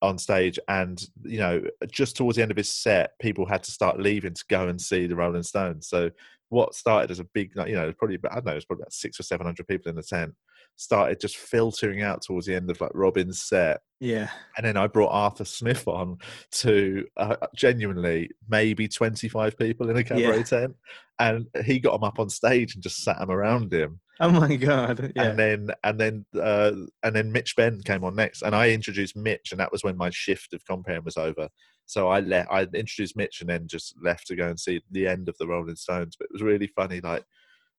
on 0.00 0.16
stage, 0.18 0.58
and 0.68 1.02
you 1.24 1.38
know 1.38 1.62
just 1.90 2.16
towards 2.16 2.36
the 2.36 2.42
end 2.42 2.50
of 2.50 2.56
his 2.56 2.72
set, 2.72 3.12
people 3.20 3.46
had 3.46 3.62
to 3.64 3.70
start 3.72 4.00
leaving 4.00 4.34
to 4.34 4.44
go 4.48 4.68
and 4.68 4.80
see 4.80 5.06
the 5.06 5.16
Rolling 5.16 5.42
Stones. 5.42 5.88
So 5.88 6.10
what 6.50 6.74
started 6.74 7.10
as 7.10 7.18
a 7.18 7.24
big, 7.24 7.52
you 7.66 7.74
know, 7.74 7.92
probably 7.92 8.18
I 8.30 8.36
don't 8.36 8.46
know, 8.46 8.52
it 8.52 8.56
was 8.56 8.64
probably 8.64 8.82
about 8.82 8.92
six 8.92 9.20
or 9.20 9.22
seven 9.22 9.44
hundred 9.46 9.66
people 9.68 9.90
in 9.90 9.96
the 9.96 10.02
tent. 10.02 10.34
Started 10.80 11.20
just 11.20 11.36
filtering 11.36 12.02
out 12.02 12.22
towards 12.22 12.46
the 12.46 12.54
end 12.54 12.70
of 12.70 12.80
like 12.80 12.92
Robin's 12.94 13.42
set, 13.42 13.80
yeah, 13.98 14.30
and 14.56 14.64
then 14.64 14.76
I 14.76 14.86
brought 14.86 15.10
Arthur 15.10 15.44
Smith 15.44 15.88
on 15.88 16.18
to 16.52 17.04
uh, 17.16 17.34
genuinely 17.56 18.30
maybe 18.48 18.86
25 18.86 19.58
people 19.58 19.90
in 19.90 19.96
a 19.96 20.04
cabaret 20.04 20.36
Yeah. 20.38 20.42
tent. 20.44 20.76
And 21.18 21.46
he 21.64 21.80
got 21.80 21.92
them 21.94 22.04
up 22.04 22.20
on 22.20 22.28
stage 22.30 22.74
and 22.74 22.82
just 22.82 23.02
sat 23.02 23.18
them 23.18 23.30
around 23.30 23.72
him. 23.72 23.98
oh 24.20 24.30
my 24.30 24.54
god, 24.54 25.12
yeah, 25.16 25.30
And 25.30 25.38
then, 25.38 25.70
and 25.82 25.98
then, 25.98 26.26
uh, 26.40 26.70
and 27.02 27.16
then 27.16 27.32
Mitch 27.32 27.56
Benn 27.56 27.80
came 27.82 28.04
on 28.04 28.14
next, 28.14 28.42
and 28.42 28.54
I 28.54 28.70
introduced 28.70 29.16
Mitch, 29.16 29.50
and 29.50 29.58
that 29.58 29.72
was 29.72 29.82
when 29.82 29.96
my 29.96 30.10
shift 30.10 30.54
of 30.54 30.64
compering 30.64 31.04
was 31.04 31.16
over. 31.16 31.48
So 31.86 32.06
I 32.08 32.20
let 32.20 32.46
I 32.52 32.62
introduced 32.74 33.16
Mitch, 33.16 33.40
and 33.40 33.50
then 33.50 33.66
just 33.66 33.96
left 34.00 34.28
to 34.28 34.36
go 34.36 34.46
and 34.48 34.60
see 34.60 34.80
the 34.92 35.08
end 35.08 35.28
of 35.28 35.36
the 35.38 35.48
Rolling 35.48 35.74
Stones. 35.74 36.14
But 36.16 36.26
it 36.26 36.32
was 36.34 36.42
really 36.42 36.68
funny, 36.68 37.00
like 37.00 37.24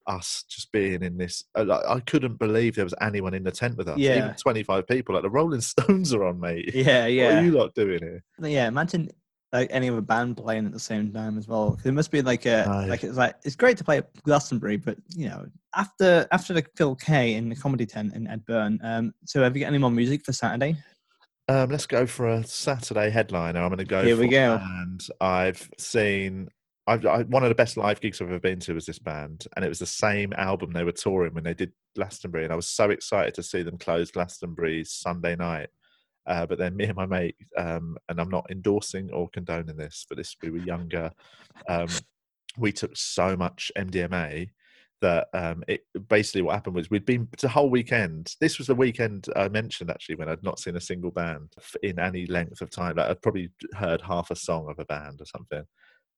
us 0.10 0.44
just 0.50 0.72
being 0.72 1.02
in 1.04 1.18
this. 1.18 1.44
uh, 1.56 1.64
like, 1.64 1.86
I 1.88 2.00
couldn't 2.02 2.40
believe 2.40 2.76
there 2.76 2.84
was 2.84 2.96
anyone 3.00 3.34
in 3.34 3.44
the 3.44 3.52
tent 3.52 3.78
with 3.78 3.88
us. 3.88 3.98
Yeah. 3.98 4.18
Even 4.18 4.36
25 4.36 4.88
people. 4.88 5.14
Like 5.16 5.24
the 5.24 5.30
Rolling 5.30 5.62
Stones 5.72 6.14
are 6.14 6.26
on, 6.26 6.40
mate. 6.40 6.72
yeah, 6.74 6.84
What 7.02 7.06
are 7.06 7.10
yeah, 7.10 7.42
you 7.42 7.52
lot 7.52 7.74
doing 7.76 8.00
here? 8.02 8.24
yeah. 8.42 8.68
Imagine 8.68 9.10
like 9.54 9.70
any 9.72 9.90
other 9.90 10.02
band 10.02 10.38
playing 10.38 10.66
at 10.68 10.72
the 10.74 10.80
same 10.80 11.12
time 11.12 11.38
as 11.38 11.48
well. 11.48 11.72
'Cause 11.76 11.86
it 11.86 11.94
must 11.94 12.12
be 12.12 12.22
like 12.22 12.46
a 12.46 12.66
No. 12.68 12.86
like 12.88 13.04
it's 13.04 13.18
like 13.18 13.36
it's 13.44 13.56
great 13.56 13.78
to 13.78 13.84
play 13.84 13.98
at 13.98 14.14
Glastonbury, 14.24 14.78
but 14.78 14.98
you 15.16 15.28
know 15.28 15.46
after 15.76 16.28
after 16.32 16.54
the 16.54 16.64
Phil 16.76 16.96
Kay 16.96 17.34
in 17.34 17.50
the 17.50 17.56
comedy 17.56 17.86
tent 17.88 18.14
in 18.14 18.28
Ed 18.28 18.46
Byrne. 18.46 18.80
Um, 18.84 19.14
so 19.26 19.42
have 19.42 19.56
you 19.58 19.62
got 19.62 19.70
any 19.70 19.80
more 19.80 19.90
music 19.90 20.24
for 20.24 20.34
Saturday? 20.34 20.76
Um, 21.48 21.72
let's 21.72 21.88
go 21.88 22.06
for 22.06 22.28
a 22.28 22.44
Saturday 22.44 23.10
headliner. 23.10 23.60
I'm 23.62 23.70
going 23.70 23.80
to 23.80 23.86
go. 23.86 24.04
Here 24.04 24.16
we 24.16 24.28
go. 24.28 24.60
And 24.62 25.02
I've 25.20 25.68
seen. 25.80 26.50
I've, 26.90 27.06
I, 27.06 27.22
one 27.24 27.44
of 27.44 27.50
the 27.50 27.56
best 27.56 27.78
live 27.78 28.02
gigs 28.02 28.20
I've 28.20 28.30
ever 28.30 28.40
been 28.40 28.60
to 28.62 28.74
was 28.74 28.86
this 28.86 29.00
band, 29.00 29.46
and 29.56 29.64
it 29.64 29.70
was 29.70 29.80
the 29.80 29.86
same 29.86 30.34
album 30.34 30.72
they 30.72 30.84
were 30.84 30.92
touring 30.92 31.34
when 31.34 31.44
they 31.44 31.54
did 31.54 31.72
Glastonbury, 31.96 32.44
and 32.44 32.54
I 32.54 32.56
was 32.56 32.68
so 32.68 32.90
excited 32.90 33.36
to 33.36 33.44
see 33.44 33.62
them 33.62 33.78
close 33.78 34.12
Glastonbury 34.12 34.84
Sunday 34.84 35.36
night. 35.36 35.70
Uh, 36.26 36.46
but 36.46 36.58
then 36.58 36.76
me 36.76 36.86
and 36.86 36.96
my 36.96 37.06
mate, 37.06 37.36
um, 37.58 37.98
and 38.10 38.20
I'm 38.20 38.30
not 38.30 38.50
endorsing 38.52 39.12
or 39.12 39.30
condoning 39.30 39.78
this, 39.78 40.06
but 40.10 40.18
this 40.18 40.36
we 40.42 40.50
were 40.50 40.58
younger. 40.58 41.12
Um, 41.68 41.88
we 42.58 42.72
took 42.72 42.96
so 42.98 43.38
much 43.38 43.72
MDMA 43.78 44.50
that 45.02 45.28
um, 45.34 45.64
it 45.68 45.82
basically 46.10 46.42
what 46.42 46.54
happened 46.56 46.76
was 46.76 46.90
we'd 46.90 47.06
been 47.06 47.28
the 47.40 47.48
whole 47.48 47.70
weekend. 47.70 48.36
This 48.42 48.58
was 48.58 48.68
the 48.68 48.76
weekend 48.76 49.28
I 49.36 49.48
mentioned 49.48 49.90
actually 49.90 50.16
when 50.16 50.30
I'd 50.30 50.44
not 50.44 50.60
seen 50.60 50.76
a 50.76 50.82
single 50.82 51.12
band 51.12 51.54
in 51.84 52.00
any 52.00 52.26
length 52.26 52.62
of 52.62 52.70
time. 52.70 52.98
Like 52.98 53.10
I'd 53.10 53.22
probably 53.22 53.50
heard 53.74 54.02
half 54.02 54.30
a 54.32 54.36
song 54.36 54.70
of 54.70 54.80
a 54.80 54.86
band 54.86 55.22
or 55.22 55.26
something. 55.26 55.64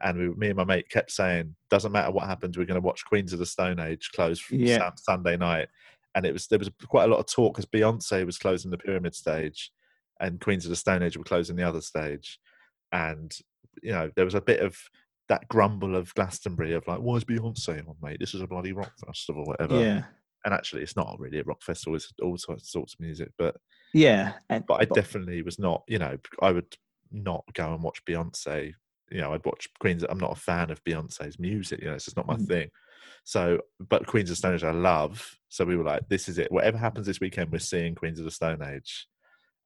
And 0.03 0.17
we, 0.17 0.29
me 0.35 0.47
and 0.47 0.57
my 0.57 0.63
mate 0.63 0.89
kept 0.89 1.11
saying, 1.11 1.55
"Doesn't 1.69 1.91
matter 1.91 2.11
what 2.11 2.27
happens, 2.27 2.57
we're 2.57 2.65
going 2.65 2.81
to 2.81 2.85
watch 2.85 3.05
Queens 3.05 3.33
of 3.33 3.39
the 3.39 3.45
Stone 3.45 3.79
Age 3.79 4.09
close 4.13 4.39
from 4.39 4.59
Yeah. 4.59 4.77
Sun- 4.77 4.97
Sunday 4.97 5.37
night." 5.37 5.67
And 6.15 6.25
it 6.25 6.33
was 6.33 6.47
there 6.47 6.59
was 6.59 6.69
quite 6.87 7.05
a 7.05 7.07
lot 7.07 7.19
of 7.19 7.27
talk 7.27 7.53
because 7.55 7.65
Beyonce 7.69 8.25
was 8.25 8.37
closing 8.37 8.71
the 8.71 8.77
Pyramid 8.77 9.15
stage, 9.15 9.71
and 10.19 10.39
Queens 10.41 10.65
of 10.65 10.69
the 10.69 10.75
Stone 10.75 11.03
Age 11.03 11.17
were 11.17 11.23
closing 11.23 11.55
the 11.55 11.63
other 11.67 11.81
stage, 11.81 12.39
and 12.91 13.35
you 13.81 13.91
know 13.91 14.11
there 14.15 14.25
was 14.25 14.35
a 14.35 14.41
bit 14.41 14.59
of 14.59 14.77
that 15.29 15.47
grumble 15.47 15.95
of 15.95 16.13
Glastonbury 16.15 16.73
of 16.73 16.85
like, 16.87 16.99
why 16.99 17.15
is 17.15 17.23
Beyonce 17.23 17.87
on, 17.87 17.95
mate? 18.01 18.17
This 18.19 18.33
is 18.33 18.41
a 18.41 18.47
bloody 18.47 18.73
rock 18.73 18.91
festival, 19.05 19.45
whatever. 19.45 19.79
Yeah, 19.79 20.03
And 20.43 20.53
actually, 20.53 20.81
it's 20.81 20.97
not 20.97 21.15
really 21.19 21.39
a 21.39 21.43
rock 21.43 21.61
festival; 21.63 21.95
it's 21.95 22.11
all 22.21 22.37
sorts, 22.37 22.69
sorts 22.69 22.95
of 22.95 22.99
music. 22.99 23.31
But 23.37 23.55
yeah. 23.93 24.33
And, 24.49 24.65
but 24.65 24.81
I 24.81 24.85
definitely 24.85 25.41
was 25.41 25.57
not. 25.59 25.83
You 25.87 25.99
know, 25.99 26.17
I 26.41 26.51
would 26.51 26.75
not 27.11 27.45
go 27.53 27.73
and 27.73 27.81
watch 27.83 28.03
Beyonce. 28.05 28.73
You 29.11 29.21
know, 29.21 29.33
I'd 29.33 29.45
watch 29.45 29.67
Queens. 29.79 30.03
I'm 30.07 30.17
not 30.19 30.31
a 30.31 30.39
fan 30.39 30.71
of 30.71 30.83
Beyonce's 30.83 31.37
music. 31.39 31.81
You 31.81 31.87
know, 31.87 31.93
it's 31.95 32.05
just 32.05 32.17
not 32.17 32.27
my 32.27 32.35
Mhm. 32.35 32.47
thing. 32.47 32.69
So, 33.23 33.59
but 33.79 34.07
Queens 34.07 34.29
of 34.29 34.33
the 34.33 34.37
Stone 34.37 34.55
Age, 34.55 34.63
I 34.63 34.71
love. 34.71 35.37
So 35.49 35.65
we 35.65 35.75
were 35.75 35.83
like, 35.83 36.07
this 36.09 36.29
is 36.29 36.37
it. 36.37 36.51
Whatever 36.51 36.77
happens 36.77 37.05
this 37.05 37.19
weekend, 37.19 37.51
we're 37.51 37.59
seeing 37.59 37.93
Queens 37.93 38.19
of 38.19 38.25
the 38.25 38.31
Stone 38.31 38.63
Age. 38.63 39.07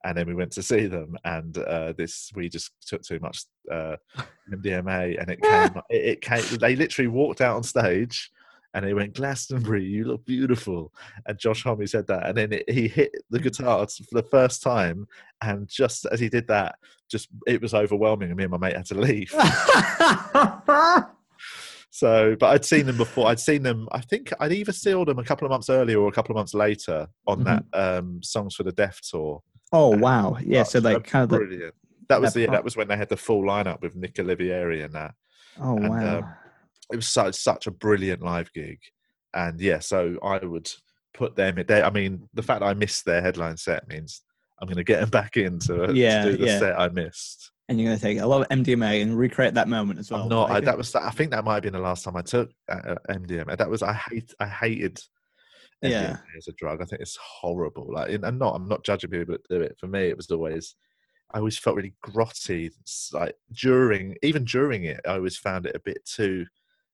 And 0.04 0.18
then 0.18 0.28
we 0.28 0.36
went 0.36 0.52
to 0.52 0.62
see 0.62 0.86
them, 0.86 1.18
and 1.24 1.58
uh, 1.58 1.93
this 1.98 2.32
we 2.36 2.48
just 2.48 2.72
took 2.86 3.02
too 3.02 3.18
much 3.20 3.43
uh, 3.72 3.96
MDMA, 4.54 5.20
and 5.20 5.32
it 5.32 5.41
came. 5.41 5.82
it, 5.89 6.06
it 6.06 6.22
came. 6.22 6.43
They 6.60 6.76
literally 6.76 7.08
walked 7.08 7.41
out 7.41 7.56
on 7.56 7.64
stage, 7.64 8.30
and 8.76 8.86
they 8.86 8.93
went, 8.93 9.15
"Glastonbury, 9.15 9.84
you 9.84 10.03
look 10.03 10.26
beautiful." 10.26 10.93
And 11.26 11.39
Josh 11.39 11.63
Homme 11.63 11.88
said 11.88 12.05
that, 12.07 12.28
and 12.28 12.38
then 12.38 12.53
it, 12.53 12.69
he 12.69 12.88
hit 12.88 13.11
the 13.30 13.39
guitar 13.45 13.88
for 13.88 14.21
the 14.21 14.28
first 14.30 14.61
time, 14.61 15.07
and 15.41 15.67
just 15.67 16.05
as 16.05 16.19
he 16.19 16.30
did 16.30 16.47
that, 16.49 16.76
just 17.09 17.30
it 17.47 17.61
was 17.61 17.73
overwhelming, 17.73 18.30
and 18.30 18.38
me 18.38 18.43
and 18.43 18.51
my 18.51 18.57
mate 18.57 18.76
had 18.76 18.86
to 18.88 18.95
leave. 18.95 19.34
So, 21.91 22.36
but 22.38 22.47
I'd 22.47 22.65
seen 22.65 22.88
them 22.88 22.97
before. 22.97 23.28
I'd 23.28 23.39
seen 23.39 23.63
them. 23.63 23.88
I 23.93 24.01
think 24.01 24.34
I'd 24.41 24.51
either 24.51 24.73
saw 24.73 25.05
them 25.05 25.17
a 25.17 25.23
couple 25.23 25.45
of 25.45 25.49
months 25.49 25.69
earlier 25.69 25.97
or 25.97 26.09
a 26.09 26.11
couple 26.11 26.34
of 26.34 26.36
months 26.36 26.53
later 26.53 27.07
on 27.26 27.45
that 27.45 27.63
um, 27.71 28.21
"Songs 28.21 28.53
for 28.53 28.63
the 28.63 28.73
Deaf" 28.73 28.99
tour. 28.99 29.41
oh 29.71 29.95
wow, 29.95 30.38
yeah. 30.43 30.63
So 30.63 30.80
like 30.80 31.05
kind 31.05 31.23
of 31.23 31.30
brilliant. 31.30 31.73
That 32.09 32.19
was 32.19 32.34
that 32.34 32.39
the 32.41 32.45
part- 32.47 32.57
that 32.57 32.63
was 32.65 32.76
when 32.76 32.89
they 32.89 32.97
had 32.97 33.07
the 33.07 33.15
full 33.15 33.43
lineup 33.43 33.82
with 33.82 33.95
Nick 33.95 34.15
Oliveri 34.15 34.84
and 34.84 34.93
that. 34.93 35.13
oh 35.61 35.78
and, 35.78 35.89
wow. 35.89 36.17
um, 36.17 36.34
It 36.91 36.97
was 36.97 37.07
such 37.07 37.36
such 37.36 37.67
a 37.67 37.71
brilliant 37.71 38.21
live 38.21 38.51
gig, 38.53 38.79
and 39.33 39.59
yeah, 39.59 39.79
so 39.79 40.17
I 40.23 40.38
would 40.45 40.71
put 41.13 41.36
them. 41.36 41.63
I 41.69 41.89
mean, 41.89 42.27
the 42.33 42.43
fact 42.43 42.59
that 42.61 42.67
I 42.67 42.73
missed 42.73 43.05
their 43.05 43.21
headline 43.21 43.57
set 43.57 43.88
means 43.88 44.21
I'm 44.61 44.67
going 44.67 44.77
to 44.77 44.83
get 44.83 44.99
them 45.01 45.09
back 45.09 45.36
in 45.38 45.59
to, 45.59 45.91
Yeah, 45.93 46.25
to 46.25 46.31
do 46.31 46.38
the 46.38 46.45
yeah. 46.45 46.59
set 46.59 46.79
I 46.79 46.89
missed. 46.89 47.51
and 47.67 47.79
you're 47.79 47.89
gonna 47.89 47.99
take 47.99 48.19
a 48.19 48.25
lot 48.27 48.41
of 48.41 48.49
MDMA 48.49 49.01
and 49.01 49.17
recreate 49.17 49.53
that 49.55 49.67
moment 49.67 49.99
as 49.99 50.11
well. 50.11 50.23
I'm 50.23 50.29
not. 50.29 50.51
I, 50.51 50.59
that 50.61 50.77
was. 50.77 50.93
I 50.95 51.09
think 51.11 51.31
that 51.31 51.43
might 51.43 51.55
have 51.55 51.63
been 51.63 51.73
the 51.73 51.79
last 51.79 52.03
time 52.03 52.15
I 52.15 52.21
took 52.21 52.49
uh, 52.69 52.95
MDMA. 53.09 53.57
That 53.57 53.69
was. 53.69 53.81
I 53.83 53.93
hate. 53.93 54.33
I 54.39 54.47
hated. 54.47 54.97
MDMA 55.83 55.89
Yeah. 55.91 56.17
as 56.38 56.47
a 56.47 56.53
drug. 56.53 56.81
I 56.81 56.86
think 56.86 57.01
it's 57.01 57.17
horrible. 57.17 57.91
Like, 57.91 58.11
and 58.11 58.25
I'm 58.25 58.38
not. 58.38 58.55
I'm 58.55 58.67
not 58.67 58.83
judging 58.86 59.09
people 59.09 59.33
that 59.33 59.47
do 59.49 59.61
it. 59.61 59.75
For 59.79 59.88
me, 59.88 60.07
it 60.07 60.17
was 60.17 60.29
always. 60.31 60.75
I 61.33 61.39
always 61.39 61.57
felt 61.57 61.75
really 61.75 61.95
grotty. 62.05 62.69
Like 63.11 63.36
during, 63.51 64.15
even 64.21 64.45
during 64.45 64.83
it, 64.86 65.01
I 65.05 65.13
always 65.15 65.38
found 65.38 65.65
it 65.65 65.75
a 65.75 65.79
bit 65.79 66.05
too. 66.05 66.45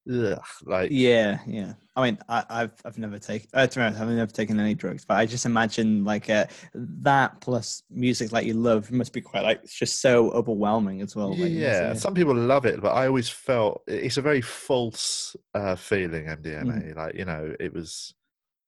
Ugh, 0.09 0.41
like 0.65 0.89
Yeah, 0.91 1.39
yeah. 1.45 1.73
I 1.95 2.03
mean, 2.03 2.17
I, 2.27 2.43
I've 2.49 2.73
I've 2.85 2.97
never 2.97 3.19
taken. 3.19 3.49
Uh, 3.53 3.67
to 3.67 3.79
be 3.79 3.83
honest, 3.83 4.01
I've 4.01 4.07
never 4.09 4.31
taken 4.31 4.59
any 4.59 4.73
drugs, 4.73 5.05
but 5.05 5.17
I 5.17 5.25
just 5.25 5.45
imagine 5.45 6.03
like 6.03 6.29
uh, 6.29 6.45
that 6.73 7.39
plus 7.41 7.83
music 7.91 8.31
like 8.31 8.45
you 8.45 8.53
love 8.53 8.91
must 8.91 9.13
be 9.13 9.21
quite 9.21 9.43
like 9.43 9.59
it's 9.63 9.75
just 9.77 10.01
so 10.01 10.31
overwhelming 10.31 11.01
as 11.01 11.15
well. 11.15 11.35
Like, 11.37 11.51
yeah, 11.51 11.93
some 11.93 12.15
people 12.15 12.33
love 12.33 12.65
it, 12.65 12.81
but 12.81 12.93
I 12.95 13.07
always 13.07 13.29
felt 13.29 13.83
it's 13.87 14.17
a 14.17 14.21
very 14.21 14.41
false 14.41 15.35
uh, 15.53 15.75
feeling. 15.75 16.25
MDMA, 16.25 16.63
Mm-hmm. 16.63 16.97
like 16.97 17.15
you 17.15 17.25
know, 17.25 17.53
it 17.59 17.73
was. 17.73 18.13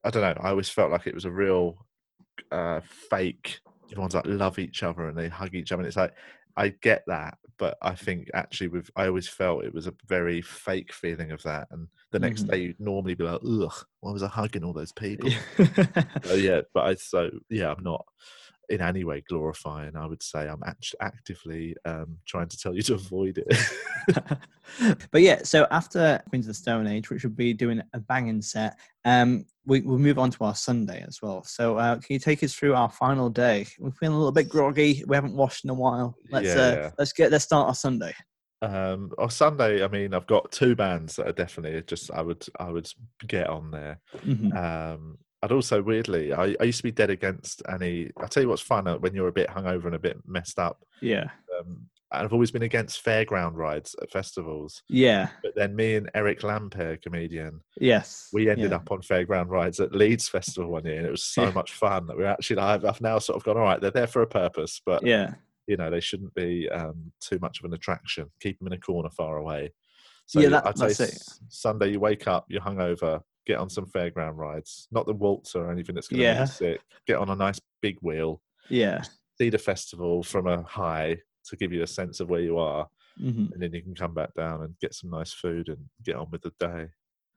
I 0.04 0.10
don't 0.10 0.22
know. 0.22 0.44
I 0.44 0.50
always 0.50 0.70
felt 0.70 0.92
like 0.92 1.08
it 1.08 1.16
was 1.16 1.26
a 1.26 1.32
real 1.32 1.88
uh, 2.52 2.82
fake. 3.10 3.60
Everyone's 3.92 4.16
like 4.16 4.28
love 4.28 4.60
each 4.60 4.84
other 4.84 5.08
and 5.08 5.18
they 5.18 5.30
hug 5.30 5.56
each 5.56 5.72
other, 5.72 5.82
and 5.82 5.88
it's 5.88 5.98
like 5.98 6.14
I 6.56 6.70
get 6.70 7.04
that, 7.08 7.38
but 7.58 7.78
I 7.82 7.96
think 7.96 8.30
actually 8.34 8.68
with 8.70 8.90
I 8.96 9.08
always 9.08 9.28
felt 9.30 9.66
it 9.66 9.74
was 9.74 9.88
a 9.88 9.94
very 10.08 10.42
fake 10.42 10.94
feeling 10.94 11.32
of 11.32 11.42
that. 11.44 11.68
And 11.72 11.88
the 12.12 12.20
next 12.20 12.44
Mhm. 12.44 12.50
day, 12.50 12.62
you'd 12.62 12.80
normally 12.80 13.16
be 13.16 13.24
like, 13.24 13.42
"Ugh, 13.44 13.74
why 14.02 14.12
was 14.12 14.24
I 14.24 14.28
hugging 14.28 14.64
all 14.64 14.74
those 14.74 14.92
people?" 14.94 15.38
so 16.26 16.36
yeah, 16.36 16.62
but 16.74 16.86
I 16.86 16.96
so 16.96 17.32
yeah, 17.50 17.72
I'm 17.72 17.84
not 17.84 18.06
in 18.70 18.82
any 18.82 19.04
way 19.04 19.22
glorifying. 19.28 19.96
I 19.96 20.06
would 20.06 20.24
say 20.24 20.48
I'm 20.48 20.64
act- 20.66 20.96
actively 21.02 21.76
um, 21.86 22.18
trying 22.26 22.48
to 22.48 22.58
tell 22.58 22.74
you 22.76 22.82
to 22.84 22.96
avoid 22.96 23.38
it. 23.46 23.58
but 25.12 25.22
yeah, 25.22 25.42
so 25.44 25.68
after 25.72 26.22
Queens 26.30 26.46
of 26.46 26.50
the 26.50 26.54
Stone 26.54 26.88
Age, 26.88 27.10
which 27.10 27.24
will 27.24 27.32
be 27.32 27.54
doing 27.54 27.82
a 27.94 28.00
banging 28.00 28.42
set, 28.42 28.78
um, 29.06 29.46
we, 29.66 29.82
we'll 29.82 29.98
move 29.98 30.20
on 30.20 30.32
to 30.32 30.44
our 30.44 30.56
Sunday 30.56 31.04
as 31.08 31.22
well. 31.22 31.44
So 31.44 31.78
uh, 31.78 31.96
can 31.96 32.14
you 32.14 32.20
take 32.20 32.44
us 32.44 32.54
through 32.54 32.74
our 32.76 32.90
final 32.90 33.30
day? 33.30 33.66
We're 33.80 33.92
feeling 33.92 34.16
a 34.16 34.18
little 34.18 34.32
bit 34.32 34.50
groggy. 34.50 35.04
We 35.08 35.16
haven't 35.16 35.36
washed 35.36 35.64
in 35.64 35.70
a 35.70 35.74
while. 35.74 36.16
Let's 36.32 36.48
Yeah, 36.48 36.54
uh, 36.62 36.76
yeah. 36.76 36.90
let's 36.98 37.14
get 37.14 37.32
let's 37.32 37.46
start 37.46 37.68
our 37.68 37.76
Sunday. 37.76 38.14
um, 38.62 39.12
on 39.18 39.30
Sunday, 39.30 39.84
I 39.84 39.88
mean, 39.90 40.14
I've 40.14 40.28
got 40.28 40.52
two 40.52 40.76
bands 40.76 41.16
that 41.18 41.28
are 41.28 41.34
definitely 41.34 41.82
just 41.86 42.12
I 42.12 42.22
would 42.22 42.46
I 42.60 42.72
would 42.72 42.90
get 43.28 43.48
on 43.50 43.72
there. 43.72 44.00
Mhm. 44.26 44.56
Um, 44.56 45.18
I'd 45.44 45.52
also 45.52 45.82
weirdly, 45.82 46.32
I, 46.34 46.56
I 46.60 46.64
used 46.64 46.78
to 46.78 46.84
be 46.84 46.92
dead 46.92 47.10
against 47.10 47.62
any. 47.68 48.10
I 48.18 48.28
tell 48.28 48.42
you 48.42 48.50
what's 48.50 48.62
fun 48.62 48.88
uh, 48.88 48.98
when 48.98 49.14
you're 49.14 49.28
a 49.28 49.32
bit 49.34 49.50
hungover 49.50 49.86
and 49.86 49.96
a 49.96 50.00
bit 50.00 50.18
messed 50.26 50.58
up. 50.58 50.82
Yeah, 51.02 51.26
Um, 51.60 51.88
I've 52.12 52.32
always 52.32 52.52
been 52.52 52.62
against 52.64 53.04
fairground 53.04 53.56
rides 53.56 53.96
at 54.02 54.10
festivals. 54.12 54.84
yeah, 54.88 55.30
But 55.44 55.54
then 55.56 55.76
me 55.76 55.96
and 55.96 56.10
Eric 56.14 56.42
Lampaert, 56.42 57.02
comedian, 57.02 57.60
yes. 57.80 58.30
we 58.32 58.50
ended 58.50 58.70
yeah. 58.70 58.78
up 58.78 58.90
on 58.92 59.02
fairground 59.02 59.50
rides 59.50 59.80
at 59.80 59.94
Leeds 59.94 60.30
Festival 60.30 60.70
one 60.72 60.86
year, 60.86 60.98
and 61.00 61.08
it 61.08 61.12
was 61.12 61.24
so 61.24 61.44
Yeah. 61.44 61.52
much 61.56 61.74
fun 61.74 62.06
that 62.08 62.16
we're 62.16 62.26
actually. 62.26 62.60
I've, 62.60 62.86
I've 62.86 63.02
now 63.02 63.20
sort 63.20 63.36
of 63.38 63.44
gone 63.44 63.58
all 63.58 63.64
right. 63.64 63.82
They're 63.82 63.92
there 63.92 64.08
for 64.08 64.22
a 64.22 64.28
purpose, 64.28 64.80
but 64.86 65.04
Yeah, 65.06 65.34
you 65.68 65.76
know 65.76 65.90
they 65.90 66.00
shouldn't 66.00 66.34
be 66.36 66.70
um, 66.70 67.12
too 67.20 67.40
much 67.42 67.60
of 67.60 67.66
an 67.66 67.74
attraction. 67.74 68.30
Keep 68.42 68.60
them 68.60 68.68
in 68.68 68.74
a 68.74 68.78
corner 68.80 69.10
far 69.10 69.38
away. 69.38 69.74
So 70.28 70.40
Yeah, 70.40 70.50
that- 70.50 70.68
I'd 70.68 70.78
say 70.78 70.88
that's 70.88 71.00
it. 71.02 71.24
Sunday 71.50 71.92
you 71.92 72.00
wake 72.00 72.28
up, 72.28 72.46
you're 72.48 72.62
hungover, 72.62 73.22
get 73.46 73.58
on 73.60 73.70
some 73.70 73.86
fairground 73.86 74.38
rides, 74.38 74.88
not 74.92 75.06
the 75.06 75.14
waltz 75.14 75.56
or 75.56 75.72
anything 75.72 75.96
that's 75.96 76.08
going 76.08 76.20
to 76.20 76.24
Yeah. 76.26 76.42
you 76.42 76.48
sick. 76.48 76.82
Get 77.08 77.18
on 77.18 77.30
a 77.30 77.36
nice 77.36 77.60
big 77.82 77.98
wheel, 78.02 78.42
yeah. 78.70 79.04
see 79.38 79.50
the 79.50 79.58
festival 79.58 80.24
from 80.24 80.48
a 80.48 80.62
high 80.64 81.18
to 81.46 81.56
give 81.58 81.74
you 81.74 81.84
a 81.84 81.88
sense 81.88 82.20
of 82.20 82.30
where 82.30 82.42
you 82.42 82.58
are, 82.58 82.88
hmm 83.18 83.46
and 83.52 83.62
then 83.62 83.74
you 83.74 83.82
can 83.82 83.94
come 83.94 84.14
back 84.14 84.34
down 84.34 84.64
and 84.64 84.74
get 84.80 84.94
some 84.94 85.10
nice 85.10 85.34
food 85.34 85.68
and 85.70 85.78
get 86.04 86.16
on 86.16 86.28
with 86.32 86.42
the 86.42 86.52
day. 86.60 86.88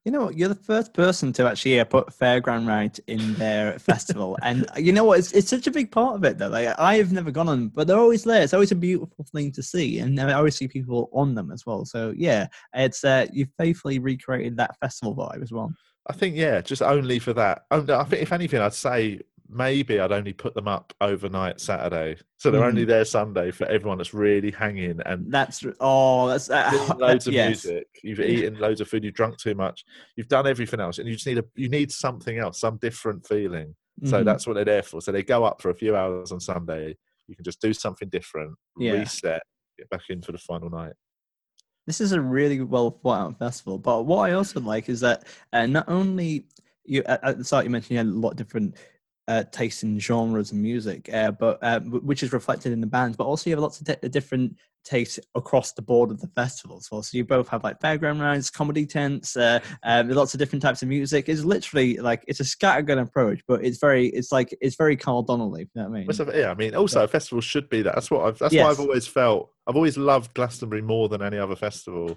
You 0.04 0.12
know, 0.12 0.26
what? 0.26 0.36
you're 0.38 0.48
the 0.48 0.54
first 0.54 0.94
person 0.94 1.32
to 1.32 1.48
actually 1.48 1.82
put 1.84 2.06
fairground 2.16 2.68
ride 2.68 3.00
in 3.08 3.34
their 3.34 3.76
festival, 3.80 4.38
and 4.40 4.64
uh, 4.70 4.78
you 4.78 4.92
know 4.92 5.02
what? 5.02 5.18
It's, 5.18 5.32
it's 5.32 5.48
such 5.50 5.66
a 5.66 5.72
big 5.72 5.90
part 5.90 6.14
of 6.14 6.22
it 6.24 6.38
though. 6.38 6.46
Like 6.46 6.78
I've 6.78 7.10
never 7.10 7.32
gone 7.32 7.48
on, 7.48 7.68
but 7.70 7.88
they're 7.88 7.98
always 7.98 8.22
there. 8.22 8.42
It's 8.42 8.54
always 8.54 8.70
a 8.70 8.76
beautiful 8.76 9.26
thing 9.32 9.50
to 9.50 9.62
see, 9.64 9.98
and 9.98 10.18
I 10.20 10.32
always 10.34 10.54
see 10.54 10.68
people 10.68 11.10
on 11.12 11.34
them 11.34 11.50
as 11.50 11.66
well. 11.66 11.84
So 11.84 12.14
yeah, 12.16 12.46
it's 12.72 13.02
uh, 13.02 13.26
you 13.32 13.46
faithfully 13.58 13.98
recreated 13.98 14.56
that 14.58 14.78
festival 14.78 15.16
vibe 15.16 15.42
as 15.42 15.50
well. 15.50 15.72
I 16.08 16.12
think 16.12 16.36
yeah, 16.36 16.60
just 16.60 16.82
only 16.82 17.18
for 17.18 17.32
that. 17.34 17.64
Only- 17.70 17.92
I 17.94 18.04
think 18.04 18.22
if 18.22 18.32
anything, 18.32 18.60
I'd 18.60 18.72
say 18.74 19.20
maybe 19.48 20.00
I'd 20.00 20.12
only 20.12 20.32
put 20.32 20.54
them 20.54 20.66
up 20.68 20.92
overnight 21.00 21.60
Saturday, 21.60 22.16
so 22.36 22.50
they're 22.50 22.64
only 22.64 22.84
there 22.84 23.04
Sunday 23.04 23.50
for 23.50 23.64
everyone 23.66 23.98
that's 23.98 24.12
really 24.14 24.50
hanging 24.50 25.00
and 25.06 25.30
That's 25.32 25.64
oh, 25.80 26.28
that's 26.28 26.50
uh, 26.50 26.94
loads 26.98 27.26
of 27.26 27.34
yes. 27.34 27.64
music. 27.64 27.86
You've 28.02 28.20
eaten 28.20 28.58
loads 28.58 28.80
of 28.80 28.88
food. 28.88 29.04
You've 29.04 29.14
drunk 29.14 29.38
too 29.38 29.54
much. 29.54 29.84
You've 30.16 30.28
done 30.28 30.46
everything 30.46 30.80
else, 30.80 30.98
and 30.98 31.08
you 31.08 31.14
just 31.14 31.26
need 31.26 31.38
a 31.38 31.44
you 31.54 31.68
need 31.68 31.90
something 31.92 32.38
else, 32.38 32.60
some 32.60 32.76
different 32.78 33.26
feeling. 33.26 33.74
So 34.04 34.20
Mhm. 34.20 34.24
that's 34.26 34.46
what 34.46 34.54
they're 34.54 34.64
there 34.64 34.82
for. 34.82 35.00
So 35.00 35.10
they 35.10 35.22
go 35.22 35.44
up 35.44 35.62
for 35.62 35.70
a 35.70 35.74
few 35.74 35.96
hours 35.96 36.30
on 36.30 36.38
Sunday. 36.38 36.96
You 37.28 37.34
can 37.34 37.44
just 37.44 37.60
do 37.62 37.72
something 37.72 38.08
different, 38.10 38.54
Yeah. 38.78 38.92
reset, 38.92 39.42
get 39.78 39.88
back 39.90 40.02
in 40.10 40.20
for 40.22 40.32
the 40.32 40.38
final 40.38 40.68
night. 40.70 40.92
This 41.86 42.00
is 42.00 42.12
a 42.12 42.20
really 42.20 42.60
well 42.60 42.90
thought 42.90 43.20
out 43.20 43.38
festival. 43.38 43.78
But 43.78 44.02
what 44.02 44.28
I 44.28 44.34
also 44.34 44.60
like 44.60 44.88
is 44.88 45.00
that 45.00 45.24
uh, 45.52 45.66
not 45.66 45.88
only 45.88 46.46
you 46.84 47.02
at, 47.06 47.22
at 47.24 47.38
the 47.38 47.44
start 47.44 47.64
you 47.64 47.70
mentioned 47.70 47.92
you 47.92 47.98
had 47.98 48.06
a 48.06 48.10
lot 48.10 48.30
of 48.30 48.36
different 48.36 48.76
uh, 49.28 49.44
tastes 49.50 49.82
in 49.82 49.98
genres 49.98 50.52
and 50.52 50.62
music, 50.62 51.12
uh, 51.12 51.30
but 51.32 51.58
uh, 51.62 51.80
which 51.80 52.22
is 52.22 52.32
reflected 52.32 52.72
in 52.72 52.80
the 52.80 52.86
bands. 52.86 53.16
But 53.16 53.24
also 53.24 53.50
you 53.50 53.56
have 53.56 53.62
lots 53.62 53.80
of 53.80 53.86
di- 53.86 54.08
different 54.08 54.56
tastes 54.84 55.18
across 55.34 55.72
the 55.72 55.82
board 55.82 56.10
of 56.12 56.20
the 56.20 56.28
festival 56.28 56.76
as 56.76 56.88
well. 56.90 57.02
So 57.02 57.18
you 57.18 57.24
both 57.24 57.48
have 57.48 57.64
like 57.64 57.80
fairground 57.80 58.20
rides, 58.20 58.50
comedy 58.50 58.86
tents, 58.86 59.36
uh, 59.36 59.58
um, 59.82 60.08
lots 60.10 60.32
of 60.32 60.38
different 60.38 60.62
types 60.62 60.82
of 60.82 60.88
music. 60.88 61.28
It's 61.28 61.42
literally 61.42 61.96
like 61.96 62.24
it's 62.28 62.40
a 62.40 62.44
scattergun 62.44 63.00
approach, 63.00 63.40
but 63.48 63.64
it's 63.64 63.78
very 63.78 64.08
it's 64.08 64.30
like 64.30 64.56
it's 64.60 64.76
very 64.76 64.96
Carl 64.96 65.22
Donnelly. 65.22 65.62
You 65.74 65.82
know 65.82 65.88
what 65.88 65.98
I 65.98 66.26
mean? 66.28 66.40
Yeah, 66.40 66.50
I 66.50 66.54
mean, 66.54 66.74
also 66.74 67.02
a 67.02 67.08
festival 67.08 67.40
should 67.40 67.68
be 67.68 67.82
that. 67.82 67.94
That's 67.94 68.10
what 68.10 68.26
I've. 68.26 68.38
That's 68.38 68.54
Yes. 68.54 68.64
why 68.64 68.70
I've 68.70 68.80
always 68.80 69.06
felt. 69.06 69.50
I've 69.66 69.76
always 69.76 69.98
loved 69.98 70.34
Glastonbury 70.34 70.82
more 70.82 71.08
than 71.08 71.20
any 71.22 71.38
other 71.38 71.56
festival 71.56 72.16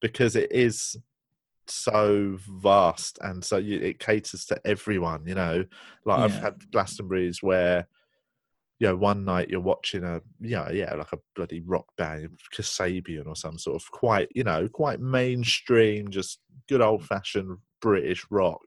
because 0.00 0.34
it 0.34 0.50
is 0.50 0.96
so 1.70 2.36
vast 2.48 3.18
and 3.22 3.44
so 3.44 3.56
you, 3.56 3.78
it 3.78 3.98
caters 3.98 4.44
to 4.46 4.60
everyone. 4.64 5.26
You 5.26 5.34
know, 5.34 5.64
like 6.04 6.18
I've 6.18 6.34
Yeah. 6.34 6.40
had 6.40 6.70
Glastonbury's 6.72 7.42
where. 7.42 7.86
You 8.82 8.86
know, 8.86 8.96
one 8.96 9.26
night 9.26 9.50
you're 9.50 9.60
watching 9.60 10.04
a 10.04 10.22
yeah, 10.40 10.70
yeah, 10.70 10.94
like 10.94 11.12
a 11.12 11.18
bloody 11.36 11.60
rock 11.60 11.84
band, 11.98 12.30
Kasabian 12.56 13.26
or 13.26 13.36
some 13.36 13.58
sort 13.58 13.76
of 13.76 13.90
quite, 13.90 14.28
you 14.34 14.42
know, 14.42 14.68
quite 14.68 15.00
mainstream, 15.00 16.08
just 16.10 16.38
good 16.66 16.80
old 16.80 17.04
fashioned 17.04 17.58
British 17.82 18.24
rock. 18.30 18.64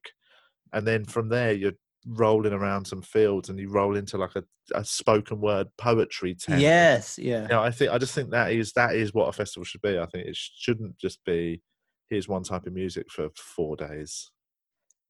And 0.71 0.85
then 0.85 1.03
from 1.05 1.29
there 1.29 1.53
you're 1.53 1.71
rolling 2.05 2.53
around 2.53 2.85
some 2.85 3.01
fields 3.01 3.49
and 3.49 3.57
you 3.59 3.69
roll 3.71 3.95
into 3.95 4.19
like 4.19 4.35
a, 4.35 4.43
a 4.75 4.85
spoken 4.85 5.41
word 5.41 5.69
poetry 5.79 6.35
tent. 6.35 6.61
Yes, 6.61 7.17
yeah. 7.17 7.41
You 7.41 7.47
know, 7.47 7.63
I 7.63 7.71
think 7.71 7.91
I 7.91 7.97
just 7.97 8.13
think 8.13 8.29
that 8.29 8.51
is 8.51 8.71
that 8.73 8.93
is 8.95 9.15
what 9.15 9.29
a 9.29 9.33
festival 9.33 9.65
should 9.65 9.81
be. 9.81 9.97
I 9.97 10.05
think 10.05 10.27
it 10.27 10.35
shouldn't 10.37 10.95
just 10.99 11.25
be 11.25 11.63
here's 12.09 12.27
one 12.27 12.43
type 12.43 12.65
of 12.65 12.73
music 12.73 13.09
for 13.11 13.29
four 13.35 13.75
days. 13.75 14.31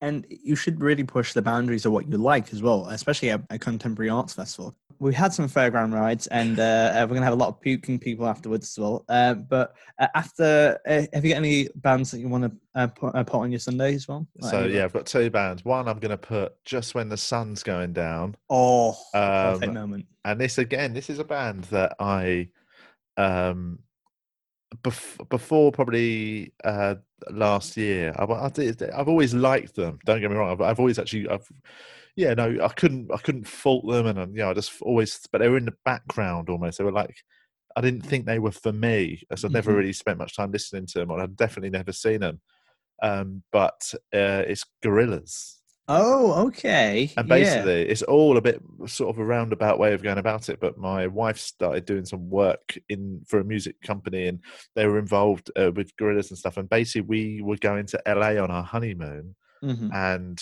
And 0.02 0.26
you 0.30 0.58
should 0.58 0.82
really 0.82 1.04
push 1.06 1.32
the 1.32 1.41
boundaries 1.41 1.86
of 1.86 1.94
what 1.94 2.10
you 2.10 2.18
like 2.18 2.52
as 2.52 2.62
well, 2.62 2.89
especially 2.89 3.30
at 3.30 3.41
a 3.50 3.58
contemporary 3.58 4.10
arts 4.10 4.34
festival. 4.34 4.76
We 5.00 5.14
had 5.14 5.34
some 5.34 5.48
fairground 5.48 5.94
rides, 5.94 6.28
and 6.28 6.60
uh, 6.60 6.91
we're 6.94 7.08
going 7.08 7.22
to 7.22 7.26
have 7.26 7.34
a 7.34 7.38
lot 7.38 7.48
of 7.48 7.62
puking 7.62 8.00
people 8.00 8.28
afterwards 8.28 8.68
as 8.68 8.82
well. 8.82 9.06
Uh, 9.08 9.34
but 9.34 9.76
uh, 10.00 10.08
after, 10.14 10.78
uh, 10.88 11.04
have 11.14 11.24
you 11.24 11.32
got 11.32 11.38
any 11.38 11.70
bands 11.76 12.12
that 12.12 12.20
you 12.20 12.28
want 12.28 12.44
to 12.44 12.52
uh, 12.76 12.88
put, 12.88 13.16
uh, 13.16 13.24
put 13.24 13.39
on 13.39 13.52
your 13.52 13.60
Sunday 13.60 13.96
as 13.96 14.08
well? 14.08 14.28
Like 14.39 14.52
So 14.52 14.66
yeah, 14.66 14.84
I've 14.84 14.94
got 14.94 15.06
two 15.06 15.30
bands. 15.30 15.64
One 15.64 15.88
I'm 15.88 16.00
gonna 16.00 16.18
put 16.18 16.54
just 16.66 16.96
when 16.96 17.08
the 17.08 17.18
sun's 17.18 17.64
going 17.64 17.94
down. 17.94 18.36
Oh, 18.50 18.98
perfect 19.14 19.70
Um, 19.70 19.74
moment. 19.74 20.06
and 20.26 20.39
this 20.39 20.58
again 20.58 20.94
this 20.94 21.10
is 21.10 21.20
a 21.20 21.24
band 21.26 21.64
that 21.66 21.96
i 22.00 22.48
um 23.18 23.80
bef- 24.84 25.30
before 25.30 25.71
probably 25.71 26.53
uh 26.63 26.95
last 27.32 27.78
year 27.78 28.13
I, 28.17 28.24
I 28.26 28.49
did, 28.49 28.82
i've 28.84 29.07
always 29.07 29.34
liked 29.34 29.76
them 29.76 29.99
don't 30.05 30.21
get 30.21 30.30
me 30.32 30.38
wrong 30.38 30.51
i've, 30.51 30.61
I've 30.61 30.80
always 30.80 30.99
actually 30.99 31.28
i've 31.30 31.47
yeah 32.15 32.34
no 32.34 32.57
i 32.63 32.67
couldn't 32.69 33.11
i 33.13 33.17
couldn't 33.17 33.47
fault 33.47 33.88
them 33.88 34.07
and 34.07 34.19
um, 34.19 34.32
you 34.32 34.39
know 34.39 34.49
i 34.49 34.53
just 34.53 34.82
always 34.82 35.19
but 35.32 35.39
they 35.39 35.49
were 35.49 35.57
in 35.57 35.65
the 35.65 35.76
background 35.86 36.49
almost 36.49 36.78
they 36.78 36.84
were 36.84 36.91
like 36.91 37.15
i 37.76 37.82
didn't 37.82 38.01
think 38.05 38.26
they 38.26 38.39
were 38.39 38.51
for 38.51 38.71
me 38.74 39.21
as 39.32 39.43
i've 39.45 39.51
never 39.51 39.71
Mhm. 39.71 39.78
really 39.78 39.93
spent 39.93 40.17
much 40.17 40.36
time 40.36 40.51
listening 40.51 40.86
to 40.88 40.99
them 40.99 41.11
or 41.11 41.19
i've 41.19 41.36
definitely 41.36 41.69
never 41.69 41.91
seen 41.91 42.19
them 42.21 42.41
um 43.01 43.43
but 43.51 43.93
uh 44.13 44.43
it's 44.47 44.65
Gorillaz 44.84 45.55
Oh, 45.89 46.47
okay. 46.47 47.11
and 47.17 47.27
yeah. 47.27 47.36
basically, 47.36 47.81
it's 47.89 48.03
all 48.03 48.38
a 48.38 48.41
bit 48.41 48.61
sort 48.86 49.09
of 49.13 49.19
a 49.19 49.25
roundabout 49.25 49.79
way 49.79 49.93
of 49.93 50.01
going 50.01 50.17
about 50.17 50.47
it. 50.49 50.59
But 50.61 50.77
my 50.77 51.07
wife 51.07 51.38
started 51.38 51.86
doing 51.86 52.05
some 52.05 52.29
work 52.29 52.77
in 52.89 53.21
for 53.27 53.39
a 53.39 53.43
music 53.43 53.81
company, 53.81 54.27
and 54.27 54.39
they 54.75 54.86
were 54.88 54.97
involved 54.99 55.51
uh, 55.57 55.71
with 55.75 55.95
Gorillaz 55.97 56.29
and 56.29 56.38
stuff. 56.38 56.57
And 56.57 56.69
basically, 56.69 57.01
we 57.01 57.41
were 57.41 57.57
going 57.57 57.86
to 57.88 58.01
LA 58.07 58.41
on 58.41 58.49
our 58.51 58.63
honeymoon, 58.63 59.36
Mhm. 59.63 59.93
and 59.93 60.41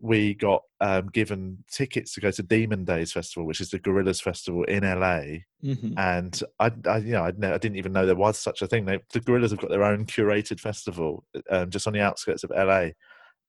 we 0.00 0.34
got 0.34 0.62
um, 0.80 1.08
given 1.08 1.64
tickets 1.72 2.12
to 2.14 2.20
go 2.20 2.30
to 2.30 2.42
Demon 2.42 2.84
Dayz 2.84 3.12
Festival, 3.12 3.46
which 3.46 3.60
is 3.60 3.70
the 3.70 3.78
Gorillaz 3.78 4.22
Festival 4.22 4.64
in 4.64 4.84
LA. 4.84 5.44
Mhm. 5.64 5.94
And 5.96 6.40
I, 6.60 6.70
I 6.86 6.98
you 6.98 7.12
know, 7.12 7.24
I 7.24 7.30
didn't 7.30 7.76
even 7.76 7.92
know 7.92 8.04
there 8.04 8.14
was 8.14 8.38
such 8.38 8.60
a 8.60 8.66
thing. 8.66 8.84
They, 8.84 9.00
the 9.12 9.20
Gorillaz 9.20 9.50
have 9.50 9.60
got 9.60 9.70
their 9.70 9.82
own 9.84 10.04
curated 10.04 10.60
festival 10.60 11.24
um, 11.48 11.70
just 11.70 11.86
on 11.86 11.92
the 11.94 12.02
outskirts 12.02 12.44
of 12.44 12.50
LA, 12.50 12.90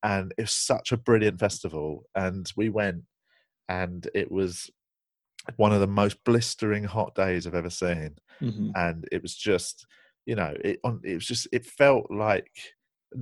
and 0.03 0.33
it 0.37 0.41
was 0.43 0.51
such 0.51 0.91
a 0.91 0.97
brilliant 0.97 1.39
festival. 1.39 2.05
And 2.15 2.51
we 2.55 2.69
went, 2.69 3.03
and 3.69 4.07
it 4.13 4.31
was 4.31 4.69
one 5.57 5.71
of 5.73 5.79
the 5.79 5.87
most 5.87 6.23
blistering 6.23 6.83
hot 6.83 7.15
days 7.15 7.45
I've 7.45 7.55
ever 7.55 7.69
seen. 7.69 8.15
Mhm. 8.41 8.71
And 8.75 9.07
it 9.11 9.21
was 9.21 9.35
just, 9.35 9.85
you 10.25 10.35
know, 10.35 10.53
it 10.63 10.79
on. 10.83 11.01
It 11.03 11.15
was 11.15 11.25
just. 11.25 11.47
It 11.51 11.65
felt 11.65 12.09
like. 12.11 12.51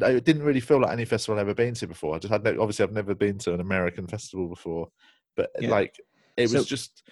It 0.02 0.24
didn't 0.26 0.42
really 0.44 0.60
feel 0.62 0.82
like 0.82 0.92
any 0.92 1.06
festival 1.06 1.36
I've 1.38 1.46
ever 1.46 1.54
been 1.54 1.76
to 1.76 1.86
before. 1.88 2.16
I 2.16 2.20
just 2.20 2.32
had 2.32 2.44
no, 2.44 2.52
obviously 2.60 2.82
I've 2.84 2.92
never 2.94 3.14
been 3.14 3.38
to 3.40 3.54
an 3.54 3.60
American 3.60 4.08
festival 4.08 4.48
before, 4.48 4.88
but 5.36 5.52
Yeah. 5.60 5.70
like 5.70 6.00
it 6.36 6.44
was 6.44 6.52
So- 6.54 6.64
just 6.64 7.04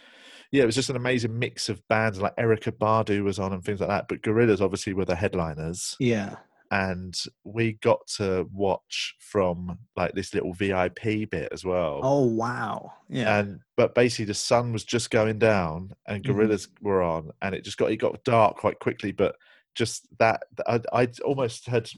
yeah, 0.51 0.63
it 0.63 0.65
was 0.65 0.73
just 0.75 0.89
an 0.89 0.95
amazing 0.95 1.37
mix 1.37 1.69
of 1.69 1.87
bands 1.89 2.19
like 2.19 2.35
Erykah 2.37 2.77
Badu 2.77 3.23
was 3.23 3.37
on 3.37 3.53
and 3.53 3.63
things 3.63 3.81
like 3.81 3.89
that. 3.89 4.07
But 4.07 4.21
Gorillaz 4.23 4.61
obviously 4.61 4.93
were 4.93 5.05
the 5.05 5.15
headliners, 5.15 5.95
Yeah. 5.99 6.37
And 6.71 7.13
we 7.43 7.73
got 7.73 8.07
to 8.15 8.47
watch 8.53 9.15
from 9.19 9.77
like 9.97 10.13
this 10.13 10.33
little 10.33 10.53
VIP 10.53 11.25
bit 11.29 11.49
as 11.51 11.65
well. 11.65 11.99
Oh, 12.01 12.25
wow. 12.25 12.93
Yeah. 13.09 13.39
And 13.39 13.59
but 13.75 13.93
basically 13.93 14.25
the 14.25 14.33
sun 14.33 14.71
was 14.71 14.85
just 14.85 15.11
going 15.11 15.37
down 15.37 15.93
and 16.07 16.23
Mhm. 16.23 16.27
Gorillaz 16.33 16.69
were 16.81 17.01
on, 17.01 17.31
and 17.41 17.53
it 17.53 17.65
just 17.65 17.77
got 17.77 17.91
it 17.91 17.97
got 17.97 18.23
dark 18.23 18.55
quite 18.57 18.79
quickly. 18.79 19.11
But 19.11 19.35
just 19.75 20.07
that 20.19 20.43
I 20.65 20.79
I 20.93 21.07
almost 21.25 21.65
had 21.67 21.89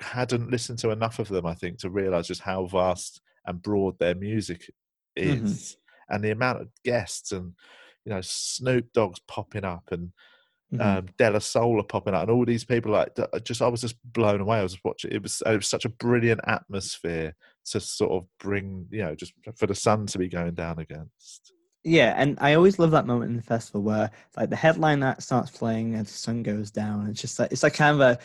hadn't 0.00 0.50
listened 0.50 0.78
to 0.80 0.90
enough 0.90 1.18
of 1.18 1.28
them, 1.28 1.46
I 1.46 1.54
think, 1.54 1.78
to 1.78 1.90
realize 1.90 2.26
just 2.28 2.42
how 2.42 2.66
vast 2.66 3.22
and 3.46 3.62
broad 3.62 3.98
their 3.98 4.14
music 4.14 4.70
Mhm. 5.24 5.62
is, 5.64 5.76
and 6.10 6.22
the 6.22 6.30
amount 6.30 6.60
of 6.60 6.68
guests 6.84 7.32
and 7.32 7.54
you 8.04 8.10
know 8.10 8.20
Snoop 8.20 8.92
Dogg's 8.92 9.20
popping 9.20 9.64
up 9.64 9.92
and 9.92 10.12
Mhm. 10.72 10.80
um, 10.98 11.06
De 11.18 11.30
La 11.30 11.38
Soul 11.40 11.80
are 11.80 11.84
popping 11.84 12.14
up, 12.14 12.22
and 12.22 12.30
all 12.30 12.44
these 12.44 12.64
people 12.64 12.92
like 12.92 13.10
just 13.44 13.60
I 13.62 13.66
was 13.68 13.80
just 13.80 13.96
blown 14.12 14.40
away. 14.40 14.58
I 14.58 14.62
was 14.62 14.78
watching 14.84 15.10
it 15.12 15.22
was 15.22 15.42
it 15.44 15.56
was 15.56 15.66
such 15.68 15.84
a 15.84 15.88
brilliant 15.88 16.40
atmosphere 16.46 17.34
to 17.66 17.80
sort 17.80 18.12
of 18.12 18.26
bring 18.38 18.86
you 18.90 19.02
know 19.02 19.14
just 19.14 19.32
for 19.56 19.66
the 19.66 19.74
sun 19.74 20.06
to 20.06 20.18
be 20.18 20.28
going 20.28 20.54
down 20.54 20.78
against. 20.78 21.52
Yeah, 21.82 22.14
and 22.16 22.36
I 22.40 22.54
always 22.54 22.78
love 22.78 22.90
that 22.92 23.06
moment 23.06 23.30
in 23.30 23.36
the 23.36 23.42
festival 23.42 23.82
where 23.82 24.10
like 24.36 24.50
the 24.50 24.56
headline 24.56 25.00
that 25.00 25.22
starts 25.22 25.50
playing 25.50 25.94
as 25.94 26.06
the 26.08 26.18
sun 26.18 26.42
goes 26.42 26.70
down. 26.70 27.08
It's 27.08 27.20
just 27.20 27.38
like 27.38 27.50
it's 27.52 27.62
like 27.62 27.74
kind 27.74 27.94
of 27.94 28.00
a 28.00 28.18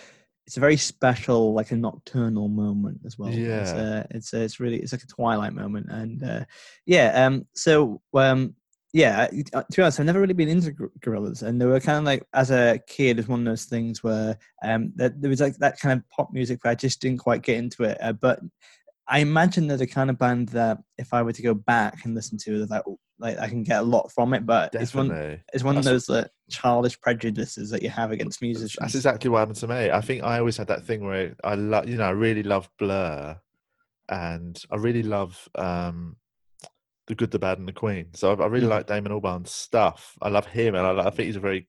it's 0.46 0.58
a 0.58 0.60
very 0.60 0.78
special 0.78 1.54
like 1.54 1.72
a 1.72 1.76
nocturnal 1.76 2.50
moment 2.50 3.00
as 3.06 3.18
well. 3.18 3.30
It's 3.30 3.38
Yeah. 3.38 3.76
uh, 3.76 4.04
it's 4.12 4.34
uh, 4.34 4.38
it's 4.40 4.60
really 4.60 4.78
it's 4.78 4.92
like 4.92 5.02
a 5.04 5.08
twilight 5.08 5.54
moment 5.54 5.88
and 5.90 6.22
uh, 6.22 6.46
yeah. 6.86 7.26
Um. 7.26 7.48
So 7.56 8.02
um. 8.14 8.56
Yeah, 8.96 9.28
uh, 9.52 9.62
to 9.64 9.76
be 9.76 9.82
honest, 9.82 10.00
I've 10.00 10.06
never 10.06 10.22
really 10.22 10.34
been 10.34 10.48
into 10.48 10.72
gor- 10.72 10.92
Gorillaz, 11.02 11.44
and 11.44 11.60
they 11.60 11.66
were 11.66 11.82
kind 11.82 11.98
of 11.98 12.06
like 12.06 12.26
as 12.34 12.50
a 12.50 12.80
kid, 12.88 13.20
it's 13.20 13.28
one 13.28 13.42
of 13.42 13.46
those 13.46 13.66
things 13.66 14.02
where 14.02 14.38
um 14.64 14.94
that 14.96 15.22
there 15.22 15.30
was 15.30 15.42
like 15.42 15.58
that 15.58 15.78
kind 15.82 16.00
of 16.00 16.10
pop 16.10 16.32
music, 16.32 16.62
but 16.64 16.70
I 16.70 16.76
just 16.76 17.02
didn't 17.02 17.20
quite 17.20 17.42
get 17.42 17.58
into 17.58 17.84
it. 17.84 17.98
Uh, 18.00 18.14
but 18.14 18.40
I 19.10 19.20
imagine 19.20 19.68
they're 19.68 19.76
the 19.76 19.86
kind 19.86 20.10
of 20.10 20.18
band 20.18 20.48
that 20.50 20.78
if 20.98 21.14
I 21.14 21.24
were 21.24 21.34
to 21.34 21.42
go 21.42 21.54
back 21.54 22.06
and 22.06 22.16
listen 22.16 22.38
to, 22.46 22.66
like 22.68 22.84
like 23.20 23.38
I 23.38 23.50
can 23.50 23.64
get 23.64 23.82
a 23.82 23.86
lot 23.86 24.14
from 24.14 24.34
it. 24.34 24.46
But 24.46 24.74
it's 24.74 24.96
one 24.96 25.12
it's 25.54 25.64
one 25.66 25.76
of 25.76 25.84
those 25.84 26.10
uh, 26.10 26.30
childish 26.50 26.98
prejudices 27.02 27.72
that 27.72 27.84
you 27.84 27.90
have 27.90 28.12
against 28.12 28.42
musicians. 28.42 28.78
that's 28.80 28.96
exactly 28.96 29.30
what 29.30 29.40
happened 29.40 29.58
to 29.58 29.68
me. 29.68 29.92
I 29.92 30.00
think 30.00 30.24
I 30.24 30.40
always 30.40 30.56
had 30.56 30.68
that 30.68 30.86
thing 30.86 31.06
where 31.06 31.36
I 31.44 31.56
love 31.56 31.90
you 31.90 31.98
know 31.98 32.06
I 32.06 32.12
really 32.12 32.44
love 32.44 32.70
Blur, 32.80 33.42
and 34.08 34.64
I 34.72 34.78
really 34.78 35.04
love 35.04 35.50
um 35.56 36.16
the 37.08 37.16
Good, 37.16 37.32
the 37.32 37.40
Bad, 37.40 37.60
and 37.60 37.68
the 37.68 37.74
Queen. 37.74 38.08
So 38.14 38.32
I, 38.34 38.44
I 38.44 38.48
really 38.48 38.68
Mhm. 38.68 38.70
like 38.70 38.88
Damon 38.88 39.12
Albarn's 39.12 39.52
stuff. 39.52 40.18
I 40.22 40.30
love 40.30 40.46
him, 40.48 40.76
and 40.76 40.86
I, 40.86 41.08
I 41.08 41.10
think 41.10 41.28
he's 41.28 41.36
a 41.36 41.40
very 41.42 41.68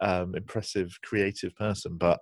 um, 0.00 0.34
impressive, 0.36 0.96
creative 1.02 1.54
person. 1.56 1.96
But 1.96 2.20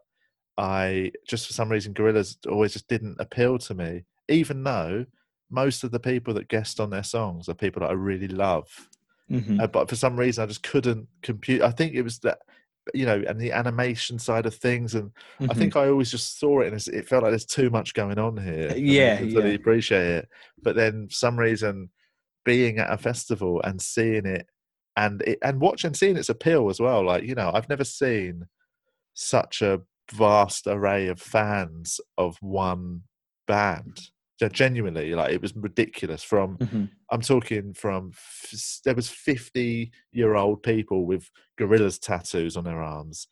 I 0.58 1.12
just 1.28 1.46
for 1.46 1.52
some 1.52 1.70
reason, 1.70 1.92
Gorillaz 1.94 2.36
always 2.50 2.72
just 2.72 2.88
didn't 2.88 3.20
appeal 3.20 3.58
to 3.58 3.74
me, 3.74 4.04
even 4.28 4.62
though 4.64 5.04
most 5.50 5.84
of 5.84 5.90
the 5.90 6.00
people 6.00 6.34
that 6.34 6.48
guest 6.48 6.80
on 6.80 6.90
their 6.90 7.02
songs 7.02 7.48
are 7.48 7.54
people 7.54 7.80
that 7.80 7.90
I 7.90 7.94
really 7.94 8.28
love. 8.28 8.66
Mhm. 9.30 9.60
Uh, 9.62 9.66
but 9.66 9.88
for 9.88 9.96
some 9.96 10.18
reason, 10.18 10.42
I 10.42 10.46
just 10.46 10.62
couldn't 10.62 11.06
compute. 11.22 11.60
I 11.62 11.70
think 11.70 11.94
it 11.94 12.02
was 12.02 12.18
that 12.20 12.38
you 12.94 13.04
know, 13.04 13.20
and 13.28 13.40
the 13.40 13.50
animation 13.50 14.16
side 14.16 14.46
of 14.46 14.54
things, 14.54 14.94
and 14.94 15.10
I 15.40 15.46
Mhm. 15.46 15.56
think 15.58 15.76
I 15.76 15.88
always 15.88 16.10
just 16.10 16.38
saw 16.38 16.60
it 16.60 16.68
and 16.68 16.76
it's- 16.76 16.86
it 16.86 17.08
felt 17.08 17.24
like 17.24 17.32
there's 17.32 17.44
too 17.44 17.68
much 17.68 17.94
going 17.94 18.16
on 18.18 18.36
here. 18.36 18.68
and 18.68 18.72
I 18.72 18.76
yeah, 18.76 19.18
really 19.20 19.50
yeah. 19.50 19.56
appreciate 19.56 20.06
it. 20.06 20.28
But 20.62 20.76
then 20.76 21.08
for 21.08 21.14
some 21.14 21.36
reason, 21.36 21.90
being 22.46 22.78
at 22.78 22.90
a 22.90 22.96
festival 22.96 23.60
and 23.64 23.82
seeing 23.82 24.24
it 24.24 24.46
and 24.96 25.20
it, 25.22 25.38
and 25.42 25.60
watching 25.60 25.92
seeing 25.92 26.16
its 26.16 26.30
appeal 26.30 26.70
as 26.70 26.80
well, 26.80 27.04
like 27.04 27.24
you 27.24 27.34
know, 27.34 27.50
I've 27.52 27.68
never 27.68 27.84
seen 27.84 28.46
such 29.12 29.60
a 29.60 29.82
vast 30.12 30.66
array 30.66 31.08
of 31.08 31.20
fans 31.20 32.00
of 32.16 32.38
one 32.40 33.02
band. 33.46 34.00
Yeah, 34.40 34.48
genuinely, 34.48 35.14
like 35.14 35.32
it 35.32 35.40
was 35.40 35.54
ridiculous. 35.56 36.22
From 36.22 36.58
Mhm. 36.58 36.90
I'm 37.10 37.22
talking 37.22 37.72
from 37.74 38.12
f- 38.14 38.80
there 38.84 38.94
was 38.94 39.08
50 39.10 39.90
year 40.12 40.34
old 40.34 40.62
people 40.62 41.06
with 41.06 41.30
Gorillaz 41.58 41.98
tattoos 41.98 42.56
on 42.56 42.64
their 42.64 42.82
arms 42.82 43.28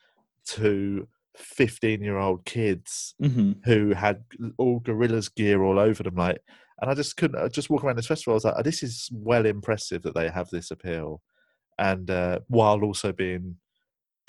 to 0.46 1.06
15 1.36 2.00
year 2.02 2.16
old 2.16 2.44
kids 2.46 3.14
Mhm. 3.22 3.64
who 3.66 3.92
had 3.92 4.24
all 4.56 4.80
Gorillaz 4.80 5.34
gear 5.34 5.62
all 5.62 5.78
over 5.78 6.02
them 6.02 6.14
like 6.16 6.40
and 6.81 6.91
i 6.91 6.95
just 6.95 7.16
couldn't 7.16 7.41
I 7.41 7.49
just 7.49 7.70
walk 7.70 7.85
around 7.85 7.97
this 7.97 8.07
festival 8.07 8.35
i 8.35 8.37
was 8.37 8.45
like 8.45 8.55
"Oh, 8.57 8.62
this 8.62 8.83
is 8.83 9.09
well 9.12 9.47
impressive 9.47 10.03
that 10.03 10.14
they 10.14 10.29
have 10.31 10.49
this 10.51 10.70
appeal 10.70 11.22
and 11.79 12.11
uh, 12.11 12.39
while 12.49 12.83
also 12.85 13.12
being 13.12 13.57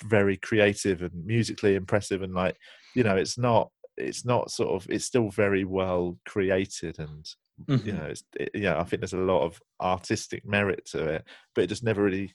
very 0.03 0.35
creative 0.37 1.01
and 1.01 1.25
musically 1.25 1.75
impressive 1.75 2.21
and 2.21 2.33
like 2.33 2.57
you 2.95 3.03
know 3.03 3.15
it's 3.15 3.37
not 3.37 3.69
it's 3.97 4.25
not 4.25 4.51
sort 4.51 4.69
of 4.71 4.89
it's 4.89 5.05
still 5.05 5.29
very 5.29 5.63
well 5.63 6.17
created 6.25 6.99
and 6.99 7.29
you 7.69 7.93
Mhm. 7.93 7.97
know 7.99 8.05
it's 8.07 8.23
it, 8.35 8.49
yeah 8.53 8.77
i 8.79 8.83
think 8.83 8.99
there's 8.99 9.13
a 9.13 9.17
lot 9.17 9.43
of 9.45 9.61
artistic 9.81 10.45
merit 10.45 10.85
to 10.85 11.05
it 11.07 11.23
but 11.53 11.63
it 11.63 11.67
just 11.67 11.83
never 11.83 12.03
really 12.03 12.33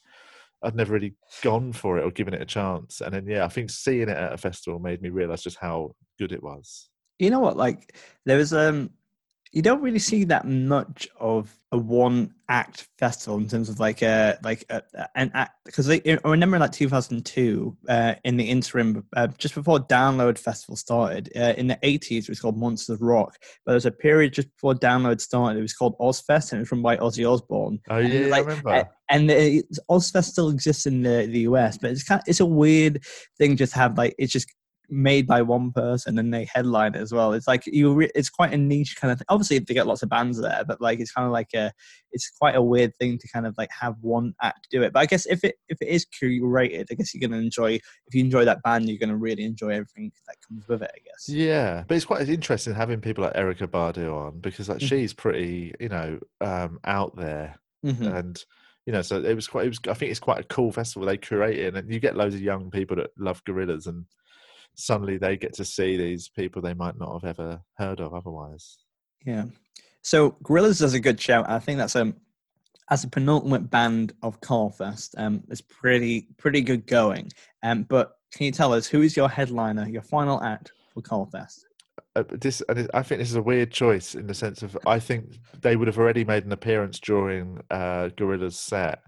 i'd 0.62 0.74
never 0.74 0.94
really 0.94 1.14
gone 1.42 1.72
for 1.72 1.98
it 1.98 2.04
or 2.04 2.10
given 2.10 2.32
it 2.32 2.40
a 2.40 2.46
chance 2.46 3.02
and 3.02 3.12
then 3.12 3.26
yeah 3.26 3.44
i 3.44 3.48
think 3.48 3.68
seeing 3.70 4.08
it 4.08 4.16
at 4.16 4.32
a 4.32 4.38
festival 4.38 4.78
made 4.78 5.02
me 5.02 5.10
realize 5.10 5.42
just 5.42 5.58
how 5.58 5.94
good 6.18 6.32
it 6.32 6.42
was 6.42 6.88
You 7.18 7.28
know 7.30 7.40
what? 7.40 7.56
Like 7.58 7.94
there 8.24 8.38
was 8.38 8.52
um, 8.54 8.90
you 9.52 9.62
don't 9.62 9.82
really 9.82 9.98
see 9.98 10.24
that 10.24 10.46
much 10.46 11.08
of 11.18 11.56
a 11.72 11.78
one 11.78 12.34
act 12.48 12.88
festival 12.98 13.38
in 13.38 13.48
terms 13.48 13.68
of 13.68 13.78
like 13.78 14.02
a 14.02 14.38
like 14.42 14.64
a, 14.70 14.82
an 15.14 15.30
act 15.34 15.52
because 15.64 15.88
I 15.88 16.00
remember 16.24 16.58
like 16.58 16.72
2002 16.72 17.76
uh, 17.88 18.14
in 18.24 18.36
the 18.36 18.44
interim 18.44 19.04
uh, 19.16 19.28
just 19.38 19.54
before 19.54 19.78
Download 19.78 20.36
Festival 20.36 20.76
started 20.76 21.30
uh, 21.36 21.54
in 21.56 21.68
the 21.68 21.76
80s 21.82 22.22
it 22.24 22.28
was 22.28 22.40
called 22.40 22.56
Monsters 22.58 22.94
of 22.94 23.02
Rock 23.02 23.36
but 23.64 23.72
there 23.72 23.74
was 23.74 23.86
a 23.86 23.92
period 23.92 24.32
just 24.32 24.50
before 24.50 24.74
Download 24.74 25.20
started 25.20 25.58
it 25.58 25.62
was 25.62 25.74
called 25.74 25.96
Ozzfest 25.98 26.52
and 26.52 26.58
it 26.58 26.62
was 26.62 26.72
run 26.72 26.82
by 26.82 26.96
Ozzy 26.96 27.30
Osbourne. 27.30 27.78
Oh 27.88 27.96
And, 27.96 28.12
yeah 28.12 28.26
like, 28.26 28.44
i 28.46 28.48
remember. 28.48 28.70
uh, 28.70 28.84
and 29.10 29.30
Ozzfest 29.90 30.24
still 30.24 30.48
exists 30.50 30.86
in 30.86 31.02
the, 31.02 31.26
the 31.30 31.40
US, 31.40 31.76
but 31.78 31.90
it's 31.90 32.04
kind 32.04 32.20
of, 32.20 32.28
it's 32.28 32.40
a 32.40 32.46
weird 32.46 33.02
thing 33.38 33.56
just 33.56 33.72
have 33.74 33.96
like 33.98 34.14
it's 34.18 34.32
just 34.32 34.52
made 34.90 35.26
by 35.26 35.40
one 35.40 35.72
person 35.72 36.18
and 36.18 36.32
they 36.34 36.44
headline 36.52 36.94
it 36.94 37.00
as 37.00 37.12
well. 37.12 37.32
It's 37.32 37.46
like 37.46 37.62
you 37.66 37.94
re- 37.94 38.10
it's 38.14 38.28
quite 38.30 38.52
a 38.52 38.56
niche 38.56 38.96
kind 39.00 39.12
of 39.12 39.18
thing. 39.18 39.26
Obviously 39.28 39.58
they 39.58 39.74
get 39.74 39.86
lots 39.86 40.02
of 40.02 40.08
bands 40.08 40.40
there, 40.40 40.64
but 40.66 40.80
like 40.80 40.98
it's 41.00 41.12
kind 41.12 41.26
of 41.26 41.32
like 41.32 41.54
a 41.54 41.72
it's 42.12 42.28
quite 42.30 42.56
a 42.56 42.62
weird 42.62 42.94
thing 42.96 43.16
to 43.18 43.28
kind 43.28 43.46
of 43.46 43.54
like 43.56 43.70
have 43.78 43.94
one 44.00 44.34
act 44.42 44.66
do 44.70 44.82
it. 44.82 44.92
But 44.92 45.00
I 45.00 45.06
guess 45.06 45.26
if 45.26 45.44
it 45.44 45.56
if 45.68 45.80
it 45.80 45.88
is 45.88 46.06
curated, 46.06 46.86
I 46.90 46.94
guess 46.94 47.14
you're 47.14 47.26
gonna 47.28 47.40
enjoy 47.40 47.74
if 47.74 48.14
you 48.14 48.24
enjoy 48.24 48.44
that 48.44 48.62
band, 48.62 48.88
you're 48.88 48.98
gonna 48.98 49.16
really 49.16 49.44
enjoy 49.44 49.70
everything 49.70 50.12
that 50.26 50.36
comes 50.46 50.66
with 50.68 50.82
it, 50.82 50.90
I 50.94 50.98
guess. 51.04 51.28
Yeah, 51.28 51.84
but 51.86 51.96
it's 51.96 52.04
quite 52.04 52.28
interesting 52.28 52.74
having 52.74 53.00
people 53.00 53.24
like 53.24 53.34
Erykah 53.34 53.68
Badu 53.68 54.12
on 54.12 54.40
because 54.40 54.68
like 54.68 54.78
Mhm. 54.78 54.88
she's 54.88 55.14
pretty, 55.14 55.74
you 55.78 55.88
know, 55.88 56.18
um, 56.40 56.80
out 56.84 57.16
there, 57.16 57.60
Mhm. 57.86 58.18
and 58.18 58.44
you 58.86 58.92
know, 58.92 59.02
so 59.02 59.22
it 59.22 59.34
was 59.34 59.46
quite. 59.46 59.66
It 59.66 59.68
was. 59.68 59.78
I 59.88 59.94
think 59.94 60.10
it's 60.10 60.18
quite 60.18 60.40
a 60.40 60.44
cool 60.44 60.72
festival 60.72 61.06
they 61.06 61.16
created, 61.18 61.76
and 61.76 61.92
you 61.92 62.00
get 62.00 62.16
loads 62.16 62.34
of 62.34 62.40
young 62.40 62.70
people 62.70 62.96
that 62.96 63.10
love 63.18 63.44
Gorillaz, 63.44 63.86
and 63.86 64.06
suddenly 64.74 65.18
they 65.18 65.36
get 65.36 65.52
to 65.54 65.64
see 65.64 65.96
these 65.96 66.28
people 66.28 66.62
they 66.62 66.74
might 66.74 66.98
not 66.98 67.12
have 67.12 67.24
ever 67.24 67.60
heard 67.76 68.00
of 68.00 68.14
otherwise. 68.14 68.78
Yeah. 69.24 69.44
So 70.02 70.32
Gorillaz 70.42 70.80
does 70.80 70.94
a 70.94 71.00
good 71.00 71.20
shout. 71.20 71.48
I 71.48 71.58
think 71.58 71.78
that's 71.78 71.96
a 71.96 72.14
as 72.90 73.04
a 73.04 73.08
penultimate 73.08 73.70
band 73.70 74.12
of 74.22 74.40
Carlfest. 74.40 75.14
Um, 75.16 75.42
it's 75.48 75.60
pretty 75.60 76.28
pretty 76.38 76.60
good 76.60 76.86
going. 76.86 77.30
Um, 77.62 77.84
but 77.84 78.12
can 78.32 78.46
you 78.46 78.52
tell 78.52 78.72
us 78.72 78.86
who 78.86 79.02
is 79.02 79.16
your 79.16 79.28
headliner, 79.28 79.88
your 79.88 80.02
final 80.02 80.42
act 80.42 80.72
for 80.92 81.02
Carlfest? 81.02 81.60
Uh, 82.16 82.24
this, 82.28 82.62
and 82.68 82.90
I 82.94 83.02
think 83.02 83.20
this 83.20 83.30
is 83.30 83.36
a 83.36 83.42
weird 83.42 83.70
choice 83.70 84.14
in 84.14 84.26
the 84.26 84.34
sense 84.34 84.62
of 84.62 84.76
I 84.86 84.98
think 84.98 85.38
they 85.60 85.76
would 85.76 85.86
have 85.86 85.98
already 85.98 86.24
made 86.24 86.44
an 86.44 86.52
appearance 86.52 86.98
during 86.98 87.60
uh, 87.70 88.08
Gorillaz' 88.16 88.54
set, 88.54 89.00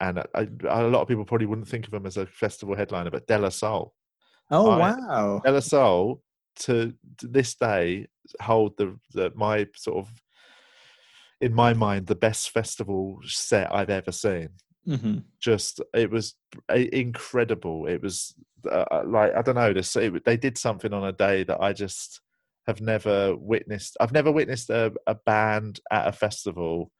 and 0.00 0.20
I, 0.20 0.24
I, 0.34 0.48
a 0.68 0.88
lot 0.88 1.02
of 1.02 1.08
people 1.08 1.24
probably 1.24 1.46
wouldn't 1.46 1.68
think 1.68 1.86
of 1.86 1.90
them 1.90 2.06
as 2.06 2.16
a 2.16 2.26
festival 2.26 2.76
headliner, 2.76 3.10
but 3.10 3.26
De 3.26 3.38
La 3.38 3.48
Soul. 3.48 3.94
Oh 4.50 4.70
I- 4.70 4.78
wow! 4.78 5.40
De 5.44 5.50
La 5.52 5.60
Soul 5.60 6.22
to, 6.60 6.94
to 7.18 7.26
this 7.26 7.54
day 7.54 8.06
hold 8.40 8.76
the, 8.76 8.96
the 9.12 9.32
my 9.34 9.66
sort 9.74 9.98
of 9.98 10.08
in 11.40 11.52
my 11.52 11.74
mind 11.74 12.06
the 12.06 12.14
best 12.14 12.50
festival 12.50 13.18
set 13.24 13.74
I've 13.74 13.90
ever 13.90 14.12
seen. 14.12 14.50
hmm 14.86 15.18
Just 15.40 15.80
it 15.92 16.10
was 16.10 16.34
incredible. 16.72 17.86
It 17.86 18.02
was 18.02 18.34
uh, 18.70 18.84
uh, 18.90 19.04
like 19.06 19.34
I 19.34 19.42
don't 19.42 19.56
know. 19.56 19.72
This 19.72 19.94
it, 19.96 20.24
they 20.24 20.36
did 20.36 20.56
something 20.56 20.92
on 20.92 21.04
a 21.04 21.12
day 21.12 21.44
that 21.44 21.60
I 21.60 21.72
just 21.72 22.20
have 22.66 22.80
never 22.80 23.36
witnessed. 23.36 23.96
I've 24.00 24.12
never 24.12 24.32
witnessed 24.32 24.70
a, 24.70 24.92
a 25.06 25.14
band 25.14 25.80
at 25.90 26.08
a 26.08 26.12
festival 26.12 26.90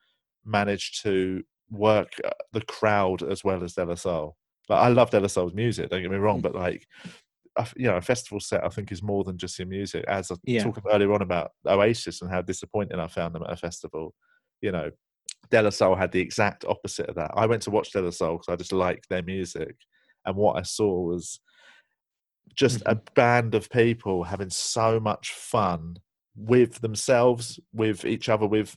manage 0.45 1.01
to 1.03 1.43
work 1.71 2.13
uh, 2.23 2.31
the 2.53 2.61
crowd 2.63 3.23
as 3.23 3.43
well 3.43 3.65
as 3.65 3.75
De 3.75 3.85
La 3.85 3.95
Soul. 3.95 4.37
Like 4.69 4.81
I 4.81 4.89
love 4.89 5.11
De 5.11 5.21
La 5.21 5.29
Soul's 5.29 5.55
music. 5.55 5.89
Don't 5.89 6.03
get 6.03 6.11
me 6.11 6.19
wrong, 6.19 6.41
but 6.43 6.55
like 6.55 6.87
you 7.77 7.87
know, 7.87 7.97
a 7.97 8.03
festival 8.03 8.41
set 8.41 8.65
I 8.65 8.69
think 8.69 8.91
is 8.91 9.03
more 9.03 9.25
than 9.25 9.39
just 9.39 9.59
your 9.59 9.69
music. 9.69 10.05
As 10.09 10.31
I 10.31 10.37
Yeah. 10.45 10.63
talked 10.63 10.81
earlier 10.91 11.13
on 11.13 11.23
about 11.23 11.53
Oasis 11.67 12.21
and 12.21 12.31
how 12.31 12.43
disappointing 12.43 12.99
I 12.99 13.07
found 13.07 13.35
them 13.35 13.45
at 13.45 13.53
a 13.53 13.57
festival. 13.57 14.15
You 14.61 14.73
know, 14.73 14.91
De 15.51 15.63
La 15.63 15.71
Soul 15.71 15.95
had 15.95 16.13
the 16.13 16.21
exact 16.21 16.65
opposite 16.65 17.09
of 17.09 17.17
that. 17.17 17.31
I 17.35 17.47
went 17.47 17.63
to 17.63 17.71
watch 17.71 17.93
De 17.93 18.01
La 18.01 18.11
Soul 18.11 18.39
because 18.39 18.53
I 18.53 18.57
just 18.57 18.73
liked 18.73 19.09
their 19.09 19.23
music, 19.23 19.77
and 20.25 20.37
what 20.37 20.57
I 20.57 20.63
saw 20.63 21.01
was 21.01 21.41
just 22.55 22.83
a 22.87 22.95
mm-hmm. 22.95 23.15
band 23.15 23.55
of 23.55 23.71
people 23.71 24.25
having 24.25 24.51
so 24.51 25.01
much 25.01 25.33
fun 25.33 25.97
with 26.37 26.81
themselves, 26.81 27.61
with 27.73 28.05
each 28.05 28.29
other, 28.29 28.47
with 28.47 28.77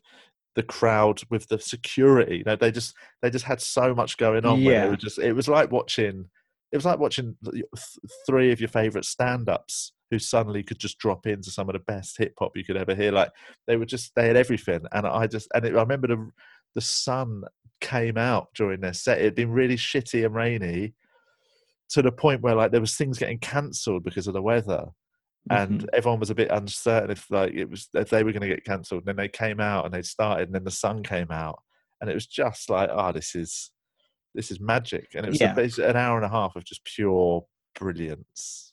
the 0.56 0.64
crowd, 0.64 1.22
with 1.30 1.48
the 1.48 1.60
security. 1.60 2.38
You 2.38 2.44
know, 2.44 2.56
they 2.56 2.72
just 2.72 2.96
they 3.22 3.30
just 3.30 3.46
had 3.46 3.62
so 3.62 3.94
much 3.94 4.18
going 4.18 4.46
on. 4.46 4.60
Yeah. 4.60 4.86
it 4.86 4.90
was 4.90 5.00
just 5.00 5.20
it 5.20 5.34
was 5.34 5.48
like 5.48 5.72
watching 5.72 6.26
it 6.72 6.78
was 6.78 6.86
like 6.86 6.99
watching 6.99 7.36
th- 7.43 7.63
th- 7.76 7.97
three 8.26 8.51
of 8.51 8.59
your 8.59 8.70
favorite 8.70 9.05
stand-ups 9.05 9.93
who 10.11 10.20
suddenly 10.20 10.63
could 10.63 10.80
just 10.80 10.97
drop 10.99 11.28
into 11.28 11.51
some 11.51 11.70
of 11.70 11.74
the 11.74 11.80
best 11.80 12.18
hip 12.18 12.34
hop 12.39 12.51
you 12.55 12.63
could 12.63 12.78
ever 12.78 12.95
hear. 12.95 13.11
Like 13.11 13.32
they 13.68 13.78
were 13.78 13.86
just 13.86 14.13
they 14.15 14.28
had 14.28 14.38
everything, 14.38 14.82
and 14.91 15.05
I 15.07 15.28
just 15.28 15.47
and 15.53 15.65
it, 15.65 15.76
I 15.76 15.82
remember 15.82 16.07
the 16.07 16.30
the 16.76 16.82
sun 16.82 17.43
came 17.82 18.18
out 18.18 18.49
during 18.55 18.82
their 18.82 18.93
set. 18.93 19.20
It 19.20 19.26
had 19.26 19.36
been 19.36 19.51
really 19.51 19.76
shitty 19.78 20.26
and 20.26 20.36
rainy 20.36 20.93
to 21.89 22.01
the 22.01 22.11
point 22.11 22.41
where 22.41 22.55
like 22.55 22.72
there 22.72 22.82
was 22.82 22.95
things 22.95 23.18
getting 23.18 23.39
cancelled 23.39 24.03
because 24.03 24.28
of 24.28 24.34
the 24.34 24.41
weather 24.41 24.86
and 25.49 25.84
Mhm. 25.84 25.88
everyone 25.93 26.20
was 26.20 26.30
a 26.30 26.36
bit 26.36 26.51
uncertain 26.51 27.09
if 27.11 27.32
like 27.32 27.53
it 27.53 27.70
was 27.70 27.88
if 27.93 28.09
they 28.09 28.24
were 28.24 28.34
going 28.34 28.41
to 28.41 28.47
get 28.49 28.65
cancelled. 28.65 29.01
And 29.01 29.07
then 29.07 29.15
they 29.15 29.30
came 29.30 29.61
out 29.61 29.86
and 29.86 29.93
they 29.93 30.01
started, 30.01 30.49
and 30.49 30.55
then 30.55 30.65
the 30.65 30.72
sun 30.72 31.03
came 31.03 31.32
out, 31.32 31.61
and 32.01 32.09
it 32.09 32.13
was 32.13 32.28
just 32.28 32.70
like, 32.70 32.89
oh, 32.91 33.11
this 33.13 33.34
is 33.36 33.72
this 34.38 34.52
is 34.52 34.60
magic, 34.62 35.10
and 35.16 35.26
it 35.26 35.30
was 35.32 35.42
Yeah. 35.42 35.56
a, 35.58 35.60
it's 35.62 35.80
an 35.80 35.98
hour 35.98 36.16
and 36.16 36.26
a 36.26 36.30
half 36.30 36.56
of 36.56 36.64
just 36.64 36.86
pure 36.86 37.44
brilliance. 37.78 38.72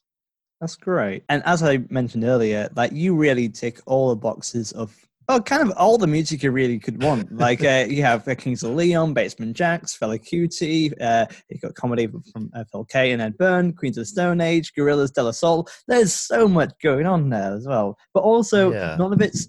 That's 0.61 0.77
great. 0.77 1.25
And 1.31 1.43
as 1.47 1.63
I 1.63 1.79
mentioned 1.89 2.23
earlier, 2.25 2.69
like 2.77 2.93
you 2.93 3.17
really 3.17 3.49
tick 3.49 3.81
all 3.87 4.11
the 4.11 4.17
boxes 4.17 4.73
of 4.73 4.95
oh, 5.31 5.41
kind 5.41 5.63
of 5.63 5.71
all 5.79 5.97
the 5.97 6.07
music 6.07 6.43
you 6.43 6.51
really 6.51 6.79
could 6.79 7.03
want. 7.03 7.33
Like 7.33 7.65
uh, 7.75 7.87
you 7.89 8.03
have 8.03 8.29
uh, 8.29 8.35
Kings 8.35 8.63
of 8.63 8.73
Leon, 8.75 9.15
Basement 9.15 9.57
Jaxx, 9.57 9.99
Fela 9.99 10.19
Kuti. 10.21 10.93
Uh, 11.01 11.25
you 11.49 11.59
got 11.59 11.75
comedy 11.75 12.09
from 12.31 12.51
uh, 12.55 12.65
Phil 12.71 12.85
Kay 12.85 13.13
and 13.13 13.23
Ed 13.23 13.39
Byrne, 13.39 13.73
Queens 13.73 13.97
of 13.97 14.03
the 14.03 14.07
Stone 14.07 14.43
Age, 14.43 14.73
Gorillaz, 14.79 15.13
De 15.15 15.23
La 15.23 15.31
Soul. 15.31 15.67
There's 15.89 16.13
so 16.13 16.47
much 16.47 16.73
going 16.83 17.07
on 17.07 17.31
there 17.31 17.55
as 17.55 17.67
well. 17.67 17.97
But 18.13 18.21
also, 18.21 18.71
Yeah. 18.73 18.97
none 18.99 19.15
of 19.15 19.23
it's 19.23 19.49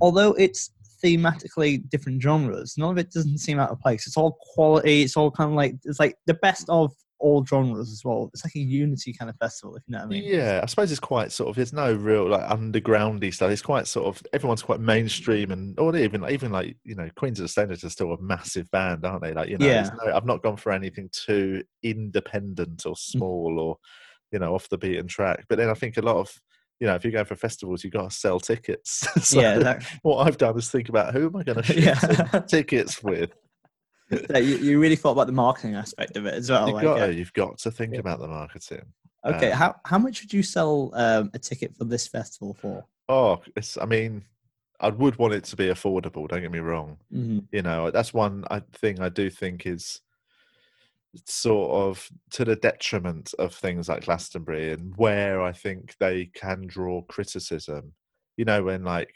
although 0.00 0.32
it's 0.32 0.70
thematically 1.06 1.88
different 1.88 2.20
genres. 2.20 2.74
None 2.76 2.90
of 2.90 2.98
it 2.98 3.12
doesn't 3.12 3.38
seem 3.38 3.60
out 3.60 3.70
of 3.70 3.80
place. 3.80 4.06
It's 4.06 4.16
all 4.16 4.36
quality. 4.54 5.02
It's 5.02 5.16
all 5.16 5.30
kind 5.30 5.50
of 5.50 5.56
like 5.56 5.76
it's 5.84 6.00
like 6.00 6.16
the 6.26 6.34
best 6.34 6.68
of 6.68 6.92
all 7.18 7.44
genres 7.44 7.90
as 7.90 8.02
well. 8.04 8.30
It's 8.34 8.44
like 8.44 8.56
a 8.56 8.60
unity 8.60 9.12
kind 9.12 9.30
of 9.30 9.36
festival, 9.36 9.76
if 9.76 9.82
you 9.86 9.92
know 9.92 10.00
what 10.00 10.06
I 10.06 10.08
mean. 10.08 10.24
Yeah, 10.24 10.60
I 10.62 10.66
suppose 10.66 10.90
it's 10.90 11.00
quite 11.00 11.32
sort 11.32 11.50
of. 11.50 11.56
There's 11.56 11.72
no 11.72 11.94
real 11.94 12.28
like 12.28 12.48
undergroundy 12.48 13.32
stuff. 13.32 13.50
It's 13.50 13.62
quite 13.62 13.86
sort 13.86 14.06
of 14.06 14.22
everyone's 14.32 14.62
quite 14.62 14.80
mainstream, 14.80 15.50
and 15.52 15.78
or 15.78 15.96
even 15.96 16.28
even 16.28 16.50
like 16.52 16.76
you 16.84 16.96
know 16.96 17.08
Queens 17.16 17.38
of 17.38 17.44
the 17.44 17.48
Stone 17.48 17.72
Age 17.72 17.84
are 17.84 17.90
still 17.90 18.12
a 18.12 18.20
massive 18.20 18.70
band, 18.70 19.04
aren't 19.04 19.22
they? 19.22 19.32
Like 19.32 19.48
you 19.48 19.58
know, 19.58 19.66
there's 19.66 19.90
no, 20.04 20.14
I've 20.14 20.26
not 20.26 20.42
gone 20.42 20.56
for 20.56 20.72
anything 20.72 21.08
too 21.12 21.62
independent 21.82 22.84
or 22.84 22.94
mm. 22.94 22.98
small 22.98 23.60
or 23.60 23.76
you 24.32 24.38
know 24.38 24.54
off 24.54 24.68
the 24.68 24.78
beaten 24.78 25.06
track. 25.06 25.44
But 25.48 25.58
then 25.58 25.70
I 25.70 25.74
think 25.74 25.96
a 25.96 26.02
lot 26.02 26.16
of 26.16 26.28
you 26.80 26.86
know 26.86 26.94
if 26.94 27.04
you're 27.04 27.12
going 27.12 27.24
for 27.24 27.36
festivals, 27.36 27.82
you've 27.84 27.92
got 27.92 28.10
to 28.10 28.16
sell 28.16 28.40
tickets. 28.40 29.06
so 29.28 29.40
yeah, 29.40 29.58
that, 29.58 29.84
what 30.02 30.26
I've 30.26 30.38
done 30.38 30.56
is 30.58 30.70
think 30.70 30.88
about 30.88 31.14
who 31.14 31.26
am 31.26 31.36
I 31.36 31.42
going 31.42 31.62
to 31.62 31.80
Yeah. 31.80 31.94
tickets 32.46 33.02
with. 33.02 33.32
that 34.10 34.44
you, 34.44 34.56
you 34.58 34.78
really 34.80 34.96
thought 34.96 35.12
about 35.12 35.26
the 35.26 35.32
marketing 35.32 35.74
aspect 35.74 36.16
of 36.16 36.26
it 36.26 36.34
as 36.34 36.48
well. 36.50 36.66
You've 36.66 36.74
like, 36.76 36.84
got 36.84 37.00
uh, 37.00 37.06
to, 37.08 37.14
you've 37.14 37.32
got 37.32 37.58
to 37.58 37.70
think 37.70 37.94
yeah. 37.94 38.00
about 38.00 38.20
the 38.20 38.28
marketing. 38.28 38.84
okay, 39.24 39.50
um, 39.50 39.58
how 39.58 39.74
how 39.84 39.98
much 39.98 40.22
would 40.22 40.32
you 40.32 40.42
sell 40.42 40.90
um, 40.94 41.30
a 41.34 41.38
ticket 41.38 41.74
for 41.76 41.84
this 41.84 42.06
festival 42.06 42.54
for? 42.54 42.84
Oh, 43.08 43.40
it's. 43.56 43.76
I 43.78 43.84
mean, 43.86 44.24
I 44.80 44.90
would 44.90 45.16
want 45.16 45.34
it 45.34 45.44
to 45.44 45.56
be 45.56 45.66
affordable. 45.68 46.28
Don't 46.28 46.42
get 46.42 46.50
me 46.52 46.58
wrong. 46.58 46.98
Mhm. 47.12 47.46
You 47.50 47.62
know, 47.62 47.90
that's 47.90 48.12
one 48.14 48.44
I, 48.50 48.60
thing 48.74 49.00
I 49.00 49.08
do 49.08 49.30
think 49.30 49.66
is 49.66 50.00
sort 51.26 51.72
of 51.72 52.08
to 52.32 52.44
the 52.44 52.56
detriment 52.56 53.34
of 53.38 53.54
things 53.54 53.88
like 53.88 54.04
Glastonbury 54.04 54.72
and 54.72 54.96
where 54.96 55.40
I 55.42 55.52
think 55.52 55.96
they 55.98 56.26
can 56.26 56.66
draw 56.66 57.02
criticism. 57.02 57.94
You 58.36 58.44
know, 58.44 58.64
when 58.64 58.84
like 58.84 59.14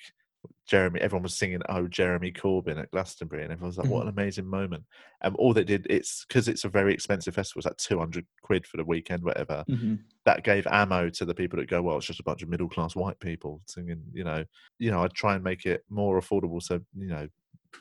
Jeremy, 0.66 1.00
everyone 1.00 1.24
was 1.24 1.36
singing 1.36 1.60
"Oh 1.68 1.88
Jeremy 1.88 2.32
Corbyn" 2.32 2.80
at 2.80 2.90
Glastonbury, 2.92 3.42
and 3.42 3.52
everyone 3.52 3.68
was 3.70 3.78
like, 3.78 3.88
"What 3.88 4.02
an 4.04 4.08
Mm-hmm. 4.08 4.20
amazing 4.20 4.46
moment!" 4.46 4.86
And 5.20 5.36
all 5.36 5.52
they 5.54 5.64
did, 5.64 5.86
it's 5.90 6.24
because 6.26 6.48
it's 6.48 6.64
a 6.64 6.68
very 6.70 6.94
expensive 6.94 7.34
festival. 7.34 7.60
It's 7.60 7.66
like 7.66 7.76
two 7.76 7.98
hundred 7.98 8.26
quid 8.42 8.66
for 8.66 8.76
the 8.78 8.84
weekend, 8.84 9.22
whatever. 9.24 9.66
Mhm. 9.66 10.10
That 10.26 10.44
gave 10.44 10.66
ammo 10.66 11.08
to 11.10 11.24
the 11.24 11.34
people 11.34 11.58
that 11.58 11.68
go, 11.68 11.82
"Well, 11.82 11.96
it's 11.98 12.06
just 12.06 12.20
a 12.20 12.24
bunch 12.24 12.42
of 12.42 12.48
middle 12.50 12.68
class 12.68 12.94
white 12.96 13.20
people 13.20 13.62
singing." 13.66 14.04
You 14.12 14.24
know, 14.24 14.44
you 14.78 14.90
know, 14.90 15.02
I'd 15.02 15.14
try 15.14 15.34
and 15.34 15.44
make 15.44 15.66
it 15.66 15.84
more 15.88 16.20
affordable, 16.20 16.62
so 16.62 16.80
you 16.94 17.06
know, 17.08 17.28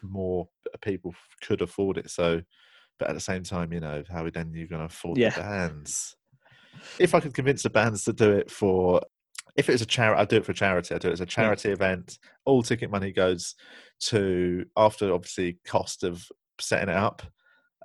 more 0.02 0.50
people 0.82 1.14
could 1.41 1.62
afford 1.62 1.98
it. 1.98 2.10
So, 2.10 2.41
but 2.99 3.09
at 3.09 3.13
the 3.13 3.19
same 3.19 3.43
time, 3.43 3.73
you 3.73 3.80
know, 3.80 4.03
how 4.09 4.30
then 4.30 4.51
you're 4.53 4.67
going 4.67 4.80
to 4.80 4.85
afford 4.85 5.17
Yeah. 5.17 5.30
the 5.31 5.41
bands? 5.41 6.15
If 6.99 7.15
I 7.15 7.19
could 7.19 7.34
convince 7.34 7.63
the 7.63 7.69
bands 7.69 8.03
to 8.03 8.13
do 8.13 8.31
it 8.31 8.51
for 8.51 9.01
if 9.55 9.67
it 9.67 9.71
was 9.73 9.81
a 9.81 9.85
charity, 9.85 10.21
I'd 10.21 10.27
do 10.30 10.38
it 10.38 10.45
for 10.45 10.53
charity. 10.53 10.93
I'd 10.95 11.01
do 11.01 11.09
it 11.09 11.13
as 11.13 11.21
a 11.21 11.26
charity 11.26 11.69
event. 11.71 12.19
All 12.45 12.61
ticket 12.61 12.91
money 12.91 13.11
goes 13.11 13.55
to 14.01 14.63
after 14.77 15.11
obviously 15.13 15.57
cost 15.65 16.03
of 16.03 16.26
setting 16.61 16.89
it 16.89 16.95
up. 16.95 17.23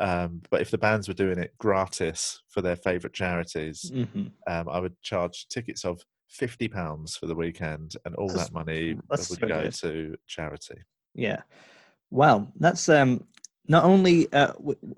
Um, 0.01 0.43
but 0.51 0.61
if 0.61 0.71
the 0.71 0.79
bands 0.79 1.09
were 1.09 1.15
doing 1.15 1.39
it 1.39 1.55
gratis 1.59 2.43
for 2.49 2.61
their 2.61 2.77
favourite 2.77 3.15
charities, 3.15 3.91
Mhm. 3.93 4.33
um, 4.47 4.69
I 4.69 4.79
would 4.79 5.01
charge 5.03 5.49
tickets 5.49 5.85
of 5.85 6.03
fifty 6.29 6.69
pounds 6.69 7.17
for 7.17 7.27
the 7.27 7.35
weekend, 7.35 7.97
and 8.05 8.15
all 8.17 8.29
That's- 8.29 8.49
that 8.49 8.55
money 8.55 8.95
would 9.09 9.21
so 9.21 9.37
go 9.37 9.63
good. 9.63 9.73
to 9.75 10.17
charity. 10.27 10.83
Yeah. 11.15 11.43
Well, 12.11 12.53
that's 12.57 12.89
um 12.89 13.27
not 13.67 13.85
only 13.85 14.31
uh 14.33 14.53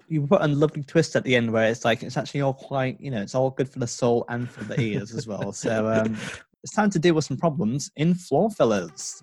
you 0.09 0.27
put 0.27 0.43
a 0.43 0.49
lovely 0.49 0.83
twist 0.83 1.15
at 1.17 1.25
the 1.25 1.37
end 1.37 1.53
where 1.53 1.71
it's 1.71 1.85
like 1.85 2.03
it's 2.03 2.17
actually 2.17 2.41
all 2.41 2.55
quite 2.55 3.01
you 3.01 3.11
know 3.11 3.21
it's 3.21 3.35
all 3.35 3.51
good 3.51 3.69
for 3.69 3.79
the 3.79 3.87
soul 3.87 4.25
and 4.29 4.51
for 4.51 4.65
the 4.65 4.81
ears 4.81 5.15
as 5.15 5.27
well. 5.27 5.53
So 5.53 5.89
um 5.89 6.17
it's 6.63 6.75
time 6.75 6.91
to 6.91 6.99
deal 6.99 7.15
with 7.15 7.25
some 7.25 7.37
problems 7.37 7.91
in 7.97 8.15
floor 8.15 8.51
fillers. 8.51 9.21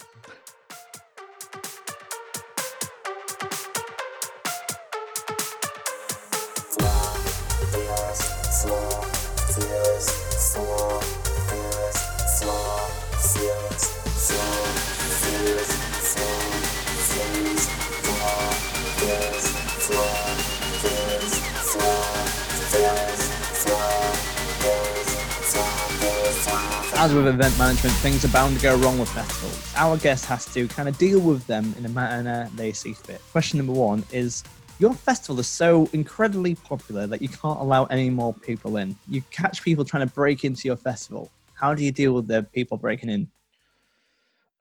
With 27.14 27.28
event 27.28 27.56
management, 27.60 27.94
things 27.98 28.26
are 28.26 28.30
bound 28.30 28.56
to 28.56 28.64
go 28.64 28.76
wrong 28.78 28.98
with 28.98 29.08
festivals. 29.10 29.74
Our 29.76 29.98
guest 29.98 30.26
has 30.26 30.52
to 30.56 30.68
kind 30.68 30.90
of 30.90 30.98
deal 30.98 31.20
with 31.20 31.46
them 31.46 31.76
in 31.78 31.86
a 31.86 31.90
manner 31.90 32.50
they 32.56 32.72
see 32.72 32.94
fit. 32.94 33.22
Question 33.32 33.58
number 33.58 33.74
one 33.74 34.04
is 34.12 34.44
Your 34.80 34.96
festival 34.96 35.40
is 35.40 35.46
so 35.46 35.88
incredibly 35.94 36.56
popular 36.56 37.06
that 37.06 37.22
you 37.22 37.28
can't 37.28 37.60
allow 37.60 37.86
any 37.86 38.10
more 38.10 38.34
people 38.34 38.78
in. 38.78 38.96
You 39.08 39.22
catch 39.30 39.62
people 39.62 39.86
trying 39.86 40.08
to 40.08 40.12
break 40.12 40.44
into 40.44 40.68
your 40.68 40.76
festival. 40.76 41.30
How 41.54 41.76
do 41.76 41.84
you 41.84 41.92
deal 41.92 42.14
with 42.14 42.28
the 42.28 42.42
people 42.42 42.78
breaking 42.78 43.12
in? 43.12 43.30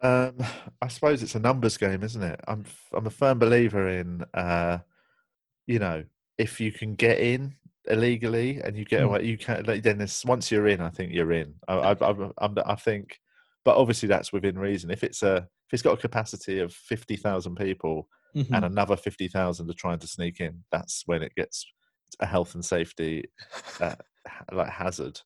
Um, 0.02 0.34
I 0.82 0.88
suppose 0.88 1.22
it's 1.22 1.34
a 1.34 1.40
numbers 1.40 1.78
game, 1.78 2.02
isn't 2.02 2.22
it? 2.22 2.38
I'm 2.46 2.66
I'm 2.92 3.06
a 3.06 3.10
firm 3.10 3.38
believer 3.38 3.88
in, 3.88 4.26
uh, 4.34 4.78
you 5.66 5.78
know, 5.78 6.04
if 6.36 6.60
you 6.60 6.70
can 6.70 6.96
get 6.96 7.18
in 7.18 7.54
illegally 7.88 8.60
and 8.62 8.76
you 8.76 8.84
get 8.84 9.02
Mm. 9.02 9.06
away, 9.06 9.24
you 9.24 9.38
can. 9.38 9.64
Like, 9.64 9.82
then 9.82 10.00
it's, 10.00 10.24
once 10.24 10.50
you're 10.50 10.68
in, 10.68 10.80
I 10.80 10.90
think 10.90 11.12
you're 11.12 11.32
in. 11.32 11.54
I, 11.68 11.74
I, 11.74 12.12
I, 12.38 12.50
I 12.66 12.74
think, 12.76 13.18
but 13.64 13.76
obviously 13.76 14.08
that's 14.08 14.32
within 14.32 14.58
reason. 14.58 14.90
If 14.90 15.04
it's 15.04 15.22
a 15.22 15.36
if 15.68 15.74
it's 15.74 15.82
got 15.82 15.98
a 15.98 16.00
capacity 16.00 16.58
of 16.60 16.72
fifty 16.72 17.16
thousand 17.16 17.56
people 17.56 18.08
Mhm. 18.36 18.54
and 18.54 18.64
another 18.64 18.96
fifty 18.96 19.28
thousand 19.28 19.70
are 19.70 19.74
trying 19.74 19.98
to 20.00 20.06
sneak 20.06 20.40
in, 20.40 20.64
that's 20.72 21.02
when 21.06 21.22
it 21.22 21.34
gets 21.36 21.66
a 22.20 22.26
health 22.26 22.54
and 22.54 22.64
safety 22.64 23.24
uh, 23.80 23.96
like 24.52 24.68
hazard. 24.70 25.20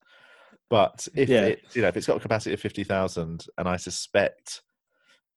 But 0.70 1.06
if 1.16 1.28
Yeah. 1.30 1.42
it, 1.42 1.60
you 1.74 1.82
know, 1.82 1.88
if 1.88 1.96
it's 1.96 2.06
got 2.06 2.16
a 2.18 2.20
capacity 2.20 2.54
of 2.54 2.60
fifty 2.60 2.84
thousand, 2.84 3.46
and 3.58 3.68
I 3.68 3.76
suspect 3.76 4.62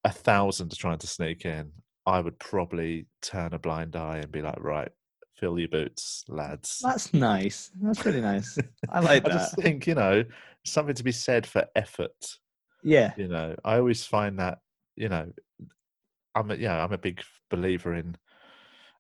a 0.03 0.11
thousand 0.11 0.73
are 0.73 0.77
trying 0.77 0.99
to 0.99 1.07
sneak 1.07 1.45
in, 1.45 1.71
I 2.05 2.21
would 2.21 2.39
probably 2.39 3.07
turn 3.21 3.53
a 3.53 3.59
blind 3.59 3.95
eye 3.95 4.17
and 4.19 4.31
be 4.31 4.41
like, 4.41 4.59
right, 4.59 4.91
fill 5.40 5.57
your 5.60 5.70
boots, 5.70 6.24
lads. 6.28 6.80
That's 6.84 7.14
nice. 7.14 7.72
That's 7.82 8.06
really 8.06 8.22
nice. 8.22 8.57
I 8.91 8.99
like 8.99 9.24
I 9.26 9.30
that. 9.30 9.36
I 9.36 9.38
just 9.38 9.56
think 9.56 9.88
you 9.88 9.95
know 9.95 10.24
something 10.66 10.95
to 10.95 11.03
be 11.03 11.11
said 11.11 11.45
for 11.48 11.66
effort. 11.76 12.38
Yeah. 12.84 13.14
You 13.18 13.28
know, 13.28 13.56
I 13.64 13.78
always 13.78 14.06
find 14.06 14.40
that 14.40 14.60
you 14.95 15.10
know, 15.10 15.32
I'm 16.36 16.52
a, 16.52 16.56
yeah, 16.56 16.84
I'm 16.84 16.94
a 16.94 16.98
big 16.98 17.22
believer 17.49 17.94
in 17.94 18.16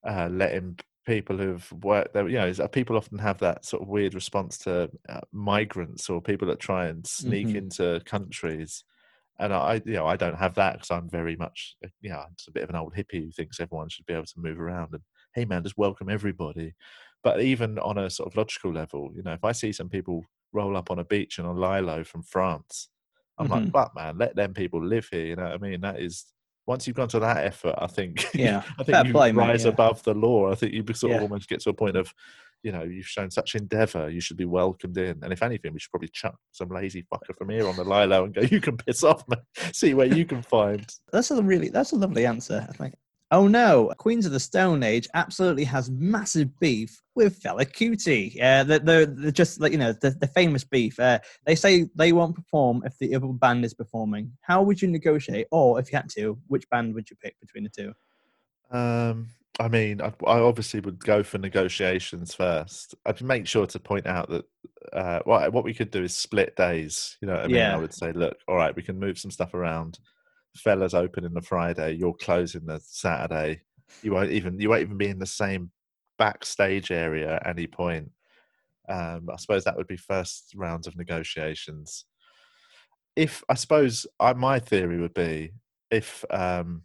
uh, 0.07 0.29
letting 0.31 0.79
people 1.05 1.37
who've 1.37 1.71
worked 1.83 2.13
there. 2.13 2.27
You 2.27 2.37
know, 2.39 2.53
uh, 2.63 2.67
people 2.67 2.97
often 2.97 3.17
have 3.19 3.39
that 3.39 3.65
sort 3.65 3.81
of 3.83 3.89
weird 3.89 4.13
response 4.13 4.57
to 4.59 4.89
uh, 5.09 5.21
migrants 5.31 6.09
or 6.09 6.21
people 6.21 6.47
that 6.49 6.59
try 6.59 6.87
and 6.87 7.05
sneak 7.05 7.47
Mhm. 7.47 7.55
into 7.55 8.01
countries. 8.05 8.83
And 9.39 9.53
I, 9.53 9.81
you 9.85 9.93
know, 9.93 10.05
I 10.05 10.17
don't 10.17 10.37
have 10.37 10.55
that 10.55 10.73
because 10.73 10.91
I'm 10.91 11.09
very 11.09 11.35
much, 11.37 11.75
uh, 11.83 11.89
you 12.01 12.09
know, 12.09 12.19
I'm 12.19 12.35
just 12.37 12.49
a 12.49 12.51
bit 12.51 12.63
of 12.63 12.69
an 12.69 12.75
old 12.75 12.93
hippie 12.93 13.23
who 13.25 13.31
thinks 13.31 13.59
everyone 13.59 13.89
should 13.89 14.05
be 14.05 14.13
able 14.13 14.25
to 14.25 14.39
move 14.39 14.59
around 14.59 14.93
and, 14.93 15.03
hey 15.33 15.45
man, 15.45 15.63
just 15.63 15.77
welcome 15.77 16.09
everybody. 16.09 16.73
But 17.23 17.41
even 17.41 17.77
on 17.79 17.97
a 17.97 18.09
sort 18.09 18.31
of 18.31 18.37
logical 18.37 18.71
level, 18.73 19.11
you 19.15 19.23
know, 19.23 19.33
if 19.33 19.43
I 19.43 19.51
see 19.51 19.71
some 19.71 19.89
people 19.89 20.23
roll 20.53 20.77
up 20.77 20.89
on 20.89 20.99
a 20.99 21.03
beach 21.05 21.37
and 21.37 21.47
a 21.47 21.51
lilo 21.51 22.03
from 22.03 22.23
France, 22.23 22.89
I'm 23.37 23.47
Mhm. 23.47 23.51
like, 23.51 23.71
but 23.71 23.95
man, 23.95 24.17
let 24.17 24.35
them 24.35 24.53
people 24.53 24.83
live 24.83 25.07
here. 25.11 25.25
You 25.25 25.35
know 25.35 25.43
what 25.43 25.53
I 25.53 25.57
mean? 25.57 25.81
That 25.81 25.99
is 25.99 26.25
once 26.65 26.85
you've 26.85 26.95
gone 26.95 27.07
to 27.09 27.19
that 27.19 27.37
effort, 27.45 27.73
I 27.79 27.87
think, 27.87 28.25
Yeah, 28.35 28.63
I 28.77 28.83
think 28.83 29.07
you 29.07 29.11
play, 29.11 29.31
rise 29.31 29.63
yeah. 29.65 29.71
above 29.71 30.03
the 30.03 30.13
law. 30.13 30.51
I 30.51 30.55
think 30.55 30.71
you 30.73 30.83
sort 30.93 31.11
Yeah. 31.11 31.17
of 31.17 31.23
almost 31.23 31.49
get 31.49 31.61
to 31.61 31.71
a 31.71 31.73
point 31.73 31.95
of, 31.97 32.13
you 32.61 32.71
know, 32.71 32.83
you've 32.83 33.07
shown 33.07 33.31
such 33.31 33.55
endeavour, 33.55 34.09
you 34.09 34.21
should 34.21 34.37
be 34.37 34.45
welcomed 34.45 34.97
in. 34.97 35.19
And 35.23 35.33
if 35.33 35.41
anything, 35.41 35.73
we 35.73 35.79
should 35.79 35.89
probably 35.91 36.09
chuck 36.09 36.35
some 36.51 36.69
lazy 36.69 37.03
fucker 37.11 37.35
from 37.37 37.49
here 37.49 37.67
on 37.67 37.75
the 37.75 37.83
lilo 37.83 38.25
and 38.25 38.33
go, 38.35 38.41
you 38.41 38.61
can 38.61 38.77
piss 38.77 39.03
off, 39.03 39.27
man. 39.27 39.39
See 39.73 39.93
where 39.95 40.05
you 40.13 40.25
can 40.25 40.41
find. 40.43 40.85
That's 41.11 41.31
a 41.31 41.41
really 41.41 41.69
that's 41.69 41.91
a 41.91 41.95
lovely 41.95 42.25
answer. 42.25 42.67
I 42.69 42.73
think. 42.73 42.95
Oh 43.31 43.47
no, 43.47 43.93
Queens 43.97 44.25
of 44.25 44.31
the 44.31 44.39
Stone 44.39 44.81
Age 44.81 45.07
absolutely 45.13 45.63
has 45.65 45.91
massive 45.91 46.59
beef 46.59 46.99
with 47.15 47.39
Fela 47.39 47.63
Kuti. 47.63 48.41
Uh, 48.41 48.63
the, 48.63 48.79
the, 48.79 49.15
the 49.15 49.31
just 49.31 49.61
like 49.61 49.71
you 49.71 49.77
know 49.77 49.93
the, 49.93 50.11
the 50.11 50.27
famous 50.27 50.63
beef. 50.63 50.99
Uh, 50.99 51.19
they 51.45 51.55
say 51.55 51.87
they 51.93 52.11
won't 52.11 52.35
perform 52.35 52.81
if 52.85 52.97
the 52.97 53.13
other 53.15 53.27
band 53.27 53.65
is 53.65 53.75
performing. 53.75 54.31
How 54.41 54.63
would 54.63 54.81
you 54.81 54.87
negotiate, 54.87 55.47
or 55.51 55.79
if 55.79 55.91
you 55.91 55.97
had 55.97 56.09
to, 56.11 56.39
which 56.47 56.67
band 56.69 56.95
would 56.95 57.09
you 57.09 57.15
pick 57.21 57.39
between 57.39 57.65
the 57.65 57.69
two? 57.69 57.93
Um, 58.75 59.29
I 59.59 59.67
mean, 59.67 60.01
I, 60.01 60.13
I 60.25 60.39
obviously 60.39 60.79
would 60.79 60.99
go 60.99 61.21
for 61.21 61.37
negotiations 61.37 62.33
first. 62.33 62.95
I'd 63.05 63.21
make 63.21 63.45
sure 63.45 63.67
to 63.67 63.79
point 63.79 64.07
out 64.07 64.29
that 64.29 64.45
uh, 64.91 65.19
what 65.25 65.53
what 65.53 65.63
we 65.63 65.75
could 65.75 65.91
do 65.91 66.03
is 66.03 66.15
split 66.15 66.55
days. 66.55 67.17
You 67.21 67.27
know 67.27 67.35
I 67.35 67.45
mean? 67.47 67.57
Yeah. 67.57 67.75
I 67.75 67.77
would 67.77 67.93
say, 67.93 68.11
look, 68.11 68.37
all 68.47 68.55
right, 68.55 68.75
we 68.75 68.81
can 68.81 68.97
move 68.97 69.19
some 69.19 69.29
stuff 69.29 69.53
around. 69.53 69.99
Fela's 70.57 70.93
opening 70.93 71.33
the 71.33 71.41
Friday, 71.41 71.93
you're 71.93 72.13
closing 72.13 72.65
the 72.65 72.79
Saturday. 72.83 73.61
You 74.01 74.13
won't 74.13 74.31
even 74.31 74.59
you 74.59 74.69
won't 74.69 74.81
even 74.81 74.97
be 74.97 75.07
in 75.07 75.19
the 75.19 75.25
same 75.25 75.71
backstage 76.17 76.91
area 76.91 77.35
at 77.35 77.47
any 77.47 77.67
point. 77.67 78.11
Um, 78.87 79.29
I 79.31 79.35
suppose 79.37 79.63
that 79.63 79.77
would 79.77 79.87
be 79.87 79.97
first 79.97 80.53
rounds 80.55 80.87
of 80.87 80.97
negotiations. 80.97 82.05
If 83.15 83.43
I 83.49 83.53
suppose 83.55 84.07
I, 84.19 84.33
my 84.33 84.59
theory 84.59 84.99
would 84.99 85.13
be 85.13 85.51
if 85.91 86.23
um, 86.29 86.83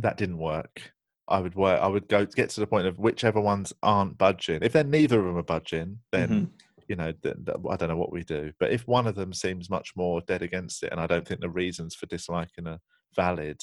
that 0.00 0.16
didn't 0.16 0.38
work, 0.38 0.92
I 1.28 1.40
would 1.40 1.54
work. 1.54 1.80
I 1.80 1.86
would 1.86 2.08
go 2.08 2.24
get 2.26 2.50
to 2.50 2.60
the 2.60 2.66
point 2.66 2.86
of 2.86 2.98
whichever 2.98 3.40
ones 3.40 3.72
aren't 3.82 4.18
budging. 4.18 4.60
If 4.62 4.72
then 4.72 4.90
neither 4.90 5.18
of 5.18 5.26
them 5.26 5.36
are 5.36 5.42
budging, 5.42 5.98
then 6.12 6.28
Mhm. 6.28 6.50
you 6.88 6.96
know 6.96 7.12
th- 7.12 7.36
th- 7.46 7.56
I 7.70 7.76
don't 7.76 7.88
know 7.88 7.96
what 7.96 8.12
we 8.12 8.22
do. 8.22 8.52
But 8.60 8.70
if 8.72 8.86
one 8.86 9.06
of 9.06 9.14
them 9.14 9.32
seems 9.32 9.70
much 9.70 9.96
more 9.96 10.20
dead 10.20 10.42
against 10.42 10.82
it, 10.82 10.92
and 10.92 11.00
I 11.00 11.06
don't 11.06 11.26
think 11.26 11.40
the 11.40 11.48
reasons 11.50 11.94
for 11.94 12.06
disliking 12.06 12.66
are 12.66 12.80
valid, 13.14 13.60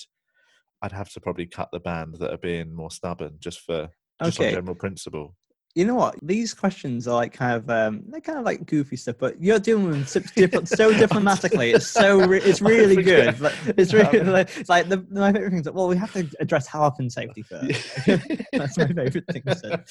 I'd 0.82 0.91
have 0.91 1.11
to 1.14 1.19
probably 1.19 1.45
cut 1.45 1.69
the 1.72 1.80
band 1.80 2.15
that 2.15 2.32
are 2.32 2.38
being 2.38 2.73
more 2.73 2.91
stubborn, 2.91 3.38
just 3.40 3.61
for 3.61 3.90
just 4.23 4.40
on 4.40 4.49
general 4.49 4.76
principle. 4.76 5.36
You 5.73 5.85
know 5.85 5.95
what? 5.95 6.15
These 6.22 6.53
questions 6.53 7.07
are 7.07 7.15
like 7.15 7.34
kind 7.34 7.56
of 7.56 7.69
um, 7.69 8.03
they're 8.07 8.19
kind 8.19 8.38
of 8.38 8.43
like 8.43 8.65
goofy 8.65 8.98
stuff, 8.98 9.15
but 9.19 9.41
you're 9.41 9.60
doing 9.60 9.89
them 9.89 10.06
so, 10.06 10.19
diff- 10.35 10.68
so 10.68 10.91
diplomatically. 10.91 11.72
It's 11.72 11.88
so 11.88 12.19
re- 12.27 12.41
it's 12.41 12.61
really 12.61 13.02
good. 13.02 13.39
Like, 13.39 13.53
it's 13.77 13.93
really 13.93 14.19
like, 14.19 14.57
it's 14.57 14.69
like 14.69 14.89
the, 14.89 15.06
my 15.10 15.31
favorite 15.31 15.52
things. 15.52 15.72
Well, 15.72 15.88
we 15.88 15.95
have 15.95 16.11
to 16.14 16.27
address 16.39 16.68
health 16.68 16.99
and 16.99 17.11
safety 17.11 17.43
first. 17.43 17.89
That's 18.53 18.77
my 18.77 18.88
favorite 18.88 19.26
thing 19.31 19.43
to. 19.43 19.84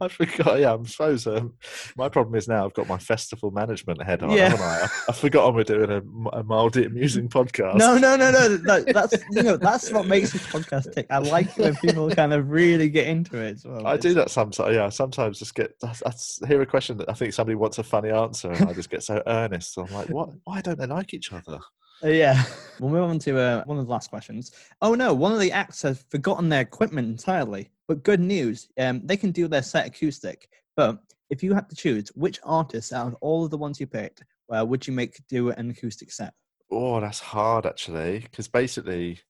I 0.00 0.08
forgot. 0.08 0.60
Yeah, 0.60 0.74
I 0.74 0.82
suppose 0.84 1.26
um, 1.26 1.54
my 1.96 2.08
problem 2.08 2.36
is 2.36 2.46
now 2.46 2.64
I've 2.64 2.74
got 2.74 2.86
my 2.86 2.98
festival 2.98 3.50
management 3.50 4.02
head 4.02 4.22
on. 4.22 4.30
Yeah. 4.30 4.50
haven't 4.50 4.64
I? 4.64 4.82
I, 4.82 4.88
I've 5.08 5.16
forgotten 5.16 5.56
we're 5.56 5.64
doing 5.64 5.90
a, 5.90 6.36
a 6.36 6.44
mildly 6.44 6.84
amusing 6.84 7.28
podcast. 7.28 7.76
No, 7.76 7.98
no, 7.98 8.14
no, 8.16 8.30
no, 8.30 8.56
no. 8.62 8.80
That's 8.80 9.14
you 9.32 9.42
know 9.42 9.56
that's 9.56 9.90
what 9.90 10.06
makes 10.06 10.32
this 10.32 10.46
podcast 10.46 10.94
tick. 10.94 11.06
I 11.10 11.18
like 11.18 11.48
it 11.58 11.58
when 11.58 11.76
people 11.76 12.08
kind 12.10 12.32
of 12.32 12.50
really 12.50 12.88
get 12.88 13.08
into 13.08 13.36
it. 13.38 13.54
As 13.54 13.64
well. 13.64 13.84
I 13.84 13.96
do 13.96 14.14
that 14.14 14.30
sometimes. 14.30 14.74
Yeah, 14.74 14.88
sometimes 14.90 15.23
just 15.30 15.54
get. 15.54 15.74
I, 15.82 16.46
hear 16.46 16.62
a 16.62 16.66
question 16.66 16.96
that 16.98 17.08
I 17.08 17.12
think 17.14 17.32
somebody 17.32 17.54
wants 17.56 17.78
a 17.78 17.82
funny 17.82 18.10
answer, 18.10 18.50
and 18.50 18.68
I 18.68 18.72
just 18.72 18.90
get 18.90 19.02
so 19.02 19.22
earnest. 19.26 19.74
So 19.74 19.84
I'm 19.86 19.92
like, 19.94 20.08
what? 20.08 20.30
Why 20.44 20.60
don't 20.60 20.78
they 20.78 20.86
like 20.86 21.14
each 21.14 21.32
other? 21.32 21.58
Uh, 22.02 22.08
yeah. 22.08 22.42
We'll 22.80 22.90
move 22.90 23.04
on 23.08 23.20
to 23.20 23.38
uh, 23.38 23.62
one 23.66 23.78
of 23.78 23.86
the 23.86 23.92
last 23.92 24.10
questions. 24.10 24.50
Oh 24.82 24.94
no, 24.94 25.14
one 25.14 25.32
of 25.32 25.38
the 25.38 25.52
acts 25.52 25.82
has 25.82 26.04
forgotten 26.10 26.48
their 26.48 26.60
equipment 26.62 27.06
entirely. 27.08 27.70
But 27.86 28.02
good 28.02 28.18
news, 28.18 28.68
um, 28.80 29.00
they 29.04 29.16
can 29.16 29.30
do 29.30 29.46
their 29.46 29.62
set 29.62 29.86
acoustic. 29.86 30.48
But 30.76 30.98
if 31.30 31.40
you 31.40 31.54
had 31.54 31.68
to 31.70 31.76
choose, 31.76 32.08
which 32.16 32.40
artist 32.42 32.92
out 32.92 33.06
of 33.06 33.14
all 33.20 33.44
of 33.44 33.52
the 33.52 33.58
ones 33.58 33.78
you 33.78 33.86
picked, 33.86 34.24
uh, 34.52 34.66
would 34.66 34.84
you 34.88 34.92
make 34.92 35.24
do 35.28 35.50
an 35.50 35.70
acoustic 35.70 36.10
set? 36.10 36.34
Oh, 36.68 37.00
that's 37.00 37.20
hard 37.20 37.64
actually, 37.64 38.18
because 38.18 38.48
basically, 38.48 39.20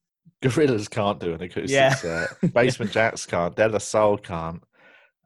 Gorillaz 0.42 0.88
can't 0.88 1.20
do 1.20 1.34
an 1.34 1.42
acoustic 1.42 1.70
Yeah. 1.70 1.94
set. 1.94 2.30
Basement 2.54 2.92
Jaxx 2.92 3.28
can't. 3.28 3.54
De 3.54 3.68
La 3.68 3.78
Soul 3.78 4.16
can't. 4.16 4.62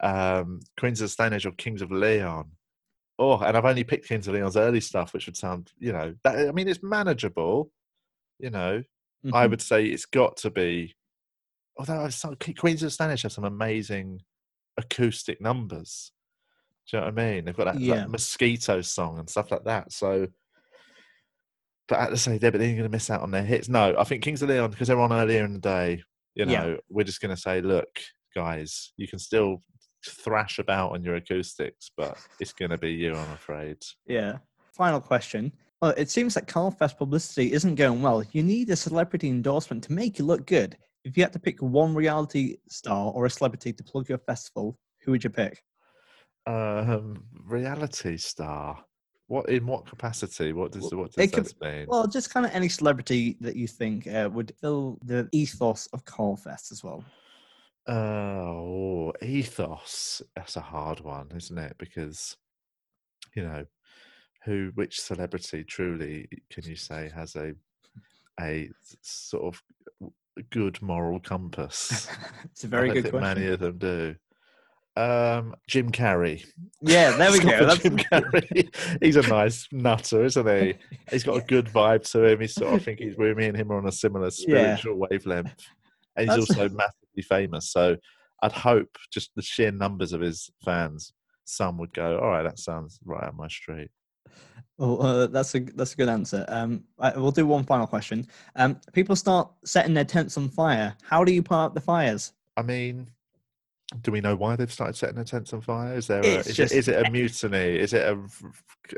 Um, 0.01 0.61
Queens 0.79 1.01
of 1.01 1.07
the 1.07 1.09
Stone 1.11 1.33
Age 1.33 1.47
or 1.47 1.53
Kings 1.53 1.83
of 1.83 1.91
Leon. 1.91 2.51
Oh, 3.19 3.39
and 3.39 3.57
I've 3.57 3.65
only 3.65 3.85
picked 3.85 4.07
Kings 4.09 4.29
of 4.29 4.35
Leon's 4.35 4.57
early 4.57 4.81
stuff, 4.81 5.13
which 5.13 5.27
would 5.27 5.37
sound, 5.37 5.73
you 5.79 5.93
know, 5.93 6.15
that, 6.25 6.49
I 6.49 6.53
mean, 6.53 6.69
it's 6.69 6.83
manageable. 6.83 7.73
You 8.39 8.51
know, 8.51 8.85
I 9.33 9.47
Mhm. 9.47 9.51
would 9.51 9.63
say 9.63 9.87
it's 9.87 10.07
got 10.07 10.37
to 10.39 10.51
be. 10.51 10.95
Although 11.77 12.05
I've 12.05 12.15
some, 12.15 12.37
Queens 12.37 12.83
of 12.83 12.87
the 12.87 12.91
Stone 12.91 13.11
Age 13.11 13.23
have 13.23 13.33
some 13.33 13.45
amazing 13.45 14.23
acoustic 14.77 15.41
numbers. 15.41 16.13
Do 16.89 16.97
you 16.97 17.01
know 17.01 17.07
what 17.11 17.19
I 17.19 17.25
mean? 17.35 17.45
They've 17.45 17.57
got 17.57 17.65
that, 17.65 17.81
Yeah. 17.81 17.97
that 17.97 18.11
mosquito 18.11 18.81
song 18.83 19.19
and 19.19 19.29
stuff 19.29 19.51
like 19.51 19.65
that. 19.65 19.93
So, 19.93 20.29
but 21.89 21.99
at 21.99 22.11
the 22.11 22.17
same 22.17 22.39
time, 22.39 22.53
but 22.53 22.59
then 22.59 22.69
you're 22.71 22.79
going 22.79 22.91
to 22.91 22.95
miss 22.95 23.11
out 23.11 23.23
on 23.23 23.31
their 23.31 23.45
hits. 23.45 23.69
No, 23.69 23.95
I 23.99 24.05
think 24.05 24.23
Kings 24.23 24.43
of 24.43 24.49
Leon 24.49 24.71
because 24.71 24.89
they're 24.89 25.01
on 25.01 25.13
earlier 25.13 25.45
in 25.45 25.55
the 25.55 25.59
day. 25.59 26.03
You 26.35 26.47
know, 26.47 26.71
Yeah. 26.71 26.77
we're 26.89 27.05
just 27.05 27.21
going 27.21 27.35
to 27.35 27.41
say, 27.41 27.61
look, 27.61 27.89
guys, 28.35 28.93
you 28.97 29.09
can 29.09 29.19
still 29.19 29.63
thrash 30.07 30.59
about 30.59 30.93
on 30.93 31.03
your 31.03 31.17
acoustics, 31.17 31.91
but 31.97 32.19
it's 32.41 32.53
going 32.53 32.71
to 32.71 32.79
be 32.79 32.93
you, 32.93 33.15
I'm 33.15 33.33
afraid. 33.33 33.79
Yeah. 34.07 34.39
Final 34.73 35.01
question. 35.01 35.53
Well, 35.81 35.95
it 35.97 36.11
seems 36.11 36.35
that 36.35 36.49
Carlfest 36.49 36.99
publicity 36.99 37.53
isn't 37.53 37.77
going 37.77 38.03
well. 38.03 38.25
You 38.33 38.43
need 38.43 38.71
a 38.71 38.77
celebrity 38.77 39.29
endorsement 39.29 39.85
to 39.85 39.93
make 39.93 40.19
you 40.19 40.25
look 40.25 40.47
good. 40.47 40.77
If 41.05 41.17
you 41.17 41.23
had 41.23 41.33
to 41.35 41.39
pick 41.39 41.61
one 41.61 41.95
reality 41.95 42.57
star 42.69 43.13
or 43.13 43.27
a 43.27 43.31
celebrity 43.31 43.73
to 43.73 43.85
plug 43.85 44.09
your 44.09 44.19
festival, 44.19 44.77
who 45.03 45.13
would 45.13 45.23
you 45.23 45.31
pick? 45.31 45.63
Um, 46.47 47.25
reality 47.47 48.17
star. 48.17 48.85
What 49.29 49.49
in 49.51 49.67
what 49.67 49.87
capacity? 49.87 50.53
What 50.53 50.73
does 50.73 50.93
what 50.93 51.13
does 51.13 51.25
it 51.25 51.33
could 51.33 51.45
that 51.45 51.61
mean? 51.61 51.87
Well, 51.87 52.07
just 52.07 52.33
kind 52.33 52.47
of 52.47 52.53
any 52.53 52.69
celebrity 52.69 53.37
that 53.41 53.57
you 53.57 53.67
think 53.67 54.07
uh, 54.07 54.29
would 54.33 54.55
fill 54.61 54.99
the 55.05 55.29
ethos 55.33 55.87
of 55.93 56.05
Carlfest 56.07 56.73
as 56.73 56.83
well. 56.83 57.05
Oh, 57.89 59.13
ethos. 59.23 60.23
That's 60.37 60.57
a 60.57 60.61
hard 60.61 61.01
one, 61.01 61.29
isn't 61.35 61.59
it? 61.59 61.77
Because 61.79 62.37
you 63.35 63.43
know, 63.43 63.65
who, 64.45 64.71
which 64.75 65.01
celebrity 65.01 65.65
truly 65.65 66.29
can 66.51 66.65
you 66.65 66.77
say 66.77 67.11
has 67.15 67.37
a, 67.37 67.53
a 68.41 68.71
sort 69.03 69.55
of 69.55 70.11
good 70.51 70.81
moral 70.83 71.21
compass? 71.21 72.09
it's 72.45 72.65
a 72.65 72.69
very 72.69 72.91
good 72.93 73.11
question. 73.11 73.21
Many 73.21 73.47
of 73.49 73.61
them 73.61 73.79
do. 73.79 74.15
Um, 74.97 75.55
Jim 75.69 75.91
Carrey. 75.93 76.45
Yeah, 76.83 77.17
there 77.17 77.31
we 77.33 77.39
go. 77.39 77.67
That's 77.67 77.83
Jim 77.83 77.97
Carrey. 78.13 78.69
He's 79.01 79.17
a 79.17 79.23
nice 79.23 79.69
nutter, 79.71 80.25
isn't 80.25 80.47
he? 80.49 80.75
He's 81.11 81.23
got 81.25 81.37
Yeah. 81.37 81.43
a 81.43 81.47
good 81.47 81.67
vibe 81.67 82.11
to 82.13 82.25
him. 82.25 82.41
He's 82.41 82.55
sort 82.55 82.75
of, 82.75 82.81
I 82.81 82.85
think 82.85 82.99
he's 82.99 83.17
we, 83.17 83.33
me 83.35 83.47
and 83.47 83.57
him 83.57 83.71
are 83.71 83.79
on 83.79 83.87
a 83.87 83.93
similar 83.93 84.27
Yeah. 84.47 84.77
spiritual 84.77 84.97
wavelength, 84.97 85.55
and 86.17 86.29
he's 86.31 86.49
That's- 86.49 86.51
also 86.51 86.75
massively 87.19 87.23
famous. 87.23 87.71
So 87.71 87.97
I'd 88.43 88.53
hope 88.53 88.97
just 89.13 89.31
the 89.35 89.43
sheer 89.43 89.71
numbers 89.71 90.13
of 90.13 90.21
his 90.21 90.51
fans, 90.65 91.13
some 91.45 91.79
would 91.79 91.93
go, 91.93 92.19
"All 92.19 92.29
right, 92.29 92.43
that 92.43 92.59
sounds 92.59 92.99
right 93.05 93.25
up 93.25 93.35
my 93.35 93.49
street." 93.49 93.91
Well, 94.77 95.03
uh, 95.03 95.27
that's 95.27 95.55
a 95.55 95.61
that's 95.61 95.95
a 95.95 95.97
good 95.97 96.09
answer. 96.09 96.45
Um, 96.49 96.85
I, 96.99 97.17
we'll 97.17 97.33
do 97.33 97.47
one 97.47 97.65
final 97.65 97.87
question. 97.87 98.27
Um, 98.57 98.81
people 98.93 99.17
start 99.17 99.51
setting 99.65 99.95
their 99.95 100.05
tents 100.05 100.37
on 100.37 100.49
fire. 100.49 100.95
How 101.03 101.25
do 101.25 101.33
you 101.33 101.43
put 101.43 101.57
out 101.57 101.75
the 101.75 101.81
fires? 101.81 102.33
I 102.57 102.63
mean, 102.63 103.09
do 104.03 104.13
we 104.13 104.21
know 104.21 104.37
why 104.37 104.57
they've 104.57 104.73
started 104.73 104.97
setting 104.97 105.17
their 105.17 105.25
tents 105.25 105.53
on 105.53 105.63
fire? 105.63 105.97
Is 105.97 106.07
there 106.07 106.21
a, 106.21 106.27
is, 106.27 106.55
just- 106.55 106.73
it, 106.75 106.79
is 106.79 106.89
it 106.89 107.07
a 107.07 107.11
mutiny? 107.11 107.77
Is 107.79 107.93
it 107.93 108.03
a 108.03 108.21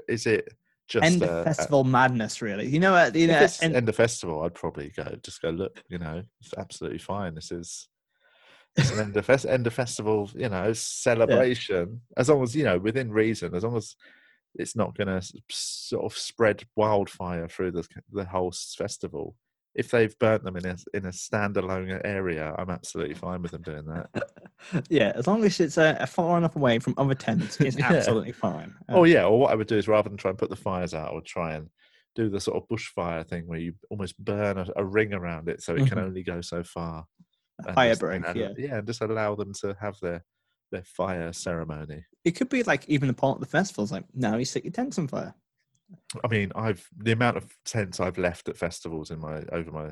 is 0.08 0.26
it 0.26 0.48
just 0.88 1.04
End 1.04 1.22
a, 1.22 1.30
of 1.30 1.38
a- 1.38 1.44
festival 1.44 1.84
madness, 1.84 2.42
really. 2.42 2.66
You 2.66 2.80
know, 2.80 2.94
uh, 2.94 3.10
you 3.14 3.28
know, 3.28 3.46
and- 3.62 3.76
end 3.76 3.88
of 3.88 3.96
festival, 3.96 4.42
I'd 4.42 4.54
probably 4.54 4.90
go 4.94 5.16
just 5.22 5.40
go 5.40 5.50
look. 5.50 5.82
You 5.88 5.98
know, 5.98 6.22
it's 6.40 6.52
absolutely 6.58 6.98
fine. 6.98 7.34
This 7.34 7.52
is 7.52 7.88
it's 8.76 8.90
an 8.90 9.00
end 9.00 9.16
of 9.16 9.26
fest, 9.26 9.46
end 9.46 9.66
of 9.66 9.74
festival. 9.74 10.30
You 10.34 10.48
know, 10.48 10.72
celebration. 10.72 12.02
As 12.16 12.28
long 12.28 12.42
as 12.42 12.54
you 12.56 12.64
know 12.64 12.78
within 12.78 13.10
reason. 13.12 13.54
As 13.54 13.64
long 13.64 13.76
as 13.76 13.96
it's 14.56 14.76
not 14.76 14.96
going 14.96 15.08
to 15.08 15.22
sort 15.50 16.04
of 16.04 16.16
spread 16.18 16.64
wildfire 16.76 17.48
through 17.48 17.72
the 17.72 17.88
the 18.12 18.24
whole 18.24 18.52
festival. 18.52 19.36
If 19.74 19.90
they've 19.92 20.18
burnt 20.18 20.44
them 20.44 20.56
in 20.56 20.66
a 20.66 20.76
in 20.94 21.06
a 21.06 21.10
standalone 21.10 22.00
area, 22.04 22.54
I'm 22.58 22.70
absolutely 22.70 23.14
fine 23.14 23.42
with 23.42 23.52
them 23.52 23.62
doing 23.62 23.86
that. 23.86 24.10
yeah, 24.88 25.12
as 25.14 25.26
long 25.26 25.44
as 25.44 25.58
it's 25.60 25.78
uh, 25.78 26.04
far 26.06 26.36
enough 26.38 26.56
away 26.56 26.78
from 26.78 26.94
other 26.96 27.14
tents, 27.14 27.58
it's 27.62 27.76
Yeah. 27.90 27.90
absolutely 27.90 28.32
fine. 28.32 28.74
Oh 28.92 29.04
Uh, 29.04 29.04
yeah, 29.04 29.24
or 29.24 29.38
what 29.40 29.52
I 29.52 29.54
would 29.54 29.68
do 29.68 29.76
is 29.78 29.88
rather 29.88 30.08
than 30.08 30.18
try 30.18 30.30
and 30.30 30.38
put 30.38 30.50
the 30.50 30.56
fires 30.56 30.94
out, 30.94 31.10
I 31.12 31.14
would 31.14 31.26
try 31.26 31.54
and 31.54 31.70
do 32.14 32.28
the 32.28 32.40
sort 32.40 32.56
of 32.62 32.68
bushfire 32.68 33.26
thing 33.26 33.46
where 33.46 33.58
you 33.60 33.74
almost 33.90 34.18
burn 34.18 34.58
a, 34.58 34.66
a 34.76 34.84
ring 34.84 35.14
around 35.14 35.48
it 35.48 35.62
so 35.62 35.76
it 35.76 35.86
can 35.86 35.98
Mhm. 35.98 36.00
only 36.00 36.22
go 36.24 36.40
so 36.40 36.62
far. 36.64 37.06
Fire 37.74 37.90
just- 37.90 38.00
break, 38.00 38.22
yeah. 38.34 38.50
yeah, 38.56 38.76
and 38.78 38.86
just 38.86 39.02
allow 39.02 39.34
them 39.34 39.52
to 39.60 39.76
have 39.80 39.98
their 40.00 40.24
their 40.70 40.84
fire 40.84 41.32
ceremony. 41.32 42.04
It 42.24 42.32
could 42.32 42.48
be 42.48 42.62
like 42.62 42.88
even 42.88 43.08
a 43.08 43.14
part 43.14 43.36
of 43.36 43.40
the 43.40 43.46
festival. 43.46 43.82
It's 43.82 43.92
like 43.92 44.04
now 44.14 44.36
you 44.36 44.44
set 44.44 44.64
your 44.64 44.72
tents 44.72 44.98
on 44.98 45.08
fire. 45.08 45.34
I 46.22 46.28
mean, 46.28 46.52
I've 46.54 46.86
the 46.96 47.12
amount 47.12 47.36
of 47.36 47.52
tents 47.64 47.98
I've 47.98 48.18
left 48.18 48.48
at 48.48 48.56
festivals 48.56 49.10
in 49.10 49.18
my 49.18 49.42
over 49.52 49.72
my 49.72 49.90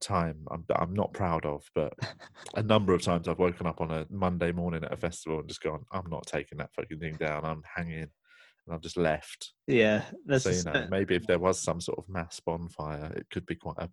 time, 0.00 0.46
I'm 0.50 0.64
I'm 0.74 0.94
not 0.94 1.12
proud 1.12 1.44
of, 1.44 1.64
but 1.74 1.92
a 2.56 2.62
number 2.62 2.94
of 2.94 3.02
times 3.02 3.28
I've 3.28 3.38
woken 3.38 3.66
up 3.66 3.80
on 3.80 3.90
a 3.90 4.06
Monday 4.10 4.52
morning 4.52 4.84
at 4.84 4.92
a 4.92 4.96
festival 4.96 5.40
and 5.40 5.48
just 5.48 5.62
gone, 5.62 5.84
I'm 5.92 6.08
not 6.10 6.26
taking 6.26 6.58
that 6.58 6.72
fucking 6.74 6.98
thing 6.98 7.14
down. 7.14 7.44
I'm 7.44 7.62
hanging, 7.76 8.02
and 8.02 8.74
I've 8.74 8.80
just 8.80 8.96
left. 8.96 9.52
Yeah, 9.66 10.02
that's 10.26 10.44
so 10.44 10.50
you 10.50 10.62
know, 10.64 10.84
uh, 10.84 10.86
maybe 10.90 11.14
if 11.14 11.26
there 11.26 11.38
was 11.38 11.60
some 11.60 11.80
sort 11.80 11.98
of 11.98 12.08
mass 12.08 12.40
bonfire, 12.40 13.12
it 13.16 13.26
could 13.30 13.46
be 13.46 13.56
quite 13.56 13.78
a, 13.78 13.90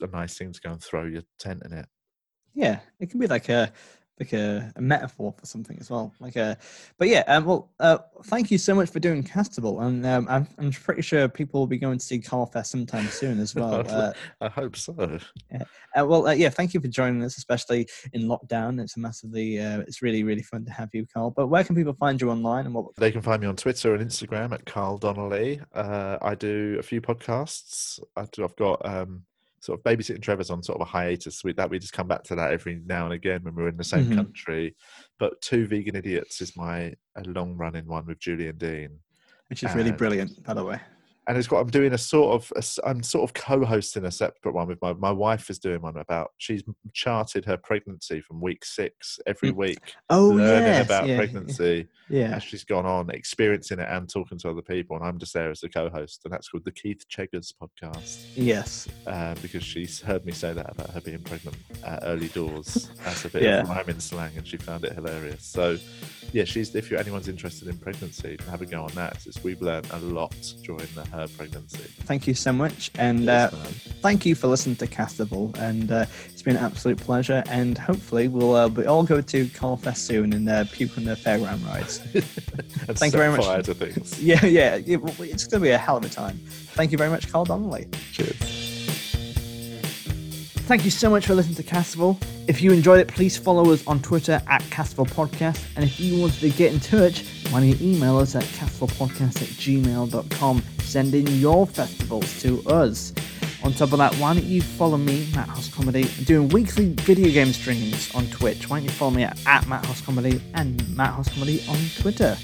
a 0.00 0.06
nice 0.08 0.36
thing 0.36 0.52
to 0.52 0.60
go 0.60 0.70
and 0.72 0.82
throw 0.82 1.04
your 1.04 1.22
tent 1.38 1.62
in 1.64 1.72
it. 1.72 1.86
Yeah, 2.54 2.80
it 2.98 3.10
can 3.10 3.20
be 3.20 3.26
like 3.26 3.48
a 3.48 3.72
like 4.20 4.34
a, 4.34 4.70
a 4.76 4.80
metaphor 4.80 5.32
for 5.32 5.46
something 5.46 5.76
as 5.80 5.90
well. 5.90 6.12
Like 6.20 6.36
a, 6.36 6.58
but 6.98 7.08
yeah. 7.08 7.24
Um, 7.26 7.46
well, 7.46 7.70
uh, 7.80 7.98
thank 8.24 8.50
you 8.50 8.58
so 8.58 8.74
much 8.74 8.90
for 8.90 9.00
doing 9.00 9.24
Castival, 9.24 9.82
and 9.82 10.04
um, 10.04 10.26
I'm 10.28 10.46
I'm 10.58 10.70
pretty 10.70 11.02
sure 11.02 11.26
people 11.26 11.60
will 11.60 11.66
be 11.66 11.78
going 11.78 11.98
to 11.98 12.04
see 12.04 12.18
Carlfest 12.20 12.66
sometime 12.66 13.06
soon 13.06 13.40
as 13.40 13.54
well. 13.56 13.82
Uh, 13.88 14.12
I 14.40 14.48
hope 14.48 14.76
so. 14.76 15.18
Uh, 15.52 16.06
well, 16.06 16.28
uh, 16.28 16.32
yeah, 16.32 16.50
thank 16.50 16.74
you 16.74 16.80
for 16.80 16.88
joining 16.88 17.24
us, 17.24 17.38
especially 17.38 17.88
in 18.12 18.22
lockdown. 18.22 18.80
It's 18.80 18.96
a 18.96 19.00
massively, 19.00 19.58
uh, 19.58 19.80
it's 19.80 20.02
really, 20.02 20.22
really 20.22 20.42
fun 20.42 20.64
to 20.66 20.70
have 20.70 20.90
you, 20.92 21.06
Carl. 21.12 21.30
But 21.30 21.48
where 21.48 21.64
can 21.64 21.74
people 21.74 21.94
find 21.94 22.20
you 22.20 22.30
online 22.30 22.66
and 22.66 22.74
what? 22.74 22.94
They 22.96 23.10
can 23.10 23.22
find 23.22 23.40
me 23.40 23.48
on 23.48 23.56
Twitter 23.56 23.94
and 23.94 24.06
Instagram 24.06 24.52
at 24.52 24.66
Carl 24.66 24.98
Donnelly. 24.98 25.62
Uh, 25.74 26.18
I 26.20 26.34
do 26.34 26.76
a 26.78 26.82
few 26.82 27.00
podcasts. 27.00 27.98
I 28.16 28.26
do, 28.30 28.44
I've 28.44 28.56
got 28.56 28.84
um, 28.84 29.24
sort 29.60 29.78
of 29.78 29.84
babysitting 29.84 30.22
Trevor's 30.22 30.50
on 30.50 30.62
sort 30.62 30.80
of 30.80 30.86
a 30.86 30.90
hiatus. 30.90 31.44
We 31.44 31.52
that 31.52 31.70
we 31.70 31.78
just 31.78 31.92
come 31.92 32.08
back 32.08 32.24
to 32.24 32.34
that 32.34 32.52
every 32.52 32.80
now 32.86 33.04
and 33.04 33.12
again 33.14 33.40
when 33.42 33.54
we're 33.54 33.68
in 33.68 33.76
the 33.76 33.84
same 33.84 34.06
Mhm. 34.06 34.14
country. 34.16 34.74
But 35.18 35.40
Two 35.42 35.66
Vegan 35.66 35.96
Idiots 35.96 36.40
is 36.40 36.56
my 36.56 36.94
a 37.16 37.22
long 37.26 37.56
running 37.56 37.86
one 37.86 38.06
with 38.06 38.18
Julian 38.18 38.56
Dean. 38.56 38.98
Which 39.48 39.62
is 39.62 39.74
really 39.74 39.92
brilliant, 39.92 40.42
by 40.44 40.54
the 40.54 40.64
way. 40.64 40.80
And 41.30 41.38
it's 41.38 41.46
got 41.46 41.60
I'm 41.60 41.68
doing 41.70 41.92
a 41.92 41.98
sort 41.98 42.34
of 42.34 42.76
I'm 42.84 43.04
sort 43.04 43.22
of 43.22 43.34
co-hosting 43.34 44.04
a 44.04 44.10
separate 44.10 44.52
one 44.52 44.66
with 44.66 44.82
my 44.82 44.92
my 44.94 45.12
wife 45.12 45.48
is 45.48 45.60
doing 45.60 45.80
one 45.80 45.96
about 45.96 46.32
she's 46.38 46.64
charted 46.92 47.44
her 47.44 47.56
pregnancy 47.56 48.20
from 48.20 48.40
week 48.40 48.64
six 48.64 49.20
every 49.26 49.52
Mm. 49.52 49.56
week 49.56 49.94
Oh, 50.10 50.26
learning 50.30 50.64
yes, 50.66 50.84
about 50.86 51.06
yeah, 51.06 51.16
pregnancy 51.16 51.86
Yeah. 52.08 52.34
as 52.34 52.42
she's 52.42 52.64
gone 52.64 52.84
on 52.84 53.10
experiencing 53.10 53.78
it 53.78 53.86
and 53.88 54.08
talking 54.08 54.38
to 54.38 54.50
other 54.50 54.60
people 54.60 54.96
and 54.96 55.04
I'm 55.06 55.18
just 55.20 55.32
there 55.32 55.50
as 55.52 55.60
the 55.60 55.68
co-host 55.68 56.22
and 56.24 56.32
that's 56.34 56.48
called 56.48 56.64
the 56.64 56.72
Keith 56.72 57.06
Cheggers 57.08 57.54
podcast 57.62 58.26
Yes. 58.34 58.88
uh, 59.06 59.36
because 59.40 59.62
she's 59.62 60.00
heard 60.00 60.26
me 60.26 60.32
say 60.32 60.52
that 60.52 60.68
about 60.72 60.90
her 60.90 61.00
being 61.00 61.22
pregnant 61.22 61.56
at 61.84 62.00
early 62.02 62.28
doors 62.28 62.90
as 63.06 63.24
a 63.24 63.28
bit 63.28 63.42
Yeah. 63.44 63.60
of 63.60 63.68
rhyming 63.68 64.00
slang 64.00 64.32
and 64.36 64.44
she 64.46 64.56
found 64.56 64.84
it 64.84 64.94
hilarious 64.94 65.44
so 65.44 65.76
yeah 66.32 66.44
she's 66.44 66.74
if 66.74 66.90
you're 66.90 66.98
anyone's 67.00 67.28
interested 67.28 67.68
in 67.68 67.76
pregnancy 67.78 68.36
have 68.48 68.62
a 68.62 68.66
go 68.66 68.82
on 68.82 68.92
that 68.94 69.24
it's, 69.26 69.42
we've 69.44 69.62
learned 69.62 69.86
a 69.92 69.98
lot 70.00 70.34
during 70.64 70.86
the, 70.94 71.04
her 71.20 71.28
pregnancy 71.28 71.78
Thank 72.04 72.26
you 72.26 72.34
so 72.34 72.52
much. 72.52 72.90
And 72.96 73.28
uh, 73.28 73.50
Yes, 73.50 73.52
man. 73.52 73.72
thank 74.02 74.26
you 74.26 74.34
for 74.34 74.48
listening 74.48 74.76
to 74.76 74.86
Castival. 74.86 75.56
And 75.58 75.90
uh, 75.92 76.06
it's 76.32 76.42
been 76.42 76.56
an 76.56 76.64
absolute 76.64 76.98
pleasure. 76.98 77.42
And 77.48 77.78
hopefully, 77.78 78.26
we'll 78.28 78.54
uh, 78.56 78.68
we 78.68 78.84
all 78.86 79.02
go 79.04 79.20
to 79.20 79.46
Carlfest 79.46 79.98
soon 79.98 80.32
and 80.32 80.48
uh, 80.48 80.64
puke 80.72 80.96
on 80.98 81.04
the 81.04 81.14
fairground 81.14 81.64
rides. 81.66 81.98
Thank 82.98 83.12
you 83.12 83.18
very 83.18 83.30
much. 83.30 83.44
fire 83.44 83.62
to 83.62 83.74
things. 83.74 84.22
yeah, 84.30 84.44
yeah. 84.44 84.74
it- 84.76 85.00
it's 85.20 85.44
going 85.46 85.60
to 85.62 85.66
be 85.68 85.70
a 85.70 85.78
hell 85.78 85.98
of 85.98 86.04
a 86.04 86.08
time. 86.08 86.38
Thank 86.74 86.92
you 86.92 86.98
very 86.98 87.10
much, 87.10 87.30
Carl 87.30 87.44
Donnelly. 87.44 87.86
Cheers. 88.12 88.69
Thank 90.70 90.84
you 90.84 90.90
so 90.92 91.10
much 91.10 91.26
for 91.26 91.34
listening 91.34 91.56
to 91.56 91.64
Castival. 91.64 92.16
If 92.46 92.62
you 92.62 92.70
enjoyed 92.70 93.00
it, 93.00 93.08
please 93.08 93.36
follow 93.36 93.72
us 93.72 93.84
on 93.88 94.00
Twitter 94.02 94.40
at 94.46 94.62
Castival 94.70 95.10
Podcast. 95.10 95.60
And 95.74 95.84
if 95.84 95.98
you 95.98 96.20
wanted 96.20 96.38
to 96.38 96.50
get 96.50 96.72
in 96.72 96.78
touch, 96.78 97.24
why 97.50 97.58
don't 97.58 97.70
you 97.70 97.76
email 97.80 98.18
us 98.18 98.36
at 98.36 98.44
castivalpodcast 98.44 99.42
at 99.42 99.48
gmail.com. 99.48 100.62
Send 100.78 101.12
in 101.12 101.26
your 101.26 101.66
festivals 101.66 102.40
to 102.42 102.62
us. 102.68 103.12
On 103.64 103.72
top 103.72 103.90
of 103.90 103.98
that, 103.98 104.14
why 104.14 104.32
don't 104.32 104.44
you 104.44 104.62
follow 104.62 104.96
me, 104.96 105.28
Matt 105.34 105.48
House 105.48 105.74
Comedy, 105.74 106.04
doing 106.22 106.48
weekly 106.50 106.90
video 106.98 107.32
game 107.32 107.52
streams 107.52 108.14
on 108.14 108.28
Twitch? 108.28 108.70
Why 108.70 108.78
don't 108.78 108.84
you 108.84 108.90
follow 108.90 109.10
me 109.10 109.24
at, 109.24 109.44
at 109.46 109.66
Matt 109.66 109.84
House 109.86 110.00
Comedy 110.00 110.40
and 110.54 110.96
Matt 110.96 111.14
House 111.14 111.34
Comedy 111.34 111.64
on 111.68 111.78
Twitter? 111.98 112.36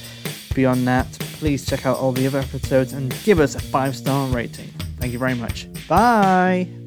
Beyond 0.52 0.88
that, 0.88 1.06
please 1.38 1.64
check 1.64 1.86
out 1.86 1.96
all 1.98 2.10
the 2.10 2.26
other 2.26 2.40
episodes 2.40 2.92
and 2.92 3.16
give 3.22 3.38
us 3.38 3.54
a 3.54 3.60
five 3.60 3.94
star 3.94 4.26
rating. 4.30 4.66
Thank 4.98 5.12
you 5.12 5.20
very 5.20 5.34
much. 5.34 5.68
Bye. 5.86 6.85